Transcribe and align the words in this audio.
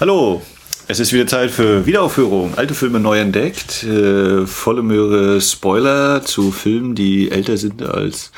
Hallo, 0.00 0.42
es 0.86 1.00
ist 1.00 1.12
wieder 1.12 1.26
Zeit 1.26 1.50
für 1.50 1.84
Wiederaufführung. 1.84 2.56
Alte 2.56 2.72
Filme 2.72 3.00
neu 3.00 3.18
entdeckt. 3.18 3.82
Äh, 3.82 4.46
volle 4.46 4.84
Möhre 4.84 5.40
Spoiler 5.40 6.22
zu 6.22 6.52
Filmen, 6.52 6.94
die 6.94 7.32
älter 7.32 7.56
sind 7.56 7.82
als 7.82 8.30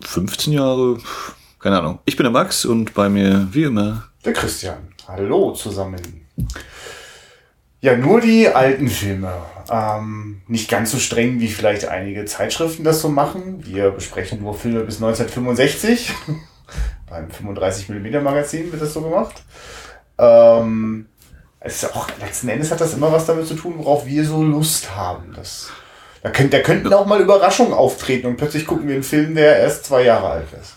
15 0.00 0.52
Jahre. 0.52 0.98
Keine 1.60 1.78
Ahnung. 1.78 2.00
Ich 2.06 2.16
bin 2.16 2.24
der 2.24 2.32
Max 2.32 2.64
und 2.64 2.92
bei 2.92 3.08
mir, 3.08 3.46
wie 3.52 3.62
immer, 3.62 4.08
der 4.24 4.32
Christian. 4.32 4.78
Hallo 5.06 5.52
zusammen. 5.52 6.26
Ja, 7.80 7.96
nur 7.96 8.20
die 8.20 8.48
alten 8.48 8.88
Filme. 8.88 9.32
Ähm, 9.70 10.42
nicht 10.48 10.68
ganz 10.68 10.90
so 10.90 10.98
streng, 10.98 11.38
wie 11.38 11.46
vielleicht 11.46 11.86
einige 11.86 12.24
Zeitschriften 12.24 12.82
das 12.82 13.00
so 13.00 13.10
machen. 13.10 13.64
Wir 13.64 13.92
besprechen 13.92 14.42
nur 14.42 14.54
Filme 14.54 14.80
bis 14.80 14.96
1965. 14.96 16.10
Beim 17.08 17.28
35mm 17.28 18.20
Magazin 18.22 18.72
wird 18.72 18.82
das 18.82 18.92
so 18.92 19.02
gemacht. 19.02 19.44
Ähm, 20.20 21.06
es 21.60 21.82
ist 21.82 21.96
auch, 21.96 22.08
letzten 22.20 22.48
Endes 22.48 22.70
hat 22.70 22.80
das 22.80 22.94
immer 22.94 23.10
was 23.12 23.26
damit 23.26 23.46
zu 23.46 23.54
tun, 23.54 23.74
worauf 23.78 24.06
wir 24.06 24.24
so 24.24 24.42
Lust 24.42 24.94
haben. 24.94 25.32
Das, 25.34 25.68
da, 26.22 26.30
könnt, 26.30 26.52
da 26.52 26.60
könnten 26.60 26.92
auch 26.92 27.06
mal 27.06 27.20
Überraschungen 27.20 27.72
auftreten 27.72 28.26
und 28.26 28.36
plötzlich 28.36 28.66
gucken 28.66 28.86
wir 28.88 28.94
einen 28.94 29.04
Film, 29.04 29.34
der 29.34 29.58
erst 29.58 29.86
zwei 29.86 30.04
Jahre 30.04 30.28
alt 30.28 30.48
ist. 30.60 30.76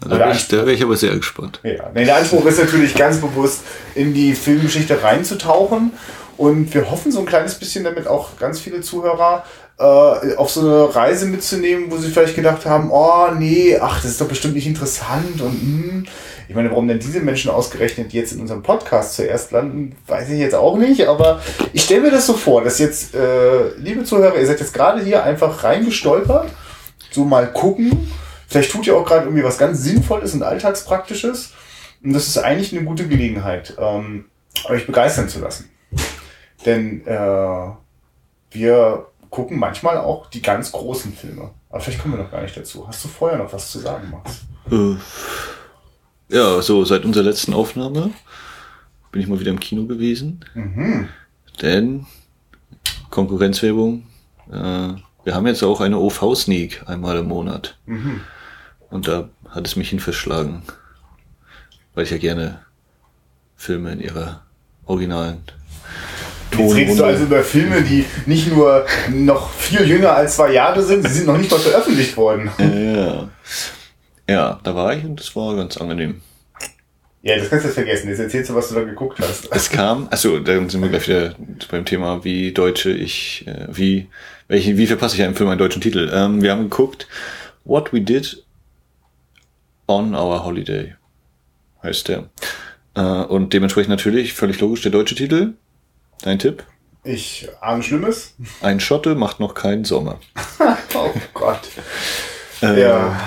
Da 0.00 0.18
wäre 0.18 0.32
ich, 0.32 0.50
wär 0.50 0.66
ich 0.68 0.82
aber 0.82 0.96
sehr 0.96 1.16
gespannt. 1.16 1.60
Ja, 1.64 1.90
nee, 1.92 2.04
der 2.04 2.16
Anspruch 2.16 2.44
ist 2.46 2.60
natürlich 2.60 2.94
ganz 2.94 3.20
bewusst, 3.20 3.62
in 3.96 4.14
die 4.14 4.34
Filmgeschichte 4.34 5.02
reinzutauchen. 5.02 5.92
Und 6.36 6.72
wir 6.72 6.88
hoffen 6.88 7.10
so 7.10 7.18
ein 7.18 7.26
kleines 7.26 7.56
bisschen 7.56 7.82
damit 7.82 8.06
auch 8.06 8.38
ganz 8.38 8.60
viele 8.60 8.80
Zuhörer 8.80 9.44
äh, 9.78 10.36
auf 10.36 10.50
so 10.50 10.60
eine 10.60 10.94
Reise 10.94 11.26
mitzunehmen, 11.26 11.90
wo 11.90 11.96
sie 11.96 12.10
vielleicht 12.10 12.36
gedacht 12.36 12.64
haben, 12.64 12.90
oh 12.92 13.28
nee, 13.36 13.76
ach, 13.80 14.00
das 14.00 14.12
ist 14.12 14.20
doch 14.20 14.28
bestimmt 14.28 14.54
nicht 14.54 14.68
interessant 14.68 15.40
und 15.40 16.02
mh. 16.04 16.08
Ich 16.48 16.54
meine, 16.54 16.70
warum 16.70 16.88
denn 16.88 16.98
diese 16.98 17.20
Menschen 17.20 17.50
ausgerechnet 17.50 18.14
jetzt 18.14 18.32
in 18.32 18.40
unserem 18.40 18.62
Podcast 18.62 19.14
zuerst 19.14 19.52
landen, 19.52 19.94
weiß 20.06 20.30
ich 20.30 20.38
jetzt 20.38 20.54
auch 20.54 20.78
nicht, 20.78 21.06
aber 21.06 21.42
ich 21.74 21.82
stelle 21.82 22.00
mir 22.00 22.10
das 22.10 22.26
so 22.26 22.32
vor, 22.32 22.64
dass 22.64 22.78
jetzt, 22.78 23.14
äh, 23.14 23.68
liebe 23.76 24.02
Zuhörer, 24.04 24.36
ihr 24.36 24.46
seid 24.46 24.58
jetzt 24.58 24.72
gerade 24.72 25.02
hier 25.02 25.22
einfach 25.24 25.62
reingestolpert, 25.62 26.50
so 27.10 27.26
mal 27.26 27.52
gucken, 27.52 28.10
vielleicht 28.46 28.72
tut 28.72 28.86
ihr 28.86 28.96
auch 28.96 29.04
gerade 29.04 29.26
irgendwie 29.26 29.44
was 29.44 29.58
ganz 29.58 29.82
Sinnvolles 29.82 30.32
und 30.32 30.42
Alltagspraktisches 30.42 31.52
und 32.02 32.14
das 32.14 32.28
ist 32.28 32.38
eigentlich 32.38 32.74
eine 32.74 32.84
gute 32.86 33.06
Gelegenheit, 33.06 33.76
ähm, 33.78 34.24
euch 34.70 34.86
begeistern 34.86 35.28
zu 35.28 35.40
lassen. 35.40 35.68
Denn 36.64 37.06
äh, 37.06 37.70
wir 38.50 39.06
gucken 39.28 39.58
manchmal 39.58 39.98
auch 39.98 40.30
die 40.30 40.40
ganz 40.40 40.72
großen 40.72 41.12
Filme. 41.12 41.50
Aber 41.68 41.80
vielleicht 41.80 42.00
kommen 42.00 42.16
wir 42.16 42.24
noch 42.24 42.30
gar 42.30 42.40
nicht 42.40 42.56
dazu. 42.56 42.88
Hast 42.88 43.04
du 43.04 43.08
vorher 43.08 43.38
noch 43.38 43.52
was 43.52 43.70
zu 43.70 43.78
sagen, 43.78 44.10
Max? 44.10 44.40
Ja, 46.28 46.60
so 46.60 46.84
seit 46.84 47.04
unserer 47.04 47.24
letzten 47.24 47.54
Aufnahme 47.54 48.10
bin 49.12 49.22
ich 49.22 49.28
mal 49.28 49.40
wieder 49.40 49.50
im 49.50 49.60
Kino 49.60 49.86
gewesen. 49.86 50.44
Mhm. 50.54 51.08
Denn 51.62 52.06
Konkurrenzwerbung, 53.10 54.06
äh, 54.50 54.88
wir 55.24 55.34
haben 55.34 55.46
jetzt 55.46 55.62
auch 55.62 55.80
eine 55.80 55.98
OV-Sneak 55.98 56.84
einmal 56.86 57.18
im 57.18 57.28
Monat. 57.28 57.78
Mhm. 57.86 58.20
Und 58.90 59.08
da 59.08 59.28
hat 59.48 59.66
es 59.66 59.76
mich 59.76 59.90
hin 59.90 60.00
verschlagen. 60.00 60.62
Weil 61.94 62.04
ich 62.04 62.10
ja 62.10 62.18
gerne 62.18 62.60
Filme 63.56 63.92
in 63.92 64.00
ihrer 64.00 64.42
originalen 64.86 65.42
Jetzt 66.56 66.74
redest 66.74 66.98
du 66.98 67.04
also 67.04 67.24
über 67.24 67.42
Filme, 67.42 67.82
die 67.82 68.04
nicht 68.26 68.50
nur 68.50 68.86
noch 69.10 69.50
viel 69.50 69.86
jünger 69.86 70.14
als 70.14 70.36
zwei 70.36 70.52
Jahre 70.52 70.82
sind, 70.82 71.06
sie 71.06 71.12
sind 71.12 71.26
noch 71.26 71.36
nicht 71.36 71.50
mal 71.50 71.60
veröffentlicht 71.60 72.16
worden. 72.16 72.50
Ja. 72.58 72.64
Ja, 72.66 73.28
da 74.36 74.74
war 74.74 74.94
ich 74.94 75.04
und 75.04 75.18
das 75.18 75.34
war 75.34 75.56
ganz 75.56 75.76
angenehm. 75.76 76.20
Ja, 77.22 77.36
das 77.36 77.50
kannst 77.50 77.64
du 77.64 77.68
jetzt 77.68 77.74
vergessen. 77.74 78.08
Jetzt 78.08 78.20
erzählst 78.20 78.50
du, 78.50 78.54
was 78.54 78.68
du 78.68 78.76
da 78.76 78.84
geguckt 78.84 79.18
hast. 79.20 79.50
Es 79.50 79.70
kam, 79.70 80.06
also 80.10 80.38
dann 80.38 80.68
sind 80.68 80.80
wir 80.82 80.88
gleich 80.88 81.08
wieder 81.08 81.34
beim 81.70 81.84
Thema, 81.84 82.24
wie 82.24 82.52
Deutsche 82.52 82.90
ich, 82.90 83.44
äh, 83.46 83.66
wie, 83.68 84.08
welche, 84.46 84.76
wie 84.76 84.86
verpasse 84.86 85.16
ich 85.16 85.22
einem 85.22 85.34
Film 85.34 85.48
einen 85.48 85.58
deutschen 85.58 85.82
Titel? 85.82 86.10
Ähm, 86.12 86.42
wir 86.42 86.52
haben 86.52 86.62
geguckt, 86.62 87.08
What 87.64 87.92
We 87.92 88.00
Did 88.00 88.44
on 89.88 90.14
Our 90.14 90.44
Holiday 90.44 90.94
heißt 91.82 92.08
der. 92.08 92.28
Äh, 92.94 93.00
und 93.00 93.52
dementsprechend 93.52 93.90
natürlich 93.90 94.32
völlig 94.32 94.60
logisch 94.60 94.82
der 94.82 94.92
deutsche 94.92 95.14
Titel. 95.14 95.54
Dein 96.22 96.38
Tipp? 96.38 96.64
Ich 97.04 97.48
ahne 97.60 97.82
Schlimmes. 97.82 98.34
Ein 98.60 98.80
Schotte 98.80 99.14
macht 99.14 99.40
noch 99.40 99.54
keinen 99.54 99.84
Sommer. 99.84 100.20
oh 100.94 101.12
Gott. 101.34 101.60
Äh, 102.62 102.80
ja. 102.80 103.20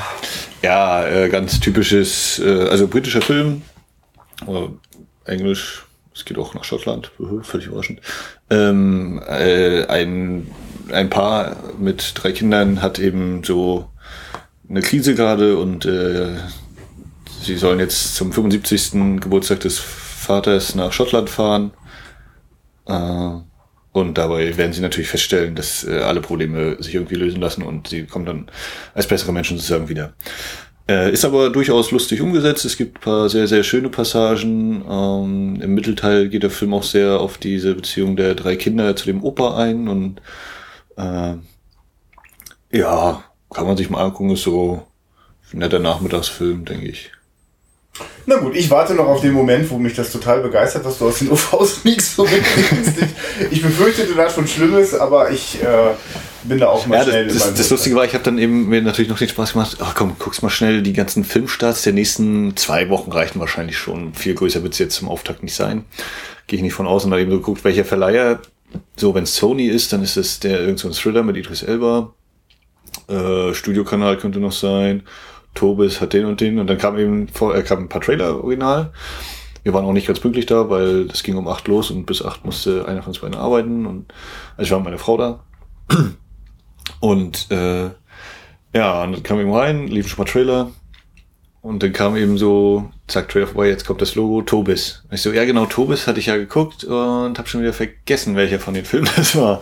Ja, 0.62 1.06
äh, 1.08 1.30
ganz 1.30 1.60
typisches, 1.60 2.40
äh, 2.40 2.68
also 2.70 2.88
britischer 2.88 3.22
Film, 3.22 3.64
oder 4.46 4.70
Englisch, 5.26 5.86
es 6.14 6.26
geht 6.26 6.38
auch 6.38 6.54
nach 6.54 6.64
Schottland, 6.64 7.12
völlig 7.42 7.68
überraschend. 7.68 8.02
Ähm, 8.50 9.22
äh, 9.28 9.86
ein, 9.88 10.52
ein 10.92 11.10
Paar 11.10 11.56
mit 11.80 12.14
drei 12.16 12.32
Kindern 12.32 12.82
hat 12.82 13.00
eben 13.00 13.44
so 13.44 13.90
eine 14.70 14.82
Krise 14.82 15.16
gerade 15.16 15.58
und 15.58 15.86
äh, 15.86 16.38
sie 17.42 17.58
sollen 17.58 17.80
jetzt 17.80 18.16
zum 18.16 18.32
75. 18.32 19.20
Geburtstag 19.20 19.62
des 19.62 19.80
Vaters 19.80 20.76
nach 20.76 20.94
Schottland 20.94 21.30
fahren. 21.30 21.72
Äh, 22.86 23.40
und 23.94 24.18
dabei 24.18 24.56
werden 24.57 24.74
sie 24.74 24.81
natürlich 24.81 25.09
feststellen, 25.09 25.56
dass 25.56 25.84
äh, 25.84 26.00
alle 26.00 26.22
Probleme 26.22 26.81
sich 26.81 26.96
irgendwie 26.96 27.16
lösen 27.16 27.41
lassen 27.41 27.63
und 27.63 27.90
sie 27.90 28.06
kommen 28.06 28.25
dann 28.25 28.47
als 28.94 29.07
bessere 29.07 29.34
Menschen 29.34 29.57
sozusagen 29.57 29.90
wieder. 29.90 30.13
Äh, 30.88 31.12
ist 31.12 31.25
aber 31.25 31.50
durchaus 31.50 31.91
lustig 31.91 32.22
umgesetzt. 32.22 32.66
Es 32.66 32.78
gibt 32.78 33.01
paar 33.01 33.30
sehr, 33.30 33.47
sehr 33.47 33.63
schöne 33.63 33.90
Passagen. 33.90 34.84
Ähm, 34.90 35.62
Im 35.62 35.74
Mittelteil 35.74 36.30
geht 36.30 36.44
der 36.44 36.50
Film 36.50 36.74
auch 36.74 36.84
sehr 36.84 37.19
auf 37.19 37.38
diese 37.38 37.75
Beziehung 37.75 38.16
der 38.16 38.35
drei 38.35 38.56
Kinder 38.56 38.96
zu 38.96 39.06
dem 39.06 39.24
Opa 39.24 39.57
ein. 39.57 39.88
Und 39.88 40.22
äh, 40.97 41.35
ja, 42.72 43.24
kann 43.53 43.68
man 43.68 43.78
sich 43.78 43.90
mal 43.90 44.03
angucken. 44.03 44.31
Ist 44.31 44.44
so 44.44 44.85
ein 45.53 45.59
netter 45.59 45.80
Nachmittagsfilm, 45.80 46.66
denke 46.66 46.88
ich. 46.88 47.12
Na 48.25 48.38
gut, 48.38 48.56
ich 48.56 48.69
warte 48.69 48.94
noch 48.94 49.07
auf 49.07 49.22
den 49.22 49.34
Moment, 49.34 49.69
wo 49.69 49.78
mich 49.78 49.96
das 49.96 50.12
total 50.12 50.41
begeistert, 50.41 50.85
dass 50.85 51.00
du 51.00 51.07
aus 51.07 51.19
den 51.19 51.31
UVs 51.31 51.84
nichts 51.84 52.16
so 52.16 52.24
mitbringst. 52.24 52.94
Ich, 53.50 53.52
ich 53.52 53.62
befürchtete 53.62 54.13
da 54.16 54.29
schon 54.29 54.47
Schlimmes, 54.47 54.94
aber 54.94 55.31
ich 55.31 55.62
äh, 55.62 55.94
bin 56.44 56.59
da 56.59 56.68
auch 56.68 56.85
mal 56.85 56.97
ja, 56.97 57.03
schnell. 57.03 57.28
Das, 57.28 57.38
das, 57.38 57.53
das 57.56 57.69
Lustige 57.69 57.96
war, 57.96 58.06
ich 58.06 58.13
habe 58.13 58.24
dann 58.24 58.38
eben 58.38 58.69
mir 58.69 58.81
natürlich 58.81 59.09
noch 59.09 59.18
den 59.18 59.28
Spaß 59.28 59.53
gemacht, 59.53 59.78
ach 59.81 59.96
komm, 59.96 60.16
guck's 60.19 60.41
mal 60.41 60.50
schnell, 60.50 60.81
die 60.81 60.94
ganzen 60.94 61.25
Filmstarts 61.25 61.81
der 61.81 61.94
nächsten 61.94 62.56
zwei 62.56 62.90
Wochen 62.90 63.12
reichen 63.12 63.40
wahrscheinlich 63.40 63.78
schon. 63.78 64.13
Viel 64.13 64.35
größer 64.35 64.63
wird's 64.63 64.78
jetzt 64.78 64.96
zum 64.96 65.09
Auftakt 65.09 65.44
nicht 65.44 65.56
sein. 65.56 65.84
Gehe 66.47 66.57
ich 66.57 66.63
nicht 66.63 66.74
von 66.74 66.88
aus 66.88 67.03
und 67.03 67.12
dann 67.12 67.19
eben 67.19 67.31
so 67.31 67.38
geguckt, 67.38 67.63
welcher 67.63 67.85
Verleiher, 67.85 68.40
so 68.96 69.13
wenn 69.16 69.25
Sony 69.25 69.68
ist, 69.68 69.91
dann 69.91 70.01
ist 70.01 70.16
es 70.16 70.40
der 70.40 70.62
irgend 70.62 70.80
so 70.80 70.88
ein 70.88 70.94
Thriller 70.94 71.24
mit 71.24 71.35
Idris 71.35 71.63
Elba. 71.63 72.13
Äh, 73.07 73.53
Studiokanal 73.53 74.18
könnte 74.18 74.40
noch 74.40 74.51
sein. 74.51 75.03
Tobis 75.53 76.01
hat 76.01 76.13
den 76.13 76.25
und 76.25 76.41
den 76.41 76.59
und 76.59 76.67
dann 76.67 76.78
kam 76.78 76.97
eben 76.97 77.28
vor, 77.28 77.56
äh, 77.56 77.63
kam 77.63 77.79
ein 77.79 77.89
paar 77.89 78.01
Trailer 78.01 78.44
original. 78.44 78.91
Wir 79.63 79.73
waren 79.73 79.85
auch 79.85 79.94
nicht 79.94 80.07
ganz 80.07 80.19
pünktlich 80.19 80.47
da, 80.47 80.69
weil 80.69 81.06
das 81.06 81.23
ging 81.23 81.38
um 81.38 81.47
acht 81.47 81.67
los 81.67 81.91
und 81.91 82.06
bis 82.06 82.23
acht 82.23 82.45
musste 82.45 82.88
einer 82.88 83.03
von 83.03 83.09
uns 83.12 83.19
beiden 83.19 83.35
arbeiten 83.35 83.85
und 83.85 84.13
also 84.57 84.63
ich 84.63 84.72
war 84.72 84.79
mit 84.79 84.85
meiner 84.85 84.97
Frau 84.97 85.17
da. 85.17 85.44
Und 87.00 87.50
äh, 87.51 87.89
ja, 88.73 89.03
und 89.03 89.13
dann 89.13 89.23
kam 89.23 89.39
eben 89.39 89.53
rein, 89.53 89.88
lief 89.88 90.07
schon 90.07 90.23
mal 90.23 90.29
Trailer. 90.31 90.72
Und 91.62 91.84
dann 91.84 91.94
kam 91.94 92.16
eben 92.16 92.40
so, 92.40 92.90
zack, 93.08 93.30
Trailer 93.30 93.46
vorbei, 93.46 93.68
jetzt 93.68 93.86
kommt 93.86 94.02
das 94.02 94.16
Logo, 94.16 94.42
Tobis. 94.42 95.04
Und 95.08 95.14
ich 95.14 95.22
so, 95.22 95.32
ja 95.32 95.46
genau, 95.46 95.68
Tobis 95.68 96.08
hatte 96.08 96.20
ich 96.20 96.26
ja 96.26 96.36
geguckt 96.36 96.84
und 96.84 97.38
habe 97.38 97.48
schon 97.48 97.62
wieder 97.62 97.74
vergessen, 97.74 98.36
welcher 98.36 98.60
von 98.60 98.74
den 98.74 98.84
Filmen 98.84 99.10
das 99.16 99.36
war. 99.36 99.62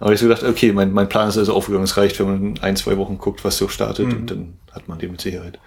Aber 0.00 0.12
ich 0.12 0.20
so 0.20 0.26
gedacht, 0.26 0.42
okay, 0.42 0.72
mein, 0.72 0.92
mein 0.92 1.08
Plan 1.08 1.28
ist 1.28 1.36
also 1.36 1.52
aufgegangen, 1.52 1.84
es 1.84 1.98
reicht, 1.98 2.18
wenn 2.18 2.26
man 2.26 2.58
ein, 2.62 2.76
zwei 2.76 2.96
Wochen 2.96 3.18
guckt, 3.18 3.44
was 3.44 3.58
so 3.58 3.68
startet 3.68 4.06
mhm. 4.06 4.16
und 4.16 4.30
dann 4.30 4.52
hat 4.72 4.88
man 4.88 4.98
den 4.98 5.10
mit 5.10 5.20
Sicherheit. 5.20 5.58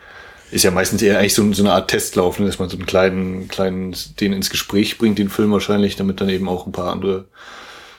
Ist 0.50 0.64
ja 0.64 0.72
meistens 0.72 1.02
eher 1.02 1.20
eigentlich 1.20 1.36
so, 1.36 1.54
so 1.54 1.62
eine 1.62 1.74
Art 1.74 1.90
Testlauf, 1.90 2.40
ne, 2.40 2.48
dass 2.48 2.58
man 2.58 2.70
so 2.70 2.78
einen 2.78 2.86
kleinen, 2.88 3.48
kleinen, 3.48 3.96
den 4.20 4.34
ins 4.34 4.50
Gespräch 4.50 4.98
bringt, 4.98 5.20
den 5.20 5.30
Film 5.30 5.52
wahrscheinlich, 5.52 5.96
damit 5.96 6.22
dann 6.22 6.30
eben 6.30 6.50
auch 6.50 6.66
ein 6.66 6.72
paar 6.72 6.91
andere 6.91 7.26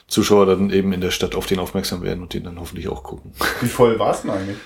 Zuschauer 0.07 0.47
dann 0.47 0.69
eben 0.71 0.91
in 0.91 0.99
der 0.99 1.11
Stadt 1.11 1.35
auf 1.35 1.45
den 1.45 1.59
aufmerksam 1.59 2.01
werden 2.01 2.23
und 2.23 2.33
den 2.33 2.43
dann 2.43 2.59
hoffentlich 2.59 2.89
auch 2.89 3.03
gucken. 3.03 3.31
Wie 3.61 3.67
voll 3.67 3.99
war 3.99 4.13
es 4.13 4.23
denn 4.23 4.31
eigentlich? 4.31 4.57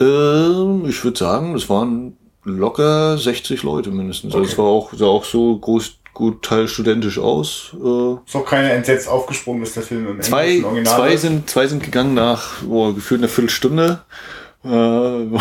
Ähm, 0.00 0.86
ich 0.88 1.02
würde 1.04 1.18
sagen, 1.18 1.54
es 1.54 1.68
waren 1.68 2.16
locker 2.46 3.18
60 3.18 3.62
Leute 3.62 3.90
mindestens. 3.90 4.32
Okay. 4.32 4.42
Also 4.42 4.52
es 4.52 4.58
war 4.58 4.66
auch, 4.66 4.92
sah 4.92 5.06
auch 5.06 5.24
so 5.24 5.58
groß, 5.58 5.98
gut 6.14 6.42
teil 6.42 6.68
studentisch 6.68 7.18
aus. 7.18 7.74
Äh, 7.74 8.14
ist 8.26 8.36
auch 8.36 8.46
keine 8.46 8.70
entsetzt 8.70 9.08
aufgesprungen 9.08 9.62
ist 9.62 9.76
der 9.76 9.82
Film 9.82 10.08
im 10.08 10.22
zwei, 10.22 10.64
Original. 10.64 10.84
Zwei 10.84 11.16
sind, 11.16 11.50
zwei 11.50 11.66
sind 11.66 11.82
gegangen 11.82 12.14
nach 12.14 12.62
oh, 12.68 12.92
gefühlt 12.92 13.20
einer 13.20 13.28
Viertelstunde. 13.28 14.00
Äh, 14.64 14.68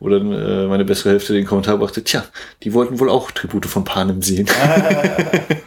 wo 0.00 0.08
dann 0.08 0.32
äh, 0.32 0.66
meine 0.66 0.84
bessere 0.84 1.10
Hälfte 1.10 1.32
den 1.32 1.44
Kommentar 1.44 1.76
brachte, 1.78 2.04
tja, 2.04 2.24
die 2.62 2.72
wollten 2.72 3.00
wohl 3.00 3.10
auch 3.10 3.32
Tribute 3.32 3.66
von 3.66 3.84
Panem 3.84 4.22
sehen. 4.22 4.46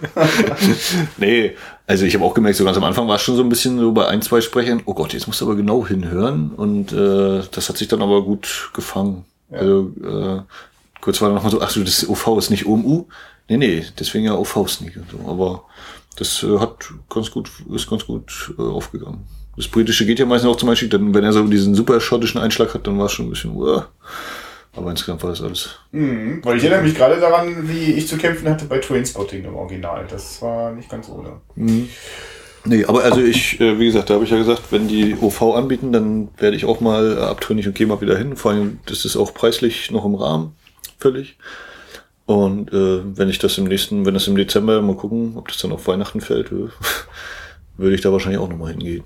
nee, 1.18 1.54
also 1.86 2.06
ich 2.06 2.16
habe 2.16 2.24
auch 2.24 2.34
gemerkt, 2.34 2.58
so 2.58 2.64
ganz 2.64 2.78
am 2.78 2.86
Anfang 2.86 3.08
war 3.10 3.16
es 3.16 3.22
schon 3.24 3.36
so 3.36 3.44
ein 3.44 3.50
bisschen 3.50 3.78
so 3.78 3.92
bei 3.92 4.08
ein, 4.08 4.22
zwei 4.22 4.40
Sprechern, 4.40 4.84
oh 4.86 4.94
Gott, 4.94 5.12
jetzt 5.12 5.28
musst 5.28 5.42
du 5.42 5.46
aber 5.46 5.56
genau 5.56 5.86
hinhören. 5.86 6.52
Und 6.56 6.94
äh, 6.94 7.42
das 7.52 7.68
hat 7.68 7.78
sich 7.78 7.90
dann 7.90 8.02
aber 8.02 8.24
gut 8.24 8.72
gefangen. 8.74 9.26
Ja. 9.52 9.58
Also 9.58 9.92
äh, 10.04 10.42
kurz 11.02 11.22
war 11.22 11.30
dann 11.30 11.36
nochmal 11.36 11.52
so, 11.52 11.62
ach 11.62 11.70
so, 11.70 11.84
das 11.84 12.08
OV 12.08 12.38
ist 12.38 12.50
nicht 12.50 12.66
OMU. 12.66 13.06
Nee, 13.50 13.58
nee, 13.58 13.86
deswegen 14.00 14.26
ja 14.26 14.34
auf 14.34 14.50
Faustnik 14.50 14.96
und 14.96 15.12
so. 15.12 15.30
Aber 15.30 15.66
das 16.18 16.44
äh, 16.44 16.58
hat 16.60 16.92
ganz 17.10 17.32
gut, 17.32 17.50
ist 17.74 17.90
ganz 17.90 18.06
gut 18.06 18.54
äh, 18.58 18.62
aufgegangen. 18.62 19.26
Das 19.58 19.68
britische 19.68 20.06
geht 20.06 20.20
ja 20.20 20.26
meistens 20.26 20.50
auch 20.50 20.56
zum 20.56 20.70
Beispiel, 20.70 20.90
dann, 20.90 21.14
wenn 21.14 21.24
er 21.24 21.34
so 21.34 21.46
diesen 21.46 21.76
super 21.76 22.00
schottischen 22.00 22.40
Einschlag 22.40 22.74
hat, 22.74 22.88
dann 22.88 22.98
war 22.98 23.08
es 23.08 23.12
schon 23.12 23.28
ein 23.28 23.30
bisschen, 23.30 23.56
uh, 23.56 23.82
aber 24.74 24.92
insgesamt 24.92 25.22
war 25.24 25.32
das 25.32 25.42
alles. 25.42 25.80
Mhm, 25.92 26.40
weil 26.44 26.58
ich 26.58 26.64
erinnere 26.64 26.84
mich 26.84 26.96
gerade 26.96 27.20
daran, 27.20 27.68
wie 27.68 27.92
ich 27.92 28.08
zu 28.08 28.18
kämpfen 28.18 28.48
hatte 28.48 28.66
bei 28.66 28.78
Trainspotting 28.78 29.44
im 29.44 29.56
Original. 29.56 30.06
Das 30.10 30.42
war 30.42 30.72
nicht 30.72 30.90
ganz 30.90 31.10
ohne. 31.10 31.42
Mhm. 31.56 31.90
Nee, 32.64 32.86
aber 32.86 33.04
also 33.04 33.22
ich, 33.22 33.60
äh, 33.60 33.80
wie 33.80 33.86
gesagt, 33.86 34.10
da 34.10 34.16
habe 34.16 34.24
ich 34.24 34.30
ja 34.30 34.38
gesagt, 34.38 34.72
wenn 34.72 34.88
die 34.88 35.16
OV 35.20 35.42
anbieten, 35.56 35.92
dann 35.92 36.30
werde 36.38 36.56
ich 36.56 36.66
auch 36.66 36.80
mal 36.80 37.18
äh, 37.18 37.22
abtrünnig 37.22 37.68
und 37.68 37.74
gehe 37.74 37.88
mal 37.88 38.02
wieder 38.02 38.18
hin. 38.18 38.36
Vor 38.36 38.52
allem, 38.52 38.80
das 38.86 39.04
ist 39.04 39.18
auch 39.18 39.34
preislich 39.34 39.90
noch 39.90 40.06
im 40.06 40.16
Rahmen, 40.16 40.56
völlig. 41.00 41.38
Und 42.26 42.72
äh, 42.72 43.18
wenn 43.18 43.30
ich 43.30 43.40
das 43.40 43.58
im 43.58 43.66
nächsten, 43.66 44.06
wenn 44.06 44.14
das 44.14 44.28
im 44.28 44.36
Dezember, 44.36 44.82
mal 44.82 44.96
gucken, 44.96 45.34
ob 45.38 45.48
das 45.48 45.58
dann 45.58 45.72
auf 45.72 45.88
Weihnachten 45.88 46.22
fällt, 46.22 46.52
äh, 46.52 46.68
würde 47.78 47.96
ich 47.96 48.02
da 48.02 48.12
wahrscheinlich 48.12 48.40
auch 48.40 48.50
nochmal 48.50 48.72
hingehen. 48.72 49.04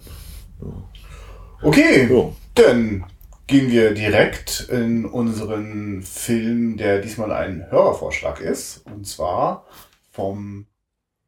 Ja. 0.61 1.67
Okay, 1.67 2.09
ja. 2.11 2.31
dann 2.55 3.05
gehen 3.47 3.71
wir 3.71 3.93
direkt 3.93 4.67
in 4.69 5.05
unseren 5.05 6.01
Film, 6.01 6.77
der 6.77 6.99
diesmal 6.99 7.31
ein 7.31 7.65
Hörervorschlag 7.69 8.41
ist. 8.41 8.85
Und 8.85 9.07
zwar 9.07 9.65
vom 10.11 10.65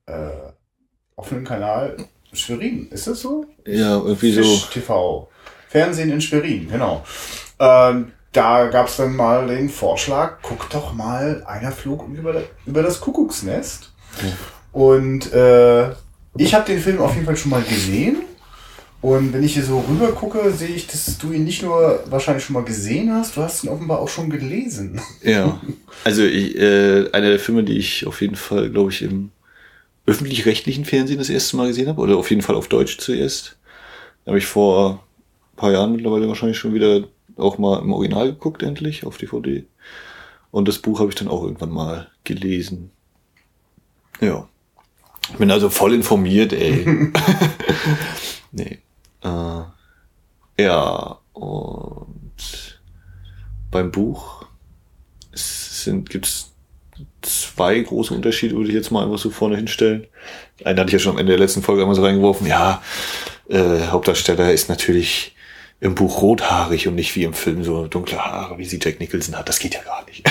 äh, 0.07 0.29
offenen 1.15 1.45
Kanal 1.45 1.97
Schwerin. 2.37 2.87
Ist 2.91 3.07
das 3.07 3.21
so? 3.21 3.45
Ja, 3.65 3.97
irgendwie 3.97 4.33
Fisch 4.33 4.61
so. 4.61 4.67
TV. 4.71 5.29
Fernsehen 5.69 6.11
in 6.11 6.21
Schwerin, 6.21 6.69
genau. 6.69 7.03
Ähm, 7.59 8.11
da 8.31 8.67
gab 8.67 8.87
es 8.87 8.97
dann 8.97 9.15
mal 9.15 9.47
den 9.47 9.69
Vorschlag, 9.69 10.37
guck 10.41 10.69
doch 10.69 10.93
mal, 10.93 11.43
einer 11.47 11.71
flog 11.71 12.07
über, 12.07 12.43
über 12.65 12.83
das 12.83 12.99
Kuckucksnest. 13.01 13.91
Ja. 14.21 14.29
Und 14.71 15.33
äh, 15.33 15.89
ich 16.37 16.53
habe 16.53 16.65
den 16.65 16.79
Film 16.79 16.99
auf 16.99 17.13
jeden 17.13 17.25
Fall 17.25 17.37
schon 17.37 17.51
mal 17.51 17.63
gesehen. 17.63 18.17
Und 19.01 19.31
wenn 19.31 19.43
ich 19.43 19.53
hier 19.53 19.63
so 19.63 19.83
rüber 19.87 20.11
gucke, 20.11 20.51
sehe 20.51 20.69
ich, 20.69 20.87
dass 20.87 21.17
du 21.17 21.31
ihn 21.31 21.43
nicht 21.43 21.61
nur 21.61 22.03
wahrscheinlich 22.09 22.43
schon 22.43 22.55
mal 22.55 22.63
gesehen 22.63 23.13
hast, 23.13 23.37
du 23.37 23.41
hast 23.41 23.63
ihn 23.63 23.69
offenbar 23.69 23.99
auch 23.99 24.09
schon 24.09 24.29
gelesen. 24.29 24.99
Ja, 25.23 25.61
also 26.03 26.23
ich, 26.23 26.57
äh, 26.57 27.09
einer 27.11 27.29
der 27.29 27.39
Filme, 27.39 27.63
die 27.63 27.77
ich 27.77 28.07
auf 28.07 28.21
jeden 28.21 28.35
Fall, 28.35 28.69
glaube 28.69 28.91
ich, 28.91 29.03
im 29.03 29.31
öffentlich-rechtlichen 30.07 30.85
Fernsehen 30.85 31.19
das 31.19 31.29
erste 31.29 31.57
Mal 31.57 31.67
gesehen 31.67 31.89
habe, 31.89 32.01
oder 32.01 32.17
auf 32.17 32.29
jeden 32.29 32.41
Fall 32.41 32.55
auf 32.55 32.69
Deutsch 32.69 32.97
zuerst. 32.97 33.57
Habe 34.25 34.39
ich 34.39 34.47
vor 34.47 35.03
ein 35.53 35.55
paar 35.57 35.71
Jahren 35.71 35.91
mittlerweile 35.91 36.27
wahrscheinlich 36.27 36.57
schon 36.57 36.73
wieder 36.73 37.03
auch 37.35 37.57
mal 37.57 37.79
im 37.79 37.93
Original 37.93 38.27
geguckt, 38.31 38.63
endlich, 38.63 39.05
auf 39.05 39.17
DVD. 39.17 39.65
Und 40.49 40.67
das 40.67 40.79
Buch 40.79 40.99
habe 40.99 41.09
ich 41.09 41.15
dann 41.15 41.27
auch 41.27 41.43
irgendwann 41.43 41.69
mal 41.69 42.09
gelesen. 42.23 42.89
Ja. 44.21 44.47
Ich 45.29 45.37
bin 45.37 45.51
also 45.51 45.69
voll 45.69 45.93
informiert, 45.93 46.53
ey. 46.53 46.85
nee. 48.51 48.79
Äh, 49.21 49.61
ja, 50.59 51.19
und 51.33 52.81
beim 53.69 53.91
Buch 53.91 54.45
sind, 55.33 56.09
gibt's 56.09 56.53
zwei 57.27 57.79
große 57.79 58.13
Unterschiede, 58.13 58.55
würde 58.55 58.69
ich 58.69 58.75
jetzt 58.75 58.91
mal 58.91 59.03
einfach 59.03 59.17
so 59.17 59.29
vorne 59.29 59.55
hinstellen. 59.55 60.07
Einen 60.63 60.79
hatte 60.79 60.87
ich 60.87 60.93
ja 60.93 60.99
schon 60.99 61.13
am 61.13 61.17
Ende 61.17 61.33
der 61.33 61.39
letzten 61.39 61.61
Folge 61.61 61.81
einmal 61.81 61.95
so 61.95 62.03
reingeworfen. 62.03 62.47
Ja, 62.47 62.81
äh, 63.49 63.87
Hauptdarsteller 63.87 64.51
ist 64.51 64.69
natürlich 64.69 65.35
im 65.79 65.95
Buch 65.95 66.21
rothaarig 66.21 66.87
und 66.87 66.95
nicht 66.95 67.15
wie 67.15 67.23
im 67.23 67.33
Film 67.33 67.63
so 67.63 67.87
dunkle 67.87 68.17
Haare, 68.17 68.57
wie 68.57 68.65
sie 68.65 68.79
Jack 68.81 68.99
Nicholson 68.99 69.37
hat. 69.37 69.47
Das 69.47 69.59
geht 69.59 69.75
ja 69.75 69.83
gar 69.83 70.05
nicht. 70.05 70.23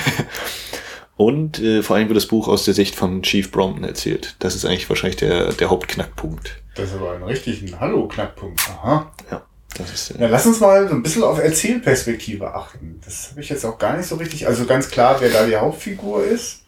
und 1.16 1.60
äh, 1.60 1.82
vor 1.82 1.96
allem 1.96 2.08
wird 2.08 2.16
das 2.16 2.26
Buch 2.26 2.48
aus 2.48 2.64
der 2.64 2.74
Sicht 2.74 2.96
von 2.96 3.22
Chief 3.22 3.50
Brompton 3.50 3.84
erzählt. 3.84 4.34
Das 4.40 4.56
ist 4.56 4.64
eigentlich 4.64 4.88
wahrscheinlich 4.88 5.16
der, 5.16 5.52
der 5.52 5.70
Hauptknackpunkt. 5.70 6.56
Das 6.74 6.90
ist 6.90 6.96
aber 6.96 7.12
ein 7.12 7.22
richtiger 7.22 7.78
Hallo-Knackpunkt. 7.78 8.60
Aha. 8.68 9.12
Ja. 9.30 9.42
Das 9.78 9.92
ist, 9.92 10.10
äh 10.12 10.22
ja, 10.22 10.28
lass 10.28 10.46
uns 10.46 10.60
mal 10.60 10.88
so 10.88 10.94
ein 10.94 11.02
bisschen 11.02 11.22
auf 11.22 11.38
Erzählperspektive 11.38 12.54
achten. 12.54 13.00
Das 13.04 13.30
habe 13.30 13.40
ich 13.40 13.48
jetzt 13.48 13.64
auch 13.64 13.78
gar 13.78 13.96
nicht 13.96 14.06
so 14.06 14.16
richtig. 14.16 14.46
Also 14.46 14.64
ganz 14.64 14.90
klar, 14.90 15.16
wer 15.20 15.30
da 15.30 15.46
die 15.46 15.56
Hauptfigur 15.56 16.24
ist. 16.24 16.62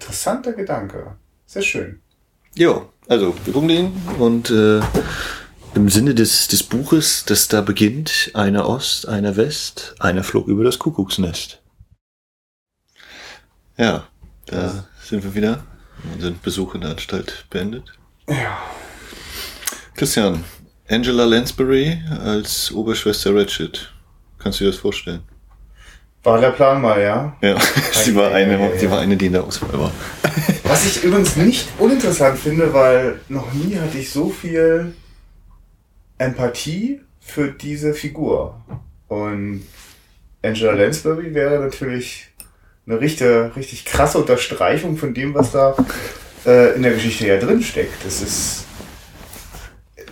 Interessanter 0.00 0.54
Gedanke. 0.54 1.16
Sehr 1.44 1.60
schön. 1.60 2.00
Ja, 2.54 2.88
also 3.06 3.34
wir 3.44 3.52
gucken 3.52 3.68
den 3.68 3.92
und 4.18 4.48
äh, 4.48 4.80
im 5.74 5.90
Sinne 5.90 6.14
des, 6.14 6.48
des 6.48 6.62
Buches, 6.62 7.26
das 7.26 7.48
da 7.48 7.60
beginnt, 7.60 8.30
eine 8.32 8.66
Ost, 8.66 9.06
eine 9.06 9.36
West, 9.36 9.94
einer 10.00 10.24
flog 10.24 10.48
über 10.48 10.64
das 10.64 10.78
Kuckucksnest. 10.78 11.60
Ja, 13.76 14.08
da 14.46 14.88
sind 15.02 15.22
wir 15.22 15.34
wieder. 15.34 15.64
Unseren 16.14 16.40
Besuch 16.40 16.74
in 16.74 16.80
der 16.80 16.92
Anstalt 16.92 17.44
beendet. 17.50 17.92
Ja. 18.26 18.58
Christian, 19.94 20.42
Angela 20.88 21.26
Lansbury 21.26 22.02
als 22.24 22.72
Oberschwester 22.72 23.34
Ratchet. 23.36 23.92
Kannst 24.38 24.60
du 24.60 24.64
dir 24.64 24.70
das 24.70 24.80
vorstellen? 24.80 25.22
War 26.22 26.40
der 26.40 26.50
Plan 26.50 26.82
mal, 26.82 27.00
ja? 27.00 27.36
Ja, 27.40 27.56
sie 27.92 28.14
war 28.14 28.32
eine, 28.32 28.78
sie 28.78 28.90
war 28.90 29.00
eine, 29.00 29.16
die 29.16 29.26
in 29.26 29.32
der 29.32 29.44
Auswahl 29.44 29.78
war. 29.78 29.92
Was 30.64 30.86
ich 30.86 31.02
übrigens 31.02 31.36
nicht 31.36 31.68
uninteressant 31.78 32.38
finde, 32.38 32.72
weil 32.74 33.20
noch 33.28 33.52
nie 33.52 33.76
hatte 33.76 33.98
ich 33.98 34.10
so 34.10 34.28
viel 34.28 34.94
Empathie 36.18 37.00
für 37.20 37.50
diese 37.50 37.94
Figur. 37.94 38.60
Und 39.08 39.64
Angela 40.42 40.72
Lansbury 40.72 41.34
wäre 41.34 41.58
natürlich 41.58 42.28
eine 42.86 43.00
richtig, 43.00 43.56
richtig 43.56 43.84
krasse 43.84 44.18
Unterstreichung 44.18 44.96
von 44.96 45.14
dem, 45.14 45.34
was 45.34 45.52
da 45.52 45.74
äh, 46.46 46.74
in 46.74 46.82
der 46.82 46.92
Geschichte 46.92 47.26
ja 47.26 47.38
drin 47.38 47.62
steckt. 47.62 48.04
Das 48.04 48.22
ist. 48.22 48.66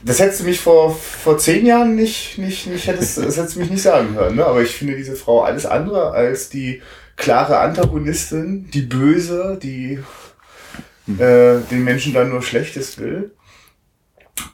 Das 0.05 0.21
hättest 0.21 0.41
du 0.41 0.45
mich 0.45 0.61
vor, 0.61 0.95
vor 0.95 1.39
zehn 1.39 1.67
Jahren 1.67 1.97
nicht, 1.97 2.39
nicht, 2.39 2.67
nicht 2.67 2.87
hättest, 2.87 3.19
das 3.19 3.37
hättest 3.37 3.57
du 3.57 3.61
mich 3.61 3.71
nicht 3.71 3.83
sagen 3.83 4.15
hören, 4.15 4.37
ne? 4.37 4.47
Aber 4.47 4.63
ich 4.63 4.71
finde 4.71 4.97
diese 4.97 5.17
Frau 5.17 5.43
alles 5.43 5.67
andere 5.67 6.13
als 6.13 6.49
die 6.49 6.83
klare 7.17 7.59
Antagonistin, 7.59 8.71
die 8.73 8.83
Böse, 8.83 9.59
die 9.61 9.99
hm. 11.07 11.21
äh, 11.21 11.61
den 11.71 11.85
Menschen 11.85 12.15
dann 12.15 12.31
nur 12.31 12.43
Schlechtes 12.43 12.99
will. 12.99 13.33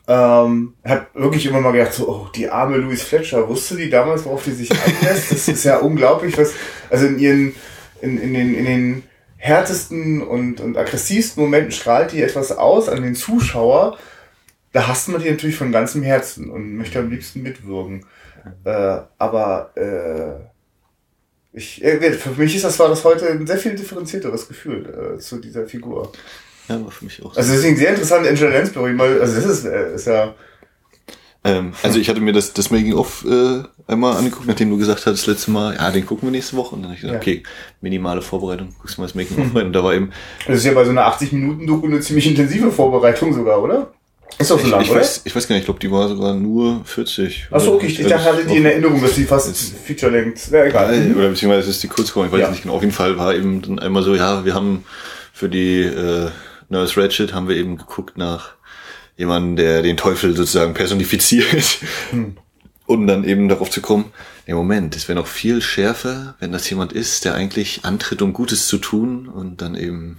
Ähm, 0.06 0.75
hab 0.85 1.14
wirklich 1.14 1.46
immer 1.46 1.61
mal 1.61 1.73
gedacht, 1.73 1.93
so, 1.93 2.08
oh, 2.08 2.29
die 2.35 2.49
arme 2.49 2.76
Louise 2.79 3.05
Fletcher, 3.05 3.49
wusste 3.49 3.76
die 3.76 3.91
damals, 3.91 4.25
worauf 4.25 4.44
die 4.44 4.52
sich 4.52 4.70
einlässt? 4.70 5.31
Das 5.31 5.49
ist 5.49 5.64
ja 5.64 5.76
unglaublich, 5.81 6.37
was, 6.38 6.52
also 6.91 7.06
in 7.06 7.19
ihren, 7.19 7.55
in, 8.00 8.19
in 8.19 8.35
den, 8.35 8.55
in 8.55 8.64
den 8.64 9.02
härtesten 9.37 10.23
und, 10.23 10.61
und 10.61 10.76
aggressivsten 10.76 11.43
Momenten 11.43 11.70
strahlt 11.70 12.12
die 12.12 12.23
etwas 12.23 12.50
aus 12.52 12.88
an 12.88 13.02
den 13.02 13.14
Zuschauer. 13.14 13.98
Da 14.74 14.88
hasst 14.88 15.08
man 15.08 15.22
die 15.22 15.31
natürlich 15.31 15.54
von 15.54 15.70
ganzem 15.70 16.02
Herzen 16.02 16.50
und 16.50 16.74
möchte 16.74 16.98
am 16.98 17.08
liebsten 17.08 17.43
mitwirken. 17.43 18.04
Äh, 18.64 18.98
aber 19.19 19.70
äh, 19.76 21.56
ich, 21.56 21.82
äh, 21.84 22.12
für 22.12 22.31
mich 22.31 22.56
ist 22.56 22.64
das 22.64 22.76
war 22.81 22.88
das 22.88 23.04
heute 23.04 23.28
ein 23.28 23.46
sehr 23.46 23.58
viel 23.58 23.76
differenzierteres 23.76 24.48
Gefühl 24.48 25.14
äh, 25.14 25.19
zu 25.20 25.38
dieser 25.38 25.69
Figur. 25.69 26.10
Ja, 26.69 26.82
war 26.82 26.90
für 26.90 27.04
mich 27.04 27.24
auch. 27.24 27.36
Also 27.36 27.52
deswegen 27.52 27.76
sehr 27.76 27.90
interessant, 27.90 28.26
Angela 28.26 28.50
Lansbury, 28.50 28.98
weil, 28.98 29.20
also 29.20 29.36
das 29.36 29.44
ist, 29.44 29.64
äh, 29.64 29.94
ist 29.94 30.08
ja. 30.08 30.34
Ähm, 31.44 31.72
also 31.84 32.00
ich 32.00 32.08
hatte 32.08 32.20
mir 32.20 32.32
das, 32.32 32.52
das 32.52 32.72
Making-of 32.72 33.24
äh, 33.31 33.62
einmal 33.86 34.16
angeguckt, 34.16 34.48
nachdem 34.48 34.70
du 34.70 34.76
gesagt 34.76 35.06
hast, 35.06 35.20
das 35.20 35.26
letzte 35.28 35.52
Mal, 35.52 35.76
ja, 35.76 35.93
den 35.93 36.04
gucken 36.04 36.26
wir 36.26 36.32
nächste 36.32 36.56
Woche. 36.56 36.74
Und 36.74 36.82
dann 36.82 36.90
habe 36.90 36.96
ich 36.96 37.02
gesagt, 37.02 37.24
ja. 37.24 37.34
okay, 37.34 37.44
minimale 37.81 38.22
Vorbereitung, 38.22 38.74
guckst 38.81 38.96
du 38.96 39.02
mal 39.02 39.06
das 39.06 39.14
Making-of 39.14 39.54
rein. 39.54 39.66
Und 39.66 39.72
da 39.72 39.84
war 39.84 39.94
eben. 39.94 40.10
Das 40.48 40.56
ist 40.56 40.64
ja 40.64 40.72
bei 40.72 40.84
so 40.84 40.90
einer 40.90 41.06
80-Minuten-Doku 41.06 41.86
eine 41.86 42.00
ziemlich 42.00 42.26
intensive 42.26 42.72
Vorbereitung 42.72 43.32
sogar, 43.32 43.62
oder? 43.62 43.93
Ist 44.38 44.50
doch 44.50 44.58
so 44.58 44.67
lang, 44.67 44.82
ich, 44.82 44.91
oder? 44.91 45.00
Weiß, 45.00 45.22
ich 45.24 45.34
weiß 45.34 45.46
gar 45.46 45.55
nicht, 45.55 45.62
ich 45.62 45.67
glaube, 45.67 45.81
die 45.81 45.91
war 45.91 46.08
sogar 46.08 46.34
nur 46.34 46.84
40. 46.84 47.48
Achso, 47.50 47.74
okay, 47.74 47.86
ich, 47.86 48.00
ich 48.00 48.06
dachte, 48.06 48.32
hatte 48.32 48.44
die 48.44 48.56
in 48.56 48.64
Erinnerung, 48.64 49.00
dass 49.00 49.14
die 49.14 49.24
fast 49.24 49.56
Feature-Length, 49.86 50.50
ja, 50.50 50.64
egal. 50.64 50.96
Mhm. 50.96 51.17
Oder 51.17 51.29
beziehungsweise 51.29 51.67
das 51.67 51.76
ist 51.76 51.82
die 51.82 51.88
Kurzform, 51.88 52.26
ich 52.26 52.32
weiß 52.32 52.41
ja. 52.41 52.50
nicht 52.50 52.62
genau. 52.62 52.74
Auf 52.74 52.82
jeden 52.82 52.93
Fall 52.93 53.17
war 53.17 53.34
eben 53.34 53.62
dann 53.62 53.79
einmal 53.79 54.03
so, 54.03 54.14
ja, 54.14 54.44
wir 54.44 54.55
haben 54.55 54.84
für 55.32 55.48
die 55.48 55.82
äh, 55.82 56.31
Nurse 56.69 57.00
Ratchet 57.00 57.32
haben 57.32 57.48
wir 57.48 57.56
eben 57.56 57.76
geguckt 57.76 58.19
nach 58.19 58.55
jemandem, 59.17 59.56
der 59.56 59.82
den 59.82 59.96
Teufel 59.96 60.36
sozusagen 60.36 60.74
personifiziert. 60.74 61.79
Hm. 62.10 62.36
Und 62.86 63.06
dann 63.06 63.24
eben 63.24 63.48
darauf 63.48 63.70
zu 63.70 63.81
kommen, 63.81 64.12
nee, 64.46 64.53
Moment, 64.53 64.94
es 64.94 65.08
wäre 65.08 65.19
noch 65.19 65.26
viel 65.26 65.62
schärfer, 65.62 66.34
wenn 66.38 66.53
das 66.53 66.69
jemand 66.69 66.93
ist, 66.93 67.24
der 67.24 67.34
eigentlich 67.34 67.81
antritt, 67.84 68.20
um 68.20 68.34
Gutes 68.34 68.67
zu 68.67 68.76
tun 68.76 69.26
und 69.26 69.62
dann 69.62 69.74
eben, 69.74 70.19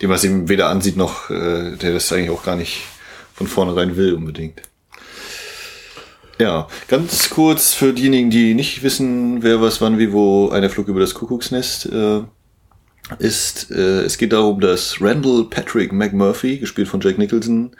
dem 0.00 0.08
was 0.08 0.22
ihm 0.22 0.48
weder 0.48 0.68
ansieht 0.68 0.96
noch, 0.96 1.30
äh, 1.30 1.76
der 1.76 1.92
das 1.92 2.12
eigentlich 2.12 2.30
auch 2.30 2.44
gar 2.44 2.54
nicht 2.54 2.82
von 3.40 3.46
vornherein 3.46 3.96
will 3.96 4.12
unbedingt. 4.12 4.60
Ja, 6.38 6.68
ganz 6.88 7.30
kurz 7.30 7.72
für 7.72 7.94
diejenigen, 7.94 8.28
die 8.28 8.52
nicht 8.52 8.82
wissen, 8.82 9.42
wer 9.42 9.62
was 9.62 9.80
wann 9.80 9.98
wie 9.98 10.12
wo 10.12 10.50
einer 10.50 10.68
Flug 10.68 10.88
über 10.88 11.00
das 11.00 11.14
Kuckucksnest 11.14 11.86
äh, 11.86 12.20
ist, 13.18 13.70
äh, 13.70 14.02
es 14.02 14.18
geht 14.18 14.34
darum, 14.34 14.60
dass 14.60 15.00
Randall 15.00 15.46
Patrick 15.48 15.90
McMurphy, 15.90 16.58
gespielt 16.58 16.88
von 16.88 17.00
Jack 17.00 17.16
Nicholson, 17.16 17.74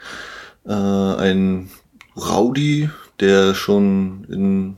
äh, 0.65 0.71
ein 0.71 1.69
Rowdy, 2.15 2.89
der 3.19 3.53
schon 3.53 4.25
in, 4.31 4.77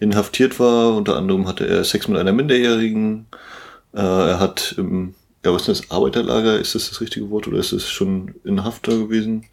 inhaftiert 0.00 0.58
war, 0.58 0.96
unter 0.96 1.16
anderem 1.16 1.46
hatte 1.46 1.68
er 1.68 1.84
Sex 1.84 2.08
mit 2.08 2.18
einer 2.18 2.32
Minderjährigen, 2.32 3.26
äh, 3.94 4.00
er 4.00 4.40
hat 4.40 4.74
im 4.76 5.14
ja, 5.44 5.54
was 5.54 5.68
ist 5.68 5.84
das, 5.84 5.90
Arbeiterlager, 5.90 6.58
ist 6.58 6.74
das 6.74 6.88
das 6.90 7.00
richtige 7.00 7.30
Wort 7.30 7.48
oder 7.48 7.58
ist 7.58 7.72
es 7.72 7.88
schon 7.88 8.34
in 8.44 8.62
Haft 8.64 8.88
da 8.88 8.92
gewesen? 8.92 9.46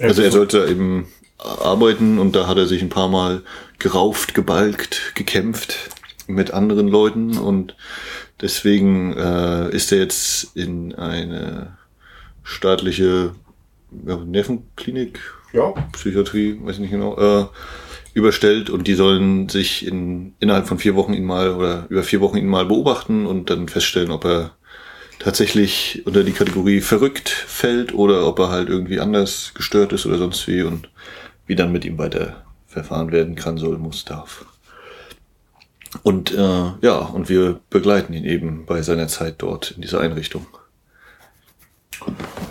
Also 0.00 0.22
er 0.22 0.30
sollte 0.30 0.66
eben 0.68 1.06
arbeiten 1.38 2.18
und 2.18 2.34
da 2.34 2.46
hat 2.46 2.58
er 2.58 2.66
sich 2.66 2.82
ein 2.82 2.88
paar 2.88 3.08
Mal 3.08 3.42
gerauft, 3.78 4.34
gebalgt, 4.34 5.12
gekämpft 5.14 5.90
mit 6.26 6.50
anderen 6.50 6.88
Leuten 6.88 7.38
und 7.38 7.76
deswegen 8.40 9.16
äh, 9.16 9.70
ist 9.70 9.92
er 9.92 9.98
jetzt 9.98 10.56
in 10.56 10.94
eine 10.94 11.76
staatliche 12.42 13.34
ja, 14.06 14.16
Nervenklinik, 14.16 15.20
Ja. 15.52 15.72
Psychiatrie, 15.92 16.58
weiß 16.62 16.76
ich 16.76 16.80
nicht 16.80 16.90
genau, 16.90 17.16
äh, 17.16 17.46
überstellt 18.14 18.70
und 18.70 18.86
die 18.86 18.94
sollen 18.94 19.48
sich 19.48 19.86
in, 19.86 20.34
innerhalb 20.40 20.66
von 20.66 20.78
vier 20.78 20.94
Wochen 20.94 21.12
ihn 21.12 21.24
mal 21.24 21.54
oder 21.54 21.86
über 21.90 22.02
vier 22.02 22.20
Wochen 22.20 22.38
ihn 22.38 22.46
mal 22.46 22.64
beobachten 22.64 23.26
und 23.26 23.50
dann 23.50 23.68
feststellen, 23.68 24.10
ob 24.10 24.24
er 24.24 24.55
tatsächlich 25.26 26.06
unter 26.06 26.22
die 26.22 26.30
Kategorie 26.30 26.80
verrückt 26.80 27.28
fällt 27.28 27.92
oder 27.92 28.28
ob 28.28 28.38
er 28.38 28.48
halt 28.48 28.68
irgendwie 28.68 29.00
anders 29.00 29.50
gestört 29.54 29.92
ist 29.92 30.06
oder 30.06 30.18
sonst 30.18 30.46
wie 30.46 30.62
und 30.62 30.88
wie 31.48 31.56
dann 31.56 31.72
mit 31.72 31.84
ihm 31.84 31.98
weiter 31.98 32.44
verfahren 32.68 33.10
werden 33.10 33.34
kann, 33.34 33.58
soll, 33.58 33.76
muss, 33.76 34.04
darf. 34.04 34.44
Und 36.04 36.32
äh, 36.32 36.70
ja, 36.80 36.98
und 36.98 37.28
wir 37.28 37.58
begleiten 37.70 38.12
ihn 38.12 38.24
eben 38.24 38.66
bei 38.66 38.82
seiner 38.82 39.08
Zeit 39.08 39.34
dort 39.38 39.72
in 39.72 39.82
dieser 39.82 39.98
Einrichtung. 39.98 40.46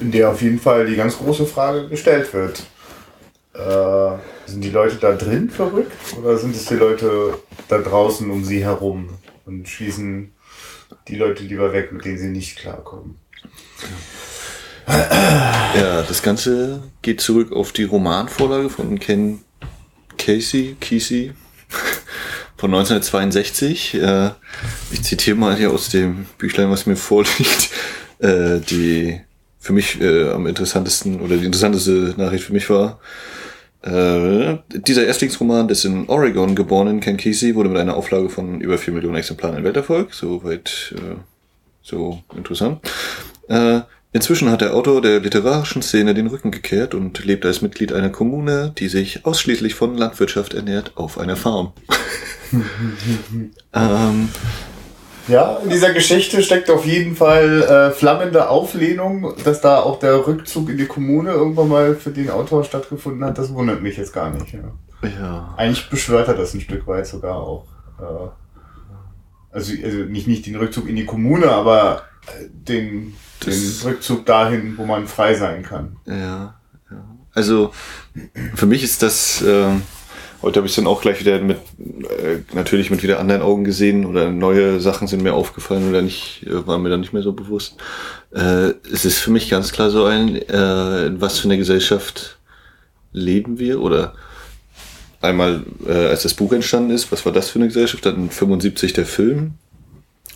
in 0.01 0.11
der 0.11 0.31
auf 0.31 0.41
jeden 0.41 0.59
Fall 0.59 0.85
die 0.85 0.97
ganz 0.97 1.17
große 1.17 1.45
Frage 1.45 1.87
gestellt 1.87 2.33
wird. 2.33 2.65
Äh, 3.53 4.17
sind 4.47 4.61
die 4.61 4.69
Leute 4.69 4.97
da 4.97 5.13
drin 5.13 5.49
verrückt 5.49 5.95
oder 6.21 6.37
sind 6.37 6.53
es 6.53 6.65
die 6.65 6.75
Leute 6.75 7.35
da 7.69 7.77
draußen 7.77 8.29
um 8.29 8.43
sie 8.43 8.65
herum 8.65 9.11
und 9.45 9.65
schließen 9.69 10.34
die 11.07 11.15
Leute 11.15 11.43
lieber 11.43 11.73
weg, 11.73 11.91
mit 11.91 12.05
denen 12.05 12.17
sie 12.17 12.29
nicht 12.29 12.57
klarkommen? 12.57 13.19
Ja, 14.87 16.03
das 16.03 16.21
Ganze 16.21 16.83
geht 17.01 17.19
zurück 17.19 17.51
auf 17.51 17.71
die 17.71 17.83
Romanvorlage 17.83 18.69
von 18.69 18.99
Ken 18.99 19.41
Casey, 20.17 20.77
Kesey 20.79 21.33
von 22.55 22.73
1962. 22.73 23.95
Äh, 23.95 24.31
ich 24.91 25.03
zitiere 25.03 25.35
mal 25.35 25.55
hier 25.55 25.71
aus 25.71 25.89
dem 25.89 26.27
Büchlein, 26.37 26.69
was 26.69 26.85
mir 26.85 26.95
vorliegt. 26.95 27.69
Äh, 28.19 28.61
die 28.61 29.19
für 29.59 29.73
mich 29.73 29.99
äh, 29.99 30.29
am 30.29 30.47
interessantesten 30.47 31.19
oder 31.19 31.35
die 31.37 31.45
interessanteste 31.45 32.13
Nachricht 32.15 32.45
für 32.45 32.53
mich 32.53 32.69
war, 32.69 32.99
äh, 33.85 34.57
dieser 34.69 35.05
Erstlingsroman 35.05 35.67
des 35.67 35.85
in 35.85 36.09
Oregon 36.09 36.55
geborenen 36.55 37.01
Ken 37.01 37.17
Kesey 37.17 37.53
wurde 37.53 37.69
mit 37.69 37.77
einer 37.77 37.95
Auflage 37.95 38.29
von 38.29 38.59
über 38.59 38.79
4 38.79 38.93
Millionen 38.95 39.17
Exemplaren 39.17 39.57
ein 39.57 39.63
Welterfolg. 39.63 40.13
Soweit 40.13 40.95
äh, 40.97 41.15
so 41.83 42.19
interessant. 42.35 42.79
Äh, 43.47 43.81
inzwischen 44.11 44.49
hat 44.49 44.61
der 44.61 44.73
Autor 44.73 45.03
der 45.03 45.19
literarischen 45.19 45.83
Szene 45.83 46.15
den 46.15 46.25
Rücken 46.25 46.49
gekehrt 46.49 46.95
und 46.95 47.23
lebt 47.23 47.45
als 47.45 47.61
Mitglied 47.61 47.93
einer 47.93 48.09
Kommune, 48.09 48.73
die 48.75 48.87
sich 48.87 49.23
ausschließlich 49.23 49.75
von 49.75 49.95
Landwirtschaft 49.95 50.55
ernährt, 50.55 50.93
auf 50.95 51.19
einer 51.19 51.35
Farm. 51.35 51.73
ähm, 53.73 54.29
Ja, 55.27 55.57
in 55.57 55.69
dieser 55.69 55.93
Geschichte 55.93 56.43
steckt 56.43 56.69
auf 56.69 56.85
jeden 56.85 57.15
Fall 57.15 57.63
äh, 57.63 57.91
flammende 57.91 58.49
Auflehnung, 58.49 59.33
dass 59.43 59.61
da 59.61 59.79
auch 59.79 59.99
der 59.99 60.27
Rückzug 60.27 60.69
in 60.69 60.77
die 60.77 60.85
Kommune 60.85 61.31
irgendwann 61.31 61.67
mal 61.67 61.95
für 61.95 62.11
den 62.11 62.29
Autor 62.29 62.63
stattgefunden 62.63 63.23
hat. 63.25 63.37
Das 63.37 63.53
wundert 63.53 63.81
mich 63.81 63.97
jetzt 63.97 64.13
gar 64.13 64.29
nicht. 64.29 64.53
Ja. 64.53 65.09
ja. 65.19 65.53
Eigentlich 65.57 65.89
beschwört 65.89 66.27
er 66.27 66.35
das 66.35 66.53
ein 66.53 66.61
Stück 66.61 66.85
weit 66.87 67.07
sogar 67.07 67.37
auch. 67.37 67.65
Äh, 67.99 68.29
also, 69.51 69.73
also 69.83 69.97
nicht, 69.99 70.27
nicht 70.27 70.45
den 70.45 70.57
Rückzug 70.57 70.87
in 70.87 70.95
die 70.95 71.05
Kommune, 71.05 71.49
aber 71.49 72.03
äh, 72.27 72.45
den, 72.51 73.15
den 73.45 73.73
Rückzug 73.83 74.25
dahin, 74.25 74.77
wo 74.77 74.85
man 74.85 75.07
frei 75.07 75.33
sein 75.33 75.63
kann. 75.63 75.95
Ja, 76.05 76.55
ja. 76.91 77.05
Also 77.33 77.71
für 78.53 78.65
mich 78.65 78.83
ist 78.83 79.01
das, 79.01 79.41
äh, 79.41 79.71
heute 80.45 80.59
habe 80.59 80.67
ich 80.67 80.75
dann 80.75 80.87
auch 80.87 81.01
gleich 81.01 81.19
wieder 81.19 81.41
mit, 81.41 81.57
äh, 81.77 82.37
natürlich 82.53 82.91
mit 82.91 83.01
wieder 83.01 83.19
anderen 83.19 83.41
Augen 83.41 83.63
gesehen 83.63 84.05
oder 84.05 84.29
neue 84.29 84.79
Sachen 84.79 85.07
sind 85.07 85.23
mir 85.23 85.33
aufgefallen 85.33 85.89
oder 85.89 86.03
nicht, 86.03 86.43
äh, 86.45 86.67
waren 86.67 86.83
mir 86.83 86.89
dann 86.89 86.99
nicht 86.99 87.13
mehr 87.13 87.23
so 87.23 87.33
bewusst. 87.33 87.77
Äh, 88.31 88.73
es 88.91 89.05
ist 89.05 89.17
für 89.17 89.31
mich 89.31 89.49
ganz 89.49 89.71
klar 89.71 89.89
so 89.89 90.05
ein, 90.05 90.35
äh, 90.35 91.07
in 91.07 91.19
was 91.19 91.39
für 91.39 91.47
eine 91.47 91.57
Gesellschaft 91.57 92.37
leben 93.11 93.57
wir 93.57 93.81
oder 93.81 94.13
einmal, 95.19 95.63
äh, 95.87 95.91
als 95.91 96.23
das 96.23 96.35
Buch 96.35 96.53
entstanden 96.53 96.91
ist, 96.91 97.11
was 97.11 97.25
war 97.25 97.33
das 97.33 97.49
für 97.49 97.57
eine 97.57 97.67
Gesellschaft? 97.67 98.05
Dann 98.05 98.29
75 98.29 98.93
der 98.93 99.07
Film. 99.07 99.55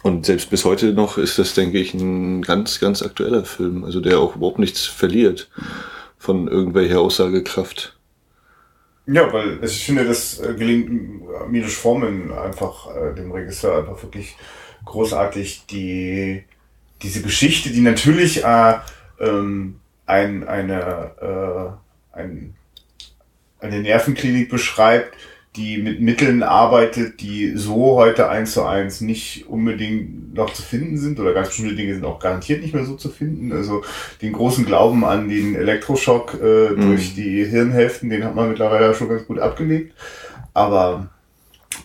Und 0.01 0.25
selbst 0.25 0.49
bis 0.49 0.65
heute 0.65 0.93
noch 0.93 1.17
ist 1.17 1.37
das, 1.37 1.53
denke 1.53 1.77
ich, 1.77 1.93
ein 1.93 2.41
ganz, 2.41 2.79
ganz 2.79 3.03
aktueller 3.03 3.43
Film, 3.43 3.83
also 3.83 3.99
der 3.99 4.19
auch 4.19 4.37
überhaupt 4.37 4.57
nichts 4.57 4.85
verliert 4.85 5.49
von 6.17 6.47
irgendwelcher 6.47 6.99
Aussagekraft. 6.99 7.98
Ja, 9.11 9.33
weil 9.33 9.63
ich 9.63 9.85
finde, 9.85 10.05
das 10.05 10.39
äh, 10.39 10.53
gelingt 10.53 11.49
Milos 11.49 11.73
Forman 11.73 12.31
einfach, 12.31 12.95
äh, 12.95 13.15
dem 13.15 13.31
Regisseur, 13.31 13.79
einfach 13.79 14.03
wirklich 14.03 14.35
großartig, 14.85 15.65
die, 15.65 16.43
diese 17.01 17.23
Geschichte, 17.23 17.71
die 17.71 17.81
natürlich 17.81 18.43
äh, 18.43 18.75
ähm, 19.19 19.79
ein, 20.05 20.47
eine, 20.47 21.79
äh, 22.13 22.17
ein, 22.19 22.55
eine 23.59 23.79
Nervenklinik 23.79 24.47
beschreibt, 24.49 25.15
die 25.59 25.77
mit 25.77 25.99
Mitteln 25.99 26.41
arbeitet, 26.41 27.21
die 27.21 27.51
so 27.55 27.95
heute 27.95 28.29
eins 28.29 28.53
zu 28.53 28.63
eins 28.63 29.01
nicht 29.01 29.47
unbedingt 29.49 30.33
noch 30.33 30.53
zu 30.53 30.61
finden 30.61 30.97
sind 30.97 31.19
oder 31.19 31.33
ganz 31.33 31.49
bestimmte 31.49 31.75
Dinge 31.75 31.93
sind 31.93 32.05
auch 32.05 32.19
garantiert 32.19 32.61
nicht 32.61 32.73
mehr 32.73 32.85
so 32.85 32.95
zu 32.95 33.09
finden. 33.09 33.51
Also 33.51 33.83
den 34.21 34.31
großen 34.31 34.65
Glauben 34.65 35.03
an 35.03 35.27
den 35.27 35.55
Elektroschock 35.55 36.35
äh, 36.35 36.75
durch 36.75 37.13
die 37.13 37.43
Hirnhälften, 37.43 38.09
den 38.09 38.23
hat 38.23 38.35
man 38.35 38.49
mittlerweile 38.49 38.93
schon 38.93 39.09
ganz 39.09 39.27
gut 39.27 39.39
abgelegt. 39.39 39.93
Aber 40.53 41.09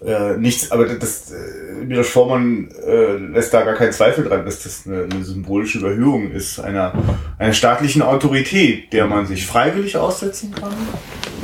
äh, 0.05 0.37
nichts, 0.37 0.71
aber 0.71 0.87
das, 0.87 1.31
äh, 1.33 1.85
Milos 1.85 2.09
Forman 2.09 2.71
äh, 2.87 3.17
lässt 3.17 3.53
da 3.53 3.63
gar 3.63 3.75
keinen 3.75 3.93
Zweifel 3.93 4.25
dran, 4.25 4.45
dass 4.45 4.63
das 4.63 4.87
eine, 4.87 5.05
eine 5.05 5.25
symbolische 5.25 5.79
Überhöhung 5.79 6.31
ist 6.31 6.59
einer, 6.61 6.93
einer 7.39 7.53
staatlichen 7.53 8.03
Autorität, 8.03 8.93
der 8.93 9.07
man 9.07 9.27
sich 9.27 9.47
freiwillig 9.47 9.97
aussetzen 9.97 10.55
kann 10.55 10.73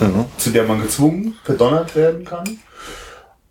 Ja. 0.01 0.27
zu 0.39 0.51
der 0.51 0.65
man 0.65 0.81
gezwungen, 0.83 1.37
verdonnert 1.45 1.95
werden 1.95 2.25
kann, 2.25 2.59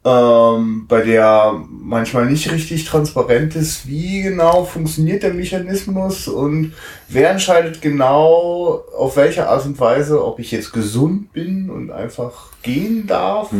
ähm, 0.06 0.86
bei 0.88 1.02
der 1.02 1.62
manchmal 1.70 2.26
nicht 2.28 2.50
richtig 2.52 2.86
transparent 2.86 3.56
ist, 3.56 3.86
wie 3.88 4.22
genau 4.22 4.64
funktioniert 4.64 5.24
der 5.24 5.34
Mechanismus 5.34 6.28
und 6.30 6.74
wer 7.10 7.32
entscheidet 7.32 7.82
genau, 7.82 8.84
auf 8.98 9.18
welche 9.18 9.50
Art 9.50 9.66
und 9.66 9.78
Weise, 9.80 10.24
ob 10.26 10.40
ich 10.40 10.52
jetzt 10.52 10.72
gesund 10.72 11.34
bin 11.34 11.70
und 11.70 11.92
einfach 11.92 12.48
gehen 12.62 13.08
darf 13.08 13.52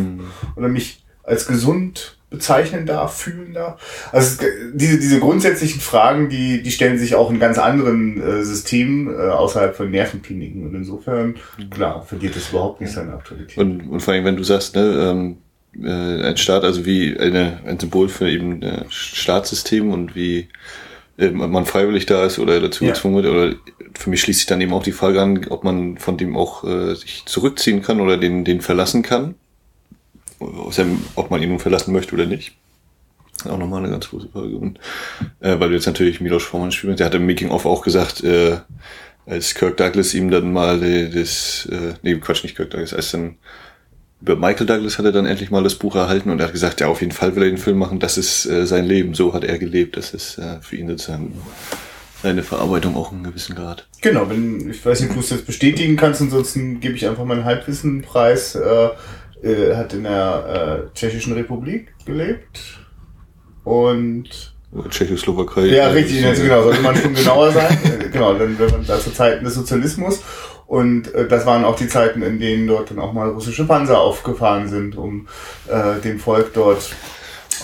oder 0.56 0.70
mich 0.70 0.99
als 1.30 1.48
gesund 1.48 2.18
bezeichnen 2.30 2.86
darf, 2.86 3.18
fühlen 3.18 3.54
darf. 3.54 4.10
Also 4.12 4.44
es- 4.44 4.52
diese, 4.74 5.00
diese 5.00 5.20
grundsätzlichen 5.20 5.82
Fragen, 5.82 6.30
die, 6.30 6.62
die 6.62 6.72
stellen 6.72 7.00
sich 7.00 7.16
auch 7.16 7.32
in 7.32 7.40
ganz 7.40 7.58
anderen 7.58 8.22
äh, 8.22 8.44
Systemen 8.44 9.12
äh, 9.14 9.18
außerhalb 9.30 9.76
von 9.76 9.90
Nervenkliniken. 9.90 10.68
Und 10.68 10.76
insofern, 10.76 11.36
klar, 11.72 12.04
verliert 12.04 12.36
es 12.36 12.50
überhaupt 12.50 12.82
nicht 12.82 12.94
seine 12.94 13.14
Aktualität. 13.14 13.58
Und, 13.58 13.82
und 13.90 14.00
vor 14.02 14.14
allem, 14.14 14.26
wenn 14.26 14.36
du 14.38 14.44
sagst, 14.44 14.76
ne, 14.76 14.82
ähm, 14.84 15.38
äh, 15.84 16.28
ein 16.28 16.38
Staat, 16.38 16.64
also 16.64 16.86
wie 16.86 17.18
eine, 17.20 17.62
ein 17.66 17.80
Symbol 17.80 18.10
für 18.10 18.30
eben 18.30 18.62
ein 18.64 18.86
Staatssystem 18.90 19.92
und 19.92 20.16
wie 20.16 20.50
äh, 21.18 21.32
man 21.32 21.66
freiwillig 21.66 22.06
da 22.06 22.26
ist 22.26 22.38
oder 22.38 22.60
dazu 22.60 22.84
Ja. 22.86 22.92
gezwungen 22.92 23.16
wird, 23.24 23.26
oder 23.26 23.56
für 23.98 24.10
mich 24.12 24.22
schließt 24.22 24.40
sich 24.40 24.48
dann 24.48 24.62
eben 24.62 24.74
auch 24.74 24.84
die 24.84 24.92
Frage 24.92 25.20
an, 25.22 25.46
ob 25.50 25.64
man 25.64 25.98
von 25.98 26.16
dem 26.18 26.38
auch 26.38 26.64
äh, 26.64 26.94
sich 26.96 27.24
zurückziehen 27.26 27.82
kann 27.82 28.02
oder 28.02 28.18
den, 28.18 28.46
den 28.46 28.62
verlassen 28.62 29.02
kann. 29.02 29.34
Ob 30.40 31.32
man 31.32 31.42
ihn 31.42 31.50
nun 31.50 31.60
verlassen 31.60 31.94
möchte 31.94 32.14
oder 32.16 32.26
nicht. 32.26 32.56
Auch 33.46 33.58
nochmal 33.58 33.84
eine 33.84 33.92
ganz 33.92 34.10
große 34.10 34.30
Frage. 34.30 34.58
Und, 34.58 34.80
äh, 35.40 35.60
weil 35.60 35.70
du 35.70 35.76
jetzt 35.76 35.86
natürlich 35.86 36.20
Milos 36.20 36.44
Forman 36.44 36.72
spielst, 36.72 37.00
der 37.00 37.08
hat 37.08 37.16
im 37.16 37.26
Making-of 37.26 37.66
auch 37.66 37.82
gesagt, 37.82 38.24
äh, 38.24 38.58
als 39.26 39.54
Kirk 39.54 39.78
Douglas 39.78 40.14
ihm 40.14 40.30
dann 40.30 40.52
mal 40.52 40.84
äh, 40.84 41.10
das, 41.10 41.68
äh, 41.72 41.94
nee, 42.02 42.16
Quatsch, 42.16 42.44
nicht 42.44 42.56
Kirk 42.56 42.72
Douglas, 42.72 42.94
als 42.94 43.12
dann 43.12 43.38
über 44.22 44.36
Michael 44.36 44.66
Douglas 44.66 44.98
hat 44.98 45.06
er 45.06 45.14
dann 45.14 45.26
endlich 45.26 45.50
mal 45.52 45.64
das 45.64 45.76
Buch 45.76 45.96
erhalten 45.96 46.30
und 46.30 46.40
er 46.40 46.48
hat 46.48 46.54
gesagt, 46.54 46.82
ja, 46.82 46.88
auf 46.88 47.00
jeden 47.00 47.14
Fall 47.14 47.36
will 47.36 47.44
er 47.44 47.50
den 47.50 47.58
Film 47.58 47.78
machen, 47.78 48.00
das 48.00 48.18
ist 48.18 48.46
äh, 48.46 48.66
sein 48.66 48.86
Leben, 48.86 49.14
so 49.14 49.34
hat 49.34 49.46
er 49.46 49.58
gelebt, 49.58 49.96
das 49.96 50.14
ist 50.14 50.38
äh, 50.38 50.60
für 50.62 50.76
ihn 50.76 50.90
sozusagen 50.90 51.34
seine 52.22 52.44
Verarbeitung 52.44 52.98
auch 52.98 53.14
einen 53.14 53.24
gewissen 53.24 53.56
Grad. 53.56 53.88
Genau, 54.02 54.30
wenn, 54.30 54.70
ich 54.70 54.86
weiß 54.86 55.00
nicht, 55.00 55.12
ob 55.12 55.16
du 55.16 55.22
es 55.22 55.30
jetzt 55.30 55.46
bestätigen 55.46 55.96
kannst, 55.96 56.22
ansonsten 56.22 56.82
gebe 56.82 56.96
ich 56.96 57.08
einfach 57.08 57.24
meinen 57.24 57.46
Halbwissenpreis. 57.46 58.56
Äh, 58.56 58.90
äh, 59.44 59.76
hat 59.76 59.94
in 59.94 60.04
der 60.04 60.86
äh, 60.92 60.94
Tschechischen 60.96 61.34
Republik 61.34 61.94
gelebt. 62.06 62.80
Und 63.64 64.54
Tschechoslowakei. 64.90 65.66
ja, 65.66 65.88
richtig, 65.88 66.22
so- 66.22 66.28
also 66.28 66.44
genau, 66.44 66.64
sollte 66.64 66.82
man 66.82 66.96
schon 66.96 67.14
genauer 67.14 67.52
sein. 67.52 67.78
Genau, 68.12 68.34
dann 68.34 68.58
wenn 68.58 68.70
man 68.72 68.86
da 68.86 69.00
zu 69.00 69.12
Zeiten 69.12 69.44
des 69.46 69.56
Sozialismus. 69.56 70.22
Und 70.68 71.14
äh, 71.16 71.28
das 71.28 71.46
waren 71.46 71.64
auch 71.66 71.76
die 71.76 71.88
Zeiten, 71.88 72.22
in 72.22 72.40
denen 72.40 72.68
dort 72.68 72.92
dann 72.92 73.00
auch 73.00 73.14
mal 73.14 73.30
russische 73.30 73.66
Panzer 73.66 74.00
aufgefahren 74.00 74.68
sind, 74.68 74.96
um 74.96 75.28
äh, 75.68 76.00
dem 76.02 76.20
Volk 76.20 76.54
dort 76.54 76.96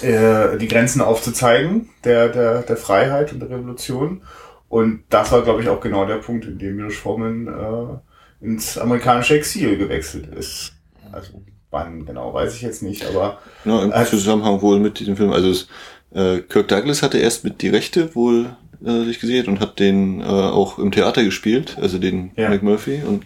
äh, 0.02 0.58
die 0.58 0.68
Grenzen 0.68 1.02
aufzuzeigen 1.02 1.90
der, 2.04 2.30
der, 2.30 2.62
der 2.64 2.78
Freiheit 2.78 3.32
und 3.34 3.40
der 3.40 3.50
Revolution. 3.52 4.24
Und 4.70 5.04
das 5.10 5.32
war, 5.32 5.44
glaube 5.44 5.62
ich, 5.62 5.70
auch 5.70 5.80
genau 5.80 6.06
der 6.06 6.16
Punkt, 6.16 6.46
in 6.46 6.58
dem 6.58 6.76
Milos 6.78 6.96
Forman 6.96 7.48
äh, 7.48 8.46
ins 8.46 8.78
amerikanische 8.78 9.36
Exil 9.36 9.78
gewechselt 9.78 10.28
ist. 10.36 10.74
Also 11.12 11.42
wann 11.76 12.06
genau, 12.06 12.34
weiß 12.34 12.56
ich 12.56 12.62
jetzt 12.62 12.82
nicht, 12.82 13.06
aber... 13.06 13.38
Ja, 13.66 13.84
im 13.84 14.06
Zusammenhang 14.06 14.62
wohl 14.62 14.80
mit 14.80 15.00
diesem 15.00 15.18
Film. 15.18 15.32
Also 15.32 15.50
es, 15.50 15.68
äh, 16.14 16.40
Kirk 16.40 16.70
Douglas 16.70 17.04
hatte 17.04 17.20
erst 17.20 17.44
mit 17.44 17.62
die 17.62 17.70
Rechte 17.70 18.16
wohl 18.16 18.56
äh, 18.84 19.04
sich 19.04 19.20
gesehen 19.20 19.48
und 19.48 19.60
hat 19.60 19.80
den 19.80 20.22
äh, 20.22 20.24
auch 20.24 20.80
im 20.80 20.92
Theater 20.92 21.24
gespielt, 21.24 21.78
also 21.80 21.98
den 21.98 22.32
ja. 22.38 22.50
McMurphy 22.50 23.02
und 23.06 23.26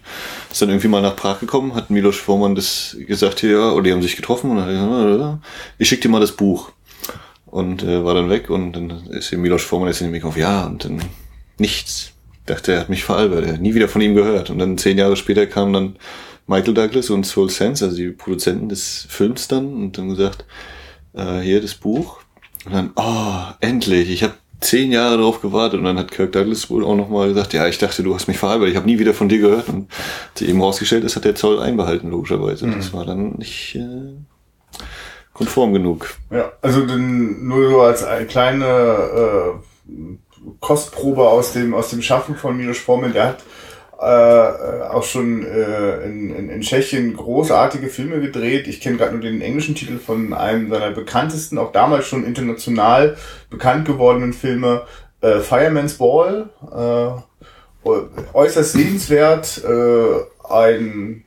ist 0.50 0.60
dann 0.60 0.68
irgendwie 0.68 0.88
mal 0.88 1.00
nach 1.00 1.16
Prag 1.16 1.38
gekommen, 1.38 1.74
hat 1.74 1.90
Milos 1.90 2.16
Forman 2.16 2.54
das 2.54 2.96
gesagt, 3.06 3.42
ja, 3.42 3.70
oder 3.72 3.84
die 3.84 3.92
haben 3.92 4.02
sich 4.02 4.16
getroffen 4.16 4.50
und 4.50 4.60
hat 4.60 4.68
gesagt, 4.68 5.38
ich 5.78 5.88
schick 5.88 6.00
dir 6.00 6.08
mal 6.08 6.20
das 6.20 6.32
Buch 6.32 6.72
und 7.46 7.84
äh, 7.84 8.04
war 8.04 8.14
dann 8.14 8.30
weg 8.30 8.50
und 8.50 8.72
dann 8.72 8.90
ist 9.10 9.32
Milos 9.32 9.62
Forman 9.62 9.88
jetzt 9.88 10.00
in 10.00 10.12
den 10.12 10.24
auf 10.24 10.36
ja 10.36 10.66
und 10.66 10.84
dann 10.84 11.00
nichts. 11.58 12.12
Dachte, 12.46 12.72
er 12.72 12.80
hat 12.80 12.88
mich 12.88 13.04
veralbert, 13.04 13.44
er 13.44 13.52
hat 13.52 13.60
nie 13.60 13.74
wieder 13.74 13.86
von 13.86 14.00
ihm 14.00 14.16
gehört 14.16 14.50
und 14.50 14.58
dann 14.58 14.76
zehn 14.76 14.98
Jahre 14.98 15.14
später 15.14 15.46
kam 15.46 15.72
dann 15.72 15.96
Michael 16.50 16.74
Douglas 16.74 17.10
und 17.10 17.24
Soul 17.24 17.48
Sense, 17.48 17.84
also 17.84 17.96
die 17.96 18.10
Produzenten 18.10 18.68
des 18.68 19.06
Films 19.08 19.46
dann 19.46 19.72
und 19.72 19.96
dann 19.96 20.08
gesagt, 20.08 20.44
äh, 21.12 21.38
hier 21.38 21.62
das 21.62 21.74
Buch 21.74 22.18
und 22.66 22.74
dann, 22.74 22.90
oh, 22.96 23.54
endlich, 23.60 24.10
ich 24.10 24.24
habe 24.24 24.34
zehn 24.60 24.90
Jahre 24.90 25.18
darauf 25.18 25.40
gewartet 25.40 25.78
und 25.78 25.84
dann 25.84 25.96
hat 25.96 26.10
Kirk 26.10 26.32
Douglas 26.32 26.68
wohl 26.68 26.84
auch 26.84 26.96
nochmal 26.96 27.28
gesagt, 27.28 27.52
ja, 27.52 27.68
ich 27.68 27.78
dachte, 27.78 28.02
du 28.02 28.12
hast 28.16 28.26
mich 28.26 28.38
verhalbert, 28.38 28.68
ich 28.68 28.74
habe 28.74 28.86
nie 28.86 28.98
wieder 28.98 29.14
von 29.14 29.28
dir 29.28 29.38
gehört 29.38 29.68
und 29.68 29.88
sie 30.34 30.48
eben 30.48 30.60
rausgestellt 30.60 31.04
ist, 31.04 31.14
hat 31.14 31.24
der 31.24 31.36
Zoll 31.36 31.60
einbehalten, 31.60 32.10
logischerweise. 32.10 32.66
Mhm. 32.66 32.76
Das 32.76 32.92
war 32.92 33.06
dann 33.06 33.34
nicht 33.34 33.76
äh, 33.76 34.12
konform 35.32 35.72
genug. 35.72 36.16
Ja, 36.32 36.50
also 36.62 36.84
dann 36.84 37.46
nur 37.46 37.70
so 37.70 37.80
als 37.80 38.02
eine 38.02 38.26
kleine 38.26 38.66
äh, 38.66 39.92
Kostprobe 40.58 41.28
aus 41.28 41.52
dem, 41.52 41.74
aus 41.74 41.90
dem 41.90 42.02
Schaffen 42.02 42.34
von 42.34 42.56
Milos 42.56 42.78
Forman, 42.78 43.12
der 43.12 43.28
hat 43.28 43.44
äh, 44.00 44.04
auch 44.04 45.02
schon 45.02 45.44
äh, 45.44 46.04
in, 46.04 46.34
in, 46.34 46.48
in 46.48 46.60
Tschechien 46.62 47.14
großartige 47.14 47.88
Filme 47.88 48.20
gedreht. 48.20 48.66
Ich 48.66 48.80
kenne 48.80 48.96
gerade 48.96 49.12
nur 49.12 49.20
den 49.20 49.42
englischen 49.42 49.74
Titel 49.74 49.98
von 49.98 50.32
einem 50.32 50.70
seiner 50.70 50.90
bekanntesten, 50.90 51.58
auch 51.58 51.72
damals 51.72 52.06
schon 52.06 52.24
international 52.24 53.16
bekannt 53.50 53.86
gewordenen 53.86 54.32
Filme, 54.32 54.82
äh, 55.20 55.40
Fireman's 55.40 55.94
Ball. 55.94 56.48
Äh, 57.84 57.88
äußerst 58.32 58.72
sehenswert. 58.72 59.62
Äh, 59.64 60.52
ein 60.52 61.24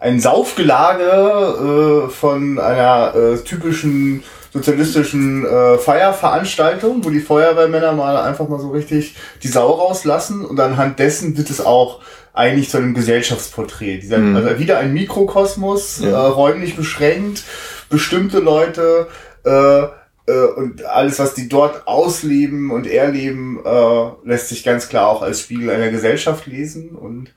ein 0.00 0.20
Saufgelage 0.20 2.06
äh, 2.06 2.10
von 2.10 2.58
einer 2.58 3.14
äh, 3.14 3.36
typischen 3.38 4.22
sozialistischen 4.52 5.44
äh, 5.44 5.78
Feierveranstaltung, 5.78 7.04
wo 7.04 7.10
die 7.10 7.20
Feuerwehrmänner 7.20 7.92
mal 7.92 8.16
einfach 8.16 8.48
mal 8.48 8.60
so 8.60 8.70
richtig 8.70 9.16
die 9.42 9.48
Sau 9.48 9.70
rauslassen 9.70 10.44
und 10.44 10.58
anhand 10.60 10.98
dessen 10.98 11.36
wird 11.36 11.50
es 11.50 11.60
auch 11.60 12.00
eigentlich 12.32 12.70
zu 12.70 12.78
einem 12.78 12.94
Gesellschaftsporträt. 12.94 13.98
Dieser, 13.98 14.18
mhm. 14.18 14.36
Also 14.36 14.58
wieder 14.58 14.78
ein 14.78 14.92
Mikrokosmos, 14.92 16.00
ja. 16.00 16.10
äh, 16.10 16.26
räumlich 16.28 16.76
beschränkt, 16.76 17.42
bestimmte 17.90 18.38
Leute 18.38 19.08
äh, 19.44 19.82
äh, 20.28 20.46
und 20.56 20.84
alles, 20.84 21.18
was 21.18 21.34
die 21.34 21.48
dort 21.48 21.86
ausleben 21.86 22.70
und 22.70 22.86
erleben, 22.86 23.60
äh, 23.64 24.10
lässt 24.24 24.48
sich 24.48 24.62
ganz 24.62 24.88
klar 24.88 25.08
auch 25.08 25.22
als 25.22 25.40
Spiegel 25.40 25.70
einer 25.70 25.90
Gesellschaft 25.90 26.46
lesen 26.46 26.90
und 26.90 27.34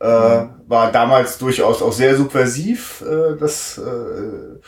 äh, 0.00 0.06
mhm. 0.06 0.50
war 0.68 0.92
damals 0.92 1.38
durchaus 1.38 1.82
auch 1.82 1.92
sehr 1.92 2.16
subversiv, 2.16 3.02
äh, 3.02 3.38
das 3.38 3.78
äh, 3.78 4.58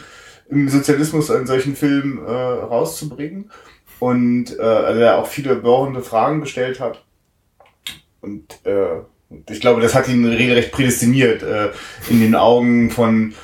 im 0.48 0.68
Sozialismus 0.68 1.30
einen 1.30 1.46
solchen 1.46 1.76
Film 1.76 2.20
äh, 2.26 2.30
rauszubringen. 2.30 3.50
Und 3.98 4.58
äh, 4.58 4.62
also 4.62 5.00
er 5.00 5.18
auch 5.18 5.26
viele 5.26 5.56
bohrende 5.56 6.02
Fragen 6.02 6.40
gestellt 6.40 6.80
hat. 6.80 7.04
Und 8.20 8.60
äh, 8.64 9.00
ich 9.50 9.60
glaube, 9.60 9.80
das 9.80 9.94
hat 9.94 10.08
ihn 10.08 10.24
regelrecht 10.24 10.72
prädestiniert 10.72 11.42
äh, 11.42 11.70
in 12.08 12.20
den 12.20 12.34
Augen 12.34 12.90
von 12.90 13.34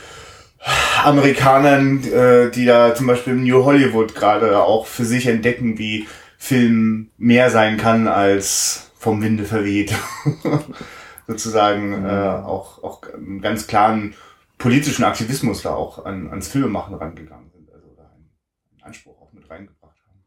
Amerikanern, 1.04 2.04
äh, 2.04 2.50
die 2.50 2.66
da 2.66 2.94
zum 2.94 3.06
Beispiel 3.06 3.32
im 3.32 3.44
New 3.44 3.64
Hollywood 3.64 4.14
gerade 4.14 4.62
auch 4.62 4.86
für 4.86 5.04
sich 5.04 5.26
entdecken, 5.26 5.78
wie 5.78 6.06
Film 6.38 7.10
mehr 7.18 7.50
sein 7.50 7.76
kann 7.76 8.08
als 8.08 8.90
vom 8.98 9.22
Winde 9.22 9.44
verweht. 9.44 9.94
Sozusagen 11.26 12.04
äh, 12.04 12.08
auch, 12.08 12.82
auch 12.82 13.02
einen 13.14 13.40
ganz 13.40 13.66
klaren 13.66 14.14
politischen 14.62 15.04
Aktivismus 15.04 15.62
da 15.62 15.74
auch 15.74 16.04
an, 16.04 16.30
ans 16.30 16.46
Filmemachen 16.46 16.94
rangegangen 16.94 17.50
sind, 17.50 17.68
also 17.72 17.88
da 17.96 18.04
einen, 18.04 18.30
einen 18.70 18.82
Anspruch 18.82 19.20
auch 19.20 19.32
mit 19.32 19.50
reingebracht 19.50 19.98
haben. 20.06 20.24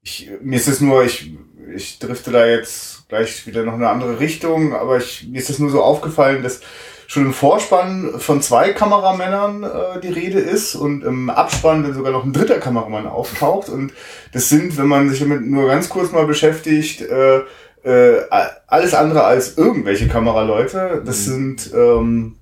Ich, 0.00 0.30
mir 0.40 0.56
ist 0.56 0.68
es 0.68 0.80
nur, 0.80 1.04
ich, 1.04 1.30
ich 1.74 1.98
drifte 1.98 2.30
da 2.30 2.46
jetzt 2.46 3.06
gleich 3.10 3.46
wieder 3.46 3.62
noch 3.64 3.74
eine 3.74 3.90
andere 3.90 4.20
Richtung, 4.20 4.74
aber 4.74 4.96
ich, 4.96 5.28
mir 5.28 5.38
ist 5.38 5.50
es 5.50 5.58
nur 5.58 5.68
so 5.68 5.82
aufgefallen, 5.82 6.42
dass 6.42 6.62
schon 7.08 7.26
im 7.26 7.34
Vorspann 7.34 8.14
von 8.18 8.40
zwei 8.40 8.72
Kameramännern 8.72 9.64
äh, 9.64 10.00
die 10.00 10.12
Rede 10.12 10.38
ist 10.38 10.74
und 10.74 11.04
im 11.04 11.28
Abspann 11.28 11.82
dann 11.82 11.92
sogar 11.92 12.12
noch 12.12 12.24
ein 12.24 12.32
dritter 12.32 12.58
Kameramann 12.58 13.06
auftaucht. 13.06 13.68
Und 13.68 13.92
das 14.32 14.48
sind, 14.48 14.78
wenn 14.78 14.86
man 14.86 15.10
sich 15.10 15.18
damit 15.18 15.44
nur 15.44 15.66
ganz 15.66 15.90
kurz 15.90 16.10
mal 16.12 16.24
beschäftigt, 16.24 17.02
äh, 17.02 17.40
äh, 17.82 18.22
alles 18.66 18.94
andere 18.94 19.24
als 19.24 19.58
irgendwelche 19.58 20.08
Kameraleute. 20.08 21.02
Das 21.04 21.26
mhm. 21.26 21.32
sind 21.32 21.74
ähm, 21.74 22.39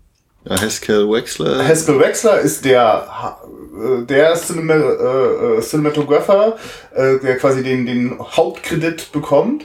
ja, 0.49 0.61
Haskell 0.61 1.11
Wexler. 1.11 1.67
Haskell 1.67 1.99
Wexler 1.99 2.41
ist 2.41 2.65
der 2.65 3.39
äh, 3.79 4.05
der 4.05 4.35
Cinema, 4.35 4.75
äh, 4.75 5.61
Cinematographer, 5.61 6.57
äh, 6.95 7.19
der 7.19 7.37
quasi 7.37 7.63
den, 7.63 7.87
den 7.87 8.19
Hauptkredit 8.19 9.13
bekommt. 9.13 9.65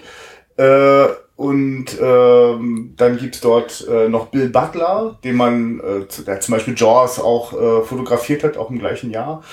Äh, 0.58 1.08
und 1.36 1.86
ähm, 2.00 2.93
dann 2.96 3.17
gibt's 3.17 3.41
dort 3.41 3.86
äh, 3.89 4.08
noch 4.08 4.28
Bill 4.28 4.50
Butler, 4.50 5.17
den 5.24 5.36
man, 5.36 5.80
äh, 5.80 6.24
der 6.26 6.39
zum 6.41 6.54
Beispiel 6.54 6.76
Jaws 6.78 7.19
auch 7.19 7.54
äh, 7.54 7.84
fotografiert 7.84 8.43
hat, 8.43 8.58
auch 8.58 8.69
im 8.69 8.80
gleichen 8.80 9.10
Jahr. 9.10 9.43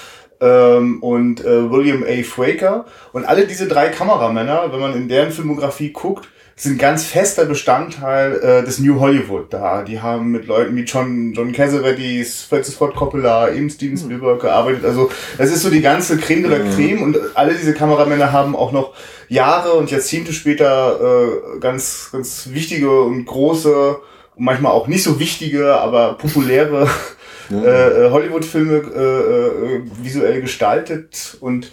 Ähm, 0.41 1.03
und 1.03 1.45
äh, 1.45 1.71
William 1.71 2.05
A. 2.05 2.23
Fraker. 2.23 2.85
Und 3.13 3.25
alle 3.25 3.47
diese 3.47 3.67
drei 3.67 3.89
Kameramänner, 3.89 4.71
wenn 4.71 4.81
man 4.81 4.95
in 4.95 5.09
deren 5.09 5.33
Filmografie 5.33 5.91
guckt, 5.93 6.29
sind 6.63 6.79
ganz 6.79 7.05
fester 7.05 7.47
Bestandteil 7.47 8.39
äh, 8.43 8.65
des 8.65 8.81
New 8.81 9.01
Hollywood 9.01 9.47
da. 9.51 9.83
Die 9.83 10.01
haben 10.01 10.31
mit 10.31 10.47
Leuten 10.47 10.77
wie 10.77 10.83
John, 10.83 11.33
John 11.33 11.53
Cassavetes, 11.53 12.43
Francis 12.43 12.75
Ford 12.75 12.95
Coppola, 12.95 13.51
eben 13.51 13.71
Steven 13.71 13.97
hm. 13.97 14.05
Spielberg 14.05 14.43
gearbeitet. 14.43 14.85
Also 14.85 15.11
das 15.39 15.51
ist 15.51 15.63
so 15.63 15.71
die 15.71 15.81
ganze 15.81 16.19
Creme 16.19 16.43
de 16.43 16.51
la 16.51 16.75
Creme 16.75 17.03
und 17.03 17.19
alle 17.35 17.55
diese 17.55 17.73
Kameramänner 17.73 18.33
haben 18.33 18.55
auch 18.55 18.73
noch 18.73 18.93
Jahre 19.29 19.73
und 19.73 19.91
Jahrzehnte 19.91 20.35
später 20.35 21.01
äh, 21.01 21.59
ganz, 21.61 22.11
ganz 22.13 22.51
wichtige 22.53 22.91
und 22.91 23.25
große 23.25 23.97
und 24.35 24.45
manchmal 24.45 24.73
auch 24.73 24.87
nicht 24.87 25.03
so 25.03 25.19
wichtige, 25.19 25.77
aber 25.77 26.19
populäre 26.19 26.91
ja. 27.51 27.63
Äh, 27.63 28.07
äh, 28.07 28.11
Hollywood-Filme 28.11 28.75
äh, 28.75 29.77
äh, 29.77 29.83
visuell 30.03 30.43
gestaltet 30.43 31.39
und 31.41 31.73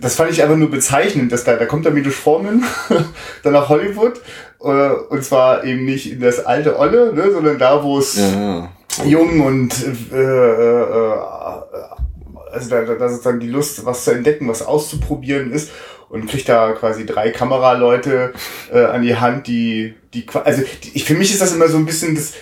das 0.00 0.14
fand 0.14 0.30
ich 0.30 0.42
einfach 0.42 0.56
nur 0.56 0.70
bezeichnend, 0.70 1.32
dass 1.32 1.44
da, 1.44 1.56
da 1.56 1.66
kommt 1.66 1.84
der 1.84 1.92
Milos 1.92 2.14
Forman 2.14 2.64
dann 3.42 3.52
nach 3.52 3.68
Hollywood 3.68 4.20
äh, 4.62 4.90
und 4.90 5.24
zwar 5.24 5.64
eben 5.64 5.84
nicht 5.84 6.12
in 6.12 6.20
das 6.20 6.44
alte 6.44 6.78
Olle, 6.78 7.12
ne, 7.12 7.30
sondern 7.32 7.58
da, 7.58 7.82
wo 7.82 7.98
es 7.98 8.16
ja, 8.16 8.70
jung 9.04 9.40
und 9.40 9.74
äh, 10.12 10.16
äh, 10.16 10.82
äh, 10.82 11.18
also 12.52 12.70
da, 12.70 12.82
da 12.82 13.08
sozusagen 13.08 13.40
die 13.40 13.48
Lust, 13.48 13.84
was 13.84 14.04
zu 14.04 14.12
entdecken, 14.12 14.48
was 14.48 14.62
auszuprobieren 14.62 15.52
ist 15.52 15.70
und 16.08 16.26
kriegt 16.26 16.48
da 16.48 16.72
quasi 16.72 17.04
drei 17.06 17.30
Kameraleute 17.30 18.32
äh, 18.72 18.84
an 18.84 19.02
die 19.02 19.16
Hand, 19.16 19.46
die, 19.46 19.94
die, 20.14 20.26
also 20.44 20.62
ich, 20.94 21.04
für 21.04 21.14
mich 21.14 21.32
ist 21.32 21.42
das 21.42 21.54
immer 21.54 21.68
so 21.68 21.76
ein 21.76 21.86
bisschen 21.86 22.14
das, 22.14 22.32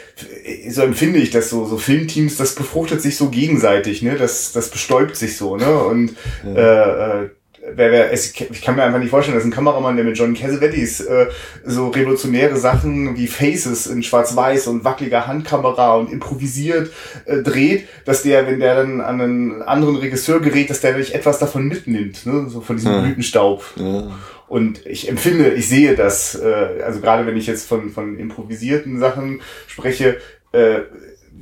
so 0.70 0.82
empfinde 0.82 1.18
ich 1.18 1.30
das 1.30 1.50
so, 1.50 1.66
so 1.66 1.76
Filmteams, 1.76 2.36
das 2.36 2.54
befruchtet 2.54 3.02
sich 3.02 3.16
so 3.16 3.28
gegenseitig, 3.28 4.02
ne, 4.02 4.16
das, 4.16 4.52
das 4.52 4.70
bestäubt 4.70 5.16
sich 5.16 5.36
so, 5.36 5.56
ne, 5.56 5.78
und 5.78 6.16
ja. 6.44 6.54
äh, 6.54 7.24
äh, 7.24 7.30
wer, 7.74 7.92
wer, 7.92 8.12
es, 8.12 8.32
ich 8.38 8.62
kann 8.62 8.76
mir 8.76 8.82
einfach 8.82 8.98
nicht 8.98 9.10
vorstellen, 9.10 9.36
dass 9.36 9.44
ein 9.44 9.50
Kameramann, 9.50 9.96
der 9.96 10.04
mit 10.04 10.18
John 10.18 10.34
Cassavetes 10.34 11.00
äh, 11.00 11.26
so 11.64 11.88
revolutionäre 11.88 12.56
Sachen 12.56 13.16
wie 13.16 13.26
Faces 13.26 13.86
in 13.86 14.02
Schwarz-Weiß 14.02 14.66
und 14.68 14.84
wackeliger 14.84 15.26
Handkamera 15.26 15.96
und 15.96 16.12
improvisiert 16.12 16.90
äh, 17.24 17.38
dreht, 17.38 17.88
dass 18.04 18.22
der, 18.22 18.46
wenn 18.46 18.60
der 18.60 18.76
dann 18.76 19.00
an 19.00 19.20
einen 19.20 19.62
anderen 19.62 19.96
Regisseur 19.96 20.40
gerät, 20.40 20.70
dass 20.70 20.80
der 20.80 20.96
nicht 20.96 21.14
etwas 21.14 21.38
davon 21.38 21.66
mitnimmt, 21.66 22.26
ne? 22.26 22.46
so 22.48 22.60
von 22.60 22.76
diesem 22.76 22.92
ja. 22.92 23.00
Blütenstaub. 23.00 23.64
Ja. 23.76 24.10
Und 24.48 24.86
ich 24.86 25.08
empfinde, 25.08 25.50
ich 25.50 25.68
sehe 25.68 25.96
das, 25.96 26.36
äh, 26.36 26.82
also 26.84 27.00
gerade 27.00 27.26
wenn 27.26 27.36
ich 27.36 27.46
jetzt 27.46 27.66
von, 27.68 27.90
von 27.90 28.16
improvisierten 28.16 29.00
Sachen 29.00 29.40
spreche, 29.66 30.18
äh, 30.52 30.80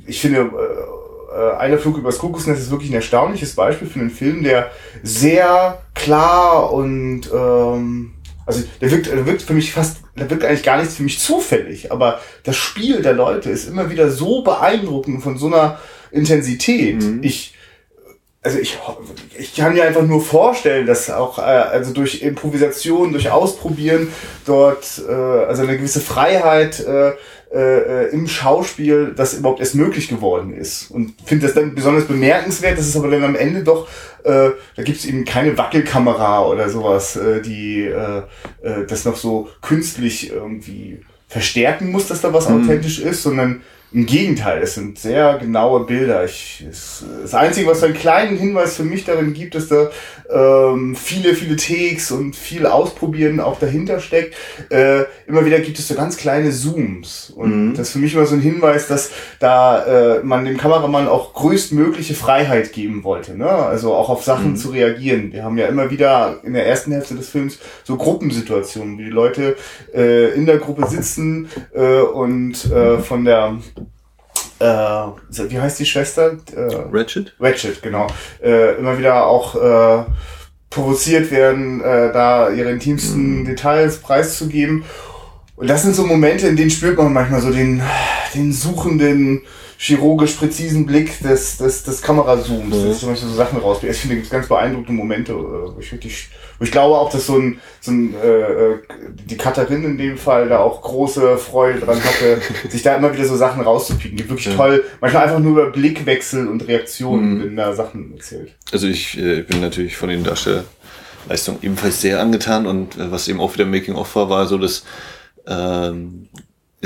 ich 0.07 0.21
finde, 0.21 0.39
äh, 0.39 1.04
äh, 1.35 1.57
Einer 1.57 1.77
Flug 1.77 1.97
übers 1.97 2.19
Kuckucksnest 2.19 2.61
ist 2.61 2.71
wirklich 2.71 2.89
ein 2.91 2.95
erstaunliches 2.95 3.55
Beispiel 3.55 3.87
für 3.87 3.99
einen 3.99 4.09
Film, 4.09 4.43
der 4.43 4.71
sehr 5.03 5.81
klar 5.93 6.71
und 6.71 7.29
ähm, 7.33 8.13
also 8.45 8.63
der 8.79 8.91
wirkt, 8.91 9.07
der 9.07 9.25
wirkt 9.25 9.41
für 9.41 9.53
mich 9.53 9.73
fast, 9.73 9.97
der 10.15 10.29
wirkt 10.29 10.45
eigentlich 10.45 10.63
gar 10.63 10.77
nichts 10.77 10.95
für 10.95 11.03
mich 11.03 11.19
zufällig, 11.19 11.91
aber 11.91 12.19
das 12.43 12.55
Spiel 12.55 13.01
der 13.01 13.13
Leute 13.13 13.49
ist 13.49 13.67
immer 13.67 13.89
wieder 13.89 14.09
so 14.11 14.43
beeindruckend 14.43 15.23
von 15.23 15.37
so 15.37 15.47
einer 15.47 15.79
Intensität. 16.11 17.01
Mhm. 17.01 17.23
Ich 17.23 17.55
also 18.45 18.59
ich, 18.59 18.77
ich 19.39 19.55
kann 19.55 19.73
mir 19.73 19.85
einfach 19.85 20.03
nur 20.03 20.21
vorstellen, 20.21 20.85
dass 20.85 21.09
auch 21.09 21.39
äh, 21.39 21.41
also 21.41 21.93
durch 21.93 22.21
Improvisation, 22.21 23.11
durch 23.11 23.31
Ausprobieren 23.31 24.09
dort 24.45 25.01
äh, 25.09 25.11
also 25.11 25.63
eine 25.63 25.75
gewisse 25.77 25.99
Freiheit 25.99 26.79
äh, 26.79 27.13
äh, 27.55 28.09
im 28.09 28.27
Schauspiel 28.27 29.13
das 29.15 29.33
überhaupt 29.33 29.61
erst 29.61 29.75
möglich 29.75 30.09
geworden 30.09 30.53
ist. 30.53 30.91
Und 30.91 31.13
finde 31.25 31.47
das 31.47 31.55
dann 31.55 31.73
besonders 31.73 32.05
bemerkenswert, 32.05 32.77
dass 32.77 32.87
es 32.87 32.97
aber 32.97 33.09
dann 33.09 33.23
am 33.23 33.35
Ende 33.35 33.63
doch, 33.63 33.87
äh, 34.23 34.49
da 34.75 34.83
gibt 34.83 34.97
es 34.97 35.05
eben 35.05 35.23
keine 35.23 35.57
Wackelkamera 35.57 36.45
oder 36.45 36.69
sowas, 36.69 37.15
äh, 37.15 37.41
die 37.41 37.83
äh, 37.83 38.23
äh, 38.61 38.85
das 38.87 39.05
noch 39.05 39.15
so 39.15 39.47
künstlich 39.61 40.31
irgendwie 40.31 40.99
verstärken 41.27 41.91
muss, 41.91 42.07
dass 42.07 42.21
da 42.21 42.33
was 42.33 42.49
mhm. 42.49 42.61
authentisch 42.63 42.99
ist, 42.99 43.23
sondern 43.23 43.61
im 43.91 44.05
Gegenteil, 44.05 44.61
es 44.61 44.75
sind 44.75 44.99
sehr 44.99 45.37
genaue 45.37 45.85
Bilder. 45.85 46.25
Ich, 46.25 46.65
es, 46.69 47.05
das 47.21 47.33
Einzige, 47.33 47.69
was 47.69 47.81
einen 47.81 47.93
kleinen 47.93 48.37
Hinweis 48.37 48.75
für 48.75 48.83
mich 48.83 49.05
darin 49.05 49.33
gibt, 49.33 49.55
ist 49.55 49.71
da 49.71 49.89
ähm, 50.29 50.95
viele, 50.95 51.33
viele 51.33 51.55
Takes 51.55 52.11
und 52.11 52.35
viel 52.35 52.65
Ausprobieren 52.65 53.39
auch 53.39 53.57
dahinter 53.57 53.99
steckt. 53.99 54.35
Äh, 54.69 55.03
immer 55.27 55.45
wieder 55.45 55.59
gibt 55.59 55.79
es 55.79 55.87
so 55.87 55.95
ganz 55.95 56.17
kleine 56.17 56.51
Zooms. 56.51 57.31
Und 57.35 57.69
mhm. 57.69 57.73
das 57.75 57.87
ist 57.87 57.93
für 57.93 57.99
mich 57.99 58.13
immer 58.13 58.25
so 58.25 58.35
ein 58.35 58.41
Hinweis, 58.41 58.87
dass 58.87 59.11
da 59.39 59.85
äh, 59.85 60.23
man 60.23 60.43
dem 60.43 60.57
Kameramann 60.57 61.07
auch 61.07 61.33
größtmögliche 61.33 62.15
Freiheit 62.15 62.73
geben 62.73 63.03
wollte. 63.03 63.37
Ne? 63.37 63.47
Also 63.47 63.93
auch 63.93 64.09
auf 64.09 64.23
Sachen 64.23 64.51
mhm. 64.51 64.55
zu 64.57 64.71
reagieren. 64.71 65.31
Wir 65.31 65.43
haben 65.43 65.57
ja 65.57 65.67
immer 65.67 65.89
wieder 65.89 66.39
in 66.43 66.53
der 66.53 66.67
ersten 66.67 66.91
Hälfte 66.91 67.15
des 67.15 67.29
Films 67.29 67.59
so 67.83 67.95
Gruppensituationen, 67.95 68.97
wie 68.97 69.05
die 69.05 69.09
Leute 69.09 69.55
äh, 69.93 70.33
in 70.33 70.45
der 70.45 70.57
Gruppe 70.57 70.87
sitzen 70.87 71.47
äh, 71.73 71.99
und 71.99 72.65
äh, 72.71 72.99
von 72.99 73.23
der 73.23 73.57
äh, 74.59 75.45
wie 75.49 75.59
heißt 75.59 75.79
die 75.79 75.85
Schwester? 75.85 76.37
Äh, 76.55 76.75
Ratchet? 76.91 77.35
Ratchet, 77.39 77.81
genau. 77.81 78.07
Äh, 78.43 78.77
immer 78.77 78.97
wieder 78.97 79.25
auch 79.25 79.55
äh, 79.55 80.05
provoziert 80.69 81.31
werden, 81.31 81.81
äh, 81.81 82.11
da 82.11 82.49
ihre 82.49 82.71
intimsten 82.71 83.39
mhm. 83.39 83.45
Details 83.45 83.97
preiszugeben. 83.97 84.83
Und 85.55 85.69
das 85.69 85.83
sind 85.83 85.95
so 85.95 86.05
Momente, 86.05 86.47
in 86.47 86.57
denen 86.57 86.69
spürt 86.69 86.97
man 86.97 87.13
manchmal 87.13 87.41
so 87.41 87.49
den, 87.51 87.81
den 88.33 88.51
suchenden, 88.51 89.41
chirurgisch 89.77 90.33
präzisen 90.33 90.85
Blick 90.85 91.19
des, 91.19 91.57
des, 91.57 91.83
des 91.83 92.01
Kamerazooms, 92.01 92.75
mhm. 92.75 92.87
dass 92.87 92.99
zum 92.99 93.09
Beispiel 93.09 93.29
so 93.29 93.35
Sachen 93.35 93.59
rausbringt. 93.59 93.93
Ich 93.93 94.01
finde, 94.01 94.21
es 94.21 94.29
ganz 94.29 94.47
beeindruckende 94.47 94.93
Momente, 94.93 95.33
äh, 95.33 95.35
wo 95.35 95.75
ich 95.79 95.91
wirklich, 95.91 96.29
wo 96.57 96.63
ich 96.63 96.71
glaube 96.71 96.97
auch, 96.97 97.11
dass 97.11 97.27
so 97.27 97.37
ein, 97.37 97.59
so 97.81 97.91
ein 97.91 98.15
äh, 98.15 98.27
äh, 98.27 98.79
die 99.13 99.37
Katharin 99.37 99.83
in 99.83 99.97
dem 99.97 100.17
Fall 100.17 100.47
da 100.49 100.59
auch 100.59 100.81
große 100.81 101.37
Freude 101.37 101.79
dran 101.79 102.01
hatte, 102.03 102.41
sich 102.69 102.83
da 102.83 102.95
immer 102.95 103.13
wieder 103.13 103.25
so 103.25 103.35
Sachen 103.35 103.61
rauszupicken. 103.61 104.17
Gibt 104.17 104.29
wirklich 104.29 104.47
ja. 104.47 104.55
toll, 104.55 104.83
manchmal 105.01 105.23
einfach 105.23 105.39
nur 105.39 105.51
über 105.51 105.71
Blickwechsel 105.71 106.47
und 106.47 106.67
Reaktionen, 106.67 107.37
mhm. 107.37 107.43
wenn 107.43 107.55
da 107.57 107.73
Sachen 107.73 108.13
erzählt. 108.13 108.53
Also 108.71 108.87
ich 108.87 109.17
äh, 109.17 109.41
bin 109.41 109.59
natürlich 109.59 109.97
von 109.97 110.09
den 110.09 110.23
Darstellerleistungen 110.23 111.61
ebenfalls 111.61 112.01
sehr 112.01 112.21
angetan 112.21 112.65
und 112.65 112.97
äh, 112.97 113.11
was 113.11 113.27
eben 113.27 113.41
auch 113.41 113.53
wieder 113.53 113.65
Making-of 113.65 114.15
war, 114.15 114.29
war 114.29 114.47
so, 114.47 114.57
dass 114.57 114.85
ähm, 115.47 116.29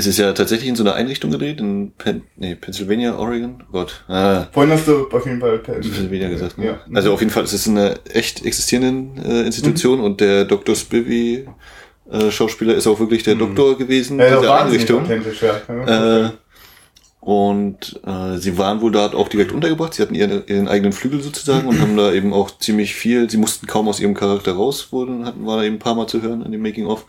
es 0.00 0.06
ist 0.06 0.18
ja 0.18 0.32
tatsächlich 0.32 0.68
in 0.68 0.76
so 0.76 0.82
einer 0.82 0.94
Einrichtung 0.94 1.30
gedreht, 1.30 1.60
in 1.60 1.92
Pen 1.92 2.22
nee, 2.36 2.54
Pennsylvania, 2.54 3.16
Oregon. 3.16 3.62
Oh 3.68 3.72
Gott. 3.72 4.04
Ah. 4.08 4.46
Vorhin 4.52 4.72
hast 4.72 4.88
du 4.88 5.08
auf 5.08 5.26
jeden 5.26 5.40
Fall 5.40 5.58
Pennsylvania 5.58 6.28
gesagt. 6.28 6.58
Ne? 6.58 6.66
Ja. 6.66 6.80
Also 6.94 7.12
auf 7.12 7.20
jeden 7.20 7.30
Fall 7.30 7.44
ist 7.44 7.52
es 7.52 7.68
eine 7.68 8.00
echt 8.12 8.44
existierende 8.44 9.22
äh, 9.22 9.46
Institution 9.46 9.98
mhm. 9.98 10.04
und 10.04 10.20
der 10.20 10.44
Dr. 10.44 10.74
Spivey 10.74 11.46
äh, 12.10 12.30
Schauspieler 12.30 12.74
ist 12.74 12.86
auch 12.86 12.98
wirklich 12.98 13.22
der 13.22 13.36
mhm. 13.36 13.40
Doktor 13.40 13.78
gewesen 13.78 14.18
ja, 14.18 14.36
dieser 14.36 14.60
Einrichtung. 14.62 15.04
Ja. 15.68 16.26
Äh, 16.26 16.30
und 17.20 18.00
äh, 18.06 18.38
sie 18.38 18.56
waren 18.56 18.80
wohl 18.80 18.92
dort 18.92 19.14
auch 19.14 19.28
direkt 19.28 19.52
untergebracht. 19.52 19.92
Sie 19.92 20.02
hatten 20.02 20.14
ihren, 20.14 20.46
ihren 20.46 20.68
eigenen 20.68 20.92
Flügel 20.92 21.20
sozusagen 21.20 21.68
und 21.68 21.78
haben 21.78 21.96
da 21.96 22.12
eben 22.12 22.32
auch 22.32 22.50
ziemlich 22.58 22.94
viel. 22.94 23.28
Sie 23.28 23.36
mussten 23.36 23.66
kaum 23.66 23.88
aus 23.88 24.00
ihrem 24.00 24.14
Charakter 24.14 24.52
raus, 24.52 24.88
wurden, 24.90 25.26
hatten, 25.26 25.46
war 25.46 25.58
da 25.58 25.64
eben 25.64 25.76
ein 25.76 25.80
paar 25.80 25.94
Mal 25.94 26.06
zu 26.06 26.22
hören 26.22 26.42
an 26.42 26.50
dem 26.50 26.62
Making 26.62 26.86
of. 26.86 27.04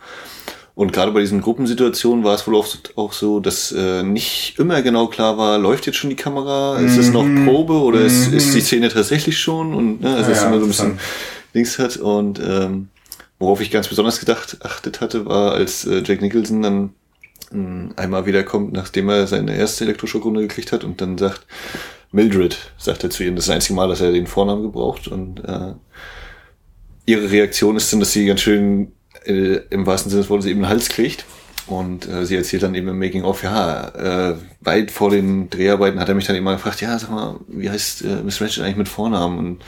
Und 0.74 0.92
gerade 0.92 1.12
bei 1.12 1.20
diesen 1.20 1.42
Gruppensituationen 1.42 2.24
war 2.24 2.34
es 2.34 2.46
wohl 2.46 2.54
oft 2.54 2.96
auch 2.96 3.12
so, 3.12 3.40
dass 3.40 3.72
äh, 3.72 4.02
nicht 4.02 4.58
immer 4.58 4.80
genau 4.80 5.06
klar 5.06 5.36
war, 5.36 5.58
läuft 5.58 5.86
jetzt 5.86 5.96
schon 5.96 6.08
die 6.08 6.16
Kamera, 6.16 6.78
ist 6.78 6.96
es 6.96 7.10
noch 7.10 7.24
mhm. 7.24 7.44
Probe 7.44 7.74
oder 7.74 8.00
mhm. 8.00 8.06
ist, 8.06 8.32
ist 8.32 8.54
die 8.54 8.60
mhm. 8.60 8.64
Szene 8.64 8.88
tatsächlich 8.88 9.38
schon? 9.38 9.74
Und 9.74 10.00
ne, 10.00 10.16
also 10.16 10.30
ja, 10.30 10.36
es 10.36 10.42
immer 10.42 10.58
so 10.58 10.64
ein 10.64 10.68
bisschen 10.68 10.98
Links 11.52 11.78
hat. 11.78 11.98
Und 11.98 12.40
ähm, 12.40 12.88
worauf 13.38 13.60
ich 13.60 13.70
ganz 13.70 13.88
besonders 13.88 14.18
gedacht 14.18 14.58
achtet 14.62 15.02
hatte, 15.02 15.26
war, 15.26 15.52
als 15.52 15.84
äh, 15.84 16.02
Jack 16.06 16.22
Nicholson 16.22 16.62
dann 16.62 16.90
äh, 17.52 18.00
einmal 18.00 18.24
wiederkommt, 18.24 18.72
nachdem 18.72 19.10
er 19.10 19.26
seine 19.26 19.54
erste 19.54 19.84
Elektroschockrunde 19.84 20.40
gekriegt 20.40 20.72
hat 20.72 20.84
und 20.84 21.02
dann 21.02 21.18
sagt, 21.18 21.46
Mildred, 22.12 22.56
sagt 22.78 23.04
er 23.04 23.10
zu 23.10 23.24
ihm, 23.24 23.36
das 23.36 23.44
ist 23.44 23.48
das 23.48 23.54
einzige 23.56 23.74
Mal, 23.74 23.88
dass 23.88 24.00
er 24.00 24.12
den 24.12 24.26
Vornamen 24.26 24.62
gebraucht. 24.62 25.08
Und 25.08 25.44
äh, 25.44 25.74
ihre 27.04 27.30
Reaktion 27.30 27.76
ist 27.76 27.92
dann, 27.92 28.00
dass 28.00 28.12
sie 28.12 28.24
ganz 28.24 28.40
schön 28.40 28.92
äh, 29.26 29.60
im 29.70 29.86
wahrsten 29.86 30.10
Sinne 30.10 30.22
des 30.22 30.30
Wortes 30.30 30.46
eben 30.46 30.60
einen 30.60 30.70
Hals 30.70 30.88
kriegt. 30.88 31.24
Und 31.66 32.08
äh, 32.08 32.26
sie 32.26 32.36
erzählt 32.36 32.64
dann 32.64 32.74
eben 32.74 32.88
im 32.88 32.98
Making-of, 32.98 33.44
ja, 33.44 34.30
äh, 34.30 34.36
weit 34.60 34.90
vor 34.90 35.10
den 35.10 35.48
Dreharbeiten 35.48 36.00
hat 36.00 36.08
er 36.08 36.14
mich 36.14 36.26
dann 36.26 36.36
immer 36.36 36.54
gefragt, 36.54 36.80
ja, 36.80 36.98
sag 36.98 37.10
mal, 37.10 37.36
wie 37.48 37.70
heißt 37.70 38.02
äh, 38.02 38.22
Miss 38.24 38.40
Ratchet 38.40 38.64
eigentlich 38.64 38.76
mit 38.76 38.88
Vornamen? 38.88 39.38
Und 39.38 39.62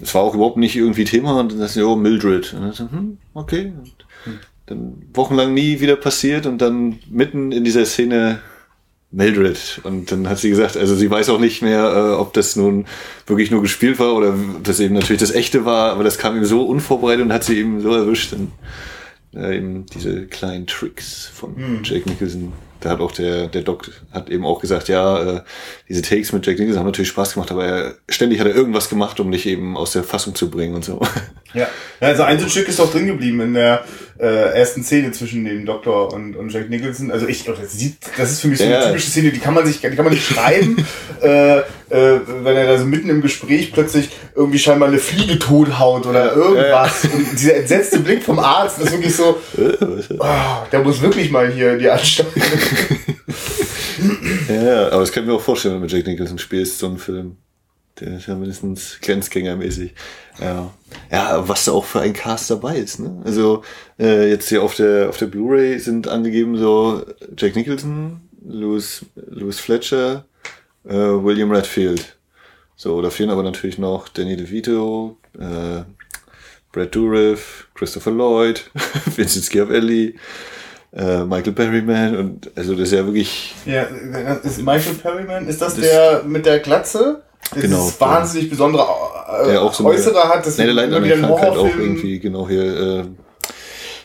es 0.00 0.14
war 0.14 0.22
auch 0.22 0.34
überhaupt 0.34 0.56
nicht 0.56 0.76
irgendwie 0.76 1.04
Thema 1.04 1.38
und 1.38 1.52
dann 1.52 1.58
sagte 1.58 1.74
sie, 1.74 1.82
oh, 1.82 1.96
Mildred. 1.96 2.54
Und 2.54 2.62
dann 2.62 2.72
so, 2.72 2.90
hm, 2.90 3.18
okay. 3.34 3.72
Und 3.76 4.38
dann 4.66 5.02
wochenlang 5.12 5.52
nie 5.52 5.80
wieder 5.80 5.96
passiert 5.96 6.46
und 6.46 6.58
dann 6.58 6.98
mitten 7.10 7.52
in 7.52 7.64
dieser 7.64 7.84
Szene 7.84 8.40
Mildred. 9.12 9.80
Und 9.82 10.12
dann 10.12 10.28
hat 10.28 10.38
sie 10.38 10.50
gesagt, 10.50 10.76
also 10.76 10.94
sie 10.94 11.10
weiß 11.10 11.30
auch 11.30 11.40
nicht 11.40 11.62
mehr, 11.62 11.84
äh, 11.84 12.14
ob 12.14 12.32
das 12.32 12.56
nun 12.56 12.86
wirklich 13.26 13.50
nur 13.50 13.62
gespielt 13.62 13.98
war 13.98 14.14
oder 14.14 14.34
das 14.62 14.78
eben 14.80 14.94
natürlich 14.94 15.20
das 15.20 15.32
echte 15.32 15.64
war, 15.64 15.92
aber 15.92 16.04
das 16.04 16.18
kam 16.18 16.36
ihm 16.36 16.44
so 16.44 16.62
unvorbereitet 16.62 17.24
und 17.24 17.32
hat 17.32 17.44
sie 17.44 17.58
eben 17.58 17.80
so 17.80 17.92
erwischt. 17.92 18.32
Und, 18.32 18.52
äh, 19.34 19.56
eben 19.56 19.86
diese 19.86 20.26
kleinen 20.26 20.66
Tricks 20.66 21.26
von 21.26 21.56
hm. 21.56 21.80
Jake 21.82 22.08
Nicholson. 22.08 22.52
Da 22.80 22.90
hat 22.90 23.00
auch 23.00 23.12
der, 23.12 23.46
der 23.48 23.62
Doc 23.62 23.90
hat 24.10 24.30
eben 24.30 24.44
auch 24.44 24.60
gesagt, 24.60 24.88
ja, 24.88 25.36
äh, 25.36 25.40
diese 25.88 26.02
Takes 26.02 26.32
mit 26.32 26.46
Jack 26.46 26.58
Nicholson 26.58 26.80
haben 26.80 26.86
natürlich 26.86 27.08
Spaß 27.08 27.34
gemacht, 27.34 27.50
aber 27.50 27.64
er, 27.64 27.94
ständig 28.08 28.40
hat 28.40 28.46
er 28.46 28.54
irgendwas 28.54 28.88
gemacht, 28.88 29.20
um 29.20 29.30
dich 29.30 29.46
eben 29.46 29.76
aus 29.76 29.92
der 29.92 30.02
Fassung 30.02 30.34
zu 30.34 30.50
bringen 30.50 30.74
und 30.74 30.84
so. 30.84 31.00
Ja, 31.52 31.66
ja 32.00 32.06
also 32.06 32.22
ein 32.22 32.38
so 32.38 32.48
Stück 32.48 32.68
ist 32.68 32.78
auch 32.78 32.92
drin 32.92 33.08
geblieben 33.08 33.40
in 33.40 33.54
der 33.54 33.84
äh, 34.20 34.56
ersten 34.56 34.84
Szene 34.84 35.10
zwischen 35.10 35.44
dem 35.44 35.66
Doktor 35.66 36.12
und, 36.12 36.36
und 36.36 36.52
Jack 36.52 36.70
Nicholson. 36.70 37.10
Also 37.10 37.26
ich, 37.26 37.42
das, 37.42 37.72
sieht, 37.72 37.96
das 38.16 38.30
ist 38.30 38.40
für 38.40 38.46
mich 38.46 38.58
so 38.58 38.64
eine 38.66 38.74
ja. 38.74 38.86
typische 38.86 39.10
Szene, 39.10 39.32
die 39.32 39.40
kann 39.40 39.54
man 39.54 39.66
sich, 39.66 39.80
die 39.80 39.88
kann 39.88 40.04
man 40.04 40.14
nicht 40.14 40.24
schreiben, 40.24 40.76
äh, 41.20 41.62
äh, 41.90 42.20
wenn 42.26 42.56
er 42.56 42.66
da 42.66 42.78
so 42.78 42.84
mitten 42.84 43.10
im 43.10 43.20
Gespräch 43.20 43.72
plötzlich 43.72 44.10
irgendwie 44.34 44.58
scheinbar 44.58 44.88
eine 44.88 44.98
Fliege 44.98 45.38
tothaut 45.38 46.06
oder 46.06 46.34
irgendwas. 46.34 47.02
Ja. 47.02 47.10
Und 47.10 47.32
dieser 47.32 47.56
entsetzte 47.56 48.00
Blick 48.00 48.22
vom 48.22 48.38
Arzt 48.38 48.78
ist 48.80 48.92
wirklich 48.92 49.14
so, 49.14 49.38
oh, 49.58 50.26
der 50.72 50.80
muss 50.80 51.02
wirklich 51.02 51.30
mal 51.30 51.50
hier 51.50 51.76
die 51.76 51.90
Anstalt. 51.90 52.28
ja, 54.48 54.86
aber 54.88 55.00
das 55.00 55.12
kann 55.12 55.24
ich 55.24 55.28
mir 55.28 55.34
auch 55.34 55.40
vorstellen, 55.40 55.74
wenn 55.74 55.80
du 55.80 55.84
mit 55.84 55.92
Jack 55.92 56.06
Nicholson 56.06 56.38
spielst, 56.38 56.78
so 56.78 56.86
ein 56.86 56.98
Film. 56.98 57.36
Der 57.98 58.16
ist 58.16 58.28
ja 58.28 58.34
mindestens 58.34 58.98
Grenzgängermäßig. 59.02 59.92
Ja. 60.40 60.72
ja, 61.10 61.48
was 61.48 61.66
da 61.66 61.72
auch 61.72 61.84
für 61.84 62.00
ein 62.00 62.14
Cast 62.14 62.50
dabei 62.50 62.78
ist. 62.78 62.98
Ne? 62.98 63.20
Also 63.24 63.62
äh, 63.98 64.30
jetzt 64.30 64.48
hier 64.48 64.62
auf 64.62 64.74
der 64.74 65.10
auf 65.10 65.18
der 65.18 65.26
Blu-ray 65.26 65.78
sind 65.78 66.08
angegeben 66.08 66.56
so 66.56 67.04
Jack 67.36 67.56
Nicholson, 67.56 68.22
Louis, 68.42 69.04
Louis 69.16 69.60
Fletcher, 69.60 70.24
äh, 70.84 70.92
William 70.92 71.50
Redfield. 71.50 72.16
So, 72.76 73.02
da 73.02 73.10
fehlen 73.10 73.30
aber 73.30 73.42
natürlich 73.42 73.78
noch 73.78 74.08
Danny 74.08 74.36
DeVito, 74.36 75.18
äh, 75.38 75.82
Brad 76.72 76.94
Dourif, 76.94 77.68
Christopher 77.74 78.10
Lloyd, 78.10 78.70
Vincent 79.16 79.44
Schiavelli, 79.44 80.16
äh, 80.92 81.24
Michael 81.24 81.52
Perryman 81.52 82.16
und 82.16 82.50
also 82.56 82.74
das 82.74 82.84
ist 82.84 82.92
ja 82.92 83.04
wirklich. 83.04 83.54
Ja, 83.66 83.82
ist 83.82 84.62
Michael 84.62 84.94
Perryman, 84.94 85.46
ist 85.46 85.60
das, 85.60 85.74
das 85.74 85.84
der 85.84 86.22
mit 86.24 86.46
der 86.46 86.60
Glatze? 86.60 87.22
Das 87.52 87.62
genau, 87.62 87.88
ist 87.88 88.00
wahnsinnig 88.00 88.48
der, 88.48 88.50
besondere 88.50 88.86
äh, 89.42 89.48
der 89.48 89.62
auch 89.62 89.74
so 89.74 89.84
Äußere 89.84 90.28
hat. 90.28 90.46
Das 90.46 90.56
nee, 90.56 90.64
der 90.64 90.74
leider 90.74 91.02
wieder 91.02 91.16
ein 91.16 91.28
Horrorfilm. 91.28 91.58
auch 91.58 91.78
irgendwie, 91.78 92.18
genau 92.20 92.48
hier. 92.48 92.64
Äh, 92.64 93.04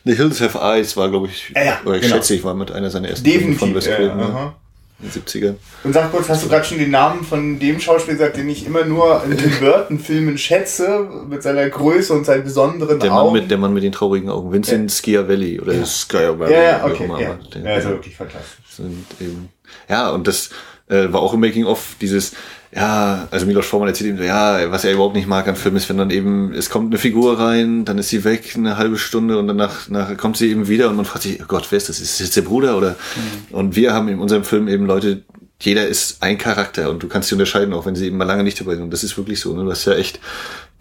The 0.03 0.15
Hills 0.15 0.39
Have 0.39 0.59
Eyes 0.59 0.95
war, 0.97 1.09
glaube 1.09 1.27
ich, 1.27 1.51
ja, 1.55 1.63
ja, 1.63 1.81
oder 1.83 1.95
ich 1.95 2.03
genau. 2.03 2.15
schätze, 2.15 2.35
ich 2.35 2.43
war 2.43 2.53
mit 2.53 2.71
einer 2.71 2.91
seiner 2.91 3.09
ersten 3.09 3.23
Definitiv, 3.23 3.59
von 3.59 3.73
Wes 3.73 3.85
Craven. 3.85 4.19
Ja, 4.19 4.27
ja. 4.27 4.55
In 5.01 5.09
den 5.09 5.21
70ern. 5.21 5.55
Und 5.83 5.93
sag 5.93 6.11
kurz, 6.11 6.29
hast 6.29 6.45
du 6.45 6.47
gerade 6.47 6.63
schon 6.63 6.77
den 6.77 6.91
Namen 6.91 7.25
von 7.25 7.59
dem 7.59 7.81
Schauspieler 7.81 8.17
gesagt, 8.17 8.37
den 8.37 8.47
ich 8.47 8.65
immer 8.65 8.85
nur 8.85 9.23
in 9.25 9.35
den 9.35 9.51
Burton-Filmen 9.59 10.37
schätze, 10.37 11.07
mit 11.27 11.43
seiner 11.43 11.69
Größe 11.69 12.13
und 12.13 12.25
seinen 12.25 12.43
besonderen 12.43 12.99
der 12.99 13.11
Augen? 13.11 13.33
Mann 13.33 13.41
mit, 13.41 13.51
der 13.51 13.57
Mann 13.57 13.73
mit 13.73 13.83
den 13.83 13.91
traurigen 13.91 14.29
Augen, 14.29 14.53
Vincent 14.53 14.91
ja. 14.91 14.97
Schiavelli 14.97 15.59
oder 15.59 15.73
ja. 15.73 15.85
Schiavelli. 15.85 16.53
Ja, 16.53 16.61
ja, 16.61 16.85
okay. 16.85 17.09
Ja, 17.09 17.37
ja 17.61 17.77
ist 17.77 17.89
wirklich 17.89 18.15
fantastisch. 18.15 18.65
Sind 18.69 19.05
eben, 19.19 19.49
ja, 19.89 20.11
und 20.11 20.27
das 20.27 20.51
äh, 20.87 21.11
war 21.11 21.21
auch 21.21 21.33
im 21.33 21.41
Making-of 21.41 21.95
dieses, 21.99 22.33
ja, 22.75 23.29
also 23.31 23.45
Milos 23.45 23.67
Forman 23.67 23.87
erzählt 23.87 24.09
ihm 24.09 24.17
so, 24.17 24.23
ja, 24.23 24.69
was 24.69 24.83
er 24.83 24.91
überhaupt 24.91 25.15
nicht 25.15 25.27
mag 25.27 25.47
an 25.47 25.55
Filmen 25.55 25.77
ist, 25.77 25.87
wenn 25.87 25.97
dann 25.97 26.09
eben, 26.09 26.53
es 26.53 26.69
kommt 26.69 26.91
eine 26.91 26.99
Figur 26.99 27.39
rein, 27.39 27.85
dann 27.85 27.97
ist 27.97 28.09
sie 28.09 28.25
weg 28.25 28.53
eine 28.55 28.77
halbe 28.77 28.97
Stunde 28.97 29.37
und 29.37 29.47
danach 29.47 29.87
nach, 29.87 30.15
kommt 30.17 30.35
sie 30.35 30.51
eben 30.51 30.67
wieder 30.67 30.89
und 30.89 30.97
man 30.97 31.05
fragt 31.05 31.23
sich, 31.23 31.41
oh 31.41 31.45
Gott, 31.47 31.67
wer 31.69 31.77
ist 31.77 31.87
das? 31.87 32.01
Ist 32.01 32.19
das 32.19 32.27
jetzt 32.27 32.35
der 32.35 32.41
Bruder 32.41 32.77
oder? 32.77 32.91
Mhm. 32.91 33.55
Und 33.55 33.75
wir 33.77 33.93
haben 33.93 34.09
in 34.09 34.19
unserem 34.19 34.43
Film 34.43 34.67
eben 34.67 34.85
Leute, 34.85 35.23
jeder 35.61 35.87
ist 35.87 36.21
ein 36.21 36.37
Charakter 36.37 36.89
und 36.89 37.01
du 37.01 37.07
kannst 37.07 37.29
sie 37.29 37.35
unterscheiden, 37.35 37.73
auch 37.73 37.85
wenn 37.85 37.95
sie 37.95 38.07
eben 38.07 38.17
mal 38.17 38.25
lange 38.25 38.43
nicht 38.43 38.59
dabei 38.59 38.75
sind. 38.75 38.83
Und 38.83 38.91
das 38.91 39.05
ist 39.05 39.17
wirklich 39.17 39.39
so. 39.39 39.55
Ne? 39.55 39.63
Du 39.63 39.71
hast 39.71 39.85
ja 39.85 39.93
echt, 39.93 40.19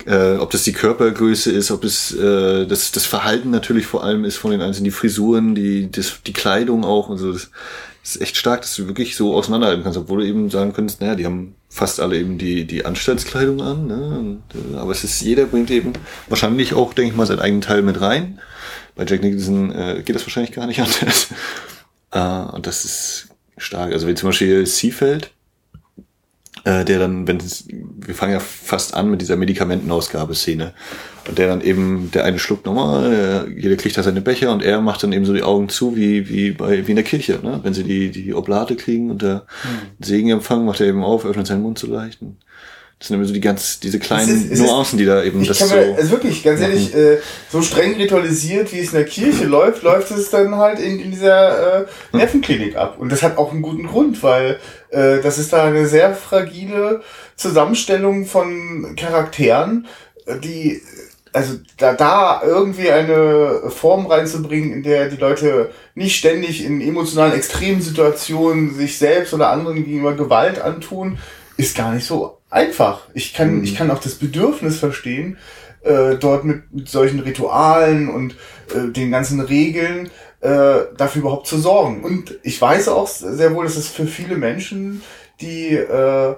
äh, 0.04 0.34
ob 0.38 0.50
das 0.50 0.64
die 0.64 0.72
Körpergröße 0.72 1.52
ist, 1.52 1.70
ob 1.70 1.84
es 1.84 2.12
äh, 2.12 2.66
das, 2.66 2.90
das 2.90 3.06
Verhalten 3.06 3.50
natürlich 3.50 3.86
vor 3.86 4.02
allem 4.02 4.24
ist 4.24 4.36
von 4.36 4.50
den 4.50 4.60
Einzelnen, 4.60 4.86
die 4.86 4.90
Frisuren, 4.90 5.54
die, 5.54 5.92
das, 5.92 6.14
die 6.26 6.32
Kleidung 6.32 6.84
auch 6.84 7.08
und 7.08 7.18
so. 7.18 7.32
Das, 7.32 7.50
ist 8.04 8.20
echt 8.20 8.36
stark, 8.36 8.60
dass 8.60 8.76
du 8.76 8.86
wirklich 8.86 9.16
so 9.16 9.34
auseinanderhalten 9.34 9.82
kannst, 9.82 9.98
obwohl 9.98 10.20
du 10.20 10.26
eben 10.26 10.50
sagen 10.50 10.74
könntest, 10.74 11.00
naja, 11.00 11.14
die 11.14 11.24
haben 11.24 11.54
fast 11.70 12.00
alle 12.00 12.18
eben 12.18 12.36
die, 12.36 12.66
die 12.66 12.84
Anstaltskleidung 12.84 13.62
an. 13.62 13.86
Ne? 13.86 14.18
Und, 14.18 14.42
äh, 14.54 14.76
aber 14.76 14.92
es 14.92 15.04
ist, 15.04 15.22
jeder 15.22 15.46
bringt 15.46 15.70
eben 15.70 15.94
wahrscheinlich 16.28 16.74
auch, 16.74 16.92
denke 16.92 17.12
ich 17.12 17.16
mal, 17.16 17.26
seinen 17.26 17.40
eigenen 17.40 17.62
Teil 17.62 17.82
mit 17.82 18.00
rein. 18.00 18.40
Bei 18.94 19.06
Jack 19.06 19.22
Nicholson 19.22 19.72
äh, 19.72 20.02
geht 20.04 20.14
das 20.14 20.26
wahrscheinlich 20.26 20.52
gar 20.52 20.66
nicht 20.66 20.80
anders. 20.82 21.28
äh, 22.12 22.54
und 22.54 22.66
das 22.66 22.84
ist 22.84 23.28
stark. 23.56 23.92
Also 23.92 24.06
wie 24.06 24.14
zum 24.14 24.28
Beispiel 24.28 24.66
Seafeld, 24.66 25.30
äh, 26.64 26.84
der 26.84 26.98
dann, 26.98 27.26
wenn 27.28 27.40
wir 27.40 28.14
fangen 28.14 28.32
ja 28.32 28.40
fast 28.40 28.94
an 28.94 29.10
mit 29.10 29.20
dieser 29.20 29.36
Medikamentenausgabeszene 29.36 30.72
und 31.28 31.38
der 31.38 31.48
dann 31.48 31.60
eben, 31.60 32.10
der 32.12 32.24
eine 32.24 32.38
schluckt 32.38 32.66
nochmal, 32.66 33.46
jeder 33.56 33.76
kriegt 33.76 33.96
da 33.96 34.02
seine 34.02 34.20
Becher 34.20 34.52
und 34.52 34.62
er 34.62 34.80
macht 34.80 35.02
dann 35.02 35.12
eben 35.12 35.24
so 35.24 35.32
die 35.32 35.42
Augen 35.42 35.68
zu, 35.68 35.96
wie, 35.96 36.28
wie 36.28 36.52
bei, 36.52 36.86
wie 36.86 36.92
in 36.92 36.96
der 36.96 37.04
Kirche, 37.04 37.40
ne? 37.42 37.60
Wenn 37.62 37.74
sie 37.74 37.84
die, 37.84 38.10
die 38.10 38.34
Oblate 38.34 38.76
kriegen 38.76 39.10
und 39.10 39.22
der 39.22 39.46
mhm. 39.64 40.04
Segen 40.04 40.30
empfangen, 40.30 40.66
macht 40.66 40.80
er 40.80 40.86
eben 40.86 41.04
auf, 41.04 41.24
öffnet 41.24 41.46
seinen 41.46 41.62
Mund 41.62 41.78
so 41.78 41.86
leicht. 41.86 42.22
Und 42.22 42.36
das 42.98 43.08
sind 43.08 43.16
immer 43.16 43.26
so 43.26 43.34
die 43.34 43.40
ganz, 43.40 43.80
diese 43.80 43.98
kleinen 43.98 44.50
ist, 44.50 44.60
Nuancen, 44.60 44.98
die 44.98 45.04
da 45.04 45.22
eben 45.22 45.44
das 45.44 45.58
so. 45.58 45.74
Mir, 45.74 45.94
also 45.96 46.10
wirklich, 46.12 46.42
ganz 46.42 46.60
machen. 46.60 46.72
ehrlich, 46.72 46.94
äh, 46.94 47.18
so 47.50 47.60
streng 47.60 47.96
ritualisiert, 47.96 48.72
wie 48.72 48.78
es 48.78 48.88
in 48.88 48.94
der 48.94 49.04
Kirche 49.04 49.44
läuft, 49.44 49.82
läuft 49.82 50.10
es 50.10 50.30
dann 50.30 50.56
halt 50.56 50.78
in, 50.78 51.00
in 51.00 51.10
dieser 51.10 51.82
äh, 51.82 51.86
Nervenklinik 52.12 52.76
ab. 52.76 52.96
Und 52.98 53.10
das 53.10 53.22
hat 53.22 53.36
auch 53.36 53.52
einen 53.52 53.62
guten 53.62 53.86
Grund, 53.86 54.22
weil 54.22 54.58
äh, 54.90 55.20
das 55.20 55.38
ist 55.38 55.52
da 55.52 55.64
eine 55.64 55.86
sehr 55.86 56.14
fragile 56.14 57.02
Zusammenstellung 57.36 58.26
von 58.26 58.96
Charakteren, 58.96 59.86
die 60.42 60.80
also 61.34 61.54
da, 61.78 61.94
da 61.94 62.42
irgendwie 62.44 62.90
eine 62.90 63.62
Form 63.68 64.06
reinzubringen, 64.06 64.72
in 64.72 64.82
der 64.84 65.08
die 65.08 65.16
Leute 65.16 65.72
nicht 65.96 66.16
ständig 66.16 66.64
in 66.64 66.80
emotionalen 66.80 67.34
Extremsituationen 67.34 68.74
sich 68.74 68.98
selbst 68.98 69.34
oder 69.34 69.50
anderen 69.50 69.84
gegenüber 69.84 70.14
Gewalt 70.14 70.60
antun, 70.60 71.18
ist 71.56 71.76
gar 71.76 71.92
nicht 71.92 72.06
so 72.06 72.38
einfach. 72.50 73.08
Ich 73.14 73.34
kann, 73.34 73.58
mhm. 73.58 73.64
ich 73.64 73.74
kann 73.74 73.90
auch 73.90 74.00
das 74.00 74.14
Bedürfnis 74.14 74.78
verstehen, 74.78 75.38
äh, 75.82 76.16
dort 76.16 76.44
mit, 76.44 76.72
mit 76.72 76.88
solchen 76.88 77.20
Ritualen 77.20 78.08
und 78.08 78.36
äh, 78.74 78.90
den 78.90 79.10
ganzen 79.10 79.40
Regeln 79.40 80.10
äh, 80.40 80.80
dafür 80.96 81.22
überhaupt 81.22 81.46
zu 81.46 81.58
sorgen. 81.58 82.04
Und 82.04 82.38
ich 82.42 82.60
weiß 82.60 82.88
auch 82.88 83.08
sehr 83.08 83.54
wohl, 83.54 83.64
dass 83.64 83.76
es 83.76 83.88
für 83.88 84.06
viele 84.06 84.36
Menschen, 84.36 85.02
die, 85.40 85.70
äh, 85.70 86.34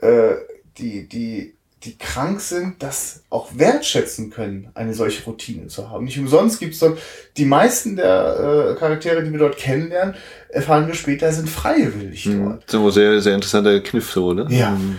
äh, 0.00 0.36
die, 0.78 1.08
die 1.08 1.56
die 1.86 1.96
krank 1.96 2.40
sind, 2.40 2.82
das 2.82 3.22
auch 3.30 3.50
wertschätzen 3.54 4.30
können, 4.30 4.70
eine 4.74 4.92
solche 4.92 5.24
Routine 5.24 5.68
zu 5.68 5.88
haben. 5.88 6.04
Nicht 6.04 6.18
umsonst 6.18 6.58
gibt 6.58 6.74
es 6.74 6.80
dort, 6.80 6.98
die 7.36 7.44
meisten 7.44 7.96
der 7.96 8.72
äh, 8.74 8.78
Charaktere, 8.78 9.22
die 9.22 9.30
wir 9.30 9.38
dort 9.38 9.56
kennenlernen, 9.56 10.14
erfahren 10.48 10.86
wir 10.88 10.94
später, 10.94 11.30
sind 11.32 11.48
freiwillig 11.48 12.26
mhm. 12.26 12.44
dort. 12.44 12.70
So 12.70 12.90
sehr, 12.90 13.20
sehr 13.20 13.34
interessanter 13.34 13.80
Kniff 13.80 14.10
so, 14.10 14.32
ne? 14.32 14.46
Ja. 14.50 14.70
Mhm. 14.70 14.96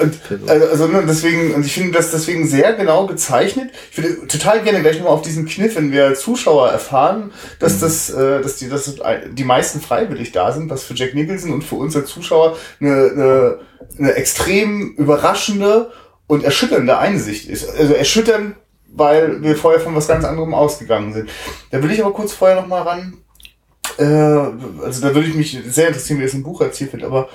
Und, 0.00 0.18
also, 0.48 0.66
also 0.66 0.86
ne, 0.86 1.04
deswegen, 1.06 1.54
und 1.54 1.64
ich 1.64 1.74
finde 1.74 1.92
das 1.92 2.10
deswegen 2.10 2.46
sehr 2.46 2.72
genau 2.72 3.06
gezeichnet. 3.06 3.70
Ich 3.90 3.98
würde 3.98 4.26
total 4.26 4.62
gerne 4.62 4.80
gleich 4.80 4.96
nochmal 4.96 5.12
auf 5.12 5.22
diesen 5.22 5.46
Kniff, 5.46 5.76
wenn 5.76 5.92
wir 5.92 6.14
Zuschauer 6.14 6.70
erfahren, 6.70 7.32
dass 7.58 7.76
mhm. 7.76 7.80
das, 7.80 8.10
äh, 8.10 8.42
dass 8.42 8.56
die, 8.56 8.68
dass 8.68 8.94
die 9.30 9.44
meisten 9.44 9.80
freiwillig 9.80 10.32
da 10.32 10.52
sind, 10.52 10.70
was 10.70 10.84
für 10.84 10.94
Jack 10.94 11.14
Nicholson 11.14 11.52
und 11.52 11.64
für 11.64 11.76
uns 11.76 11.96
als 11.96 12.10
Zuschauer 12.10 12.56
eine, 12.80 12.90
eine, 12.90 13.58
eine 13.98 14.12
extrem 14.14 14.94
überraschende 14.96 15.92
und 16.26 16.44
erschütternde 16.44 16.96
Einsicht 16.98 17.48
ist. 17.48 17.68
Also 17.68 17.94
erschütternd, 17.94 18.56
weil 18.88 19.42
wir 19.42 19.56
vorher 19.56 19.80
von 19.80 19.94
was 19.94 20.08
ganz 20.08 20.24
anderem 20.24 20.54
ausgegangen 20.54 21.12
sind. 21.12 21.30
Da 21.70 21.82
will 21.82 21.90
ich 21.90 22.02
aber 22.02 22.12
kurz 22.12 22.32
vorher 22.32 22.60
noch 22.60 22.68
mal 22.68 22.82
ran. 22.82 23.18
Äh, 23.98 24.04
also 24.04 25.02
da 25.02 25.14
würde 25.14 25.28
ich 25.28 25.34
mich 25.34 25.58
sehr 25.68 25.88
interessieren, 25.88 26.20
wie 26.20 26.24
das 26.24 26.34
im 26.34 26.42
Buch 26.42 26.60
erzählt 26.60 26.92
wird, 26.92 27.04
aber 27.04 27.28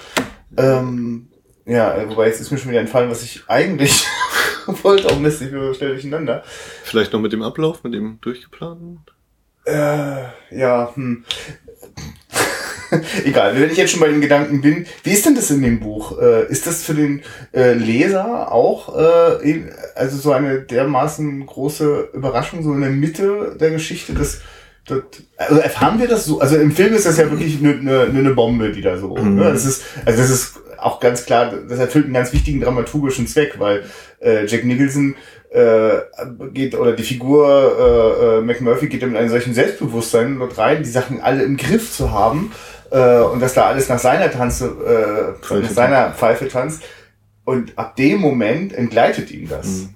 ähm, 0.58 1.28
ja, 1.66 2.10
wobei 2.10 2.28
jetzt 2.28 2.42
ist 2.42 2.52
mir 2.52 2.58
schon 2.58 2.72
wieder 2.72 2.82
entfallen, 2.82 3.10
was 3.10 3.24
ich 3.24 3.44
eigentlich 3.48 4.06
wollte. 4.84 5.10
Auch 5.10 5.20
Mist, 5.20 5.42
ich 5.42 5.52
bin 5.52 5.74
schnell 5.74 5.92
durcheinander. 5.92 6.44
Vielleicht 6.84 7.14
noch 7.14 7.20
mit 7.20 7.34
dem 7.34 7.42
Ablauf, 7.42 7.84
mit 7.84 7.94
dem 7.94 8.20
durchgeplanten? 8.22 9.00
Äh, 9.66 10.26
ja, 10.52 10.92
hm. 10.94 11.26
Egal, 13.26 13.60
wenn 13.60 13.72
ich 13.72 13.78
jetzt 13.78 13.92
schon 13.92 14.00
bei 14.00 14.10
den 14.10 14.22
Gedanken 14.22 14.62
bin, 14.62 14.86
wie 15.04 15.12
ist 15.12 15.26
denn 15.26 15.36
das 15.36 15.50
in 15.50 15.62
dem 15.62 15.80
Buch? 15.80 16.20
Äh, 16.20 16.48
ist 16.50 16.68
das 16.68 16.84
für 16.84 16.94
den 16.94 17.24
äh, 17.52 17.74
Leser 17.74 18.52
auch 18.52 18.96
äh, 18.96 19.64
also 19.96 20.18
so 20.18 20.32
eine 20.32 20.62
dermaßen 20.62 21.46
große 21.46 22.10
Überraschung, 22.14 22.64
so 22.64 22.74
in 22.74 22.82
der 22.82 22.92
Mitte 22.92 23.58
der 23.60 23.72
Geschichte, 23.72 24.14
dass 24.14 24.42
das, 24.88 25.02
also 25.38 25.62
erfahren 25.62 26.00
wir 26.00 26.08
das 26.08 26.26
so? 26.26 26.40
Also 26.40 26.58
im 26.58 26.72
Film 26.72 26.94
ist 26.94 27.08
das 27.08 27.18
ja 27.18 27.30
wirklich 27.32 27.58
eine, 27.60 27.74
eine, 27.74 28.02
eine 28.02 28.32
Bombe, 28.36 28.72
die 28.72 28.82
da 28.82 28.98
so. 28.98 29.16
Mhm. 29.16 29.36
Ne? 29.36 29.52
Das 29.52 29.66
ist, 29.66 29.84
also 30.06 30.22
das 30.22 30.30
ist 30.30 30.60
auch 30.86 31.00
ganz 31.00 31.26
klar, 31.26 31.52
das 31.68 31.80
erfüllt 31.80 32.06
einen 32.06 32.14
ganz 32.14 32.32
wichtigen 32.32 32.62
dramaturgischen 32.62 33.26
Zweck, 33.26 33.56
weil 33.58 33.84
äh, 34.22 34.46
Jack 34.46 34.66
Nicholson 34.66 35.16
äh, 35.50 35.98
geht 36.54 36.76
oder 36.76 36.94
die 36.94 37.04
Figur 37.04 37.48
äh, 37.50 38.38
äh, 38.38 38.42
McMurphy 38.42 38.88
geht 38.88 39.02
mit 39.02 39.18
einem 39.18 39.30
solchen 39.30 39.56
Selbstbewusstsein 39.56 40.38
dort 40.38 40.58
rein, 40.60 40.84
die 40.84 40.90
Sachen 40.90 41.22
alle 41.22 41.44
im 41.44 41.58
Griff 41.58 41.92
zu 41.92 42.12
haben 42.12 42.52
äh, 42.92 43.20
und 43.20 43.40
dass 43.40 43.56
da 43.56 43.66
alles 43.66 43.90
nach 43.90 43.98
seiner 43.98 44.30
Tanze, 44.30 45.36
äh, 45.52 45.56
nach 45.56 45.70
seiner 45.72 46.12
Pfeife 46.12 46.48
tanzt. 46.48 46.84
Und 47.46 47.78
ab 47.78 47.96
dem 47.96 48.20
Moment 48.22 48.74
entgleitet 48.74 49.32
ihm 49.32 49.50
das. 49.50 49.68
Mhm. 49.68 49.90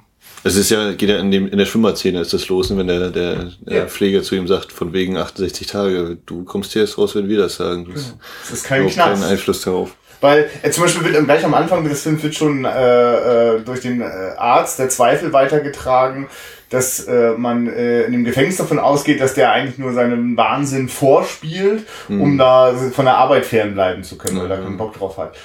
Es 0.43 0.55
ist 0.55 0.71
ja, 0.71 0.93
geht 0.93 1.09
ja 1.09 1.19
in, 1.19 1.31
dem, 1.31 1.47
in 1.49 1.57
der 1.57 1.65
Schwimmerszene 1.65 2.21
ist 2.21 2.33
das 2.33 2.47
los, 2.47 2.75
wenn 2.75 2.87
der, 2.87 3.09
der, 3.09 3.51
der 3.59 3.77
ja. 3.77 3.85
Pfleger 3.87 4.23
zu 4.23 4.35
ihm 4.35 4.47
sagt, 4.47 4.71
von 4.71 4.93
wegen 4.93 5.17
68 5.17 5.67
Tage, 5.67 6.17
du 6.25 6.45
kommst 6.45 6.73
hier 6.73 6.83
erst 6.83 6.97
raus, 6.97 7.13
wenn 7.15 7.27
wir 7.27 7.37
das 7.37 7.57
sagen. 7.57 7.87
Das, 7.93 8.05
genau. 8.05 8.19
das 8.41 8.51
ist 8.51 8.63
kein 8.63 8.89
keinen 8.89 9.23
Einfluss 9.23 9.61
darauf. 9.61 9.95
Weil 10.21 10.49
äh, 10.61 10.69
zum 10.69 10.83
Beispiel 10.83 11.13
wird 11.13 11.25
gleich 11.25 11.45
am 11.45 11.53
Anfang 11.53 11.87
des 11.87 12.03
Films 12.03 12.23
wird 12.23 12.35
schon 12.35 12.65
äh, 12.65 13.55
äh, 13.55 13.61
durch 13.61 13.81
den 13.81 14.01
äh, 14.01 14.05
Arzt 14.37 14.79
der 14.79 14.89
Zweifel 14.89 15.31
weitergetragen, 15.33 16.27
dass 16.69 17.07
äh, 17.07 17.31
man 17.37 17.67
äh, 17.67 18.03
in 18.03 18.11
dem 18.11 18.23
Gefängnis 18.25 18.57
davon 18.57 18.79
ausgeht, 18.79 19.21
dass 19.21 19.33
der 19.33 19.51
eigentlich 19.51 19.77
nur 19.77 19.93
seinen 19.93 20.37
Wahnsinn 20.37 20.89
vorspielt, 20.89 21.87
mhm. 22.07 22.21
um 22.21 22.37
da 22.37 22.73
von 22.91 23.05
der 23.05 23.15
Arbeit 23.15 23.45
fernbleiben 23.45 24.03
zu 24.03 24.17
können, 24.17 24.39
weil 24.39 24.51
er 24.51 24.57
keinen 24.57 24.77
Bock 24.77 24.93
drauf 24.93 25.17
hat. 25.17 25.35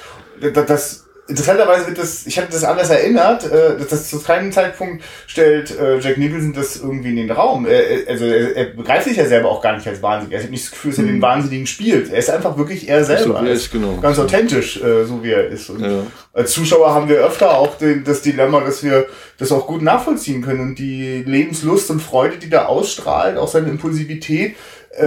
Das, 0.40 0.66
das 0.66 1.03
interessanterweise 1.26 1.86
wird 1.86 1.98
das, 1.98 2.26
ich 2.26 2.38
hatte 2.38 2.52
das 2.52 2.64
anders 2.64 2.90
erinnert, 2.90 3.44
äh, 3.44 3.78
dass 3.78 3.88
das 3.88 4.10
zu 4.10 4.20
keinem 4.22 4.52
Zeitpunkt 4.52 5.02
stellt 5.26 5.78
äh, 5.78 5.98
Jack 5.98 6.18
Nicholson 6.18 6.52
das 6.52 6.76
irgendwie 6.76 7.10
in 7.10 7.16
den 7.16 7.30
Raum. 7.30 7.66
Er, 7.66 8.08
also 8.08 8.26
er, 8.26 8.56
er 8.56 8.64
begreift 8.66 9.04
sich 9.04 9.16
ja 9.16 9.24
selber 9.26 9.50
auch 9.50 9.62
gar 9.62 9.74
nicht 9.74 9.86
als 9.86 10.02
Wahnsinnig. 10.02 10.36
Er 10.36 10.42
hat 10.42 10.50
nicht 10.50 10.64
das 10.64 10.70
Gefühl, 10.72 10.90
dass 10.90 10.98
er 10.98 11.06
den 11.06 11.16
mhm. 11.16 11.22
Wahnsinnigen 11.22 11.66
spielt. 11.66 12.12
Er 12.12 12.18
ist 12.18 12.30
einfach 12.30 12.56
wirklich 12.58 12.88
er 12.88 13.04
selber. 13.04 13.40
So, 13.40 13.46
ist, 13.46 13.72
genau. 13.72 13.96
Ganz 14.00 14.18
authentisch, 14.18 14.76
äh, 14.76 15.04
so 15.04 15.22
wie 15.22 15.30
er 15.30 15.48
ist. 15.48 15.70
Und 15.70 15.80
ja. 15.80 16.02
als 16.32 16.52
Zuschauer 16.52 16.92
haben 16.92 17.08
wir 17.08 17.16
öfter 17.16 17.56
auch 17.56 17.78
den, 17.78 18.04
das 18.04 18.20
Dilemma, 18.20 18.60
dass 18.60 18.82
wir 18.82 19.06
das 19.38 19.50
auch 19.50 19.66
gut 19.66 19.82
nachvollziehen 19.82 20.42
können 20.42 20.60
und 20.60 20.78
die 20.78 21.22
Lebenslust 21.24 21.90
und 21.90 22.00
Freude, 22.00 22.36
die 22.36 22.50
da 22.50 22.66
ausstrahlt, 22.66 23.38
auch 23.38 23.48
seine 23.48 23.70
Impulsivität, 23.70 24.56
äh, 24.90 25.04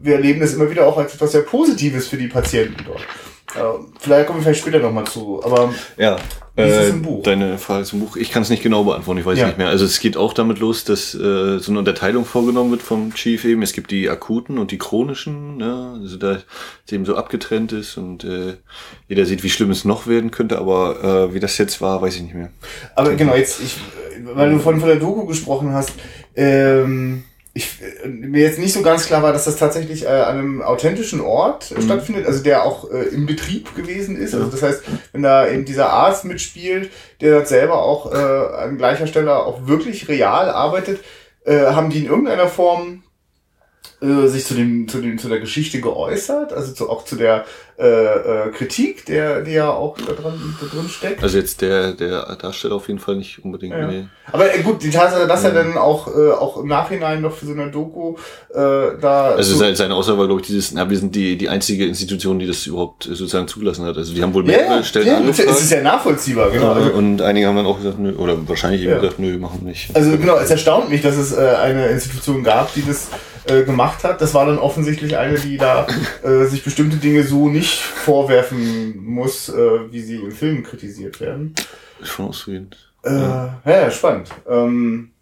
wir 0.00 0.14
erleben 0.14 0.40
das 0.40 0.54
immer 0.54 0.70
wieder 0.70 0.86
auch 0.86 0.96
als 0.98 1.14
etwas 1.14 1.32
sehr 1.32 1.42
Positives 1.42 2.08
für 2.08 2.16
die 2.16 2.28
Patienten 2.28 2.84
dort. 2.86 3.02
Vielleicht 4.00 4.26
kommen 4.26 4.40
wir 4.40 4.42
vielleicht 4.42 4.60
später 4.60 4.78
nochmal 4.78 5.04
zu, 5.04 5.42
aber 5.42 5.72
ja, 5.96 6.16
wie 6.54 6.62
ist 6.62 6.76
es 6.76 6.90
im 6.90 7.00
äh, 7.00 7.06
Buch? 7.06 7.22
Deine 7.22 7.56
Frage 7.56 7.84
zum 7.84 8.00
Buch, 8.00 8.16
ich 8.16 8.30
kann 8.30 8.42
es 8.42 8.50
nicht 8.50 8.62
genau 8.62 8.84
beantworten, 8.84 9.20
ich 9.20 9.26
weiß 9.26 9.38
ja. 9.38 9.46
nicht 9.46 9.56
mehr. 9.58 9.68
Also 9.68 9.86
es 9.86 10.00
geht 10.00 10.16
auch 10.16 10.34
damit 10.34 10.58
los, 10.58 10.84
dass 10.84 11.14
äh, 11.14 11.58
so 11.58 11.70
eine 11.70 11.78
Unterteilung 11.78 12.26
vorgenommen 12.26 12.70
wird 12.70 12.82
vom 12.82 13.14
Chief 13.14 13.44
eben. 13.44 13.62
Es 13.62 13.72
gibt 13.72 13.90
die 13.90 14.10
akuten 14.10 14.58
und 14.58 14.70
die 14.70 14.78
chronischen, 14.78 15.56
ne? 15.56 15.98
also 16.02 16.16
da 16.18 16.38
es 16.84 16.92
eben 16.92 17.06
so 17.06 17.16
abgetrennt 17.16 17.72
ist 17.72 17.96
und 17.96 18.24
äh, 18.24 18.56
jeder 19.08 19.24
sieht, 19.24 19.42
wie 19.42 19.50
schlimm 19.50 19.70
es 19.70 19.84
noch 19.84 20.06
werden 20.06 20.30
könnte, 20.30 20.58
aber 20.58 21.30
äh, 21.30 21.34
wie 21.34 21.40
das 21.40 21.56
jetzt 21.56 21.80
war, 21.80 22.02
weiß 22.02 22.16
ich 22.16 22.22
nicht 22.22 22.34
mehr. 22.34 22.50
Aber 22.96 23.14
genau, 23.14 23.34
jetzt, 23.34 23.62
ich, 23.62 23.76
weil 24.34 24.50
du 24.50 24.58
von, 24.58 24.78
von 24.80 24.88
der 24.88 24.98
Doku 24.98 25.24
gesprochen 25.26 25.72
hast, 25.72 25.92
ähm, 26.34 27.24
ich, 27.58 27.78
mir 28.06 28.42
jetzt 28.42 28.58
nicht 28.58 28.72
so 28.72 28.82
ganz 28.82 29.06
klar 29.06 29.22
war, 29.22 29.32
dass 29.32 29.44
das 29.44 29.56
tatsächlich 29.56 30.04
äh, 30.04 30.08
an 30.08 30.38
einem 30.38 30.62
authentischen 30.62 31.20
Ort 31.20 31.72
mhm. 31.72 31.82
stattfindet, 31.82 32.26
also 32.26 32.42
der 32.42 32.64
auch 32.64 32.90
äh, 32.90 33.08
im 33.08 33.26
Betrieb 33.26 33.74
gewesen 33.74 34.16
ist. 34.16 34.34
Also 34.34 34.46
das 34.46 34.62
heißt, 34.62 34.82
wenn 35.12 35.22
da 35.22 35.48
eben 35.48 35.64
dieser 35.64 35.90
Arzt 35.90 36.24
mitspielt, 36.24 36.90
der 37.20 37.32
dort 37.34 37.48
selber 37.48 37.82
auch 37.82 38.12
äh, 38.12 38.16
an 38.16 38.78
gleicher 38.78 39.08
Stelle 39.08 39.36
auch 39.36 39.66
wirklich 39.66 40.08
real 40.08 40.50
arbeitet, 40.50 41.00
äh, 41.44 41.66
haben 41.66 41.90
die 41.90 41.98
in 41.98 42.06
irgendeiner 42.06 42.46
Form 42.46 43.02
äh, 44.02 44.26
sich 44.28 44.44
zu, 44.46 44.54
dem, 44.54 44.86
zu, 44.88 44.98
dem, 45.00 45.18
zu 45.18 45.28
der 45.28 45.40
Geschichte 45.40 45.80
geäußert, 45.80 46.52
also 46.52 46.72
zu, 46.72 46.88
auch 46.90 47.04
zu 47.04 47.16
der 47.16 47.44
äh, 47.78 47.84
äh, 47.86 48.50
Kritik, 48.50 49.06
der, 49.06 49.42
die 49.42 49.52
ja 49.52 49.70
auch 49.70 49.96
da 49.98 50.12
drin, 50.12 50.54
da 50.60 50.66
drin 50.66 50.88
steckt. 50.88 51.22
Also 51.22 51.38
jetzt 51.38 51.60
der, 51.60 51.92
der 51.92 52.34
Darsteller 52.36 52.74
auf 52.74 52.88
jeden 52.88 52.98
Fall 52.98 53.14
nicht 53.16 53.44
unbedingt. 53.44 53.72
Ja. 53.74 53.86
Nee. 53.86 54.06
Aber 54.32 54.52
äh, 54.52 54.62
gut, 54.62 54.82
die 54.82 54.90
Tatsache, 54.90 55.26
dass 55.28 55.44
er 55.44 55.52
dann 55.52 55.76
auch, 55.78 56.08
äh, 56.08 56.30
auch 56.32 56.56
im 56.56 56.66
Nachhinein 56.66 57.20
noch 57.22 57.34
für 57.36 57.46
so 57.46 57.52
eine 57.52 57.70
Doku 57.70 58.16
äh, 58.50 58.56
da. 59.00 59.30
Also 59.36 59.52
so- 59.52 59.58
seine, 59.60 59.76
seine 59.76 59.94
Aussage 59.94 60.18
war, 60.18 60.26
glaube 60.26 60.40
ich, 60.40 60.46
dieses, 60.48 60.72
na, 60.72 60.90
wir 60.90 60.98
sind 60.98 61.14
die, 61.14 61.36
die 61.38 61.48
einzige 61.48 61.86
Institution, 61.86 62.38
die 62.40 62.46
das 62.48 62.66
überhaupt 62.66 63.06
äh, 63.06 63.10
sozusagen 63.10 63.46
zugelassen 63.46 63.84
hat. 63.84 63.96
Also 63.96 64.12
die 64.12 64.22
haben 64.22 64.34
wohl 64.34 64.48
ja, 64.50 64.56
mehrere 64.58 64.76
ja, 64.78 64.82
Stellen 64.82 65.06
ja, 65.06 65.12
es 65.14 65.18
angefragt. 65.20 65.60
ist 65.60 65.70
ja 65.70 65.80
nachvollziehbar, 65.82 66.50
genau. 66.50 66.72
äh, 66.72 66.74
Also, 66.82 66.90
und 66.94 67.22
einige 67.22 67.46
haben 67.46 67.56
dann 67.56 67.66
auch 67.66 67.78
gesagt, 67.78 67.98
nö, 68.00 68.12
oder 68.16 68.36
wahrscheinlich 68.48 68.82
eben 68.82 68.90
Ja. 68.90 68.98
gesagt, 68.98 69.20
nö, 69.20 69.38
machen 69.38 69.60
wir 69.62 69.68
nicht. 69.68 69.94
also 69.94 70.10
genau, 70.18 70.36
es 70.36 70.50
erstaunt 70.50 70.90
mich, 70.90 71.02
dass 71.02 71.16
es 71.16 71.32
äh, 71.32 71.36
eine 71.62 71.86
Institution 71.88 72.42
gab, 72.42 72.74
die 72.74 72.84
das 72.84 73.06
äh, 73.48 73.64
gemacht 73.64 74.04
hat. 74.04 74.20
Das 74.20 74.34
war 74.34 74.46
dann 74.46 74.58
offensichtlich 74.58 75.16
eine, 75.16 75.38
die 75.38 75.56
da 75.56 75.86
äh, 76.22 76.44
sich 76.44 76.64
bestimmte 76.64 76.96
Dinge 76.96 77.24
so 77.24 77.48
nicht 77.48 77.80
vorwerfen 77.80 79.04
muss, 79.04 79.48
äh, 79.48 79.92
wie 79.92 80.00
sie 80.00 80.16
im 80.16 80.32
Film 80.32 80.62
kritisiert 80.62 81.20
werden. 81.20 81.54
Schon 82.02 82.28
auszugehen. 82.28 82.70
Äh, 83.04 83.10
ja, 83.10 83.60
ja, 83.64 83.90
spannend. 83.90 84.30
Ähm, 84.48 85.12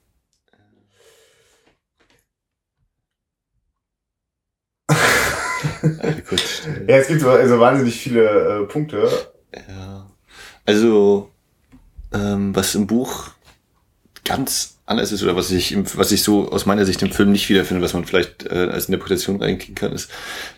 Ja, 6.86 6.96
es 6.96 7.08
gibt 7.08 7.20
so 7.20 7.30
also 7.30 7.60
wahnsinnig 7.60 7.96
viele 7.98 8.62
äh, 8.62 8.66
Punkte. 8.66 9.08
Ja. 9.54 10.06
Also, 10.64 11.30
ähm, 12.12 12.54
was 12.54 12.74
im 12.74 12.86
Buch 12.86 13.30
ganz 14.24 14.75
anders 14.86 15.10
ist 15.12 15.22
oder 15.22 15.34
was 15.36 15.50
ich, 15.50 15.72
im, 15.72 15.84
was 15.96 16.12
ich 16.12 16.22
so 16.22 16.50
aus 16.50 16.64
meiner 16.64 16.84
Sicht 16.86 17.02
im 17.02 17.10
Film 17.10 17.32
nicht 17.32 17.48
wiederfinde, 17.48 17.82
was 17.82 17.92
man 17.92 18.04
vielleicht 18.04 18.46
äh, 18.46 18.68
als 18.72 18.86
Interpretation 18.86 19.42
reinkriegen 19.42 19.74
kann, 19.74 19.92
ist, 19.92 20.10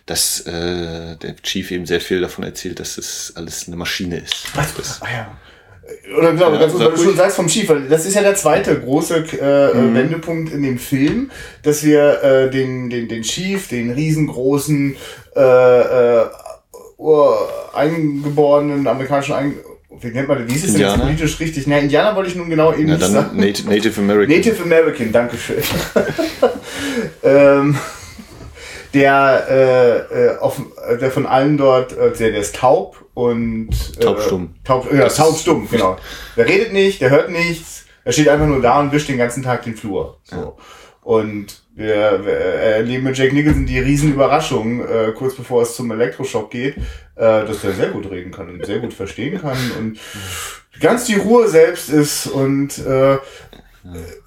dass 0.05 0.41
äh, 0.41 1.15
der 1.17 1.35
Chief 1.41 1.71
eben 1.71 1.85
sehr 1.87 1.99
viel 2.01 2.21
davon 2.21 2.43
erzählt, 2.43 2.79
dass 2.79 2.95
das 2.95 3.33
alles 3.35 3.65
eine 3.67 3.75
Maschine 3.75 4.17
ist. 4.19 4.45
Das, 4.55 5.01
Ah 5.01 5.07
ja. 5.11 5.37
Oder 6.15 6.33
genau, 6.33 6.53
Ja, 6.53 6.59
ganz 6.59 6.73
sag 6.73 6.81
weil 6.81 6.91
du 6.91 7.03
schon 7.03 7.15
sagst 7.15 7.35
vom 7.35 7.47
Chief, 7.47 7.67
weil 7.67 7.87
das 7.87 8.05
ist 8.05 8.13
ja 8.13 8.21
der 8.21 8.35
zweite 8.35 8.79
große 8.79 9.25
äh, 9.41 9.73
Mhm. 9.73 9.95
Wendepunkt 9.95 10.53
in 10.53 10.61
dem 10.61 10.77
Film, 10.77 11.31
dass 11.63 11.83
wir 11.83 12.21
äh, 12.23 12.49
den, 12.51 12.91
den, 12.91 13.07
den 13.07 13.23
Chief, 13.23 13.67
den 13.67 13.89
riesengroßen 13.89 14.95
äh, 15.35 15.39
äh, 16.21 16.25
ur- 16.97 17.49
eingeborenen 17.73 18.85
amerikanischen 18.87 19.33
wie 19.89 20.07
nennt 20.07 20.27
man 20.27 20.39
das? 20.39 20.47
Wie 20.49 20.55
ist 20.55 20.65
es 20.65 20.73
denn 20.73 20.81
jetzt 20.81 20.93
Indianer? 20.93 21.03
politisch 21.03 21.39
richtig? 21.39 21.67
Na, 21.67 21.79
Indianer 21.79 22.15
wollte 22.15 22.29
ich 22.29 22.35
nun 22.35 22.49
genau 22.49 22.73
eben 22.73 22.89
ja, 22.89 22.95
nicht 22.95 23.07
sagen. 23.07 23.37
Native, 23.37 23.69
Native 23.69 24.01
American. 24.01 24.37
Native 24.37 24.63
American, 24.63 25.11
Dankeschön. 25.11 25.63
ähm, 27.23 27.77
der, 28.93 29.47
äh, 29.49 30.25
äh, 30.25 30.37
auf, 30.37 30.61
äh, 30.87 30.97
der 30.97 31.11
von 31.11 31.25
allen 31.25 31.57
dort, 31.57 31.93
äh, 31.93 32.11
der, 32.11 32.31
der 32.31 32.39
ist 32.39 32.55
taub 32.55 33.03
und 33.13 33.69
äh, 33.97 33.99
Taubstumm. 33.99 34.55
Taub, 34.63 34.91
ja, 34.91 35.07
taubstumm, 35.07 35.67
genau. 35.69 35.97
Der 36.37 36.47
redet 36.47 36.73
nicht, 36.73 37.01
der 37.01 37.09
hört 37.09 37.29
nichts, 37.29 37.85
er 38.03 38.13
steht 38.13 38.29
einfach 38.29 38.47
nur 38.47 38.61
da 38.61 38.79
und 38.79 38.91
wischt 38.91 39.09
den 39.09 39.17
ganzen 39.17 39.43
Tag 39.43 39.63
den 39.63 39.75
Flur. 39.75 40.17
So. 40.23 40.57
Und 41.01 41.63
wir, 41.79 41.95
erleben 41.95 43.05
mit 43.05 43.17
Jack 43.17 43.33
Nicholson 43.33 43.65
die 43.65 43.79
Riesenüberraschung, 43.79 44.81
äh, 44.81 45.13
kurz 45.15 45.35
bevor 45.35 45.63
es 45.63 45.75
zum 45.75 45.89
Elektroschock 45.91 46.51
geht, 46.51 46.77
äh, 46.77 46.81
dass 47.15 47.63
er 47.63 47.73
sehr 47.73 47.89
gut 47.89 48.09
reden 48.11 48.31
kann 48.31 48.49
und 48.49 48.65
sehr 48.65 48.79
gut 48.79 48.93
verstehen 48.93 49.41
kann 49.41 49.57
und 49.79 49.99
ganz 50.79 51.05
die 51.05 51.15
Ruhe 51.15 51.47
selbst 51.47 51.89
ist 51.89 52.27
und 52.27 52.77
äh, 52.79 53.17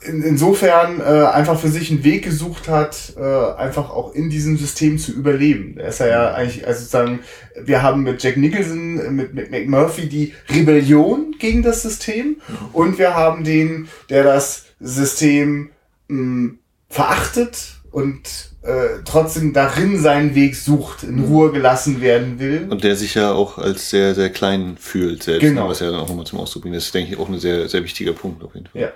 in, 0.06 0.22
insofern 0.22 1.00
äh, 1.00 1.26
einfach 1.26 1.60
für 1.60 1.68
sich 1.68 1.90
einen 1.90 2.04
Weg 2.04 2.24
gesucht 2.24 2.68
hat, 2.68 3.12
äh, 3.16 3.22
einfach 3.22 3.90
auch 3.90 4.14
in 4.14 4.30
diesem 4.30 4.56
System 4.56 4.98
zu 4.98 5.12
überleben. 5.12 5.74
Da 5.76 5.84
ist 5.84 6.00
er 6.00 6.08
ja 6.08 6.34
eigentlich, 6.34 6.66
also 6.66 6.80
sozusagen, 6.80 7.20
wir 7.60 7.82
haben 7.82 8.02
mit 8.02 8.22
Jack 8.22 8.38
Nicholson, 8.38 8.98
äh, 8.98 9.10
mit, 9.10 9.34
mit 9.34 9.50
McMurphy 9.50 10.08
die 10.08 10.34
Rebellion 10.48 11.34
gegen 11.38 11.62
das 11.62 11.82
System 11.82 12.36
und 12.72 12.98
wir 12.98 13.14
haben 13.14 13.44
den, 13.44 13.88
der 14.08 14.24
das 14.24 14.64
System 14.80 15.70
mh, 16.08 16.54
verachtet 16.92 17.58
und 17.90 18.20
äh, 18.62 19.00
trotzdem 19.04 19.52
darin 19.52 19.98
seinen 20.00 20.34
Weg 20.34 20.54
sucht, 20.56 21.02
in 21.02 21.24
Ruhe 21.24 21.50
gelassen 21.50 22.00
werden 22.00 22.38
will. 22.38 22.66
Und 22.70 22.84
der 22.84 22.94
sich 22.96 23.14
ja 23.14 23.32
auch 23.32 23.58
als 23.58 23.90
sehr, 23.90 24.14
sehr 24.14 24.30
klein 24.30 24.76
fühlt 24.78 25.22
selbst, 25.22 25.40
Genau. 25.42 25.68
was 25.68 25.80
er 25.80 25.90
dann 25.90 26.00
auch 26.00 26.08
nochmal 26.08 26.26
zum 26.26 26.38
Ausdruck 26.38 26.62
bringt. 26.62 26.76
Das 26.76 26.84
ist, 26.84 26.94
denke 26.94 27.12
ich, 27.12 27.18
auch 27.18 27.28
ein 27.28 27.40
sehr, 27.40 27.68
sehr 27.68 27.82
wichtiger 27.82 28.12
Punkt 28.12 28.44
auf 28.44 28.54
jeden 28.54 28.66
Fall. 28.68 28.82
Ja. 28.82 28.88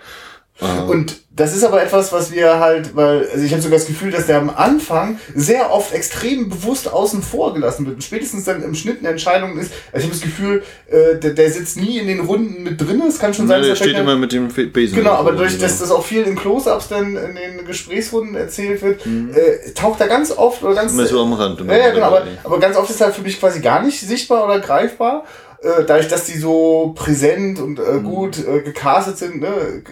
Äh, 0.61 0.91
Und 0.91 1.17
das 1.31 1.55
ist 1.55 1.65
aber 1.65 1.83
etwas, 1.83 2.15
was 2.15 2.33
wir 2.33 2.61
halt, 2.61 2.97
weil, 2.97 3.29
also 3.31 3.45
ich 3.45 3.53
habe 3.53 3.61
sogar 3.61 3.79
das 3.79 3.87
Gefühl, 3.87 4.11
dass 4.11 4.25
der 4.27 4.39
am 4.39 4.49
Anfang 4.49 5.19
sehr 5.35 5.71
oft 5.71 5.93
extrem 5.93 6.49
bewusst 6.49 6.91
außen 6.91 7.23
vor 7.23 7.53
gelassen 7.53 7.85
wird. 7.85 7.97
Und 7.97 8.03
spätestens 8.03 8.45
dann 8.45 8.63
im 8.63 8.75
Schnitt 8.75 9.01
eine 9.01 9.11
Entscheidung 9.11 9.59
ist, 9.59 9.71
also 9.93 9.99
ich 9.99 10.05
habe 10.05 10.13
das 10.15 10.21
Gefühl, 10.23 10.63
äh, 10.89 11.17
der, 11.17 11.33
der 11.35 11.51
sitzt 11.51 11.77
nie 11.77 11.99
in 11.99 12.07
den 12.07 12.21
Runden 12.21 12.63
mit 12.63 12.81
drin. 12.81 13.03
Es 13.07 13.19
kann 13.19 13.35
schon 13.35 13.49
sein, 13.49 13.61
der 13.61 13.69
dass 13.71 13.79
steht 13.79 13.89
vielleicht- 13.91 14.03
immer 14.03 14.17
mit 14.17 14.33
dem 14.33 14.49
Besen. 14.49 14.97
Genau, 14.97 15.11
aber 15.13 15.33
durch 15.33 15.59
dass 15.59 15.79
das 15.79 15.91
auch 15.91 16.03
viel 16.03 16.23
in 16.23 16.37
Close-Ups 16.37 16.89
dann 16.89 17.17
in 17.19 17.35
den 17.35 17.67
Gesprächsrunden 17.67 18.35
erzählt 18.35 18.81
wird, 18.81 19.05
Mhm. 19.05 19.33
äh, 19.35 19.73
taucht 19.73 20.01
er 20.01 20.09
ganz 20.09 20.31
oft 20.31 20.63
oder 20.63 20.75
ganz 20.75 20.93
Immer 20.93 21.05
so 21.07 21.21
am 21.21 21.35
Rand. 21.35 21.61
ja, 21.69 21.77
ja, 21.77 21.91
genau, 21.91 22.07
aber, 22.07 22.23
aber 22.45 22.59
ganz 22.61 22.79
oft 22.79 22.89
ist 22.89 23.01
halt 23.03 23.15
für 23.15 23.21
mich 23.23 23.39
quasi 23.39 23.61
gar 23.61 23.83
nicht 23.83 24.01
sichtbar 24.01 24.47
oder 24.47 24.59
greifbar. 24.61 25.25
Äh, 25.63 25.85
dadurch, 25.87 26.09
dass 26.09 26.27
die 26.27 26.39
so 26.39 26.93
präsent 26.97 27.59
und 27.59 27.79
äh, 27.79 28.01
gut 28.03 28.39
äh, 28.47 28.61
gecastet 28.61 29.19
sind, 29.19 29.41
ne, 29.41 29.83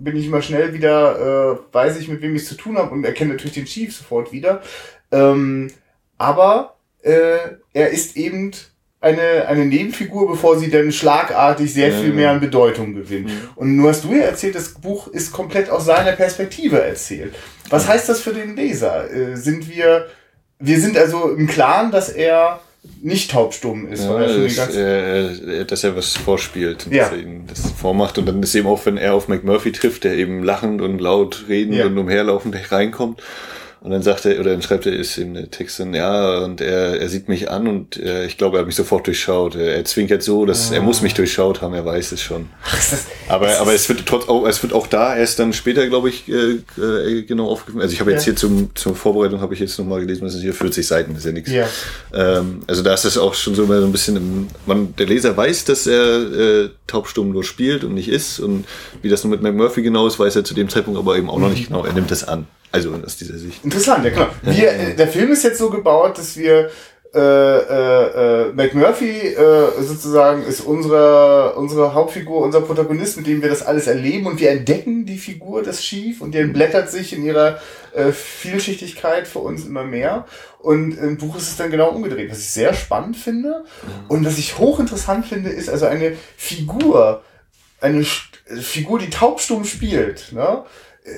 bin 0.00 0.16
ich 0.16 0.26
immer 0.26 0.42
schnell 0.42 0.74
wieder, 0.74 1.58
äh, 1.70 1.74
weiß 1.74 1.98
ich, 1.98 2.08
mit 2.08 2.22
wem 2.22 2.34
ich 2.34 2.42
es 2.42 2.48
zu 2.48 2.56
tun 2.56 2.76
habe 2.76 2.90
und 2.90 3.04
erkenne 3.04 3.32
natürlich 3.32 3.54
den 3.54 3.64
Chief 3.66 3.94
sofort 3.94 4.32
wieder. 4.32 4.62
Ähm, 5.10 5.70
aber 6.18 6.76
äh, 7.02 7.38
er 7.72 7.90
ist 7.90 8.16
eben 8.16 8.52
eine, 9.00 9.46
eine 9.48 9.66
Nebenfigur, 9.66 10.30
bevor 10.30 10.58
sie 10.58 10.70
dann 10.70 10.92
schlagartig 10.92 11.72
sehr 11.74 11.92
viel 11.92 12.12
mehr 12.12 12.30
an 12.30 12.40
Bedeutung 12.40 12.94
gewinnt. 12.94 13.28
Mhm. 13.28 13.48
Und 13.56 13.76
nur 13.76 13.90
hast 13.90 14.04
du 14.04 14.12
ja 14.12 14.22
erzählt, 14.22 14.54
das 14.54 14.74
Buch 14.74 15.08
ist 15.08 15.32
komplett 15.32 15.70
aus 15.70 15.84
seiner 15.84 16.12
Perspektive 16.12 16.80
erzählt. 16.80 17.34
Was 17.68 17.88
heißt 17.88 18.08
das 18.08 18.20
für 18.20 18.32
den 18.32 18.54
Leser? 18.54 19.10
Äh, 19.10 19.36
sind 19.36 19.68
wir, 19.68 20.06
wir 20.60 20.80
sind 20.80 20.96
also 20.96 21.30
im 21.30 21.48
Klaren, 21.48 21.90
dass 21.90 22.10
er 22.10 22.60
nicht 23.00 23.30
taubstumm 23.30 23.86
ist, 23.90 24.04
Ja, 24.04 24.14
weil 24.14 24.22
er 24.30 24.36
die 24.36 24.42
dass, 24.44 24.56
ganze 24.56 25.40
äh, 25.60 25.64
dass 25.64 25.84
er 25.84 25.96
was 25.96 26.16
vorspielt 26.16 26.86
und 26.86 26.94
Ja. 26.94 27.04
dass 27.04 27.12
er 27.12 27.18
ihm 27.18 27.46
das 27.46 27.70
vormacht. 27.72 28.18
Und 28.18 28.26
dann 28.26 28.42
ist 28.42 28.54
eben 28.54 28.66
auch, 28.66 28.84
wenn 28.86 28.96
er 28.96 29.14
auf 29.14 29.28
McMurphy 29.28 29.72
trifft, 29.72 30.04
der 30.04 30.14
eben 30.14 30.42
lachend 30.42 30.80
und 30.82 30.98
laut 31.00 31.44
redend 31.48 31.76
Ja. 31.76 31.86
und 31.86 31.96
umherlaufend 31.98 32.56
reinkommt. 32.72 33.22
Und 33.82 33.90
dann 33.90 34.02
sagt 34.02 34.24
er, 34.26 34.38
oder 34.38 34.52
dann 34.52 34.62
schreibt 34.62 34.86
er, 34.86 34.92
ist 34.92 35.18
in 35.18 35.34
der 35.34 35.50
Text 35.50 35.80
dann, 35.80 35.92
ja, 35.92 36.38
und 36.38 36.60
er, 36.60 37.00
er 37.00 37.08
sieht 37.08 37.28
mich 37.28 37.50
an 37.50 37.66
und 37.66 37.96
äh, 37.96 38.26
ich 38.26 38.38
glaube, 38.38 38.56
er 38.56 38.60
hat 38.60 38.66
mich 38.66 38.76
sofort 38.76 39.08
durchschaut. 39.08 39.56
Er, 39.56 39.74
er 39.74 39.84
zwinkert 39.84 40.22
so, 40.22 40.46
dass 40.46 40.70
er 40.70 40.80
muss 40.80 41.02
mich 41.02 41.14
durchschaut 41.14 41.62
haben, 41.62 41.74
er 41.74 41.84
weiß 41.84 42.12
es 42.12 42.22
schon. 42.22 42.48
Ach, 42.64 42.76
das, 42.76 43.06
Aber, 43.28 43.46
das 43.46 43.58
aber 43.60 43.74
es 43.74 43.88
wird 43.88 44.06
trotz 44.06 44.28
auch, 44.28 44.46
es 44.46 44.62
wird 44.62 44.72
auch 44.72 44.86
da 44.86 45.16
erst 45.16 45.40
dann 45.40 45.52
später, 45.52 45.84
glaube 45.88 46.10
ich, 46.10 46.28
äh, 46.28 46.60
äh, 46.80 47.22
genau 47.22 47.48
aufgegriffen. 47.48 47.82
Also 47.82 47.92
ich 47.92 47.98
habe 47.98 48.12
jetzt 48.12 48.20
Ja. 48.20 48.26
hier 48.26 48.36
zum, 48.36 48.70
zur 48.76 48.94
Vorbereitung 48.94 49.40
habe 49.40 49.52
ich 49.54 49.58
jetzt 49.58 49.76
nochmal 49.80 50.00
gelesen, 50.00 50.22
das 50.22 50.34
sind 50.34 50.42
hier 50.42 50.54
40 50.54 50.86
Seiten, 50.86 51.14
das 51.14 51.24
ist 51.24 51.26
ja 51.26 51.32
nichts. 51.32 51.50
Ja. 51.50 51.66
Ähm, 52.14 52.60
also 52.68 52.82
da 52.84 52.94
ist 52.94 53.04
das 53.04 53.18
auch 53.18 53.34
schon 53.34 53.56
so 53.56 53.66
so 53.66 53.72
ein 53.72 53.92
bisschen 53.92 54.16
im, 54.16 54.48
man, 54.64 54.94
der 54.96 55.06
Leser 55.06 55.36
weiß, 55.36 55.64
dass 55.64 55.88
er 55.88 56.32
äh, 56.64 56.68
taubstumm 56.86 57.30
nur 57.30 57.42
spielt 57.42 57.82
und 57.82 57.94
nicht 57.94 58.08
ist 58.08 58.38
und 58.38 58.64
wie 59.02 59.08
das 59.08 59.24
nun 59.24 59.30
mit 59.32 59.42
McMurphy 59.42 59.82
genau 59.82 60.06
ist, 60.06 60.20
weiß 60.20 60.36
er 60.36 60.44
zu 60.44 60.54
dem 60.54 60.68
Zeitpunkt 60.68 61.00
aber 61.00 61.16
eben 61.16 61.28
auch 61.28 61.38
noch 61.40 61.50
nicht 61.50 61.66
genau. 61.66 61.84
Er 61.84 61.92
nimmt 61.94 62.10
das 62.12 62.22
an. 62.28 62.46
Also 62.72 62.94
aus 63.04 63.16
dieser 63.16 63.38
Sicht. 63.38 63.64
Interessant, 63.64 64.04
ja 64.04 64.10
klar. 64.10 64.30
Wir, 64.42 64.72
äh, 64.72 64.94
der 64.96 65.08
Film 65.08 65.30
ist 65.32 65.44
jetzt 65.44 65.58
so 65.58 65.70
gebaut, 65.70 66.18
dass 66.18 66.36
wir 66.36 66.70
äh, 67.14 67.18
äh, 67.18 68.46
äh, 68.48 68.52
McMurphy 68.54 69.34
äh, 69.34 69.82
sozusagen 69.82 70.42
ist 70.44 70.62
unsere, 70.62 71.54
unsere 71.56 71.92
Hauptfigur, 71.92 72.40
unser 72.40 72.62
Protagonist, 72.62 73.18
mit 73.18 73.26
dem 73.26 73.42
wir 73.42 73.50
das 73.50 73.62
alles 73.62 73.86
erleben 73.86 74.26
und 74.26 74.40
wir 74.40 74.50
entdecken 74.50 75.04
die 75.04 75.18
Figur 75.18 75.62
des 75.62 75.82
Chief 75.82 76.22
und 76.22 76.32
die 76.32 76.38
entblättert 76.38 76.90
sich 76.90 77.12
in 77.12 77.22
ihrer 77.22 77.60
äh, 77.94 78.12
Vielschichtigkeit 78.12 79.28
für 79.28 79.40
uns 79.40 79.66
immer 79.66 79.84
mehr. 79.84 80.24
Und 80.58 80.96
im 80.96 81.18
Buch 81.18 81.36
ist 81.36 81.48
es 81.48 81.56
dann 81.58 81.70
genau 81.70 81.90
umgedreht, 81.90 82.30
was 82.30 82.38
ich 82.38 82.50
sehr 82.50 82.72
spannend 82.72 83.18
finde. 83.18 83.64
Und 84.08 84.24
was 84.24 84.38
ich 84.38 84.56
hochinteressant 84.58 85.26
finde, 85.26 85.50
ist 85.50 85.68
also 85.68 85.84
eine 85.86 86.14
Figur, 86.38 87.22
eine 87.82 88.02
St- 88.04 88.60
Figur, 88.60 88.98
die 88.98 89.10
taubstumm 89.10 89.64
spielt. 89.66 90.32
Ne? 90.32 90.62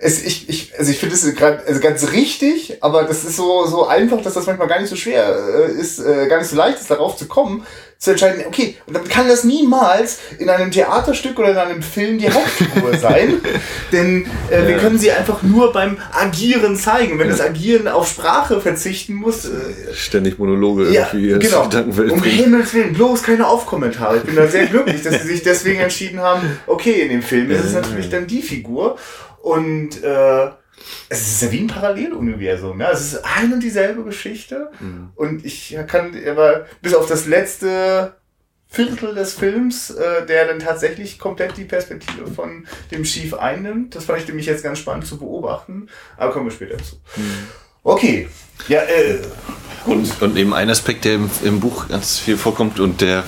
Es, 0.00 0.22
ich, 0.22 0.48
ich, 0.48 0.78
also 0.78 0.90
ich 0.90 0.98
finde 0.98 1.16
es 1.16 1.34
gerade 1.34 1.64
also 1.66 1.80
ganz 1.80 2.12
richtig, 2.12 2.82
aber 2.82 3.04
das 3.04 3.24
ist 3.24 3.36
so, 3.36 3.66
so 3.66 3.86
einfach, 3.86 4.22
dass 4.22 4.34
das 4.34 4.46
manchmal 4.46 4.68
gar 4.68 4.80
nicht 4.80 4.88
so 4.88 4.94
schwer 4.94 5.36
äh, 5.36 5.72
ist, 5.72 5.98
äh, 5.98 6.28
gar 6.28 6.38
nicht 6.38 6.48
so 6.48 6.56
leicht 6.56 6.78
ist, 6.78 6.90
darauf 6.90 7.16
zu 7.16 7.26
kommen, 7.26 7.66
zu 8.00 8.12
entscheiden, 8.12 8.44
okay, 8.46 8.76
und 8.86 8.96
dann 8.96 9.06
kann 9.08 9.28
das 9.28 9.44
niemals 9.44 10.20
in 10.38 10.48
einem 10.48 10.70
Theaterstück 10.70 11.38
oder 11.38 11.50
in 11.50 11.56
einem 11.58 11.82
Film 11.82 12.16
die 12.16 12.30
Hauptfigur 12.30 12.96
sein, 12.98 13.34
denn 13.92 14.24
äh, 14.50 14.62
wir 14.66 14.70
Ja. 14.70 14.78
können 14.78 14.98
sie 14.98 15.12
einfach 15.12 15.42
nur 15.42 15.70
beim 15.74 15.98
Agieren 16.10 16.76
zeigen. 16.76 17.18
Wenn 17.18 17.28
das 17.28 17.42
Agieren 17.42 17.88
auf 17.88 18.08
Sprache 18.08 18.58
verzichten 18.62 19.12
muss, 19.12 19.44
äh, 19.44 19.50
Ständig 19.92 20.38
Monologe 20.38 20.90
ja, 20.90 21.08
irgendwie 21.12 21.34
als 21.34 21.44
genau. 21.44 21.64
Gedankenwelt 21.64 22.12
Um. 22.12 22.22
Himmels 22.22 22.72
Willen, 22.72 22.94
bloß 22.94 23.22
keine 23.22 23.46
Aufkommentare. 23.46 24.16
Ich 24.16 24.22
bin 24.22 24.34
da 24.34 24.46
sehr 24.46 24.64
glücklich, 24.64 25.02
dass 25.02 25.20
sie 25.20 25.28
sich 25.28 25.42
deswegen 25.42 25.80
entschieden 25.80 26.20
haben, 26.20 26.58
okay, 26.66 27.02
in 27.02 27.10
dem 27.10 27.22
Film 27.22 27.50
ist 27.50 27.64
es 27.66 27.74
natürlich 27.74 28.08
dann 28.08 28.26
die 28.26 28.40
Figur. 28.40 28.96
Und 29.42 30.02
äh, 30.02 30.48
es 31.08 31.20
ist 31.20 31.42
ja 31.42 31.52
wie 31.52 31.60
ein 31.60 31.66
Paralleluniversum. 31.66 32.80
Ja? 32.80 32.90
Es 32.90 33.00
ist 33.00 33.24
ein 33.24 33.52
und 33.52 33.62
dieselbe 33.62 34.04
Geschichte. 34.04 34.70
Mhm. 34.80 35.10
Und 35.14 35.44
ich 35.44 35.76
kann 35.86 36.16
aber 36.26 36.66
bis 36.82 36.94
auf 36.94 37.06
das 37.06 37.26
letzte 37.26 38.14
Viertel 38.68 39.14
des 39.14 39.34
Films, 39.34 39.90
äh, 39.90 40.24
der 40.26 40.46
dann 40.46 40.60
tatsächlich 40.60 41.18
komplett 41.18 41.56
die 41.56 41.64
Perspektive 41.64 42.28
von 42.28 42.66
dem 42.92 43.02
Chief 43.02 43.34
einnimmt. 43.34 43.96
Das 43.96 44.04
fand 44.04 44.20
ich 44.20 44.28
nämlich 44.28 44.46
jetzt 44.46 44.62
ganz 44.62 44.78
spannend 44.78 45.06
zu 45.06 45.18
beobachten. 45.18 45.88
Aber 46.16 46.32
kommen 46.32 46.46
wir 46.46 46.52
später 46.52 46.78
zu. 46.78 46.96
Mhm. 47.16 47.48
Okay. 47.82 48.28
Ja, 48.68 48.82
äh, 48.82 49.18
und, 49.86 50.22
und 50.22 50.36
eben 50.36 50.54
ein 50.54 50.70
Aspekt, 50.70 51.04
der 51.04 51.14
im, 51.14 51.30
im 51.42 51.60
Buch 51.60 51.88
ganz 51.88 52.18
viel 52.18 52.36
vorkommt 52.36 52.78
und 52.78 53.00
der 53.00 53.24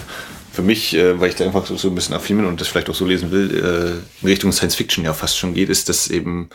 für 0.53 0.63
mich, 0.63 0.95
äh, 0.95 1.19
weil 1.19 1.31
ich 1.31 1.35
da 1.37 1.45
einfach 1.45 1.67
so, 1.67 1.77
so 1.77 1.89
ein 1.89 1.95
bisschen 1.95 2.15
affin 2.15 2.37
bin 2.37 2.47
und 2.47 2.61
das 2.61 2.69
vielleicht 2.69 2.91
auch 2.91 2.95
so 2.95 3.07
lesen 3.07 3.31
will, 3.31 3.51
äh, 3.51 4.23
in 4.23 4.29
Richtung 4.29 4.53
Science 4.53 4.75
Fiction 4.75 5.05
ja 5.05 5.15
fast 5.15 5.39
schon 5.39 5.55
geht, 5.55 5.71
ist, 5.71 5.89
dass 5.89 6.09
eben 6.09 6.51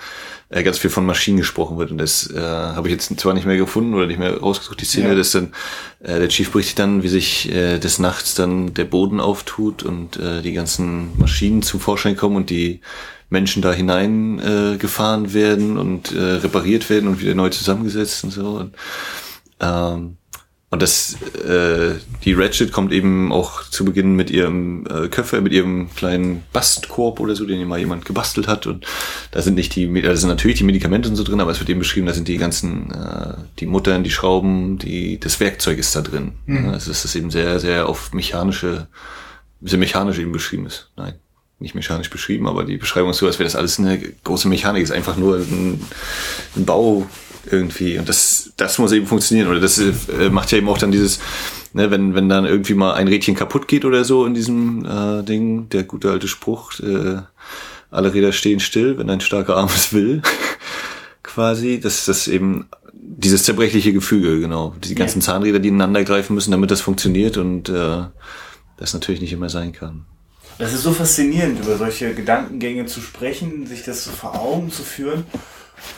äh, 0.49 0.61
ganz 0.63 0.77
viel 0.77 0.91
von 0.91 1.05
Maschinen 1.05 1.37
gesprochen 1.37 1.77
wird. 1.77 1.91
Und 1.91 1.97
das 1.97 2.29
äh, 2.31 2.39
habe 2.39 2.87
ich 2.87 2.93
jetzt 2.93 3.19
zwar 3.19 3.33
nicht 3.33 3.47
mehr 3.47 3.57
gefunden 3.57 3.95
oder 3.95 4.05
nicht 4.05 4.19
mehr 4.19 4.37
rausgesucht, 4.37 4.79
die 4.79 4.85
Szene, 4.85 5.09
ja. 5.09 5.15
dass 5.15 5.31
dann 5.31 5.53
äh, 5.99 6.19
der 6.19 6.29
Chief 6.29 6.51
berichtet 6.51 6.79
dann, 6.79 7.01
wie 7.01 7.07
sich 7.07 7.51
äh, 7.51 7.79
des 7.79 7.97
Nachts 7.97 8.35
dann 8.35 8.73
der 8.73 8.85
Boden 8.85 9.19
auftut 9.19 9.81
und 9.81 10.17
äh, 10.17 10.41
die 10.41 10.53
ganzen 10.53 11.17
Maschinen 11.17 11.63
zum 11.63 11.79
Vorschein 11.79 12.15
kommen 12.15 12.35
und 12.35 12.49
die 12.51 12.81
Menschen 13.29 13.61
da 13.61 13.73
hinein 13.73 14.39
äh, 14.39 14.77
gefahren 14.77 15.33
werden 15.33 15.77
und 15.77 16.13
äh, 16.13 16.19
repariert 16.19 16.89
werden 16.89 17.09
und 17.09 17.19
wieder 17.19 17.35
neu 17.35 17.49
zusammengesetzt 17.49 18.23
und 18.23 18.31
so. 18.31 18.47
Und, 18.51 18.75
ähm, 19.59 20.17
und 20.69 20.81
das, 20.81 21.13
äh, 21.45 21.95
die 22.25 22.33
Ratchet 22.33 22.73
kommt 22.73 22.91
eben 22.91 23.31
auch 23.31 23.63
zu 23.69 23.85
Beginn 23.85 24.17
mit 24.17 24.29
ihrem 24.29 24.85
äh, 24.87 25.07
Köffer, 25.07 25.39
mit 25.39 25.53
ihrem 25.53 25.89
kleinen 25.95 26.43
Bastkorb 26.51 27.21
oder 27.21 27.37
so, 27.37 27.45
den 27.45 27.65
mal 27.69 27.79
jemand 27.79 28.03
gebastelt 28.03 28.49
hat. 28.49 28.67
Und 28.67 28.85
da 29.31 29.41
sind 29.41 29.55
nicht 29.55 29.75
die, 29.77 30.01
da 30.01 30.13
sind 30.17 30.27
natürlich 30.27 30.57
die 30.57 30.65
Medikamente 30.65 31.07
und 31.07 31.15
so 31.15 31.23
drin, 31.23 31.39
aber 31.39 31.51
es 31.51 31.59
wird 31.59 31.69
eben 31.69 31.79
beschrieben, 31.79 32.05
da 32.05 32.13
sind 32.13 32.27
die 32.27 32.37
ganzen, 32.37 32.91
äh, 32.91 33.35
die 33.59 33.65
Muttern, 33.65 34.03
die 34.03 34.11
Schrauben, 34.11 34.77
die, 34.77 35.21
das 35.21 35.39
Werkzeug 35.39 35.77
ist 35.77 35.95
da 35.95 36.01
drin. 36.01 36.33
Mhm. 36.47 36.67
Also 36.69 36.91
es 36.91 37.05
ist 37.05 37.15
eben 37.15 37.31
sehr, 37.31 37.61
sehr 37.61 37.87
auf 37.87 38.11
mechanische, 38.11 38.87
sehr 39.61 39.79
mechanisch 39.79 40.19
eben 40.19 40.33
beschrieben 40.33 40.65
ist. 40.65 40.91
Nein 40.97 41.13
nicht 41.59 41.73
mechanisch 41.73 42.11
beschrieben, 42.11 42.47
aber 42.47 42.65
die 42.65 42.77
Beschreibung 42.77 43.09
ist 43.09 43.17
so, 43.17 43.25
als 43.25 43.39
wäre 43.39 43.47
das 43.47 43.55
alles 43.55 43.79
eine 43.79 43.97
große 43.97 44.47
Mechanik, 44.47 44.83
ist 44.83 44.91
einfach 44.91 45.17
nur 45.17 45.37
ein, 45.37 45.81
ein 46.55 46.65
Bau 46.65 47.07
irgendwie. 47.51 47.97
Und 47.97 48.09
das, 48.09 48.51
das 48.57 48.77
muss 48.77 48.91
eben 48.91 49.07
funktionieren. 49.07 49.47
Oder 49.49 49.59
das 49.59 49.79
äh, 49.79 50.29
macht 50.29 50.51
ja 50.51 50.57
eben 50.57 50.69
auch 50.69 50.77
dann 50.77 50.91
dieses, 50.91 51.19
ne, 51.73 51.91
wenn, 51.91 52.15
wenn 52.15 52.29
dann 52.29 52.45
irgendwie 52.45 52.73
mal 52.73 52.93
ein 52.93 53.07
Rädchen 53.07 53.35
kaputt 53.35 53.67
geht 53.67 53.85
oder 53.85 54.03
so 54.03 54.25
in 54.25 54.33
diesem 54.33 54.85
äh, 54.85 55.23
Ding, 55.23 55.69
der 55.69 55.83
gute 55.83 56.11
alte 56.11 56.27
Spruch, 56.27 56.79
äh, 56.79 57.21
alle 57.89 58.13
Räder 58.13 58.31
stehen 58.31 58.59
still, 58.59 58.97
wenn 58.97 59.09
ein 59.09 59.21
starker 59.21 59.55
Arm 59.55 59.69
es 59.73 59.93
will. 59.93 60.21
quasi, 61.23 61.79
dass 61.79 62.05
das 62.05 62.27
eben 62.27 62.65
dieses 62.93 63.43
zerbrechliche 63.43 63.93
Gefüge, 63.93 64.39
genau. 64.39 64.75
Die 64.83 64.95
ganzen 64.95 65.19
ja. 65.19 65.25
Zahnräder, 65.25 65.59
die 65.59 65.69
ineinander 65.69 66.03
greifen 66.03 66.33
müssen, 66.33 66.51
damit 66.51 66.71
das 66.71 66.81
funktioniert 66.81 67.37
und 67.37 67.69
äh, 67.69 68.03
das 68.77 68.93
natürlich 68.93 69.21
nicht 69.21 69.33
immer 69.33 69.49
sein 69.49 69.71
kann. 69.71 70.05
Das 70.57 70.73
ist 70.73 70.81
so 70.81 70.91
faszinierend, 70.91 71.59
über 71.59 71.77
solche 71.77 72.15
Gedankengänge 72.15 72.87
zu 72.87 73.01
sprechen, 73.01 73.67
sich 73.67 73.83
das 73.83 74.03
so 74.03 74.11
vor 74.11 74.39
Augen 74.39 74.71
zu 74.71 74.81
führen. 74.81 75.25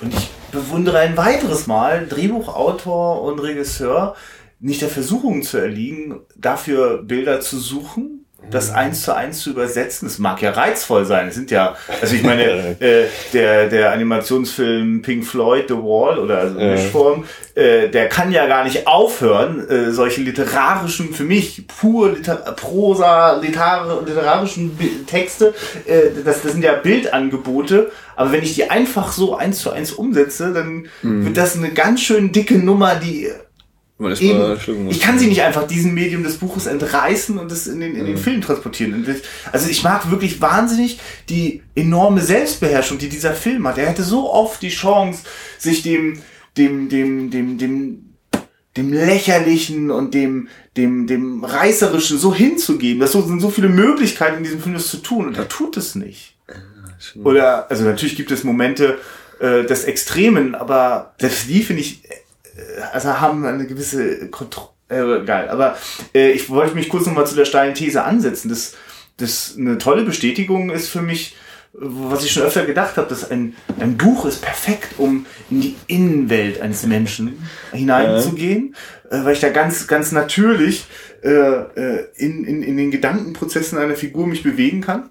Und 0.02 0.14
ich 0.14 0.30
bewundere 0.52 1.00
ein 1.00 1.18
weiteres 1.18 1.68
Mal 1.68 2.08
Drehbuchautor 2.08 3.22
und 3.22 3.40
Regisseur, 3.40 4.16
nicht 4.60 4.82
der 4.82 4.90
Versuchung 4.90 5.44
zu 5.44 5.58
erliegen, 5.58 6.22
dafür 6.36 7.04
Bilder 7.04 7.40
zu 7.40 7.60
suchen, 7.60 8.26
das 8.50 8.72
eins 8.72 9.04
zu 9.04 9.16
eins 9.16 9.42
zu 9.42 9.52
übersetzen, 9.52 10.08
das 10.08 10.18
mag 10.18 10.42
ja 10.42 10.52
reizvoll 10.52 11.06
sein. 11.06 11.28
Es 11.28 11.36
sind 11.36 11.52
ja, 11.52 11.76
also 12.02 12.16
ich 12.16 12.24
meine, 12.24 12.44
äh, 12.80 13.06
der, 13.34 13.70
der 13.70 13.92
Animationsfilm 13.92 15.02
Pink 15.02 15.26
Floyd, 15.26 15.66
The 15.68 15.76
Wall 15.76 16.20
oder 16.20 16.40
also 16.40 16.60
Mischform, 16.60 17.26
äh, 17.56 17.90
der 17.90 18.10
kann 18.10 18.32
ja 18.32 18.48
gar 18.48 18.64
nicht 18.64 18.88
aufhören, 18.88 19.68
äh, 19.70 19.92
solche 19.92 20.22
literarischen, 20.22 21.14
für 21.14 21.24
mich 21.24 21.68
pur 21.68 22.14
Liter 22.14 22.36
Prosa, 22.36 23.40
literar 23.40 24.04
literarischen 24.06 24.78
Texte, 25.06 25.54
äh, 25.86 26.24
das, 26.24 26.42
das 26.42 26.54
sind 26.54 26.64
ja 26.64 26.74
Bildangebote, 26.74 27.92
aber 28.16 28.32
wenn 28.32 28.44
ich 28.44 28.56
die 28.56 28.70
einfach 28.70 29.12
so 29.12 29.36
eins 29.36 29.60
zu 29.60 29.72
eins 29.72 29.92
umsetze, 29.92 30.54
dann 30.54 30.88
mhm. 31.02 31.26
wird 31.26 31.38
das 31.38 31.56
eine 31.56 31.72
ganz 31.72 32.02
schön 32.02 32.32
dicke 32.32 32.58
Nummer, 32.58 32.96
die 32.96 33.30
ich 34.02 35.02
kann 35.02 35.20
sie 35.20 35.28
nicht 35.28 35.42
einfach 35.42 35.68
diesem 35.68 35.94
Medium 35.94 36.24
des 36.24 36.38
Buches 36.38 36.68
entreißen 36.68 37.38
und 37.38 37.52
es 37.52 37.68
in 37.68 37.82
den, 37.82 37.96
in 37.96 38.06
den 38.06 38.16
mhm. 38.16 38.20
Film 38.20 38.42
transportieren. 38.42 39.06
Also 39.52 39.70
ich 39.70 39.84
mag 39.84 40.10
wirklich 40.10 40.40
wahnsinnig 40.40 41.00
die 41.28 41.64
enorme 41.76 42.22
Selbstbeherrschung, 42.22 42.98
die 42.98 43.10
dieser 43.10 43.34
Film 43.34 43.68
hat. 43.68 43.78
Er 43.78 43.88
hätte 43.88 44.04
so 44.04 44.32
oft 44.32 44.62
die 44.62 44.70
Chance, 44.70 45.24
sich 45.58 45.82
dem, 45.82 46.22
dem, 46.56 46.88
dem, 46.88 47.30
dem, 47.30 47.58
dem, 47.58 48.14
dem 48.78 48.94
lächerlichen 48.94 49.92
und 49.92 50.14
dem, 50.14 50.48
dem, 50.78 51.06
dem 51.06 51.44
reißerischen 51.44 52.18
so 52.18 52.34
hinzugeben. 52.34 53.02
Das 53.02 53.12
sind 53.12 53.42
so 53.42 53.50
viele 53.50 53.68
Möglichkeiten 53.68 54.38
in 54.38 54.44
diesem 54.44 54.62
Film, 54.62 54.76
das 54.76 54.88
zu 54.88 54.98
tun 54.98 55.28
und 55.28 55.38
er 55.38 55.50
tut 55.50 55.76
es 55.76 55.96
nicht. 55.96 56.38
Oder, 57.24 57.70
also 57.70 57.84
natürlich 57.84 58.16
gibt 58.16 58.32
es 58.32 58.46
Momente 58.46 58.98
äh, 59.40 59.66
des 59.66 59.84
Extremen, 59.84 60.56
aber 60.56 61.16
selbst 61.20 61.50
die 61.50 61.64
finde 61.64 61.82
ich 61.82 62.02
also 62.92 63.20
haben 63.20 63.46
eine 63.46 63.66
gewisse 63.68 64.30
Kontrolle. 64.30 64.70
Äh, 64.90 65.24
geil. 65.24 65.50
Aber 65.50 65.78
äh, 66.16 66.32
ich 66.32 66.50
wollte 66.50 66.76
mich 66.76 66.90
kurz 66.90 67.06
nochmal 67.06 67.28
zu 67.28 67.36
der 67.36 67.46
steilen 67.46 67.76
These 67.76 68.04
ansetzen. 68.04 68.50
Das, 68.50 68.76
das 69.18 69.56
eine 69.58 69.78
tolle 69.78 70.04
Bestätigung 70.04 70.72
ist 70.72 70.90
für 70.90 71.02
mich, 71.02 71.36
was 71.74 72.26
ich 72.26 72.32
schon 72.32 72.44
öfter 72.44 72.66
gedacht 72.66 72.98
habe, 72.98 73.08
dass 73.08 73.30
ein, 73.30 73.56
ein 73.80 73.98
Buch 73.98 74.26
ist 74.26 74.42
perfekt, 74.42 74.96
um 74.98 75.28
in 75.52 75.62
die 75.62 75.76
Innenwelt 75.88 76.62
eines 76.62 76.86
Menschen 76.86 77.48
hineinzugehen, 77.72 78.76
äh, 79.12 79.24
weil 79.24 79.34
ich 79.34 79.40
da 79.40 79.50
ganz, 79.50 79.88
ganz 79.88 80.12
natürlich 80.12 80.88
äh, 81.22 81.30
äh, 81.30 82.08
in, 82.16 82.44
in, 82.44 82.64
in 82.64 82.78
den 82.78 82.92
Gedankenprozessen 82.92 83.78
einer 83.78 83.96
Figur 83.96 84.26
mich 84.26 84.44
bewegen 84.44 84.82
kann. 84.82 85.10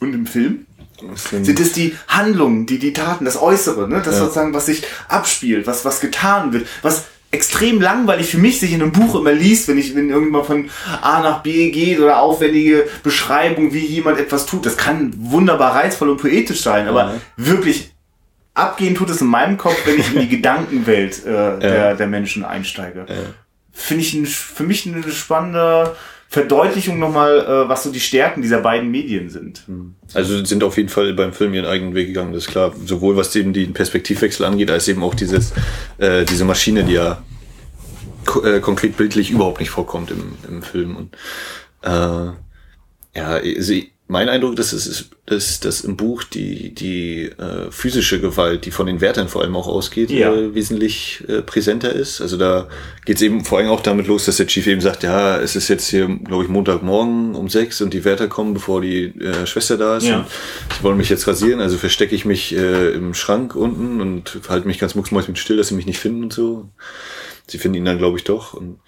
Und 0.00 0.14
im 0.14 0.26
Film 0.26 0.66
sind 1.14 1.60
es 1.60 1.72
die 1.72 1.96
Handlungen, 2.08 2.66
die, 2.66 2.78
die 2.78 2.92
Taten, 2.92 3.24
das 3.24 3.40
Äußere, 3.40 3.88
ne? 3.88 4.02
das 4.04 4.14
ja. 4.14 4.20
sozusagen, 4.20 4.54
was 4.54 4.66
sich 4.66 4.82
abspielt, 5.08 5.66
was, 5.66 5.84
was 5.84 6.00
getan 6.00 6.52
wird, 6.52 6.66
was 6.82 7.04
extrem 7.32 7.80
langweilig 7.80 8.28
für 8.28 8.38
mich 8.38 8.58
sich 8.58 8.72
in 8.72 8.82
einem 8.82 8.92
Buch 8.92 9.14
immer 9.14 9.32
liest, 9.32 9.68
wenn 9.68 9.78
ich 9.78 9.94
wenn 9.94 10.10
irgendwann 10.10 10.44
von 10.44 10.70
A 11.00 11.20
nach 11.20 11.42
B 11.42 11.70
geht 11.70 12.00
oder 12.00 12.20
aufwendige 12.20 12.88
Beschreibung, 13.02 13.72
wie 13.72 13.86
jemand 13.86 14.18
etwas 14.18 14.46
tut. 14.46 14.66
Das 14.66 14.76
kann 14.76 15.12
wunderbar 15.16 15.76
reizvoll 15.76 16.10
und 16.10 16.20
poetisch 16.20 16.62
sein, 16.62 16.88
aber 16.88 17.04
ja. 17.04 17.14
wirklich 17.36 17.92
abgehen 18.54 18.96
tut 18.96 19.10
es 19.10 19.20
in 19.20 19.28
meinem 19.28 19.58
Kopf, 19.58 19.76
wenn 19.86 20.00
ich 20.00 20.12
in 20.12 20.20
die 20.20 20.28
Gedankenwelt 20.36 21.24
äh, 21.24 21.30
ja. 21.30 21.56
der, 21.56 21.94
der 21.94 22.06
Menschen 22.08 22.44
einsteige. 22.44 23.06
Finde 23.72 24.02
ich 24.02 24.14
ein, 24.14 24.26
für 24.26 24.64
mich 24.64 24.86
eine 24.86 25.10
spannende 25.12 25.96
Verdeutlichung 26.32 27.00
nochmal, 27.00 27.40
äh, 27.40 27.68
was 27.68 27.82
so 27.82 27.90
die 27.90 27.98
Stärken 27.98 28.40
dieser 28.40 28.60
beiden 28.60 28.88
Medien 28.88 29.30
sind. 29.30 29.64
Hm. 29.66 29.96
Also 30.14 30.44
sind 30.44 30.62
auf 30.62 30.76
jeden 30.76 30.88
Fall 30.88 31.12
beim 31.12 31.32
Film 31.32 31.52
ihren 31.54 31.66
eigenen 31.66 31.96
Weg 31.96 32.06
gegangen, 32.06 32.32
das 32.32 32.44
ist 32.44 32.50
klar. 32.50 32.72
Sowohl 32.86 33.16
was 33.16 33.34
eben 33.34 33.52
den 33.52 33.72
Perspektivwechsel 33.72 34.46
angeht, 34.46 34.70
als 34.70 34.86
eben 34.86 35.02
auch 35.02 35.16
dieses, 35.16 35.52
äh, 35.98 36.24
diese 36.24 36.44
Maschine, 36.44 36.84
die 36.84 36.92
ja 36.92 37.20
äh, 38.44 38.60
konkret 38.60 38.96
bildlich 38.96 39.32
überhaupt 39.32 39.58
nicht 39.58 39.70
vorkommt 39.70 40.12
im, 40.12 40.34
im 40.48 40.62
Film. 40.62 40.94
Und 40.94 41.16
äh, 41.82 42.32
ja, 43.18 43.40
sie, 43.58 43.90
mein 44.10 44.28
Eindruck 44.28 44.58
ist, 44.58 44.72
ist, 44.72 45.10
ist, 45.26 45.64
dass 45.64 45.82
im 45.82 45.96
Buch 45.96 46.24
die, 46.24 46.74
die 46.74 47.26
äh, 47.26 47.70
physische 47.70 48.20
Gewalt, 48.20 48.66
die 48.66 48.72
von 48.72 48.86
den 48.86 49.00
Wärtern 49.00 49.28
vor 49.28 49.42
allem 49.42 49.54
auch 49.54 49.68
ausgeht, 49.68 50.10
ja. 50.10 50.34
äh, 50.34 50.52
wesentlich 50.52 51.22
äh, 51.28 51.42
präsenter 51.42 51.92
ist. 51.92 52.20
Also 52.20 52.36
da 52.36 52.68
geht 53.04 53.16
es 53.16 53.22
eben 53.22 53.44
vor 53.44 53.58
allem 53.58 53.68
auch 53.68 53.80
damit 53.80 54.08
los, 54.08 54.24
dass 54.24 54.38
der 54.38 54.48
Chief 54.48 54.66
eben 54.66 54.80
sagt, 54.80 55.04
ja, 55.04 55.38
es 55.38 55.54
ist 55.54 55.68
jetzt 55.68 55.88
hier, 55.88 56.08
glaube 56.08 56.42
ich, 56.42 56.50
Montagmorgen 56.50 57.36
um 57.36 57.48
sechs 57.48 57.80
und 57.82 57.94
die 57.94 58.04
Wärter 58.04 58.26
kommen, 58.26 58.52
bevor 58.52 58.80
die 58.80 59.04
äh, 59.20 59.46
Schwester 59.46 59.78
da 59.78 59.98
ist. 59.98 60.08
Ja. 60.08 60.26
sie 60.76 60.82
wollen 60.82 60.96
mich 60.96 61.08
jetzt 61.08 61.28
rasieren, 61.28 61.60
also 61.60 61.76
verstecke 61.76 62.16
ich 62.16 62.24
mich 62.24 62.52
äh, 62.52 62.90
im 62.90 63.14
Schrank 63.14 63.54
unten 63.54 64.00
und 64.00 64.40
halte 64.48 64.66
mich 64.66 64.80
ganz 64.80 64.96
mucksmäuschen 64.96 65.36
still, 65.36 65.56
dass 65.56 65.68
sie 65.68 65.76
mich 65.76 65.86
nicht 65.86 66.00
finden 66.00 66.24
und 66.24 66.32
so. 66.32 66.68
Sie 67.46 67.58
finden 67.58 67.78
ihn 67.78 67.84
dann, 67.84 67.98
glaube 67.98 68.18
ich, 68.18 68.24
doch. 68.24 68.54
Und 68.54 68.80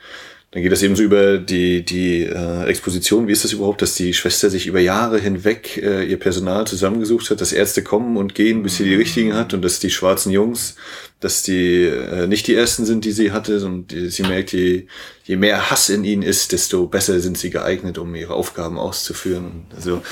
dann 0.52 0.62
geht 0.62 0.70
das 0.70 0.82
eben 0.82 0.96
so 0.96 1.02
über 1.02 1.38
die, 1.38 1.82
die 1.82 2.24
äh, 2.24 2.64
Exposition. 2.66 3.26
Wie 3.26 3.32
ist 3.32 3.42
das 3.42 3.54
überhaupt, 3.54 3.80
dass 3.80 3.94
die 3.94 4.12
Schwester 4.12 4.50
sich 4.50 4.66
über 4.66 4.80
Jahre 4.80 5.18
hinweg 5.18 5.78
äh, 5.78 6.04
ihr 6.04 6.18
Personal 6.18 6.66
zusammengesucht 6.66 7.30
hat, 7.30 7.40
dass 7.40 7.52
Ärzte 7.52 7.82
kommen 7.82 8.18
und 8.18 8.34
gehen, 8.34 8.62
bis 8.62 8.76
sie 8.76 8.84
die 8.84 8.94
richtigen 8.94 9.34
hat 9.34 9.54
und 9.54 9.62
dass 9.62 9.80
die 9.80 9.88
schwarzen 9.90 10.30
Jungs, 10.30 10.76
dass 11.22 11.42
die 11.42 11.84
äh, 11.84 12.26
nicht 12.26 12.46
die 12.46 12.54
ersten 12.54 12.84
sind, 12.84 13.04
die 13.04 13.12
sie 13.12 13.32
hatte 13.32 13.64
und 13.64 13.92
die, 13.92 14.10
sie 14.10 14.22
merkt, 14.22 14.52
je, 14.52 14.86
je 15.24 15.36
mehr 15.36 15.70
Hass 15.70 15.88
in 15.88 16.04
ihnen 16.04 16.22
ist, 16.22 16.52
desto 16.52 16.86
besser 16.86 17.20
sind 17.20 17.38
sie 17.38 17.50
geeignet, 17.50 17.96
um 17.98 18.14
ihre 18.14 18.34
Aufgaben 18.34 18.78
auszuführen. 18.78 19.66
Also, 19.74 20.02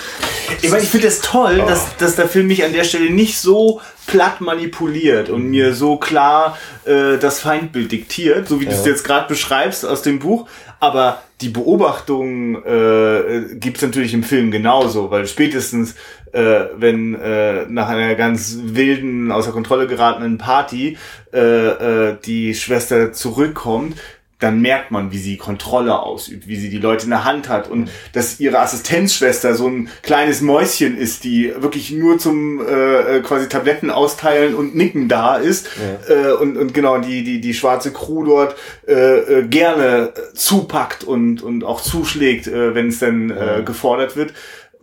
ich 0.63 0.71
meine, 0.71 0.83
ich 0.83 0.89
finde 0.89 1.09
es 1.09 1.21
das 1.21 1.31
toll, 1.31 1.61
oh. 1.63 1.69
dass, 1.69 1.97
dass 1.97 2.17
der 2.17 2.29
Film 2.29 2.47
mich 2.47 2.65
an 2.65 2.73
der 2.73 2.85
Stelle 2.85 3.11
nicht 3.11 3.39
so 3.39 3.81
platt 4.07 4.41
manipuliert 4.41 5.29
und 5.29 5.51
mir 5.51 5.75
so 5.75 5.97
klar 5.97 6.57
äh, 6.85 7.19
das 7.19 7.41
Feindbild 7.41 7.91
diktiert, 7.91 8.49
so 8.49 8.61
wie 8.61 8.65
ja. 8.65 8.71
du 8.71 8.77
es 8.77 8.87
jetzt 8.87 9.05
gerade 9.05 9.29
beschreibst 9.29 9.85
aus 9.85 10.03
dem 10.03 10.21
Buch. 10.21 10.49
Aber 10.79 11.23
die 11.41 11.51
Beobachtung 11.51 12.65
äh, 12.65 13.55
gibt 13.55 13.77
es 13.77 13.83
natürlich 13.83 14.15
im 14.15 14.23
Film 14.23 14.51
genauso, 14.51 15.11
weil 15.11 15.27
spätestens, 15.27 15.95
äh, 16.33 16.67
wenn 16.77 17.15
äh, 17.15 17.67
nach 17.69 17.89
einer 17.89 18.15
ganz 18.15 18.59
wilden, 18.63 19.33
außer 19.33 19.53
Kontrolle 19.53 19.87
geratenen 19.87 20.39
Party 20.39 20.97
äh, 21.33 21.39
äh, 21.39 22.17
die 22.25 22.55
Schwester 22.55 23.13
zurückkommt, 23.13 23.97
dann 24.41 24.61
merkt 24.61 24.91
man, 24.91 25.13
wie 25.13 25.19
sie 25.19 25.37
Kontrolle 25.37 26.01
ausübt, 26.01 26.49
wie 26.49 26.57
sie 26.57 26.71
die 26.71 26.79
Leute 26.79 27.05
in 27.05 27.11
der 27.11 27.25
Hand 27.25 27.49
hat 27.49 27.69
und 27.69 27.91
dass 28.15 28.41
ihre 28.41 28.59
Assistenzschwester 28.59 29.55
so 29.55 29.69
ein 29.69 29.91
kleines 30.03 30.41
Mäuschen 30.41 30.97
ist, 30.97 31.25
die 31.25 31.53
wirklich 31.59 31.91
nur 31.91 32.19
zum 32.19 32.67
äh, 32.67 33.19
äh 33.19 33.21
quasi 33.21 33.49
Tabletten 33.49 33.91
austeilen 33.91 34.55
und 34.55 34.75
nicken 34.75 35.09
da 35.09 35.37
ist. 35.37 35.69
Ja. 36.09 36.31
äh, 36.31 36.33
und, 36.33 36.57
und 36.57 36.73
genau 36.73 36.99
die 36.99 37.23
die 37.23 37.41
die 37.41 37.55
schwarze 37.55 37.93
Crew 37.93 38.25
dort 38.25 38.57
äh, 38.89 38.95
äh, 38.95 39.47
gerne 39.47 40.15
zupackt 40.35 41.05
und 41.05 41.43
und 41.43 41.63
auch 41.63 41.83
zuschlägt, 41.83 42.47
äh, 42.47 42.75
wenn 42.75 42.89
es 42.89 42.99
dann 42.99 43.31
äh, 43.31 43.63
gefordert 43.63 44.17
wird 44.17 44.33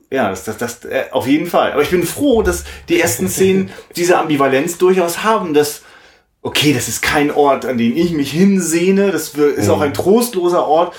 ja, 0.10 0.30
das, 0.30 0.46
das, 0.46 0.58
das 0.58 0.86
äh, 0.86 1.06
auf 1.12 1.28
jeden 1.28 1.48
Fall. 1.48 1.74
Aber 1.74 1.82
ich 1.82 1.90
bin 1.90 2.04
froh, 2.04 2.42
dass 2.42 2.64
die 2.90 3.00
ersten 3.00 3.28
Szenen 3.28 3.72
diese 3.96 4.18
Ambivalenz 4.18 4.78
durchaus 4.78 5.24
haben, 5.24 5.54
dass 5.54 5.82
okay, 6.42 6.74
das 6.74 6.88
ist 6.88 7.02
kein 7.02 7.32
Ort, 7.32 7.66
an 7.66 7.78
den 7.78 7.98
ich 7.98 8.12
mich 8.12 8.32
hinsehne, 8.32 9.12
das 9.12 9.30
ist 9.30 9.70
auch 9.70 9.82
ein 9.82 9.90
mhm. 9.90 9.96
trostloser 9.96 10.66
Ort, 10.66 10.96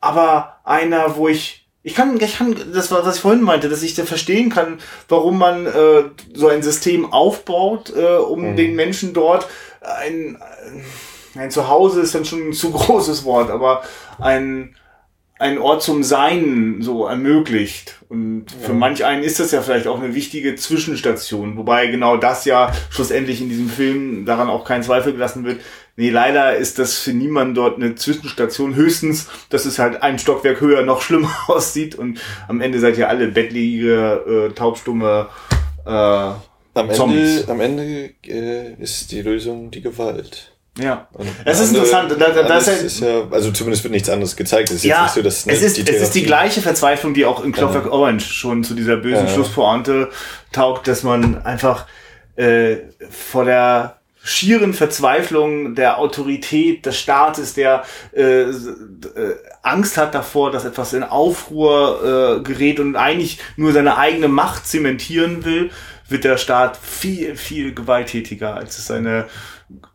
aber 0.00 0.60
einer, 0.64 1.16
wo 1.16 1.28
ich 1.28 1.60
ich 1.82 1.94
kann, 1.94 2.20
ich 2.20 2.36
kann, 2.36 2.54
das 2.74 2.90
war, 2.90 3.06
was 3.06 3.16
ich 3.16 3.22
vorhin 3.22 3.40
meinte, 3.40 3.70
dass 3.70 3.82
ich 3.82 3.94
da 3.94 4.04
verstehen 4.04 4.50
kann, 4.50 4.78
warum 5.08 5.38
man 5.38 5.64
äh, 5.64 6.02
so 6.34 6.48
ein 6.48 6.62
System 6.62 7.10
aufbaut, 7.10 7.90
äh, 7.96 8.16
um 8.16 8.50
mhm. 8.50 8.56
den 8.56 8.76
Menschen 8.76 9.14
dort 9.14 9.46
ein, 9.80 10.38
ein 11.34 11.50
Zuhause 11.50 12.02
ist 12.02 12.14
dann 12.14 12.26
schon 12.26 12.50
ein 12.50 12.52
zu 12.52 12.70
großes 12.70 13.24
Wort, 13.24 13.50
aber 13.50 13.82
ein, 14.18 14.76
ein 15.40 15.58
Ort 15.58 15.82
zum 15.82 16.02
Sein 16.02 16.76
so 16.80 17.06
ermöglicht. 17.06 17.96
Und 18.10 18.46
für 18.60 18.72
ja. 18.72 18.78
manch 18.78 19.04
einen 19.06 19.22
ist 19.22 19.40
das 19.40 19.52
ja 19.52 19.62
vielleicht 19.62 19.86
auch 19.86 19.98
eine 19.98 20.14
wichtige 20.14 20.54
Zwischenstation, 20.54 21.56
wobei 21.56 21.86
genau 21.86 22.18
das 22.18 22.44
ja 22.44 22.72
schlussendlich 22.90 23.40
in 23.40 23.48
diesem 23.48 23.70
Film 23.70 24.26
daran 24.26 24.50
auch 24.50 24.64
kein 24.64 24.82
Zweifel 24.82 25.12
gelassen 25.12 25.44
wird. 25.44 25.62
Nee, 25.96 26.10
leider 26.10 26.56
ist 26.56 26.78
das 26.78 26.98
für 26.98 27.12
niemanden 27.12 27.54
dort 27.54 27.76
eine 27.76 27.94
Zwischenstation. 27.94 28.74
Höchstens, 28.74 29.28
dass 29.48 29.64
es 29.64 29.78
halt 29.78 30.02
ein 30.02 30.18
Stockwerk 30.18 30.60
höher 30.60 30.82
noch 30.82 31.00
schlimmer 31.00 31.34
aussieht 31.48 31.94
und 31.94 32.20
am 32.46 32.60
Ende 32.60 32.78
seid 32.78 32.98
ihr 32.98 33.08
alle 33.08 33.28
bettlige, 33.28 34.50
äh, 34.50 34.54
taubstumme 34.54 35.28
äh, 35.86 35.90
am 35.90 36.88
Ende, 36.88 37.44
am 37.48 37.60
Ende 37.60 38.10
äh, 38.26 38.74
ist 38.74 39.10
die 39.10 39.22
Lösung 39.22 39.70
die 39.70 39.80
Gewalt. 39.80 40.52
Ja, 40.80 41.08
es 41.44 41.60
ist 41.60 41.70
interessant. 41.70 42.12
Da, 42.18 42.30
da, 42.30 42.42
das 42.42 42.68
ist 42.68 43.00
ja, 43.00 43.22
also 43.30 43.50
zumindest 43.50 43.84
wird 43.84 43.92
nichts 43.92 44.08
anderes 44.08 44.36
gezeigt. 44.36 44.70
Es 44.70 44.76
ist 44.76 44.84
ja, 44.84 45.02
nicht 45.02 45.14
so, 45.14 45.22
dass 45.22 45.46
es, 45.46 45.62
ist, 45.62 45.76
die 45.76 45.82
es 45.82 46.02
ist 46.02 46.14
die 46.14 46.24
gleiche 46.24 46.62
Verzweiflung, 46.62 47.14
die 47.14 47.24
auch 47.24 47.44
in 47.44 47.52
Clockwork 47.52 47.86
ja. 47.86 47.92
Orange 47.92 48.24
schon 48.24 48.64
zu 48.64 48.74
dieser 48.74 48.96
bösen 48.96 49.26
ja. 49.26 49.32
Schlusspointe 49.32 50.10
taugt, 50.52 50.88
dass 50.88 51.02
man 51.02 51.42
einfach 51.42 51.86
äh, 52.36 52.76
vor 53.10 53.44
der 53.44 54.00
schieren 54.22 54.74
Verzweiflung 54.74 55.74
der 55.74 55.98
Autorität 55.98 56.84
des 56.84 56.98
Staates, 56.98 57.54
der 57.54 57.84
äh, 58.14 58.42
äh, 58.42 58.50
Angst 59.62 59.96
hat 59.96 60.14
davor, 60.14 60.50
dass 60.50 60.64
etwas 60.64 60.92
in 60.92 61.02
Aufruhr 61.02 62.40
äh, 62.40 62.42
gerät 62.42 62.80
und 62.80 62.96
eigentlich 62.96 63.38
nur 63.56 63.72
seine 63.72 63.96
eigene 63.96 64.28
Macht 64.28 64.66
zementieren 64.66 65.44
will, 65.44 65.70
wird 66.08 66.24
der 66.24 66.36
Staat 66.36 66.76
viel, 66.76 67.36
viel 67.36 67.74
gewalttätiger, 67.74 68.54
als 68.54 68.78
es 68.78 68.86
seine 68.86 69.26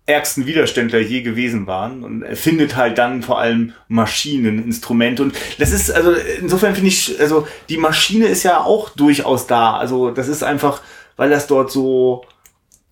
ärgsten 0.06 0.46
Widerständler 0.46 1.00
je 1.00 1.22
gewesen 1.22 1.68
waren. 1.68 2.04
Und 2.04 2.24
er 2.24 2.36
findet 2.36 2.76
halt 2.76 2.98
dann 2.98 3.24
vor 3.24 3.40
allem 3.40 3.74
Maschinen, 3.88 4.64
Instrumente 4.64 5.24
und 5.24 5.36
das 5.58 5.72
ist 5.72 5.92
also 5.92 6.14
insofern 6.40 6.76
finde 6.76 6.90
ich 6.90 7.20
also 7.20 7.48
die 7.70 7.78
Maschine 7.78 8.28
ist 8.28 8.44
ja 8.44 8.62
auch 8.62 8.90
durchaus 8.90 9.48
da. 9.48 9.78
Also 9.78 10.12
das 10.12 10.28
ist 10.28 10.44
einfach 10.44 10.82
weil 11.18 11.30
das 11.30 11.48
dort 11.48 11.72
so 11.72 12.26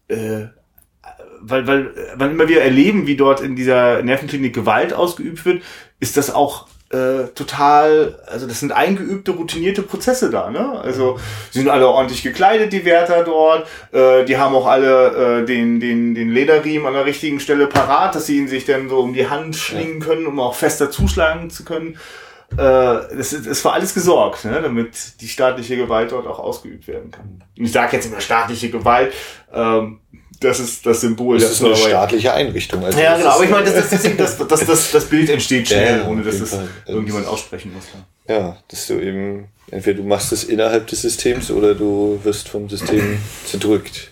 äh, 0.07 0.47
weil 1.41 1.67
weil 1.67 1.93
weil 2.15 2.31
immer 2.31 2.47
wir 2.47 2.61
erleben 2.61 3.05
wie 3.05 3.17
dort 3.17 3.41
in 3.41 3.55
dieser 3.55 4.01
Nervenklinik 4.01 4.53
Gewalt 4.53 4.93
ausgeübt 4.93 5.45
wird 5.45 5.63
ist 5.99 6.17
das 6.17 6.33
auch 6.33 6.67
äh, 6.93 7.29
total, 7.33 8.19
also 8.27 8.45
das 8.45 8.59
sind 8.59 8.71
eingeübte, 8.71 9.31
routinierte 9.31 9.81
Prozesse 9.81 10.29
da, 10.29 10.51
ne? 10.51 10.79
Also 10.79 11.19
sie 11.49 11.59
sind 11.59 11.69
alle 11.69 11.87
ordentlich 11.87 12.21
gekleidet, 12.21 12.71
die 12.71 12.85
Wärter 12.85 13.23
dort, 13.23 13.67
äh, 13.91 14.23
die 14.25 14.37
haben 14.37 14.53
auch 14.53 14.67
alle 14.67 15.41
äh, 15.41 15.45
den, 15.45 15.79
den, 15.79 16.13
den 16.13 16.29
Lederriemen 16.29 16.85
an 16.85 16.93
der 16.93 17.05
richtigen 17.05 17.39
Stelle 17.39 17.65
parat, 17.65 18.13
dass 18.13 18.27
sie 18.27 18.37
ihn 18.37 18.47
sich 18.47 18.65
dann 18.65 18.89
so 18.89 18.99
um 18.99 19.13
die 19.13 19.27
Hand 19.27 19.55
schlingen 19.55 19.99
können, 20.01 20.27
um 20.27 20.39
auch 20.39 20.53
fester 20.53 20.91
zuschlagen 20.91 21.49
zu 21.49 21.65
können. 21.65 21.97
Äh, 22.51 22.57
das, 22.57 23.33
ist, 23.33 23.47
das 23.47 23.65
war 23.65 23.73
alles 23.73 23.95
gesorgt, 23.95 24.45
ne? 24.45 24.61
damit 24.61 25.19
die 25.21 25.27
staatliche 25.27 25.75
Gewalt 25.75 26.11
dort 26.11 26.27
auch 26.27 26.37
ausgeübt 26.37 26.87
werden 26.87 27.09
kann. 27.09 27.43
Ich 27.55 27.71
sage 27.71 27.95
jetzt 27.95 28.05
immer 28.05 28.21
staatliche 28.21 28.69
Gewalt, 28.69 29.13
ähm, 29.51 29.99
das 30.43 30.59
ist 30.59 30.85
das 30.85 31.01
Symbol. 31.01 31.39
Das 31.39 31.51
ist 31.51 31.63
eine 31.63 31.75
staatliche 31.75 32.33
Einrichtung. 32.33 32.83
Also 32.83 32.99
ja, 32.99 33.17
genau. 33.17 33.29
Aber 33.29 33.43
ich 33.43 33.49
meine, 33.49 33.71
das, 33.71 33.89
das, 33.89 34.01
das, 34.17 34.47
das, 34.47 34.65
das, 34.65 34.91
das 34.91 35.05
Bild 35.05 35.29
entsteht 35.29 35.67
schnell, 35.67 35.99
ja, 35.99 36.07
ohne 36.07 36.23
dass 36.23 36.35
es 36.35 36.55
irgendjemand 36.85 37.27
aussprechen 37.27 37.73
muss. 37.73 37.85
Ja. 38.27 38.35
ja, 38.35 38.57
dass 38.67 38.87
du 38.87 38.99
eben, 38.99 39.47
entweder 39.71 39.97
du 39.97 40.03
machst 40.03 40.31
es 40.31 40.43
innerhalb 40.43 40.87
des 40.87 41.01
Systems 41.01 41.51
oder 41.51 41.75
du 41.75 42.19
wirst 42.23 42.49
vom 42.49 42.69
System 42.69 43.17
zerdrückt. 43.45 44.11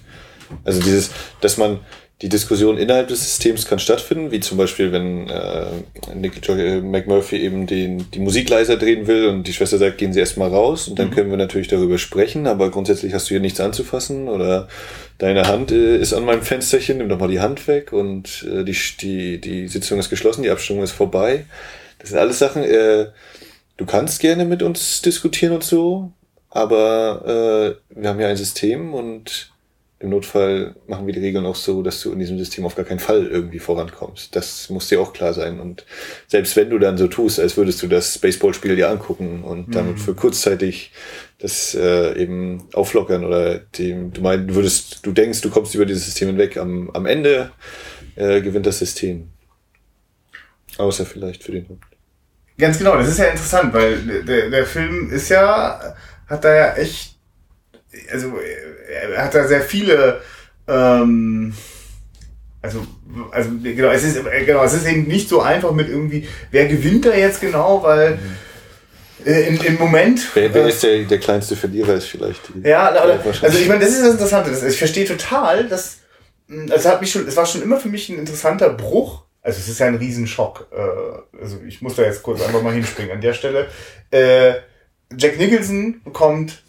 Also 0.64 0.82
dieses, 0.82 1.12
dass 1.40 1.58
man 1.58 1.80
die 2.22 2.30
Diskussion 2.30 2.78
innerhalb 2.78 3.08
des 3.08 3.24
Systems 3.24 3.66
kann 3.66 3.80
stattfinden, 3.80 4.32
wie 4.32 4.40
zum 4.40 4.56
Beispiel, 4.58 4.92
wenn 4.92 5.28
äh, 5.28 5.66
Nick 6.14 6.48
äh, 6.48 6.80
McMurphy 6.80 7.38
eben 7.38 7.66
den, 7.66 8.12
die 8.12 8.20
Musik 8.20 8.48
leiser 8.48 8.78
drehen 8.78 9.08
will 9.08 9.28
und 9.28 9.48
die 9.48 9.54
Schwester 9.54 9.80
sagt, 9.80 9.98
gehen 9.98 10.14
Sie 10.14 10.20
erstmal 10.20 10.50
raus 10.50 10.88
und 10.88 11.00
dann 11.00 11.10
mhm. 11.10 11.14
können 11.16 11.30
wir 11.32 11.38
natürlich 11.38 11.68
darüber 11.68 11.98
sprechen, 11.98 12.46
aber 12.46 12.70
grundsätzlich 12.70 13.16
hast 13.16 13.26
du 13.26 13.34
hier 13.34 13.40
nichts 13.40 13.60
anzufassen 13.60 14.28
oder 14.28 14.68
deine 15.18 15.48
Hand 15.48 15.72
äh, 15.72 15.98
ist 15.98 16.14
an 16.14 16.24
meinem 16.24 16.44
Fensterchen, 16.44 17.00
nimm 17.00 17.10
doch 17.10 17.18
mal 17.18 17.28
die 17.28 17.40
Hand 17.40 17.68
weg 17.68 17.92
und 17.92 18.48
äh, 18.48 18.64
die, 18.64 18.78
die, 19.02 19.42
die 19.42 19.68
Sitzung 19.68 19.98
ist 19.98 20.12
geschlossen, 20.12 20.44
die 20.44 20.52
Abstimmung 20.52 20.84
ist 20.84 20.92
vorbei. 20.92 21.46
Das 21.98 22.10
sind 22.10 22.20
alles 22.20 22.38
Sachen, 22.38 22.64
äh, 22.64 23.08
du 23.78 23.86
kannst 23.88 24.20
gerne 24.20 24.46
mit 24.46 24.62
uns 24.62 25.02
diskutieren 25.02 25.54
und 25.54 25.64
so, 25.64 26.12
aber 26.52 27.78
äh, 27.90 28.00
wir 28.00 28.10
haben 28.10 28.20
ja 28.20 28.28
ein 28.28 28.38
System 28.38 28.94
und 28.94 29.52
im 30.02 30.10
Notfall 30.10 30.76
machen 30.88 31.06
wir 31.06 31.14
die 31.14 31.20
Regeln 31.20 31.46
auch 31.46 31.56
so, 31.56 31.84
dass 31.84 32.02
du 32.02 32.12
in 32.12 32.20
diesem 32.20 32.38
System 32.38 32.66
auf 32.66 32.76
gar 32.76 32.86
keinen 32.86 33.00
Fall 33.00 33.28
irgendwie 33.28 33.60
vorankommst. 33.60 34.36
Das 34.36 34.70
muss 34.70 34.88
dir 34.88 35.00
auch 35.00 35.14
klar 35.14 35.34
sein. 35.34 35.60
Und 35.60 35.86
selbst 36.28 36.56
wenn 36.56 36.70
du 36.70 36.80
dann 36.80 36.98
so 36.98 37.08
tust, 37.08 37.40
als 37.40 37.58
würdest 37.58 37.82
du 37.84 37.88
das 37.88 38.18
Baseballspiel 38.18 38.76
dir 38.76 38.90
angucken 38.90 39.44
und 39.44 39.68
mhm. 39.68 39.72
damit 39.72 40.00
für 40.00 40.16
kurzzeitig 40.16 40.92
das 41.40 41.76
äh, 41.76 42.20
eben 42.20 42.68
auflockern 42.74 43.26
oder 43.26 43.60
dem, 43.60 44.12
du 44.14 44.22
meinst, 44.22 44.50
du 44.50 44.56
würdest, 44.56 45.06
du 45.06 45.12
denkst, 45.12 45.42
du 45.42 45.50
kommst 45.50 45.76
über 45.76 45.86
dieses 45.86 46.06
System 46.06 46.30
hinweg, 46.30 46.58
am, 46.58 46.90
am 46.92 47.06
Ende 47.06 47.52
äh, 48.16 48.42
gewinnt 48.42 48.66
das 48.66 48.80
System. 48.80 49.30
Außer 50.78 51.06
vielleicht 51.06 51.44
für 51.44 51.52
den 51.52 51.68
Hund. 51.68 51.82
Ganz 52.58 52.78
genau, 52.78 52.96
das 52.98 53.10
ist 53.10 53.20
ja 53.20 53.26
interessant, 53.26 53.74
weil 53.74 54.24
der, 54.24 54.50
der 54.50 54.66
Film 54.66 55.12
ist 55.12 55.30
ja, 55.30 55.96
hat 56.28 56.44
da 56.44 56.54
ja 56.54 56.74
echt, 56.76 57.11
also 58.12 58.34
er 58.90 59.24
hat 59.24 59.36
da 59.36 59.48
sehr 59.48 59.62
viele, 59.62 60.22
ähm, 60.68 61.54
also, 62.62 62.86
also 63.32 63.50
genau, 63.62 63.90
es 63.90 64.04
ist 64.04 64.20
genau, 64.46 64.64
es 64.64 64.74
ist 64.74 64.88
eben 64.88 65.08
nicht 65.08 65.28
so 65.30 65.42
einfach 65.42 65.72
mit 65.72 65.90
irgendwie, 65.90 66.28
wer 66.52 66.68
gewinnt 66.68 67.06
da 67.06 67.14
jetzt 67.14 67.42
genau, 67.42 67.84
weil 67.84 68.20
äh, 69.26 69.48
im, 69.48 69.62
im 69.62 69.76
Moment. 69.78 70.22
Wer, 70.34 70.54
wer 70.54 70.66
äh, 70.66 70.70
ist 70.70 70.84
der, 70.84 71.04
der 71.04 71.20
kleinste 71.20 71.56
Verlierer 71.56 71.96
ist 71.96 72.06
vielleicht. 72.06 72.42
Die, 72.54 72.68
ja, 72.68 72.90
also 72.90 73.58
ich 73.58 73.68
meine, 73.68 73.82
das 73.82 73.94
ist 73.94 74.02
das 74.02 74.14
Interessante. 74.14 74.52
Das, 74.52 74.64
ich 74.64 74.78
verstehe 74.78 75.06
total, 75.06 75.68
dass 75.68 76.00
hm, 76.48 76.72
es 76.74 76.86
hat 76.86 77.02
mich 77.02 77.12
schon, 77.12 77.28
es 77.28 77.36
war 77.36 77.46
schon 77.46 77.62
immer 77.62 77.78
für 77.78 77.90
mich 77.90 78.10
ein 78.10 78.20
interessanter 78.20 78.70
Bruch. 78.70 79.24
Also 79.44 79.60
es 79.60 79.68
ist 79.68 79.80
ja 79.80 79.88
ein 79.88 79.96
Riesenschock. 79.96 80.68
Äh, 80.72 81.40
also 81.42 81.60
ich 81.68 81.82
muss 81.82 81.96
da 81.96 82.04
jetzt 82.04 82.24
kurz 82.24 82.42
einfach 82.42 82.62
mal 82.62 82.74
hinspringen 82.74 83.12
an 83.12 83.22
der 83.22 83.34
Stelle. 83.34 83.68
Äh, 84.12 84.54
Jack 85.18 85.38
Nicholson 85.38 86.02
bekommt 86.04 86.64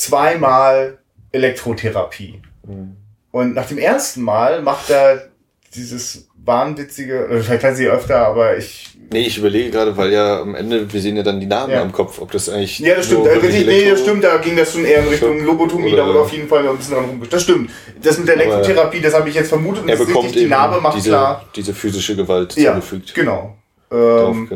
zweimal 0.00 0.98
Elektrotherapie. 1.32 2.40
Mhm. 2.66 2.96
Und 3.30 3.54
nach 3.54 3.66
dem 3.66 3.78
ersten 3.78 4.22
Mal 4.22 4.62
macht 4.62 4.90
er 4.90 5.28
dieses 5.74 6.28
wahnwitzige, 6.44 7.26
oder 7.26 7.40
vielleicht 7.42 7.62
hat 7.62 7.76
sie 7.76 7.86
öfter, 7.86 8.26
aber 8.26 8.56
ich. 8.56 8.88
Nee, 9.12 9.26
ich 9.26 9.38
überlege 9.38 9.70
gerade, 9.70 9.96
weil 9.96 10.12
ja 10.12 10.40
am 10.40 10.54
Ende, 10.54 10.92
wir 10.92 11.00
sehen 11.00 11.16
ja 11.16 11.22
dann 11.22 11.38
die 11.38 11.46
Namen 11.46 11.72
ja. 11.72 11.82
am 11.82 11.92
Kopf, 11.92 12.20
ob 12.20 12.32
das 12.32 12.48
eigentlich. 12.48 12.78
Ja, 12.80 12.96
das 12.96 13.06
stimmt. 13.06 13.24
So 13.24 13.30
also, 13.30 13.46
nee, 13.46 13.90
das 13.90 14.00
stimmt, 14.00 14.24
da 14.24 14.38
ging 14.38 14.56
das 14.56 14.72
schon 14.72 14.84
eher 14.84 15.02
in 15.02 15.08
Richtung 15.08 15.44
Lobotomie, 15.44 15.94
da 15.94 16.06
wurde 16.06 16.20
auf 16.20 16.32
jeden 16.32 16.48
Fall 16.48 16.66
ein 16.66 16.76
bisschen 16.76 16.94
dran 16.94 17.04
rumgestellt. 17.04 17.32
Das 17.32 17.42
stimmt. 17.42 17.70
Das 18.02 18.18
mit 18.18 18.28
der 18.28 18.36
Elektrotherapie, 18.36 19.00
das 19.00 19.14
habe 19.14 19.28
ich 19.28 19.34
jetzt 19.34 19.48
vermutet 19.48 19.82
und 19.82 19.88
er 19.88 19.96
bekommt 19.96 20.26
richtig, 20.26 20.42
die 20.42 20.48
Narbe 20.48 20.80
macht 20.80 20.96
diese, 20.96 21.10
klar. 21.10 21.44
Diese 21.54 21.74
physische 21.74 22.16
Gewalt 22.16 22.56
ja, 22.56 22.74
zugefügt. 22.74 23.14
Genau. 23.14 23.56
Ähm, 23.92 24.48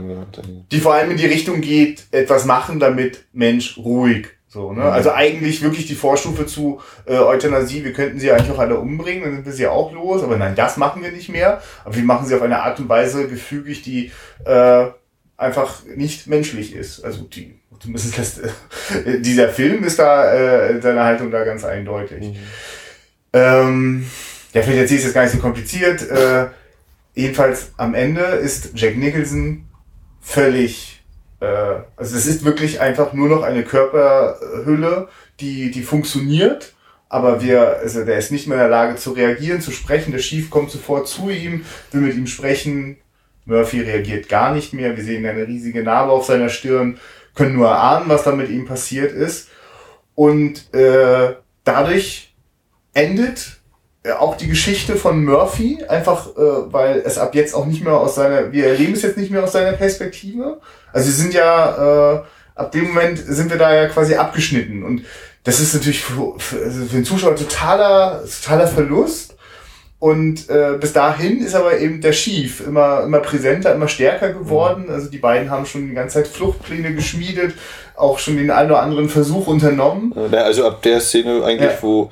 die 0.70 0.80
vor 0.80 0.94
allem 0.94 1.10
in 1.10 1.16
die 1.16 1.26
Richtung 1.26 1.60
geht, 1.60 2.04
etwas 2.12 2.44
machen, 2.44 2.78
damit 2.78 3.24
Mensch 3.32 3.76
ruhig 3.76 4.28
so, 4.54 4.72
ne? 4.72 4.84
Also 4.84 5.10
eigentlich 5.12 5.62
wirklich 5.62 5.86
die 5.86 5.96
Vorstufe 5.96 6.46
zu 6.46 6.80
äh, 7.06 7.16
Euthanasie, 7.16 7.84
wir 7.84 7.92
könnten 7.92 8.20
sie 8.20 8.30
eigentlich 8.30 8.52
auch 8.52 8.60
alle 8.60 8.78
umbringen, 8.78 9.24
dann 9.24 9.34
sind 9.34 9.46
wir 9.46 9.52
sie 9.52 9.66
auch 9.66 9.92
los, 9.92 10.22
aber 10.22 10.36
nein, 10.36 10.54
das 10.54 10.76
machen 10.76 11.02
wir 11.02 11.10
nicht 11.10 11.28
mehr. 11.28 11.60
Aber 11.84 11.96
wir 11.96 12.04
machen 12.04 12.24
sie 12.24 12.36
auf 12.36 12.42
eine 12.42 12.62
Art 12.62 12.78
und 12.78 12.88
Weise 12.88 13.26
gefügig, 13.26 13.82
die 13.82 14.12
äh, 14.44 14.86
einfach 15.36 15.82
nicht 15.96 16.28
menschlich 16.28 16.72
ist. 16.72 17.04
Also 17.04 17.24
die, 17.24 17.58
zumindest 17.80 18.16
das, 18.16 18.38
äh, 18.38 19.20
dieser 19.20 19.48
Film 19.48 19.82
ist 19.82 19.98
da, 19.98 20.32
äh, 20.32 20.80
seine 20.80 21.02
Haltung 21.02 21.32
da 21.32 21.42
ganz 21.42 21.64
eindeutig. 21.64 22.22
Mhm. 22.22 22.36
Ähm, 23.32 24.06
ja, 24.52 24.62
vielleicht 24.62 24.82
erzähle 24.82 24.98
ich 24.98 25.00
es 25.00 25.04
jetzt 25.06 25.14
gar 25.14 25.22
nicht 25.24 25.32
so 25.32 25.38
kompliziert. 25.38 26.08
Äh, 26.08 26.46
jedenfalls 27.14 27.72
am 27.76 27.94
Ende 27.94 28.20
ist 28.20 28.70
Jack 28.76 28.96
Nicholson 28.96 29.64
völlig, 30.20 30.93
also 31.96 32.16
es 32.16 32.26
ist 32.26 32.44
wirklich 32.44 32.80
einfach 32.80 33.12
nur 33.12 33.28
noch 33.28 33.42
eine 33.42 33.64
Körperhülle, 33.64 35.08
die, 35.40 35.70
die 35.70 35.82
funktioniert 35.82 36.74
aber 37.14 37.40
wir, 37.40 37.78
also 37.78 38.04
der 38.04 38.18
ist 38.18 38.32
nicht 38.32 38.48
mehr 38.48 38.56
in 38.56 38.62
der 38.62 38.70
Lage 38.70 38.96
zu 38.96 39.12
reagieren, 39.12 39.60
zu 39.60 39.70
sprechen. 39.70 40.10
Der 40.10 40.20
Chief 40.20 40.50
kommt 40.50 40.72
sofort 40.72 41.06
zu 41.06 41.30
ihm, 41.30 41.64
will 41.92 42.00
mit 42.00 42.16
ihm 42.16 42.26
sprechen. 42.26 42.96
Murphy 43.44 43.82
reagiert 43.82 44.28
gar 44.28 44.52
nicht 44.52 44.72
mehr. 44.72 44.96
Wir 44.96 45.04
sehen 45.04 45.24
eine 45.24 45.46
riesige 45.46 45.84
Narbe 45.84 46.10
auf 46.10 46.26
seiner 46.26 46.48
Stirn, 46.48 46.98
können 47.36 47.54
nur 47.54 47.70
ahnen, 47.70 48.08
was 48.08 48.24
da 48.24 48.32
mit 48.32 48.50
ihm 48.50 48.64
passiert 48.64 49.12
ist. 49.12 49.48
Und 50.16 50.74
äh, 50.74 51.36
dadurch 51.62 52.34
endet 52.94 53.60
auch 54.12 54.36
die 54.36 54.48
Geschichte 54.48 54.96
von 54.96 55.24
Murphy, 55.24 55.82
einfach 55.88 56.28
äh, 56.36 56.72
weil 56.72 57.02
es 57.04 57.16
ab 57.16 57.34
jetzt 57.34 57.54
auch 57.54 57.64
nicht 57.64 57.82
mehr 57.82 57.94
aus 57.94 58.16
seiner, 58.16 58.52
wir 58.52 58.66
erleben 58.66 58.92
es 58.92 59.02
jetzt 59.02 59.16
nicht 59.16 59.30
mehr 59.30 59.42
aus 59.42 59.52
seiner 59.52 59.72
Perspektive. 59.72 60.60
Also 60.92 61.06
wir 61.06 61.14
sind 61.14 61.34
ja, 61.34 62.16
äh, 62.16 62.22
ab 62.54 62.72
dem 62.72 62.88
Moment 62.88 63.18
sind 63.18 63.50
wir 63.50 63.56
da 63.56 63.74
ja 63.74 63.88
quasi 63.88 64.14
abgeschnitten. 64.14 64.82
Und 64.84 65.04
das 65.44 65.60
ist 65.60 65.74
natürlich 65.74 66.02
für, 66.02 66.38
für, 66.38 66.64
also 66.64 66.84
für 66.84 66.96
den 66.96 67.04
Zuschauer 67.04 67.36
totaler, 67.36 68.22
totaler 68.24 68.66
Verlust. 68.66 69.33
Und 70.04 70.50
äh, 70.50 70.76
bis 70.78 70.92
dahin 70.92 71.42
ist 71.42 71.54
aber 71.54 71.78
eben 71.78 72.02
der 72.02 72.12
Schief 72.12 72.62
immer, 72.66 73.04
immer 73.04 73.20
präsenter, 73.20 73.74
immer 73.74 73.88
stärker 73.88 74.34
geworden. 74.34 74.90
Also 74.90 75.08
die 75.08 75.16
beiden 75.16 75.50
haben 75.50 75.64
schon 75.64 75.88
die 75.88 75.94
ganze 75.94 76.16
Zeit 76.16 76.28
Fluchtpläne 76.28 76.92
geschmiedet, 76.92 77.54
auch 77.96 78.18
schon 78.18 78.36
den 78.36 78.50
einen 78.50 78.70
oder 78.70 78.82
anderen 78.82 79.08
Versuch 79.08 79.46
unternommen. 79.46 80.12
also 80.44 80.66
ab 80.66 80.82
der 80.82 81.00
Szene 81.00 81.42
eigentlich, 81.42 81.70
ja. 81.70 81.78
wo 81.80 82.10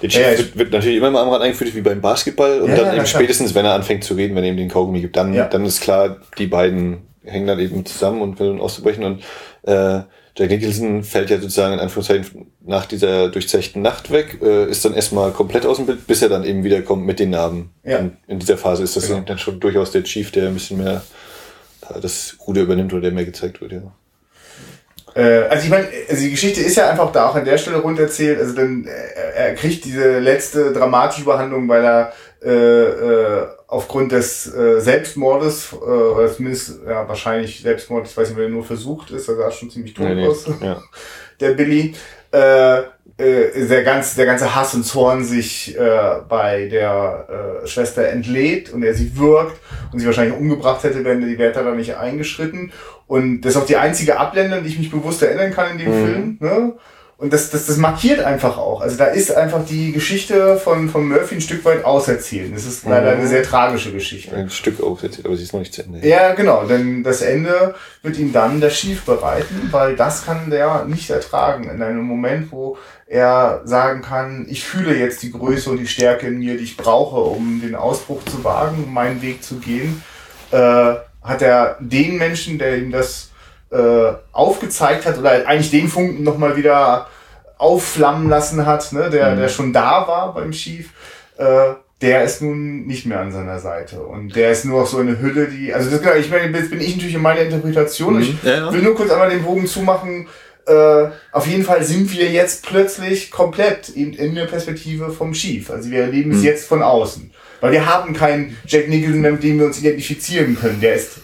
der 0.00 0.10
Schief 0.10 0.30
ja, 0.30 0.38
wird, 0.38 0.56
wird, 0.56 0.72
natürlich 0.72 0.98
immer 0.98 1.10
mal 1.10 1.24
am 1.24 1.30
Rad 1.30 1.42
eingeführt 1.42 1.74
wie 1.74 1.80
beim 1.80 2.00
Basketball 2.00 2.60
und 2.60 2.70
ja, 2.70 2.76
dann 2.76 2.94
eben 2.94 3.06
spätestens, 3.06 3.52
wenn 3.52 3.64
er 3.64 3.72
anfängt 3.72 4.04
zu 4.04 4.14
reden, 4.14 4.36
wenn 4.36 4.44
er 4.44 4.50
ihm 4.50 4.56
den 4.56 4.68
Kaugummi 4.68 5.00
gibt, 5.00 5.16
dann, 5.16 5.34
dann 5.34 5.66
ist 5.66 5.80
klar, 5.80 6.18
die 6.38 6.46
beiden 6.46 7.07
hängen 7.28 7.46
dann 7.46 7.58
eben 7.58 7.84
zusammen 7.86 8.22
und 8.22 8.38
will 8.40 8.60
auszubrechen 8.60 9.04
und 9.04 9.22
äh, 9.62 10.02
Jack 10.36 10.50
Nicholson 10.50 11.02
fällt 11.02 11.30
ja 11.30 11.38
sozusagen 11.38 11.74
in 11.74 11.80
Anführungszeichen 11.80 12.52
nach 12.64 12.86
dieser 12.86 13.28
durchzechten 13.28 13.82
Nacht 13.82 14.12
weg, 14.12 14.38
äh, 14.40 14.70
ist 14.70 14.84
dann 14.84 14.94
erstmal 14.94 15.32
komplett 15.32 15.66
aus 15.66 15.78
dem 15.78 15.86
Bild, 15.86 16.06
bis 16.06 16.22
er 16.22 16.28
dann 16.28 16.44
eben 16.44 16.62
wiederkommt 16.62 17.04
mit 17.04 17.18
den 17.18 17.30
Narben. 17.30 17.70
Ja. 17.82 17.98
Und 17.98 18.16
in 18.28 18.38
dieser 18.38 18.56
Phase 18.56 18.84
ist 18.84 18.96
das 18.96 19.08
genau. 19.08 19.20
dann 19.20 19.38
schon 19.38 19.58
durchaus 19.58 19.90
der 19.90 20.04
Chief, 20.04 20.30
der 20.30 20.46
ein 20.46 20.54
bisschen 20.54 20.78
mehr 20.78 21.02
äh, 21.88 22.00
das 22.00 22.36
Ruder 22.46 22.62
übernimmt 22.62 22.92
oder 22.92 23.02
der 23.02 23.12
mehr 23.12 23.24
gezeigt 23.24 23.60
wird, 23.60 23.72
ja. 23.72 23.92
Äh, 25.14 25.48
also 25.48 25.64
ich 25.64 25.70
meine, 25.70 25.88
also 26.08 26.22
die 26.22 26.30
Geschichte 26.30 26.60
ist 26.60 26.76
ja 26.76 26.88
einfach 26.88 27.10
da 27.10 27.28
auch 27.28 27.34
an 27.34 27.44
der 27.44 27.58
Stelle 27.58 27.78
runterzählt. 27.78 28.38
Also 28.38 28.54
dann 28.54 28.84
er, 28.86 29.34
er 29.34 29.54
kriegt 29.54 29.84
diese 29.84 30.20
letzte 30.20 30.72
dramatische 30.72 31.24
Behandlung, 31.24 31.68
weil 31.68 31.84
er 31.84 32.12
äh, 32.44 32.50
äh, 32.50 33.46
aufgrund 33.68 34.12
des 34.12 34.52
äh, 34.52 34.80
Selbstmordes, 34.80 35.72
äh, 35.72 35.76
oder 35.76 36.32
zumindest 36.32 36.80
ja, 36.86 37.06
wahrscheinlich 37.06 37.60
Selbstmord, 37.60 38.08
ich 38.08 38.16
weiß 38.16 38.30
nicht, 38.30 38.38
wenn 38.38 38.46
er 38.46 38.50
nur 38.50 38.64
versucht 38.64 39.10
ist, 39.10 39.28
er 39.28 39.36
sah 39.36 39.50
schon 39.50 39.70
ziemlich 39.70 39.94
tot 39.94 40.08
nee, 40.08 40.26
aus, 40.26 40.48
nee. 40.48 40.66
Ja. 40.66 40.82
der 41.40 41.50
Billy, 41.52 41.94
äh, 42.32 42.78
äh, 43.18 43.66
der, 43.66 43.84
ganze, 43.84 44.16
der 44.16 44.26
ganze 44.26 44.54
Hass 44.54 44.74
und 44.74 44.84
Zorn 44.84 45.22
sich 45.22 45.76
äh, 45.78 46.20
bei 46.28 46.66
der 46.70 47.62
äh, 47.62 47.66
Schwester 47.66 48.08
entlädt 48.08 48.72
und 48.72 48.82
er 48.82 48.94
sie 48.94 49.18
wirkt 49.18 49.60
und 49.92 49.98
sie 49.98 50.06
wahrscheinlich 50.06 50.38
umgebracht 50.38 50.82
hätte, 50.84 51.04
wenn 51.04 51.20
die 51.20 51.38
Wärter 51.38 51.62
da 51.62 51.72
nicht 51.72 51.96
eingeschritten. 51.96 52.72
Und 53.06 53.42
das 53.42 53.54
ist 53.54 53.60
auch 53.60 53.66
die 53.66 53.76
einzige 53.76 54.18
Abblende, 54.18 54.62
die 54.62 54.68
ich 54.68 54.78
mich 54.78 54.90
bewusst 54.90 55.22
erinnern 55.22 55.52
kann 55.52 55.72
in 55.72 55.78
dem 55.78 55.88
mhm. 55.88 56.06
Film. 56.06 56.38
Ne? 56.40 56.72
Und 57.18 57.32
das, 57.32 57.50
das, 57.50 57.66
das 57.66 57.78
markiert 57.78 58.20
einfach 58.20 58.58
auch. 58.58 58.80
Also 58.80 58.96
da 58.96 59.06
ist 59.06 59.34
einfach 59.34 59.66
die 59.66 59.90
Geschichte 59.90 60.56
von, 60.56 60.88
von 60.88 61.08
Murphy 61.08 61.34
ein 61.34 61.40
Stück 61.40 61.64
weit 61.64 61.84
auserzählt. 61.84 62.54
Das 62.54 62.64
ist 62.64 62.84
leider 62.84 63.10
eine 63.10 63.24
mhm. 63.24 63.26
sehr 63.26 63.42
tragische 63.42 63.90
Geschichte. 63.90 64.36
Ein 64.36 64.50
Stück 64.50 64.80
auserzählt, 64.80 65.26
aber 65.26 65.36
sie 65.36 65.42
ist 65.42 65.52
noch 65.52 65.58
nicht 65.58 65.74
zu 65.74 65.82
Ende. 65.82 66.06
Ja, 66.06 66.34
genau. 66.34 66.62
Denn 66.62 67.02
das 67.02 67.20
Ende 67.20 67.74
wird 68.02 68.18
ihm 68.18 68.32
dann 68.32 68.60
der 68.60 68.70
Schief 68.70 69.04
bereiten, 69.04 69.66
weil 69.72 69.96
das 69.96 70.26
kann 70.26 70.48
der 70.48 70.84
nicht 70.84 71.10
ertragen. 71.10 71.68
In 71.68 71.82
einem 71.82 72.02
Moment, 72.02 72.52
wo 72.52 72.78
er 73.08 73.62
sagen 73.64 74.02
kann, 74.02 74.46
ich 74.48 74.64
fühle 74.64 74.96
jetzt 74.96 75.20
die 75.24 75.32
Größe 75.32 75.70
und 75.70 75.78
die 75.78 75.88
Stärke 75.88 76.28
in 76.28 76.38
mir, 76.38 76.56
die 76.56 76.62
ich 76.62 76.76
brauche, 76.76 77.16
um 77.16 77.60
den 77.60 77.74
Ausbruch 77.74 78.24
zu 78.26 78.44
wagen, 78.44 78.84
um 78.84 78.94
meinen 78.94 79.22
Weg 79.22 79.42
zu 79.42 79.56
gehen, 79.56 80.04
äh, 80.52 80.94
hat 81.20 81.42
er 81.42 81.78
den 81.80 82.16
Menschen, 82.16 82.58
der 82.58 82.78
ihm 82.78 82.92
das 82.92 83.30
äh, 83.70 84.12
aufgezeigt 84.32 85.06
hat 85.06 85.18
oder 85.18 85.46
eigentlich 85.46 85.70
den 85.70 85.88
Funken 85.88 86.22
nochmal 86.22 86.56
wieder 86.56 87.06
aufflammen 87.58 88.28
lassen 88.28 88.64
hat, 88.64 88.92
ne, 88.92 89.10
der, 89.10 89.32
mhm. 89.32 89.40
der 89.40 89.48
schon 89.48 89.72
da 89.72 90.06
war 90.06 90.32
beim 90.34 90.52
Chief, 90.52 90.90
äh, 91.36 91.74
der 92.00 92.22
ist 92.22 92.40
nun 92.40 92.86
nicht 92.86 93.06
mehr 93.06 93.20
an 93.20 93.32
seiner 93.32 93.58
Seite. 93.58 94.00
Und 94.00 94.36
der 94.36 94.52
ist 94.52 94.64
nur 94.64 94.80
noch 94.80 94.86
so 94.86 94.98
eine 94.98 95.20
Hülle, 95.20 95.48
die, 95.48 95.74
also 95.74 95.90
das, 95.90 96.00
ich 96.16 96.30
meine, 96.30 96.56
jetzt 96.56 96.70
bin 96.70 96.80
ich 96.80 96.94
natürlich 96.94 97.16
in 97.16 97.22
meiner 97.22 97.40
Interpretation. 97.40 98.14
Mhm. 98.14 98.20
Ich 98.20 98.42
ja, 98.44 98.72
will 98.72 98.82
nur 98.82 98.94
kurz 98.94 99.10
einmal 99.10 99.30
den 99.30 99.42
Bogen 99.42 99.66
zumachen. 99.66 100.28
Äh, 100.66 101.06
auf 101.32 101.46
jeden 101.46 101.64
Fall 101.64 101.82
sind 101.82 102.12
wir 102.12 102.30
jetzt 102.30 102.66
plötzlich 102.66 103.30
komplett 103.30 103.88
in, 103.88 104.12
in 104.12 104.34
der 104.34 104.44
Perspektive 104.44 105.10
vom 105.10 105.32
Chief. 105.32 105.70
Also 105.70 105.90
wir 105.90 106.02
erleben 106.02 106.30
es 106.30 106.38
mhm. 106.38 106.44
jetzt 106.44 106.68
von 106.68 106.82
außen. 106.82 107.32
Weil 107.60 107.72
wir 107.72 107.86
haben 107.86 108.14
keinen 108.14 108.56
Jack 108.66 108.88
Nicholson 108.88 109.20
mehr, 109.20 109.32
mit 109.32 109.42
dem 109.42 109.58
wir 109.58 109.66
uns 109.66 109.80
identifizieren 109.80 110.56
können. 110.56 110.80
Der 110.80 110.94
ist 110.94 111.18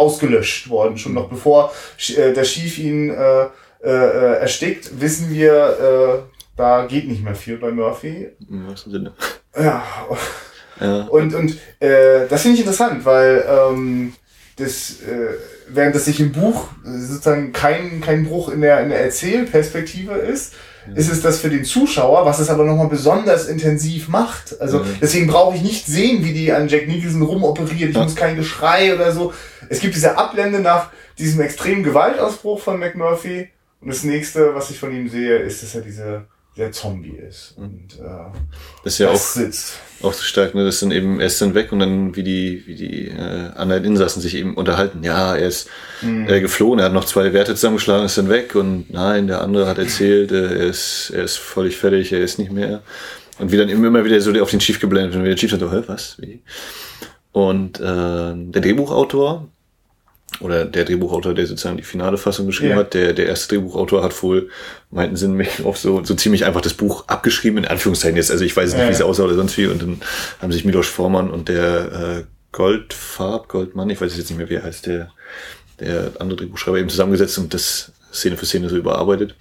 ausgelöscht 0.00 0.68
worden. 0.68 0.98
Schon 0.98 1.14
noch 1.14 1.28
bevor 1.28 1.72
äh, 2.16 2.32
der 2.32 2.44
Schief 2.44 2.78
ihn 2.78 3.10
äh, 3.10 3.46
äh, 3.82 4.40
erstickt, 4.40 5.00
wissen 5.00 5.30
wir, 5.30 6.24
äh, 6.24 6.40
da 6.56 6.86
geht 6.86 7.08
nicht 7.08 7.22
mehr 7.22 7.34
viel 7.34 7.56
bei 7.56 7.70
Murphy. 7.70 8.30
Im 8.48 8.68
wahrsten 8.68 8.92
Sinne. 8.92 9.12
Ja. 9.56 9.82
ja. 10.80 11.02
Und, 11.04 11.34
und 11.34 11.56
äh, 11.80 12.26
das 12.28 12.42
finde 12.42 12.54
ich 12.54 12.60
interessant, 12.60 13.04
weil 13.04 13.44
ähm, 13.48 14.12
das, 14.56 15.00
äh, 15.02 15.36
während 15.68 15.94
das 15.94 16.04
sich 16.04 16.20
im 16.20 16.32
Buch 16.32 16.68
sozusagen 16.84 17.52
kein, 17.52 18.00
kein 18.00 18.26
Bruch 18.26 18.50
in 18.50 18.60
der, 18.60 18.80
in 18.80 18.90
der 18.90 19.00
Erzählperspektive 19.00 20.14
ist, 20.14 20.54
ist 20.94 21.10
es 21.10 21.22
das 21.22 21.40
für 21.40 21.50
den 21.50 21.64
Zuschauer, 21.64 22.24
was 22.24 22.38
es 22.38 22.50
aber 22.50 22.64
nochmal 22.64 22.88
besonders 22.88 23.46
intensiv 23.46 24.08
macht. 24.08 24.60
Also 24.60 24.84
deswegen 25.00 25.26
brauche 25.26 25.56
ich 25.56 25.62
nicht 25.62 25.86
sehen, 25.86 26.24
wie 26.24 26.32
die 26.32 26.52
an 26.52 26.68
Jack 26.68 26.88
Nicholson 26.88 27.22
rumoperiert. 27.22 27.90
Ich 27.90 27.96
muss 27.96 28.16
kein 28.16 28.36
Geschrei 28.36 28.94
oder 28.94 29.12
so. 29.12 29.32
Es 29.68 29.80
gibt 29.80 29.94
diese 29.94 30.16
Abblende 30.18 30.60
nach 30.60 30.90
diesem 31.18 31.40
extremen 31.40 31.82
Gewaltausbruch 31.82 32.60
von 32.60 32.78
McMurphy. 32.78 33.48
Und 33.80 33.88
das 33.88 34.04
nächste, 34.04 34.54
was 34.54 34.70
ich 34.70 34.78
von 34.78 34.94
ihm 34.94 35.08
sehe, 35.08 35.38
ist, 35.38 35.62
dass 35.62 35.74
er 35.74 35.80
diese 35.80 36.26
der 36.56 36.72
Zombie 36.72 37.16
ist. 37.16 37.54
Und 37.56 37.98
äh, 38.00 38.38
das 38.84 38.94
ist 38.94 38.98
ja 38.98 39.10
das 39.10 39.20
auch, 39.20 39.24
sitzt. 39.24 39.72
auch 40.02 40.12
so 40.12 40.22
stark, 40.22 40.54
ne? 40.54 40.64
Das 40.64 40.80
sind 40.80 40.92
eben, 40.92 41.20
er 41.20 41.26
ist 41.26 41.40
dann 41.40 41.54
weg 41.54 41.72
und 41.72 41.78
dann 41.78 42.16
wie 42.16 42.22
die, 42.22 42.64
wie 42.66 42.74
die 42.74 43.08
äh, 43.08 43.50
anderen 43.54 43.84
Insassen 43.84 44.20
sich 44.20 44.34
eben 44.36 44.54
unterhalten. 44.54 45.02
Ja, 45.02 45.36
er 45.36 45.46
ist 45.46 45.68
mhm. 46.02 46.28
äh, 46.28 46.40
geflohen, 46.40 46.78
er 46.80 46.86
hat 46.86 46.92
noch 46.92 47.04
zwei 47.04 47.32
Werte 47.32 47.54
zusammengeschlagen, 47.54 48.06
ist 48.06 48.18
dann 48.18 48.28
weg 48.28 48.54
und 48.54 48.90
nein, 48.90 49.26
der 49.26 49.42
andere 49.42 49.66
hat 49.66 49.78
erzählt, 49.78 50.32
äh, 50.32 50.58
er 50.58 50.66
ist, 50.66 51.10
er 51.14 51.24
ist 51.24 51.38
völlig 51.38 51.76
fertig, 51.76 52.12
er 52.12 52.20
ist 52.20 52.38
nicht 52.38 52.52
mehr. 52.52 52.82
Und 53.38 53.52
wie 53.52 53.56
dann 53.56 53.70
immer 53.70 54.04
wieder 54.04 54.20
so 54.20 54.32
auf 54.42 54.50
den 54.50 54.60
Chief 54.60 54.78
geblendet 54.80 55.16
und 55.16 55.24
der 55.24 55.36
Chief 55.36 55.50
sagt, 55.50 55.62
oh, 55.62 55.82
was? 55.86 56.16
Wie? 56.20 56.42
Und 57.32 57.78
äh, 57.80 57.82
der 57.82 58.60
Drehbuchautor, 58.60 59.48
oder 60.40 60.64
der 60.64 60.84
Drehbuchautor, 60.84 61.34
der 61.34 61.46
sozusagen 61.46 61.76
die 61.76 61.82
finale 61.82 62.16
Fassung 62.16 62.46
geschrieben 62.46 62.70
yeah. 62.70 62.80
hat, 62.80 62.94
der, 62.94 63.12
der 63.12 63.26
erste 63.26 63.54
Drehbuchautor 63.54 64.02
hat 64.02 64.22
wohl, 64.22 64.48
meinten 64.90 65.16
sie 65.16 65.28
mich 65.28 65.48
auf 65.64 65.78
so, 65.78 66.04
so 66.04 66.14
ziemlich 66.14 66.44
einfach 66.44 66.60
das 66.60 66.74
Buch 66.74 67.08
abgeschrieben, 67.08 67.58
in 67.58 67.64
Anführungszeichen 67.66 68.16
jetzt, 68.16 68.30
also 68.30 68.44
ich 68.44 68.56
weiß 68.56 68.70
nicht, 68.70 68.78
yeah. 68.78 68.88
wie 68.88 68.94
es 68.94 69.02
aussah 69.02 69.24
oder 69.24 69.34
sonst 69.34 69.58
wie, 69.58 69.66
und 69.66 69.82
dann 69.82 70.00
haben 70.40 70.52
sich 70.52 70.64
Milos 70.64 70.86
Vormann 70.86 71.30
und 71.30 71.48
der 71.48 71.92
äh, 71.92 72.24
Goldfarb, 72.52 73.48
Goldmann, 73.48 73.90
ich 73.90 74.00
weiß 74.00 74.16
jetzt 74.16 74.30
nicht 74.30 74.38
mehr, 74.38 74.50
wie 74.50 74.54
er 74.54 74.64
heißt, 74.64 74.86
der, 74.86 75.10
der 75.78 76.12
andere 76.18 76.36
Drehbuchschreiber 76.38 76.78
eben 76.78 76.88
zusammengesetzt 76.88 77.38
und 77.38 77.54
das 77.54 77.92
Szene 78.12 78.36
für 78.36 78.46
Szene 78.46 78.68
so 78.68 78.76
überarbeitet. 78.76 79.36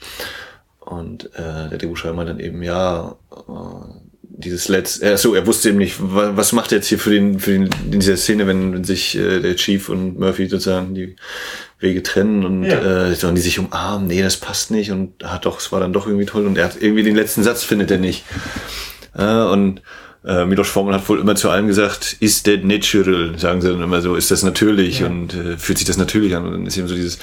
Und 0.80 1.26
äh, 1.36 1.70
der 1.70 1.78
Drehbuchschreiber 1.78 2.26
dann 2.26 2.40
eben, 2.40 2.64
ja, 2.64 3.16
äh, 3.32 4.09
dieses 4.40 4.70
letzte, 4.70 5.06
äh, 5.06 5.18
so, 5.18 5.36
er 5.36 5.46
wusste 5.46 5.70
eben 5.70 5.78
nicht, 5.78 5.96
was 6.00 6.54
macht 6.54 6.72
er 6.72 6.78
jetzt 6.78 6.88
hier 6.88 6.98
für 6.98 7.10
den, 7.10 7.40
für 7.40 7.52
den, 7.52 7.70
in 7.92 8.00
dieser 8.00 8.16
Szene, 8.16 8.48
wenn, 8.48 8.74
wenn 8.74 8.84
sich 8.86 9.18
äh, 9.18 9.42
der 9.42 9.56
Chief 9.58 9.90
und 9.90 10.18
Murphy 10.18 10.48
sozusagen 10.48 10.96
die 10.96 11.18
Wege 11.80 12.02
trennen 12.04 12.46
und 12.46 12.64
ja. 12.64 13.10
äh, 13.10 13.16
sollen 13.16 13.36
die 13.36 13.42
sich 13.42 13.60
umarmen, 13.60 14.08
nee, 14.08 14.22
das 14.22 14.38
passt 14.38 14.72
nicht 14.72 14.92
und 14.92 15.24
hat 15.24 15.46
doch, 15.46 15.60
es 15.60 15.72
war 15.74 15.82
dann 15.82 15.92
doch 15.92 16.08
irgendwie 16.08 16.26
toll 16.26 16.48
und 16.48 16.58
er 16.58 16.66
hat 16.66 16.82
irgendwie 16.82 17.04
den 17.04 17.16
letzten 17.16 17.44
Satz 17.44 17.64
findet 17.64 17.92
er 17.92 17.98
nicht. 17.98 18.24
Äh, 19.14 19.26
und 19.26 19.82
äh, 20.24 20.46
Milos 20.46 20.70
Forman 20.70 20.96
hat 20.96 21.10
wohl 21.10 21.20
immer 21.20 21.36
zu 21.36 21.50
allen 21.50 21.68
gesagt, 21.68 22.16
is 22.22 22.42
that 22.44 22.64
natural, 22.64 23.38
sagen 23.38 23.62
sie 23.62 23.70
dann 23.70 23.82
immer 23.84 24.02
so, 24.02 24.16
ist 24.16 24.32
das 24.32 24.44
natürlich 24.44 25.02
ja. 25.02 25.08
und 25.08 25.34
äh, 25.34 25.58
fühlt 25.58 25.78
sich 25.78 25.88
das 25.88 25.98
natürlich 25.98 26.36
an 26.36 26.46
und 26.46 26.52
dann 26.54 26.66
ist 26.66 26.78
eben 26.78 26.88
so 26.88 26.96
dieses, 26.96 27.20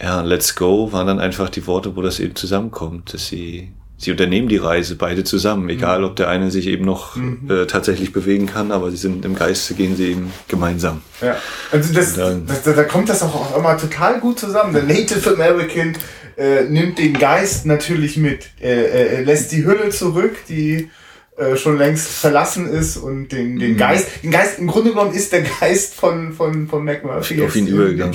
ja, 0.00 0.20
let's 0.20 0.54
go, 0.54 0.92
waren 0.92 1.06
dann 1.06 1.20
einfach 1.20 1.48
die 1.48 1.66
Worte, 1.66 1.96
wo 1.96 2.02
das 2.02 2.20
eben 2.20 2.34
zusammenkommt, 2.34 3.14
dass 3.14 3.28
sie 3.28 3.72
sie 4.02 4.10
unternehmen 4.10 4.48
die 4.48 4.56
Reise 4.56 4.96
beide 4.96 5.24
zusammen, 5.24 5.68
egal 5.68 6.00
Mhm. 6.00 6.04
ob 6.06 6.16
der 6.16 6.28
eine 6.28 6.50
sich 6.50 6.66
eben 6.66 6.84
noch 6.84 7.16
äh, 7.16 7.66
tatsächlich 7.66 8.12
bewegen 8.12 8.46
kann, 8.46 8.72
aber 8.72 8.90
sie 8.90 8.96
sind 8.96 9.24
im 9.24 9.34
Geiste 9.34 9.74
gehen 9.74 9.96
sie 9.96 10.10
eben 10.12 10.32
gemeinsam. 10.48 11.02
Ja. 11.20 11.36
Also 11.70 11.92
das, 11.94 12.14
dann- 12.14 12.46
das, 12.46 12.62
da, 12.62 12.72
da 12.72 12.84
kommt 12.84 13.08
das 13.08 13.22
auch, 13.22 13.56
immer 13.56 13.76
total 13.78 14.20
gut 14.20 14.38
zusammen. 14.38 14.72
Der 14.74 14.82
Native 14.82 15.30
American 15.34 15.96
äh, 16.36 16.64
nimmt 16.64 16.98
den 16.98 17.12
Geist 17.18 17.66
natürlich 17.66 18.16
mit. 18.16 18.48
Er, 18.58 18.90
er 19.18 19.22
lässt 19.24 19.52
die 19.52 19.64
Hülle 19.64 19.90
zurück, 19.90 20.36
die 20.48 20.88
äh, 21.36 21.56
schon 21.56 21.78
längst 21.78 22.08
verlassen 22.08 22.68
ist 22.68 22.96
und 22.96 23.28
den, 23.32 23.54
Mhm. 23.54 23.58
den 23.60 23.76
Geist, 23.76 24.08
den 24.22 24.30
Geist, 24.30 24.58
im 24.58 24.66
Grunde 24.66 24.90
genommen 24.90 25.14
ist 25.14 25.32
der 25.32 25.42
Geist 25.42 25.94
von, 25.94 26.32
von, 26.32 26.68
von 26.68 26.84
McMurphy 26.84 27.42
Auf 27.42 27.54
ihn 27.56 27.66
übergegangen. 27.68 28.14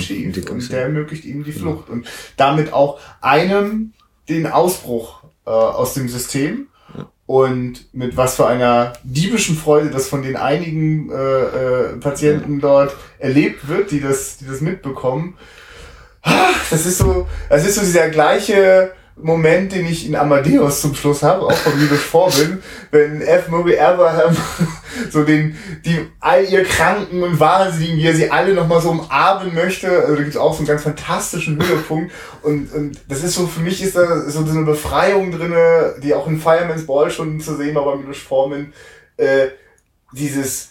und 0.50 0.70
der 0.72 0.82
ermöglicht 0.82 1.24
ihm 1.24 1.44
die 1.44 1.52
Flucht 1.52 1.88
und 1.88 2.06
damit 2.36 2.72
auch 2.72 3.00
einem 3.20 3.92
den 4.28 4.46
Ausbruch 4.46 5.22
äh, 5.48 5.50
aus 5.50 5.94
dem 5.94 6.08
System 6.08 6.68
und 7.26 7.92
mit 7.92 8.16
was 8.16 8.36
für 8.36 8.46
einer 8.46 8.94
diebischen 9.02 9.56
Freude 9.56 9.90
das 9.90 10.08
von 10.08 10.22
den 10.22 10.36
einigen 10.36 11.10
äh, 11.10 11.14
äh, 11.14 11.96
Patienten 11.96 12.60
dort 12.60 12.94
erlebt 13.18 13.68
wird, 13.68 13.90
die 13.90 14.00
das, 14.00 14.38
die 14.38 14.46
das 14.46 14.60
mitbekommen. 14.60 15.36
Ah, 16.22 16.48
Das 16.70 16.86
ist 16.86 16.98
so, 16.98 17.26
das 17.48 17.66
ist 17.66 17.76
so 17.76 17.82
dieser 17.82 18.08
gleiche 18.08 18.92
Moment, 19.20 19.72
den 19.72 19.86
ich 19.86 20.06
in 20.06 20.14
Amadeus 20.14 20.80
zum 20.80 20.94
Schluss 20.94 21.22
habe, 21.22 21.46
auch 21.46 21.52
von 21.52 21.78
Milos 21.78 22.00
Vorbild, 22.00 22.62
wenn 22.90 23.20
F. 23.20 23.48
Murray 23.48 23.78
Abraham 23.78 24.36
so 25.10 25.24
den, 25.24 25.56
die, 25.84 26.06
all 26.20 26.44
ihr 26.44 26.64
Kranken 26.64 27.22
und 27.22 27.40
Wahnsinnigen, 27.40 27.98
wie 27.98 28.06
er 28.06 28.14
sie 28.14 28.30
alle 28.30 28.54
nochmal 28.54 28.80
so 28.80 28.90
umarmen 28.90 29.54
möchte, 29.54 29.88
also 29.90 30.14
da 30.14 30.22
gibt's 30.22 30.36
auch 30.36 30.52
so 30.52 30.58
einen 30.58 30.68
ganz 30.68 30.82
fantastischen 30.82 31.56
Höhepunkt 31.62 32.12
und, 32.42 32.72
und 32.72 33.00
das 33.08 33.24
ist 33.24 33.34
so, 33.34 33.46
für 33.46 33.60
mich 33.60 33.82
ist 33.82 33.96
da 33.96 34.28
so 34.28 34.40
eine 34.40 34.64
Befreiung 34.64 35.32
drinne, 35.32 35.96
die 36.02 36.14
auch 36.14 36.26
in 36.26 36.40
Fireman's 36.40 36.86
Ball 36.86 37.10
schon 37.10 37.40
zu 37.40 37.56
sehen 37.56 37.74
war 37.74 37.84
bei 37.84 37.96
Milos 37.96 38.18
Forman, 38.18 38.72
äh, 39.16 39.48
dieses, 40.12 40.70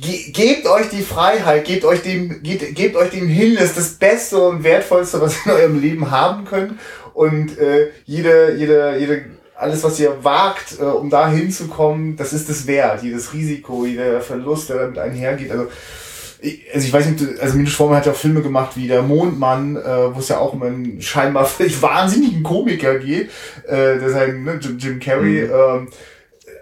Ge 0.00 0.32
gebt 0.32 0.66
euch 0.66 0.88
die 0.88 1.02
Freiheit, 1.02 1.64
gebt 1.64 1.84
euch 1.84 2.02
dem, 2.02 2.42
gebt, 2.42 2.74
gebt 2.74 2.96
euch 2.96 3.10
dem 3.10 3.28
hin, 3.28 3.54
das 3.54 3.70
ist 3.70 3.76
das 3.76 3.90
Beste 3.94 4.38
und 4.38 4.64
Wertvollste, 4.64 5.20
was 5.20 5.46
ihr 5.46 5.52
in 5.52 5.58
eurem 5.58 5.80
Leben 5.80 6.10
haben 6.10 6.44
könnt. 6.44 6.78
Und 7.16 7.58
äh, 7.58 7.92
jede, 8.04 8.56
jede, 8.56 8.98
jede, 8.98 9.24
alles, 9.54 9.82
was 9.82 9.98
ihr 9.98 10.22
wagt, 10.22 10.78
äh, 10.78 10.82
um 10.82 11.08
da 11.08 11.30
hinzukommen, 11.30 12.14
das 12.14 12.34
ist 12.34 12.50
es 12.50 12.66
wert. 12.66 13.02
Jedes 13.02 13.32
Risiko, 13.32 13.86
jeder 13.86 14.20
Verlust, 14.20 14.68
der 14.68 14.80
damit 14.80 14.98
einhergeht. 14.98 15.50
Also 15.50 15.68
ich, 16.40 16.66
also 16.74 16.86
ich 16.86 16.92
weiß 16.92 17.06
nicht, 17.06 17.40
also 17.40 17.56
Minus 17.56 17.72
Forman 17.72 17.96
hat 17.96 18.04
ja 18.04 18.12
auch 18.12 18.16
Filme 18.16 18.42
gemacht 18.42 18.76
wie 18.76 18.86
Der 18.86 19.00
Mondmann, 19.00 19.76
äh, 19.76 20.14
wo 20.14 20.18
es 20.18 20.28
ja 20.28 20.36
auch 20.36 20.52
um 20.52 20.62
einen 20.62 21.00
scheinbar 21.00 21.46
völlig 21.46 21.80
wahnsinnigen 21.80 22.42
Komiker 22.42 22.98
geht, 22.98 23.30
äh, 23.66 23.98
der 23.98 24.10
sein, 24.10 24.44
ne, 24.44 24.58
Jim, 24.60 24.76
Jim 24.76 25.00
Carrey, 25.00 25.44
ähm, 25.44 25.88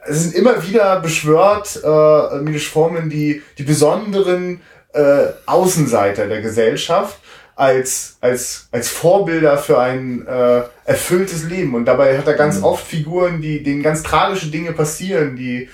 es 0.06 0.22
sind 0.22 0.36
immer 0.36 0.62
wieder 0.62 1.00
beschwört, 1.00 1.80
äh, 1.82 2.40
Milos 2.42 2.62
Forman, 2.62 3.10
die, 3.10 3.42
die 3.58 3.64
besonderen 3.64 4.60
äh, 4.92 5.24
Außenseiter 5.46 6.28
der 6.28 6.42
Gesellschaft 6.42 7.18
als, 7.56 8.16
als, 8.20 8.68
als 8.72 8.88
Vorbilder 8.88 9.58
für 9.58 9.78
ein 9.78 10.26
äh, 10.26 10.62
erfülltes 10.84 11.44
Leben. 11.44 11.74
Und 11.74 11.84
dabei 11.84 12.18
hat 12.18 12.26
er 12.26 12.34
ganz 12.34 12.62
oft 12.62 12.86
Figuren, 12.86 13.40
die, 13.40 13.62
denen 13.62 13.82
ganz 13.82 14.02
tragische 14.02 14.48
Dinge 14.48 14.72
passieren, 14.72 15.36
die 15.36 15.68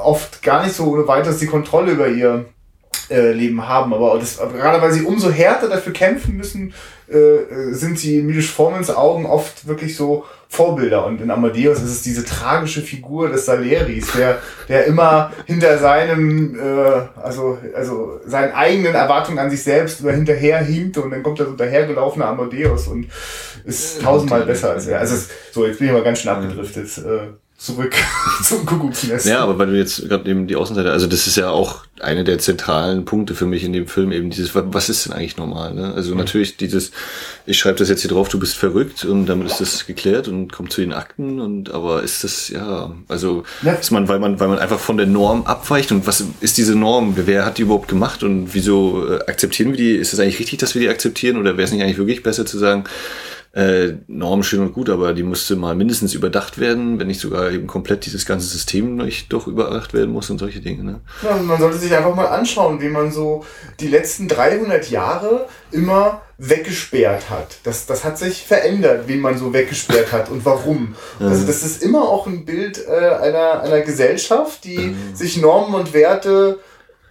oft 0.00 0.42
gar 0.42 0.64
nicht 0.64 0.74
so 0.76 0.84
ohne 0.84 1.06
weiteres 1.08 1.38
die 1.38 1.46
Kontrolle 1.46 1.92
über 1.92 2.08
ihr 2.08 2.46
äh, 3.14 3.32
Leben 3.32 3.66
haben. 3.66 3.94
Aber 3.94 4.18
das, 4.18 4.38
gerade 4.38 4.82
weil 4.82 4.92
sie 4.92 5.02
umso 5.02 5.30
härter 5.30 5.68
dafür 5.68 5.92
kämpfen 5.92 6.36
müssen, 6.36 6.74
äh, 7.10 7.16
äh, 7.16 7.72
sind 7.74 7.98
sie 7.98 8.18
in 8.18 8.26
Milos 8.26 8.46
Formans 8.46 8.90
Augen 8.90 9.26
oft 9.26 9.66
wirklich 9.68 9.94
so 9.94 10.24
Vorbilder. 10.48 11.04
Und 11.04 11.20
in 11.20 11.30
Amadeus 11.30 11.78
ist 11.78 11.90
es 11.90 12.02
diese 12.02 12.24
tragische 12.24 12.80
Figur 12.80 13.28
des 13.28 13.44
Saleris, 13.44 14.12
der, 14.12 14.38
der 14.68 14.86
immer 14.86 15.32
hinter 15.44 15.78
seinem, 15.78 16.58
äh, 16.58 17.20
also, 17.22 17.58
also 17.74 18.20
seinen 18.24 18.52
eigenen 18.52 18.94
Erwartungen 18.94 19.38
an 19.38 19.50
sich 19.50 19.62
selbst 19.62 20.00
über 20.00 20.12
hinterher 20.12 20.58
hinkte 20.58 21.02
und 21.02 21.10
dann 21.10 21.22
kommt 21.22 21.38
der 21.38 21.46
so 21.46 21.52
dahergelaufene 21.52 22.24
Amadeus 22.24 22.88
und 22.88 23.08
ist 23.64 24.02
tausendmal 24.02 24.46
besser 24.46 24.70
als 24.70 24.86
er. 24.86 25.00
Also 25.00 25.14
es, 25.14 25.28
so, 25.52 25.66
jetzt 25.66 25.78
bin 25.78 25.88
ich 25.88 25.92
mal 25.92 26.02
ganz 26.02 26.20
schön 26.20 26.30
abgedriftet. 26.30 26.98
Äh, 26.98 27.34
zurück 27.56 27.94
zum 28.42 28.66
Kuckucksnest. 28.66 29.26
Ja, 29.26 29.38
aber 29.40 29.58
weil 29.58 29.68
du 29.68 29.78
jetzt 29.78 30.08
gerade 30.08 30.28
eben 30.28 30.46
die 30.46 30.56
Außenseite, 30.56 30.90
also 30.90 31.06
das 31.06 31.26
ist 31.26 31.36
ja 31.36 31.50
auch 31.50 31.84
eine 32.00 32.24
der 32.24 32.38
zentralen 32.38 33.04
Punkte 33.04 33.34
für 33.34 33.46
mich 33.46 33.62
in 33.64 33.72
dem 33.72 33.86
Film, 33.86 34.10
eben 34.12 34.28
dieses, 34.28 34.54
wa- 34.54 34.64
was 34.66 34.88
ist 34.88 35.06
denn 35.06 35.12
eigentlich 35.12 35.36
normal? 35.36 35.72
Ne? 35.72 35.94
Also 35.94 36.14
natürlich 36.14 36.56
dieses, 36.56 36.90
ich 37.46 37.56
schreibe 37.58 37.78
das 37.78 37.88
jetzt 37.88 38.02
hier 38.02 38.10
drauf, 38.10 38.28
du 38.28 38.38
bist 38.40 38.56
verrückt 38.56 39.04
und 39.04 39.26
damit 39.26 39.46
ist 39.46 39.60
das 39.60 39.86
geklärt 39.86 40.26
und 40.28 40.52
kommt 40.52 40.72
zu 40.72 40.80
den 40.80 40.92
Akten 40.92 41.40
und 41.40 41.70
aber 41.72 42.02
ist 42.02 42.24
das, 42.24 42.48
ja, 42.48 42.92
also 43.08 43.44
Ja. 43.62 43.72
ist 43.74 43.92
man, 43.92 44.08
weil 44.08 44.18
man, 44.18 44.40
weil 44.40 44.48
man 44.48 44.58
einfach 44.58 44.80
von 44.80 44.96
der 44.96 45.06
Norm 45.06 45.46
abweicht 45.46 45.92
und 45.92 46.06
was 46.06 46.24
ist 46.40 46.58
diese 46.58 46.74
Norm? 46.74 47.14
Wer 47.16 47.46
hat 47.46 47.58
die 47.58 47.62
überhaupt 47.62 47.88
gemacht 47.88 48.22
und 48.24 48.52
wieso 48.52 49.08
äh, 49.10 49.20
akzeptieren 49.26 49.70
wir 49.70 49.76
die? 49.78 49.92
Ist 49.92 50.12
es 50.12 50.18
eigentlich 50.20 50.40
richtig, 50.40 50.58
dass 50.58 50.74
wir 50.74 50.82
die 50.82 50.88
akzeptieren 50.88 51.36
oder 51.38 51.56
wäre 51.56 51.62
es 51.66 51.72
nicht 51.72 51.82
eigentlich 51.82 51.98
wirklich 51.98 52.22
besser 52.24 52.44
zu 52.44 52.58
sagen, 52.58 52.84
äh, 53.54 53.94
Norm 54.08 54.42
schön 54.42 54.60
und 54.60 54.72
gut, 54.72 54.90
aber 54.90 55.12
die 55.12 55.22
musste 55.22 55.54
mal 55.54 55.76
mindestens 55.76 56.12
überdacht 56.12 56.58
werden, 56.58 56.98
wenn 56.98 57.06
nicht 57.06 57.20
sogar 57.20 57.52
eben 57.52 57.68
komplett 57.68 58.04
dieses 58.04 58.26
ganze 58.26 58.46
System 58.46 58.96
nicht 58.96 59.32
doch 59.32 59.46
überdacht 59.46 59.94
werden 59.94 60.10
muss 60.10 60.28
und 60.28 60.38
solche 60.38 60.60
Dinge. 60.60 60.82
Ne? 60.82 61.00
Ja, 61.22 61.36
man 61.36 61.60
sollte 61.60 61.78
sich 61.78 61.94
einfach 61.94 62.16
mal 62.16 62.26
anschauen, 62.26 62.80
wie 62.80 62.88
man 62.88 63.12
so 63.12 63.44
die 63.78 63.86
letzten 63.86 64.26
300 64.26 64.90
Jahre 64.90 65.46
immer 65.70 66.22
weggesperrt 66.36 67.30
hat. 67.30 67.58
Das, 67.62 67.86
das 67.86 68.04
hat 68.04 68.18
sich 68.18 68.42
verändert, 68.42 69.06
wie 69.06 69.16
man 69.16 69.38
so 69.38 69.52
weggesperrt 69.52 70.10
hat 70.10 70.30
und 70.30 70.44
warum. 70.44 70.96
Also 71.20 71.46
das 71.46 71.62
ist 71.62 71.80
immer 71.80 72.08
auch 72.08 72.26
ein 72.26 72.44
Bild 72.44 72.84
äh, 72.88 72.90
einer, 72.90 73.60
einer 73.60 73.82
Gesellschaft, 73.82 74.64
die 74.64 74.96
sich 75.14 75.36
Normen 75.40 75.76
und 75.76 75.94
Werte, 75.94 76.58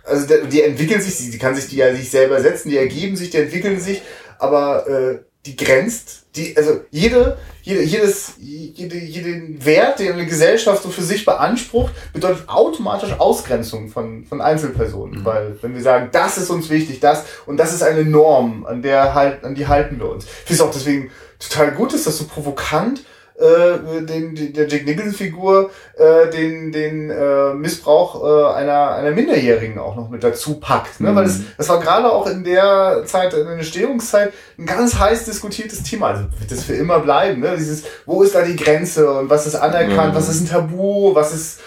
also 0.04 0.28
die 0.52 0.62
entwickeln 0.62 1.02
sich, 1.02 1.16
die, 1.16 1.32
die 1.32 1.38
kann 1.38 1.56
sich 1.56 1.68
die 1.68 1.78
ja 1.78 1.96
sich 1.96 2.12
selber 2.12 2.42
setzen, 2.42 2.70
die 2.70 2.78
ergeben 2.78 3.16
sich, 3.16 3.30
die 3.30 3.38
entwickeln 3.38 3.80
sich, 3.80 4.02
aber 4.40 4.86
äh, 4.90 5.20
die 5.46 5.58
grenzt, 5.58 6.24
die, 6.36 6.56
also 6.56 6.82
jede, 6.90 7.38
jede, 7.64 7.84
jedes, 7.84 8.34
jede, 8.40 8.98
jeden 8.98 9.64
Wert, 9.66 10.00
den 10.00 10.14
eine 10.14 10.26
Gesellschaft 10.26 10.84
so 10.84 10.90
für 10.90 11.02
sich 11.02 11.26
beansprucht, 11.26 11.94
bedeutet 12.14 12.48
automatisch 12.48 13.12
Ausgrenzung 13.20 13.90
von, 13.90 14.26
von 14.26 14.42
Einzelpersonen. 14.42 15.24
Weil, 15.26 15.58
wenn 15.62 15.76
wir 15.76 15.82
sagen, 15.82 16.10
das 16.12 16.38
ist 16.38 16.50
uns 16.50 16.70
wichtig, 16.70 17.02
das, 17.02 17.26
und 17.46 17.58
das 17.58 17.74
ist 17.74 17.84
eine 17.84 18.06
Norm, 18.06 18.66
an 18.66 18.82
der 18.82 19.14
halt, 19.14 19.44
an 19.44 19.54
die 19.54 19.68
halten 19.68 20.00
wir 20.00 20.10
uns. 20.10 20.24
Ich 20.24 20.32
finde 20.32 20.54
es 20.54 20.62
auch 20.62 20.72
deswegen 20.72 21.12
total 21.40 21.72
gut, 21.72 21.94
ist 21.94 22.08
das 22.08 22.18
so 22.18 22.26
provokant, 22.26 23.04
äh, 23.44 24.02
den, 24.06 24.36
den, 24.36 24.54
der 24.54 24.68
Jack 24.68 24.86
Nicholson-Figur 24.86 25.70
äh, 25.98 26.30
den, 26.30 26.72
den 26.72 27.10
äh, 27.10 27.54
Missbrauch 27.54 28.24
äh, 28.24 28.54
einer, 28.56 28.92
einer 28.92 29.12
Minderjährigen 29.12 29.80
auch 29.80 29.96
noch 29.96 30.10
mit 30.10 30.24
dazu 30.24 30.60
packt. 30.60 31.02
Ne? 31.02 31.14
Weil 31.14 31.26
das, 31.26 31.42
das 31.58 31.68
war 31.68 31.80
gerade 31.80 32.12
auch 32.12 32.26
in 32.28 32.44
der 32.44 33.04
Zeit, 33.06 33.34
in 33.34 33.46
der 33.46 33.56
Entstehungszeit, 33.56 34.32
ein 34.58 34.66
ganz 34.66 34.98
heiß 34.98 35.26
diskutiertes 35.26 35.84
Thema. 35.84 36.08
Also 36.08 36.24
wird 36.40 36.52
das 36.52 36.64
für 36.64 36.76
immer 36.76 37.00
bleiben. 37.00 37.42
Ne? 37.42 37.56
Dieses, 37.58 37.84
wo 38.06 38.24
ist 38.24 38.34
da 38.34 38.44
die 38.44 38.56
Grenze 38.56 39.12
und 39.12 39.30
was 39.30 39.46
ist 39.46 39.56
anerkannt, 39.56 40.16
was 40.16 40.30
ist 40.30 40.42
ein 40.42 40.50
Tabu, 40.50 41.14
was 41.14 41.34
ist 41.34 41.60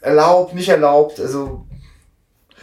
erlaubt, 0.00 0.54
nicht 0.54 0.68
erlaubt. 0.68 1.20
Also 1.20 1.64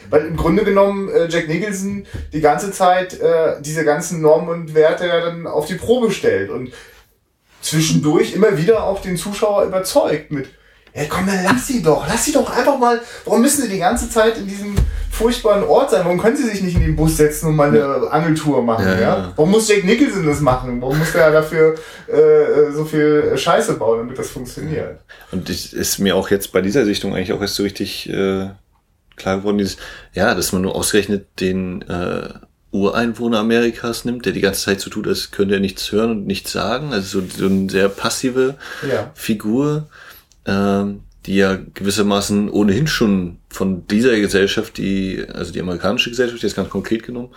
weil 0.10 0.26
im 0.26 0.36
Grunde 0.36 0.64
genommen 0.64 1.10
äh, 1.10 1.28
Jack 1.30 1.48
Nicholson 1.48 2.06
die 2.34 2.42
ganze 2.42 2.72
Zeit 2.72 3.20
äh, 3.20 3.62
diese 3.62 3.84
ganzen 3.86 4.22
Normen 4.22 4.50
und 4.50 4.76
Werte 4.76 5.08
ja 5.08 5.22
dann 5.22 5.48
auf 5.48 5.66
die 5.66 5.76
Probe 5.76 6.12
stellt 6.12 6.50
und 6.50 6.72
zwischendurch 7.66 8.34
immer 8.34 8.58
wieder 8.58 8.84
auch 8.84 9.02
den 9.02 9.18
Zuschauer 9.18 9.66
überzeugt 9.66 10.32
mit, 10.32 10.50
ja 10.94 11.04
komm, 11.10 11.26
dann 11.26 11.44
lass 11.44 11.68
sie 11.68 11.82
doch, 11.82 12.08
lass 12.08 12.26
sie 12.26 12.32
doch 12.32 12.50
einfach 12.56 12.78
mal, 12.78 13.02
warum 13.26 13.42
müssen 13.42 13.64
sie 13.64 13.70
die 13.70 13.80
ganze 13.80 14.10
Zeit 14.10 14.38
in 14.38 14.48
diesem 14.48 14.76
furchtbaren 15.12 15.64
Ort 15.64 15.92
sein? 15.92 16.02
Warum 16.06 16.20
können 16.20 16.38
sie 16.38 16.48
sich 16.48 16.62
nicht 16.62 16.76
in 16.76 16.84
den 16.84 16.96
Bus 16.96 17.18
setzen 17.18 17.48
und 17.48 17.56
mal 17.56 17.70
eine 17.70 18.12
Angeltour 18.12 18.62
machen? 18.62 18.86
Ja, 18.86 19.00
Ja. 19.00 19.34
Warum 19.36 19.52
muss 19.52 19.68
Jack 19.68 19.84
Nicholson 19.84 20.26
das 20.26 20.42
machen? 20.42 20.82
Warum 20.82 21.00
muss 21.00 21.12
der 21.12 21.32
dafür 21.32 21.76
äh, 22.08 22.72
so 22.72 22.86
viel 22.86 23.36
Scheiße 23.36 23.74
bauen, 23.74 24.00
damit 24.00 24.20
das 24.20 24.30
funktioniert? 24.30 25.00
Und 25.32 25.50
das 25.50 25.74
ist 25.74 26.00
mir 26.00 26.16
auch 26.16 26.30
jetzt 26.30 26.52
bei 26.52 26.62
dieser 26.62 26.86
Sichtung 26.86 27.16
eigentlich 27.16 27.34
auch 27.34 27.42
erst 27.42 27.56
so 27.56 27.64
richtig 27.64 28.10
äh, 28.10 28.50
klar 29.16 29.38
geworden, 29.38 29.58
dieses, 29.58 29.78
ja, 30.14 30.36
dass 30.36 30.52
man 30.52 30.62
nur 30.62 30.76
ausgerechnet 30.76 31.28
den 31.40 31.82
äh, 31.84 32.30
Ureinwohner 32.76 33.40
Amerikas 33.40 34.06
nimmt, 34.06 34.26
der 34.26 34.34
die 34.34 34.42
ganze 34.42 34.64
Zeit 34.64 34.82
so 34.82 34.90
tut, 34.90 35.08
als 35.08 35.32
könnte 35.32 35.56
er 35.56 35.60
nichts 35.62 35.92
hören 35.92 36.12
und 36.12 36.28
nichts 36.28 36.52
sagen. 36.52 36.94
Also 36.94 37.22
so, 37.22 37.28
so 37.38 37.46
eine 37.46 37.70
sehr 37.70 37.90
passive 37.90 38.56
Ja. 38.88 39.12
Figur, 39.16 39.88
ähm, 40.46 41.02
die 41.26 41.38
ja 41.38 41.58
gewissermaßen 41.74 42.50
ohnehin 42.50 42.86
schon 42.86 43.38
von 43.50 43.88
dieser 43.88 44.20
Gesellschaft, 44.20 44.78
die, 44.78 45.26
also 45.34 45.52
die 45.52 45.62
amerikanische 45.62 46.10
Gesellschaft, 46.10 46.44
jetzt 46.44 46.56
ganz 46.56 46.70
konkret 46.70 47.04
genommen, 47.04 47.30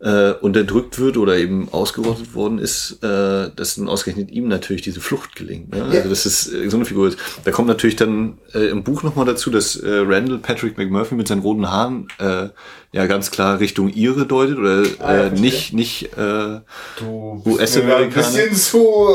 äh, 0.00 0.32
unterdrückt 0.32 0.98
wird 0.98 1.16
oder 1.16 1.36
eben 1.36 1.68
ausgerottet 1.72 2.34
worden 2.34 2.58
ist, 2.58 3.02
äh, 3.02 3.50
dass 3.56 3.78
nun 3.78 3.88
ausgerechnet 3.88 4.30
ihm 4.30 4.46
natürlich 4.48 4.82
diese 4.82 5.00
Flucht 5.00 5.34
gelingt. 5.34 5.74
Ne? 5.74 5.82
Also 5.82 6.08
das 6.08 6.26
ist 6.26 6.52
äh, 6.52 6.68
so 6.68 6.76
eine 6.76 6.84
Figur. 6.84 7.08
Ist. 7.08 7.18
Da 7.44 7.50
kommt 7.50 7.68
natürlich 7.68 7.96
dann 7.96 8.38
äh, 8.54 8.68
im 8.68 8.84
Buch 8.84 9.02
nochmal 9.02 9.26
dazu, 9.26 9.50
dass 9.50 9.74
äh, 9.76 9.88
Randall 9.90 10.38
Patrick 10.38 10.76
McMurphy 10.76 11.14
mit 11.14 11.26
seinen 11.26 11.40
roten 11.40 11.68
Haaren 11.68 12.06
äh, 12.18 12.50
ja 12.92 13.06
ganz 13.06 13.30
klar 13.30 13.58
Richtung 13.58 13.88
Ihre 13.88 14.26
deutet 14.26 14.58
oder 14.58 14.82
Ah, 14.98 15.14
ja, 15.14 15.22
äh, 15.26 15.30
nicht 15.30 15.72
nicht 15.72 16.04
äh, 16.16 16.60
Du 16.98 17.42
US-Amerikaner. 17.46 18.26
Ein 18.26 18.32
bisschen 18.50 18.54
zu, 18.54 19.08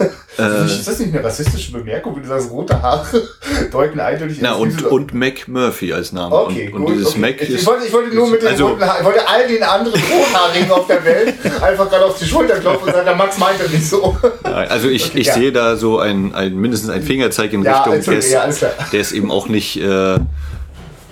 äh, 0.00 0.04
Äh, 0.38 0.64
ist 0.64 0.86
das 0.88 0.98
nicht 1.00 1.12
eine 1.14 1.22
rassistische 1.22 1.72
Bemerkung, 1.72 2.14
wenn 2.16 2.22
du 2.22 2.28
sagst, 2.28 2.50
rote 2.50 2.80
Haare 2.80 3.22
deuten 3.72 4.00
eindeutig 4.00 4.38
Na, 4.40 4.52
und, 4.54 4.82
und 4.84 5.12
Mac 5.12 5.48
Murphy 5.48 5.92
als 5.92 6.12
Name. 6.12 6.34
Okay, 6.34 6.70
und, 6.72 6.80
gut. 6.80 6.88
und 6.90 6.94
dieses 6.94 7.10
okay. 7.10 7.18
Mac 7.18 7.42
ich, 7.42 7.50
ist, 7.50 7.60
ich, 7.60 7.66
wollte, 7.66 7.86
ich 7.86 7.92
wollte 7.92 8.14
nur 8.14 8.30
mit 8.30 8.40
den 8.40 8.48
also- 8.48 8.68
roten 8.68 8.82
Haaren, 8.82 9.00
ich 9.00 9.04
wollte 9.06 9.28
all 9.28 9.46
den 9.48 9.62
anderen 9.62 10.00
Rothaarigen 10.00 10.70
auf 10.70 10.86
der 10.86 11.04
Welt 11.04 11.34
einfach 11.62 11.90
gerade 11.90 12.04
auf 12.06 12.18
die 12.18 12.24
Schulter 12.24 12.58
klopfen 12.58 12.88
und 12.88 12.94
sagen, 12.94 13.06
der 13.06 13.16
Max 13.16 13.36
meinte 13.38 13.68
nicht 13.68 13.86
so. 13.86 14.16
Nein, 14.44 14.68
Also 14.68 14.88
ich, 14.88 15.06
Okay, 15.10 15.18
ich 15.18 15.26
ja. 15.26 15.34
sehe 15.34 15.52
da 15.52 15.76
so 15.76 15.98
ein, 15.98 16.34
ein 16.34 16.54
mindestens 16.56 16.90
ein 16.90 17.02
Fingerzeig 17.02 17.52
in 17.52 17.62
Ja, 17.62 17.72
Richtung, 17.72 17.90
der 17.90 17.96
Entschuldigung, 17.96 18.26
ist, 18.26 18.32
ja, 18.32 18.40
alles 18.42 18.58
klar. 18.58 18.70
der 18.92 19.00
ist 19.00 19.12
eben 19.12 19.30
auch 19.30 19.48
nicht 19.48 19.76
äh, 19.78 20.16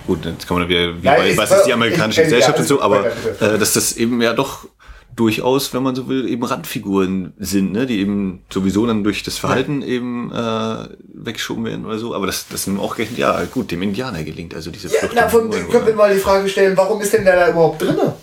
gut, 0.09 0.25
jetzt 0.25 0.49
kann 0.49 0.59
man 0.59 0.69
wieder, 0.69 1.01
wie 1.01 1.07
Nein, 1.07 1.17
bei, 1.19 1.31
ich- 1.31 1.37
was 1.39 1.53
ist 1.53 1.65
die 1.67 1.73
amerikanische 1.73 2.25
Gesellschaft 2.25 2.57
ja, 2.57 2.63
und 2.63 2.67
so, 2.67 2.81
alles 2.81 3.07
aber 3.41 3.55
äh, 3.55 3.59
dass 3.59 3.75
das 3.75 3.93
eben 3.97 4.21
ja 4.21 4.33
doch 4.33 4.67
durchaus, 5.15 5.73
wenn 5.75 5.83
man 5.83 5.95
so 5.97 6.09
will, 6.09 6.29
eben 6.29 6.45
Randfiguren 6.45 7.33
sind, 7.39 7.73
ne, 7.73 7.87
die 7.87 8.01
eben 8.01 8.43
sowieso 8.53 8.87
dann 8.87 9.03
durch 9.05 9.23
das 9.25 9.37
Verhalten 9.37 9.83
eben 9.83 10.33
äh, 10.33 10.89
weggeschoben 11.15 11.65
werden 11.65 11.87
oder 11.87 11.99
so. 11.99 12.15
Aber 12.15 12.27
das, 12.27 12.47
das 12.49 12.67
nun 12.69 12.79
auch 12.79 12.95
gerechnet, 12.95 13.19
ja 13.19 13.43
gut, 13.47 13.71
dem 13.73 13.83
Indianer 13.83 14.23
gelingt 14.23 14.55
also 14.55 14.71
diese 14.71 14.89
Ja, 14.89 15.01
Flucht. 15.01 15.13
na, 15.17 15.29
von, 15.29 15.51
den 15.51 15.69
können 15.71 15.87
wir 15.87 15.95
mal 15.95 16.13
die 16.15 16.21
Frage 16.21 16.49
stellen, 16.49 16.77
warum 16.77 17.01
ist 17.01 17.13
denn 17.13 17.25
der 17.25 17.35
da 17.37 17.51
überhaupt 17.51 17.83
drinne? 17.83 18.15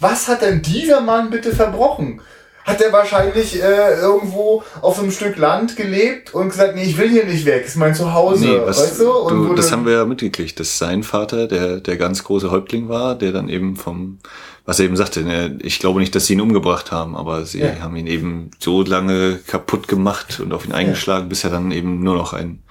Was 0.00 0.28
hat 0.28 0.42
denn 0.42 0.62
dieser 0.62 1.00
Mann 1.00 1.28
bitte 1.30 1.52
verbrochen? 1.52 2.20
Hat 2.68 2.80
er 2.82 2.92
wahrscheinlich 2.92 3.62
äh, 3.62 4.00
irgendwo 4.00 4.62
auf 4.82 4.98
einem 4.98 5.10
Stück 5.10 5.36
Land 5.38 5.74
gelebt 5.76 6.34
und 6.34 6.50
gesagt, 6.50 6.74
nee, 6.76 6.84
ich 6.84 6.98
will 6.98 7.08
hier 7.08 7.24
nicht 7.24 7.44
weg, 7.46 7.64
ist 7.66 7.76
mein 7.76 7.94
Zuhause, 7.94 8.44
Nee, 8.44 8.60
was, 8.64 8.78
weißt 8.82 9.00
du? 9.00 9.10
Und 9.10 9.48
du, 9.48 9.54
das 9.54 9.72
haben 9.72 9.86
wir 9.86 9.94
ja 9.94 10.04
mitgekriegt, 10.04 10.60
dass 10.60 10.76
sein 10.78 11.02
Vater 11.02 11.46
der, 11.48 11.80
der 11.80 11.96
ganz 11.96 12.22
große 12.24 12.50
Häuptling 12.50 12.88
war, 12.88 13.14
der 13.14 13.32
dann 13.32 13.48
eben 13.48 13.76
vom, 13.76 14.18
was 14.66 14.78
er 14.78 14.84
eben 14.84 14.96
sagte, 14.96 15.22
ne, 15.22 15.58
ich 15.62 15.78
glaube 15.78 16.00
nicht, 16.00 16.14
dass 16.14 16.26
sie 16.26 16.34
ihn 16.34 16.40
umgebracht 16.42 16.92
haben, 16.92 17.16
aber 17.16 17.44
sie 17.46 17.60
Ja. 17.60 17.80
haben 17.80 17.96
ihn 17.96 18.06
eben 18.06 18.50
so 18.58 18.82
lange 18.82 19.38
kaputt 19.46 19.88
gemacht 19.88 20.40
und 20.40 20.52
auf 20.52 20.66
ihn 20.66 20.72
eingeschlagen, 20.72 21.28
bis 21.30 21.44
er 21.44 21.50
dann 21.50 21.70
eben 21.72 22.02
nur 22.02 22.14
noch 22.16 22.34
ein 22.34 22.62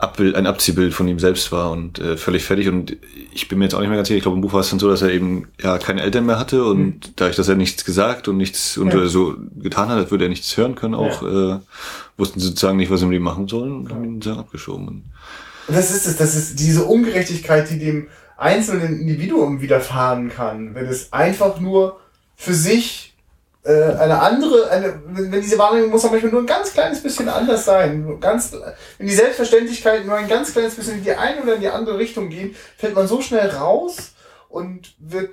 Abbild, 0.00 0.34
ein 0.34 0.46
Abziehbild 0.46 0.94
von 0.94 1.06
ihm 1.08 1.18
selbst 1.18 1.52
war 1.52 1.70
und 1.70 1.98
äh, 1.98 2.16
völlig 2.16 2.44
fertig. 2.44 2.68
Und 2.68 2.96
ich 3.34 3.48
bin 3.48 3.58
mir 3.58 3.64
jetzt 3.66 3.74
auch 3.74 3.80
nicht 3.80 3.88
mehr 3.90 3.96
ganz 3.98 4.08
sicher, 4.08 4.16
ich 4.16 4.22
glaube 4.22 4.36
im 4.36 4.40
Buch 4.40 4.52
war 4.54 4.60
es 4.60 4.70
dann 4.70 4.78
so, 4.78 4.88
dass 4.88 5.02
er 5.02 5.10
eben 5.10 5.48
ja 5.62 5.78
keine 5.78 6.02
Eltern 6.02 6.24
mehr 6.26 6.38
hatte 6.38 6.64
und 6.64 7.12
dadurch, 7.16 7.36
dass 7.36 7.48
er 7.48 7.54
nichts 7.56 7.84
gesagt 7.84 8.26
und 8.28 8.36
nichts 8.38 8.78
und 8.78 8.86
Mhm. 8.94 8.98
Ja. 8.98 9.04
äh, 9.04 9.08
so 9.08 9.34
getan 9.56 9.88
hat, 9.88 9.98
als 9.98 10.10
würde 10.10 10.24
er 10.24 10.30
nichts 10.30 10.56
hören 10.56 10.74
können, 10.74 10.94
auch 10.94 11.22
äh, 11.22 11.58
wussten 12.16 12.40
sie 12.40 12.46
sozusagen 12.46 12.78
nicht, 12.78 12.90
was 12.90 13.00
sie 13.00 13.06
mit 13.06 13.16
ihm 13.16 13.22
machen 13.22 13.46
sollen 13.46 13.72
und 13.72 13.90
haben 13.92 14.04
ihn 14.04 14.14
sozusagen 14.14 14.40
abgeschoben. 14.40 14.86
Und 15.68 15.76
das 15.76 15.90
ist 15.90 16.06
es, 16.06 16.16
das 16.16 16.34
ist 16.34 16.58
diese 16.58 16.84
Ungerechtigkeit, 16.84 17.68
die 17.70 17.78
dem 17.78 18.08
einzelnen 18.38 18.98
Individuum 19.00 19.60
widerfahren 19.60 20.30
kann, 20.30 20.74
wenn 20.74 20.86
es 20.86 21.12
einfach 21.12 21.60
nur 21.60 22.00
für 22.36 22.54
sich 22.54 23.09
eine 23.68 24.20
andere, 24.20 24.70
eine, 24.70 25.02
wenn 25.06 25.42
diese 25.42 25.58
Wahrnehmung 25.58 25.90
muss 25.90 26.04
auch 26.04 26.10
manchmal 26.10 26.32
nur 26.32 26.42
ein 26.42 26.46
ganz 26.46 26.72
kleines 26.72 27.02
bisschen 27.02 27.28
anders 27.28 27.66
sein. 27.66 28.18
Ganz, 28.20 28.52
wenn 28.52 29.06
die 29.06 29.14
Selbstverständlichkeit 29.14 30.06
nur 30.06 30.16
ein 30.16 30.28
ganz 30.28 30.52
kleines 30.52 30.74
bisschen 30.76 30.98
in 30.98 31.04
die 31.04 31.12
eine 31.12 31.42
oder 31.42 31.56
in 31.56 31.60
die 31.60 31.68
andere 31.68 31.98
Richtung 31.98 32.30
gehen, 32.30 32.56
fällt 32.78 32.94
man 32.94 33.06
so 33.06 33.20
schnell 33.20 33.50
raus 33.50 34.12
und 34.48 34.94
wird, 34.98 35.30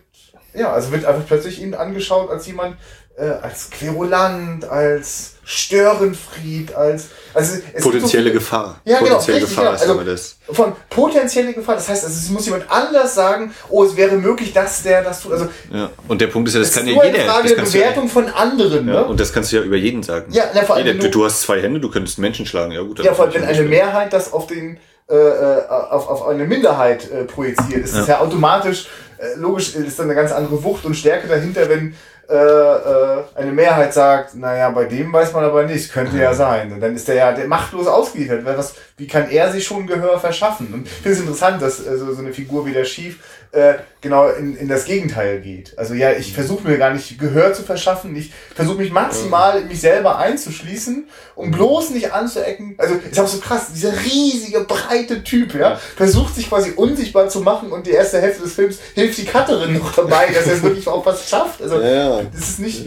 ja, 0.53 0.73
also 0.73 0.91
wird 0.91 1.05
einfach 1.05 1.25
plötzlich 1.25 1.61
eben 1.61 1.73
angeschaut 1.73 2.29
als 2.29 2.45
jemand, 2.47 2.77
äh, 3.17 3.29
als 3.29 3.69
Querulant, 3.69 4.65
als 4.65 5.35
Störenfried, 5.43 6.75
als, 6.75 7.09
also 7.37 7.55
so 7.77 7.89
Potenzielle 7.91 8.23
viele- 8.25 8.33
Gefahr. 8.33 8.81
Ja, 8.85 8.97
genau, 8.99 9.09
Potenzielle 9.11 9.37
richtig, 9.41 9.49
Gefahr 9.55 9.63
genau. 9.65 9.75
ist 9.75 9.81
Also- 9.81 9.93
immer 9.93 10.03
das. 10.05 10.37
von 10.51 10.73
potenzielle 10.89 11.53
Gefahr. 11.53 11.75
Das 11.75 11.87
heißt, 11.89 12.03
also 12.05 12.15
es 12.15 12.29
muss 12.29 12.45
jemand 12.45 12.69
anders 12.69 13.15
sagen, 13.15 13.53
oh, 13.69 13.83
es 13.83 13.95
wäre 13.95 14.15
möglich, 14.17 14.53
dass 14.53 14.83
der 14.83 15.03
das 15.03 15.21
tut. 15.21 15.33
Also 15.33 15.47
Ja. 15.73 15.89
Und 16.07 16.19
der 16.21 16.27
Punkt 16.27 16.49
ist 16.49 16.55
ja, 16.55 16.59
das 16.61 16.69
es 16.69 16.75
kann 16.75 16.87
ist 16.87 16.95
ja 16.95 17.03
jeder. 17.03 17.19
eine 17.19 17.29
Frage 17.29 17.43
das 17.43 17.53
der 17.55 17.63
du 17.63 17.69
ja, 17.71 17.83
Bewertung 17.85 18.09
von 18.09 18.27
anderen. 18.29 18.87
ja, 18.87 18.93
Ne? 18.93 19.05
und 19.05 19.19
das 19.19 19.31
kannst 19.31 19.51
du 19.51 19.57
ja 19.57 19.61
über 19.63 19.75
jeden 19.77 20.03
sagen. 20.03 20.25
Ja, 20.31 20.45
na, 20.53 20.63
vor 20.63 20.75
allem, 20.75 20.87
Jeder, 20.87 20.99
du, 20.99 21.09
du- 21.09 21.25
hast 21.25 21.41
zwei 21.41 21.61
Hände, 21.61 21.79
du 21.79 21.89
könntest 21.89 22.17
Menschen 22.19 22.45
schlagen. 22.45 22.71
Ja, 22.71 22.81
gut. 22.81 22.99
Ja, 23.03 23.13
vor 23.13 23.25
allem, 23.25 23.33
wenn 23.35 23.43
eine 23.45 23.63
Mehrheit 23.63 24.11
das 24.13 24.33
auf 24.33 24.47
den 24.47 24.77
äh, 25.09 25.15
äh, 25.15 25.67
auf, 25.69 26.09
auf 26.09 26.27
eine 26.27 26.43
Minderheit 26.45 27.09
äh, 27.09 27.23
projiziert, 27.23 27.85
ist 27.85 27.93
es 27.95 28.07
ja 28.07 28.19
automatisch 28.19 28.87
äh, 29.19 29.39
logisch 29.39 29.73
ist 29.73 29.97
dann 29.99 30.07
eine 30.07 30.15
ganz 30.15 30.33
andere 30.33 30.61
Wucht 30.65 30.83
und 30.83 30.95
Stärke 30.95 31.27
dahinter, 31.29 31.69
wenn 31.69 31.95
äh, 32.29 32.35
äh, 32.35 33.23
eine 33.35 33.51
Mehrheit 33.53 33.93
sagt, 33.93 34.35
naja, 34.35 34.69
bei 34.71 34.83
dem 34.83 35.13
weiß 35.13 35.31
man 35.31 35.45
aber 35.45 35.63
nicht, 35.63 35.93
könnte 35.93 36.17
ja 36.17 36.33
sein. 36.33 36.73
Und 36.73 36.81
dann 36.81 36.93
ist 36.93 37.07
der 37.07 37.15
ja 37.15 37.31
der 37.31 37.47
machtlos 37.47 37.87
ausgeliefert. 37.87 38.43
Weil 38.43 38.57
was, 38.57 38.75
wie 38.97 39.07
kann 39.07 39.29
er 39.29 39.51
sich 39.51 39.65
schon 39.65 39.87
Gehör 39.87 40.19
verschaffen? 40.19 40.73
Und 40.73 40.87
ich 40.87 40.93
finde 40.93 41.11
es 41.11 41.19
interessant, 41.19 41.61
dass 41.61 41.87
also, 41.87 42.13
so 42.13 42.21
eine 42.21 42.33
Figur 42.33 42.65
wie 42.65 42.73
der 42.73 42.83
Schief 42.83 43.19
äh, 43.51 43.75
genau 44.01 44.29
in, 44.29 44.55
in 44.55 44.67
das 44.67 44.85
Gegenteil 44.85 45.41
geht. 45.41 45.77
Also 45.77 45.93
ja, 45.93 46.11
ich 46.11 46.33
versuche 46.33 46.67
mir 46.67 46.77
gar 46.77 46.93
nicht 46.93 47.19
Gehör 47.19 47.53
zu 47.53 47.63
verschaffen. 47.63 48.15
Ich 48.15 48.31
versuche 48.53 48.77
mich 48.77 48.91
maximal 48.91 49.61
in 49.61 49.67
mich 49.67 49.81
selber 49.81 50.17
einzuschließen, 50.17 51.07
um 51.35 51.51
bloß 51.51 51.91
nicht 51.91 52.13
anzuecken. 52.13 52.75
Also 52.77 52.95
ist 52.95 53.19
auch 53.19 53.27
so 53.27 53.39
krass, 53.39 53.67
dieser 53.73 53.93
riesige, 53.93 54.61
breite 54.61 55.23
Typ, 55.23 55.55
ja, 55.55 55.79
versucht 55.95 56.35
sich 56.35 56.49
quasi 56.49 56.71
unsichtbar 56.75 57.29
zu 57.29 57.41
machen 57.41 57.71
und 57.71 57.87
die 57.87 57.91
erste 57.91 58.21
Hälfte 58.21 58.43
des 58.43 58.53
Films 58.53 58.77
hilft 58.95 59.17
die 59.17 59.25
Cutterin 59.25 59.77
noch 59.77 59.93
dabei, 59.93 60.27
dass 60.27 60.47
er 60.47 60.61
wirklich 60.61 60.87
auch 60.87 61.05
was 61.05 61.27
schafft. 61.27 61.61
Also 61.61 61.81
Ja, 61.81 62.21
das 62.23 62.49
ist 62.49 62.59
nicht. 62.59 62.85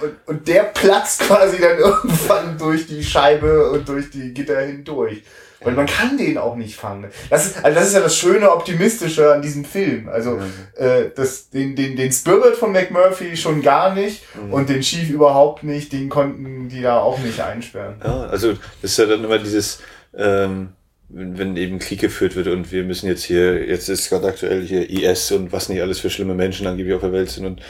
Und, 0.00 0.12
und 0.26 0.48
der 0.48 0.62
platzt 0.62 1.20
quasi 1.20 1.58
dann 1.58 1.78
irgendwann 1.78 2.56
durch 2.56 2.86
die 2.86 3.02
Scheibe 3.02 3.70
und 3.70 3.88
durch 3.88 4.10
die 4.10 4.32
Gitter 4.32 4.60
hindurch. 4.60 5.22
Weil 5.60 5.74
man 5.74 5.86
kann 5.86 6.16
den 6.16 6.38
auch 6.38 6.54
nicht 6.54 6.76
fangen. 6.76 7.10
Das 7.30 7.46
ist, 7.46 7.64
also 7.64 7.78
das 7.78 7.88
ist 7.88 7.94
ja 7.94 8.00
das 8.00 8.16
schöne 8.16 8.50
Optimistische 8.50 9.32
an 9.32 9.42
diesem 9.42 9.64
Film. 9.64 10.08
Also 10.08 10.40
äh, 10.76 11.06
das, 11.14 11.50
den, 11.50 11.74
den, 11.74 11.96
den 11.96 12.12
Spirit 12.12 12.54
von 12.54 12.72
McMurphy 12.72 13.36
schon 13.36 13.60
gar 13.62 13.94
nicht 13.94 14.22
und 14.50 14.68
den 14.68 14.82
Chief 14.82 15.10
überhaupt 15.10 15.64
nicht, 15.64 15.92
den 15.92 16.08
konnten 16.08 16.68
die 16.68 16.82
da 16.82 17.00
auch 17.00 17.18
nicht 17.18 17.40
einsperren. 17.40 17.96
Ja, 18.04 18.26
also 18.26 18.52
das 18.82 18.92
ist 18.92 18.98
ja 18.98 19.06
dann 19.06 19.24
immer 19.24 19.38
dieses, 19.38 19.80
ähm, 20.16 20.70
wenn, 21.10 21.38
wenn 21.38 21.56
eben 21.56 21.78
Krieg 21.78 22.00
geführt 22.00 22.36
wird 22.36 22.48
und 22.48 22.70
wir 22.70 22.84
müssen 22.84 23.06
jetzt 23.06 23.24
hier, 23.24 23.66
jetzt 23.66 23.88
ist 23.88 24.10
gerade 24.10 24.26
aktuell 24.26 24.62
hier 24.62 24.88
IS 24.90 25.32
und 25.32 25.52
was 25.52 25.68
nicht 25.68 25.80
alles 25.80 26.00
für 26.00 26.10
schlimme 26.10 26.34
Menschen 26.34 26.66
angeblich 26.66 26.94
auf 26.94 27.00
der 27.00 27.12
Welt 27.12 27.30
sind. 27.30 27.46
Und 27.46 27.60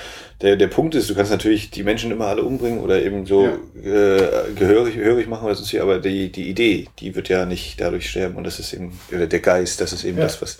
der, 0.42 0.56
der 0.56 0.66
Punkt 0.66 0.94
ist, 0.96 1.08
du 1.08 1.14
kannst 1.14 1.30
natürlich 1.30 1.70
die 1.70 1.84
Menschen 1.84 2.10
immer 2.10 2.26
alle 2.26 2.42
umbringen 2.42 2.80
oder 2.80 3.00
eben 3.00 3.26
so 3.26 3.46
äh, 3.46 4.20
gehörig, 4.56 4.96
gehörig 4.96 5.28
machen, 5.28 5.46
was 5.46 5.60
ist 5.60 5.70
hier, 5.70 5.82
aber 5.82 5.98
die, 6.00 6.32
die 6.32 6.48
Idee, 6.48 6.88
die 6.98 7.14
wird 7.14 7.28
ja 7.28 7.46
nicht 7.46 7.80
dadurch 7.80 8.10
sterben 8.10 8.34
und 8.36 8.44
das 8.44 8.58
ist 8.58 8.72
eben, 8.72 8.98
oder 9.12 9.26
der 9.26 9.40
Geist, 9.40 9.80
das 9.80 9.92
ist 9.92 10.04
eben 10.04 10.18
Ja. 10.18 10.24
das, 10.24 10.42
was 10.42 10.58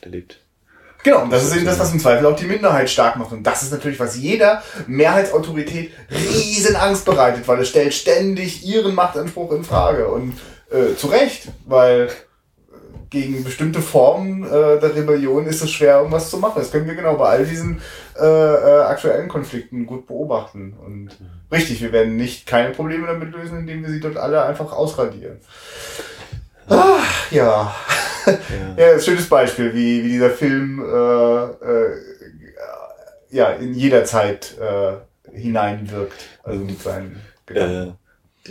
da 0.00 0.10
lebt. 0.10 0.38
Genau, 1.04 1.22
und 1.22 1.30
das 1.32 1.44
ist 1.44 1.54
eben 1.54 1.64
das, 1.64 1.78
was 1.78 1.92
im 1.92 2.00
Zweifel 2.00 2.26
auch 2.26 2.34
die 2.34 2.46
Minderheit 2.46 2.90
stark 2.90 3.14
macht. 3.16 3.30
Und 3.30 3.44
das 3.44 3.62
ist 3.62 3.70
natürlich, 3.70 4.00
was 4.00 4.16
jeder 4.16 4.64
Mehrheitsautorität 4.88 5.92
riesen 6.10 6.74
Angst 6.74 7.04
bereitet, 7.04 7.46
weil 7.46 7.60
es 7.60 7.68
stellt 7.68 7.94
ständig 7.94 8.66
ihren 8.66 8.92
Machtanspruch 8.96 9.52
in 9.52 9.62
Frage. 9.62 10.08
Und 10.08 10.32
äh, 10.70 10.94
zu 10.96 11.08
Recht, 11.08 11.48
weil 11.66 12.02
äh, 12.02 12.08
gegen 13.10 13.44
bestimmte 13.44 13.80
Formen 13.80 14.44
äh, 14.44 14.80
der 14.80 14.94
Rebellion 14.94 15.46
ist 15.46 15.62
es 15.62 15.70
schwer, 15.70 15.98
irgendwas 15.98 16.30
zu 16.30 16.38
machen. 16.38 16.58
Das 16.58 16.70
können 16.70 16.86
wir 16.86 16.94
genau 16.94 17.16
bei 17.16 17.28
all 17.28 17.44
diesen 17.44 17.80
äh, 18.18 18.24
äh, 18.24 18.82
aktuellen 18.82 19.28
Konflikten 19.28 19.86
gut 19.86 20.06
beobachten. 20.06 20.74
Und 20.84 21.10
richtig, 21.52 21.80
wir 21.82 21.92
werden 21.92 22.16
nicht 22.16 22.46
keine 22.46 22.70
Probleme 22.70 23.06
damit 23.06 23.32
lösen, 23.32 23.60
indem 23.60 23.82
wir 23.82 23.90
sie 23.90 24.00
dort 24.00 24.16
alle 24.16 24.44
einfach 24.44 24.72
ausradieren. 24.72 25.40
Ah, 26.68 26.98
ja. 27.30 27.74
Ja, 28.76 28.86
ein 28.94 29.00
schönes 29.00 29.28
Beispiel, 29.28 29.72
wie, 29.72 30.02
wie 30.02 30.08
dieser 30.08 30.30
Film 30.30 30.80
äh, 30.80 31.44
äh, 31.44 32.16
ja, 33.30 33.50
in 33.50 33.74
jeder 33.74 34.04
Zeit 34.04 34.56
äh, 34.58 34.94
hineinwirkt. 35.36 36.24
Also 36.42 36.64
mit 36.64 36.80
seinen 36.80 37.20
Gedanken. 37.44 37.98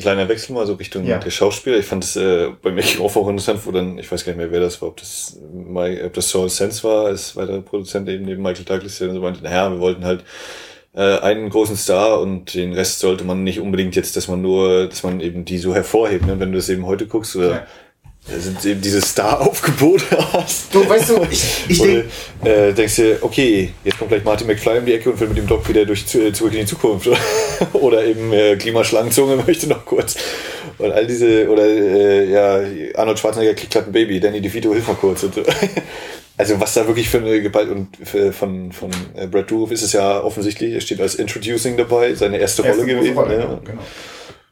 Kleiner 0.01 0.27
Wechsel 0.29 0.53
mal 0.53 0.65
so 0.67 0.73
Richtung 0.73 1.05
Ja. 1.05 1.17
der 1.17 1.29
Schauspieler. 1.31 1.77
Ich 1.77 1.85
fand 1.85 2.03
es 2.03 2.15
äh, 2.15 2.49
bei 2.61 2.71
Making 2.71 3.01
of 3.01 3.15
auch 3.17 3.27
interessant, 3.27 3.61
wo 3.65 3.71
dann, 3.71 3.97
ich 3.97 4.11
weiß 4.11 4.25
gar 4.25 4.31
nicht 4.33 4.37
mehr, 4.39 4.51
wer 4.51 4.59
das 4.59 4.81
war, 4.81 4.89
ob 4.89 4.97
das, 4.97 5.39
My, 5.53 6.01
ob 6.03 6.13
das 6.13 6.29
Saul 6.29 6.49
Sense 6.49 6.83
war, 6.83 7.05
als 7.07 7.35
weiterer 7.35 7.61
Produzent 7.61 8.07
eben 8.09 8.25
neben 8.25 8.41
Michael 8.41 8.65
Douglas, 8.65 8.97
der 8.99 9.11
so 9.13 9.19
meinte, 9.19 9.43
naja, 9.43 9.71
wir 9.71 9.79
wollten 9.79 10.05
halt 10.05 10.23
äh, 10.93 11.19
einen 11.19 11.49
großen 11.49 11.75
Star 11.75 12.21
und 12.21 12.53
den 12.53 12.73
Rest 12.73 12.99
sollte 12.99 13.23
man 13.23 13.43
nicht 13.43 13.59
unbedingt 13.59 13.95
jetzt, 13.95 14.15
dass 14.15 14.27
man 14.27 14.41
nur, 14.41 14.87
dass 14.87 15.03
man 15.03 15.19
eben 15.19 15.43
die 15.45 15.57
so 15.57 15.73
hervorhebt. 15.75 16.25
Ne? 16.25 16.39
Wenn 16.39 16.51
du 16.51 16.57
das 16.57 16.69
eben 16.69 16.85
heute 16.85 17.05
guckst, 17.07 17.35
oder 17.35 17.49
Ja. 17.49 17.67
Da 18.27 18.39
sind 18.39 18.65
eben 18.65 18.81
diese 18.81 19.01
Star-Aufgebote 19.01 20.17
hast. 20.33 20.65
Du, 20.73 20.87
weißt 20.87 21.11
du, 21.11 21.21
ich, 21.29 21.43
ich 21.69 21.79
Oder, 21.79 21.91
denke, 21.93 22.09
äh, 22.43 22.73
denkst 22.73 22.95
du, 22.95 23.17
okay, 23.21 23.71
jetzt 23.83 23.99
kommt 23.99 24.09
gleich 24.09 24.23
Martin 24.23 24.47
McFly 24.47 24.79
um 24.79 24.85
die 24.85 24.93
Ecke 24.93 25.11
und 25.11 25.19
will 25.19 25.27
mit 25.27 25.37
dem 25.37 25.47
Doc 25.47 25.67
wieder 25.69 25.85
durch 25.85 26.05
zu, 26.07 26.31
zurück 26.33 26.53
in 26.53 26.61
die 26.61 26.65
Zukunft. 26.65 27.07
oder 27.73 28.03
eben 28.03 28.33
äh, 28.33 28.55
Klimaschlangenzunge 28.55 29.37
möchte 29.47 29.67
noch 29.67 29.85
kurz. 29.85 30.15
Und 30.77 30.91
all 30.91 31.05
diese, 31.05 31.47
oder 31.49 31.65
äh, 31.65 32.29
ja, 32.29 32.59
Arnold 32.99 33.19
Schwarzenegger 33.19 33.53
kriegt 33.53 33.71
gerade 33.71 33.87
ein 33.87 33.93
Baby, 33.93 34.19
Danny 34.19 34.41
DeVito 34.41 34.73
hilft 34.73 34.87
mal 34.87 34.95
kurz. 34.95 35.25
Also 36.37 36.59
was 36.59 36.73
da 36.73 36.85
wirklich 36.85 37.07
für 37.07 37.19
eine 37.19 37.41
Gewalt 37.41 37.69
und 37.69 37.95
für, 38.03 38.33
von, 38.33 38.71
von 38.73 38.89
äh, 39.15 39.27
Brad 39.27 39.49
Dourif 39.49 39.71
ist 39.71 39.83
es 39.83 39.93
ja 39.93 40.21
offensichtlich, 40.21 40.73
er 40.73 40.81
steht 40.81 40.99
als 40.99 41.15
Introducing 41.15 41.77
dabei, 41.77 42.13
seine 42.15 42.39
erste, 42.39 42.63
Rolle 42.63 42.85
gewesen. 42.85 43.17
Rolle, 43.17 43.37
ne? 43.37 43.43
genau, 43.43 43.61
genau. 43.63 43.81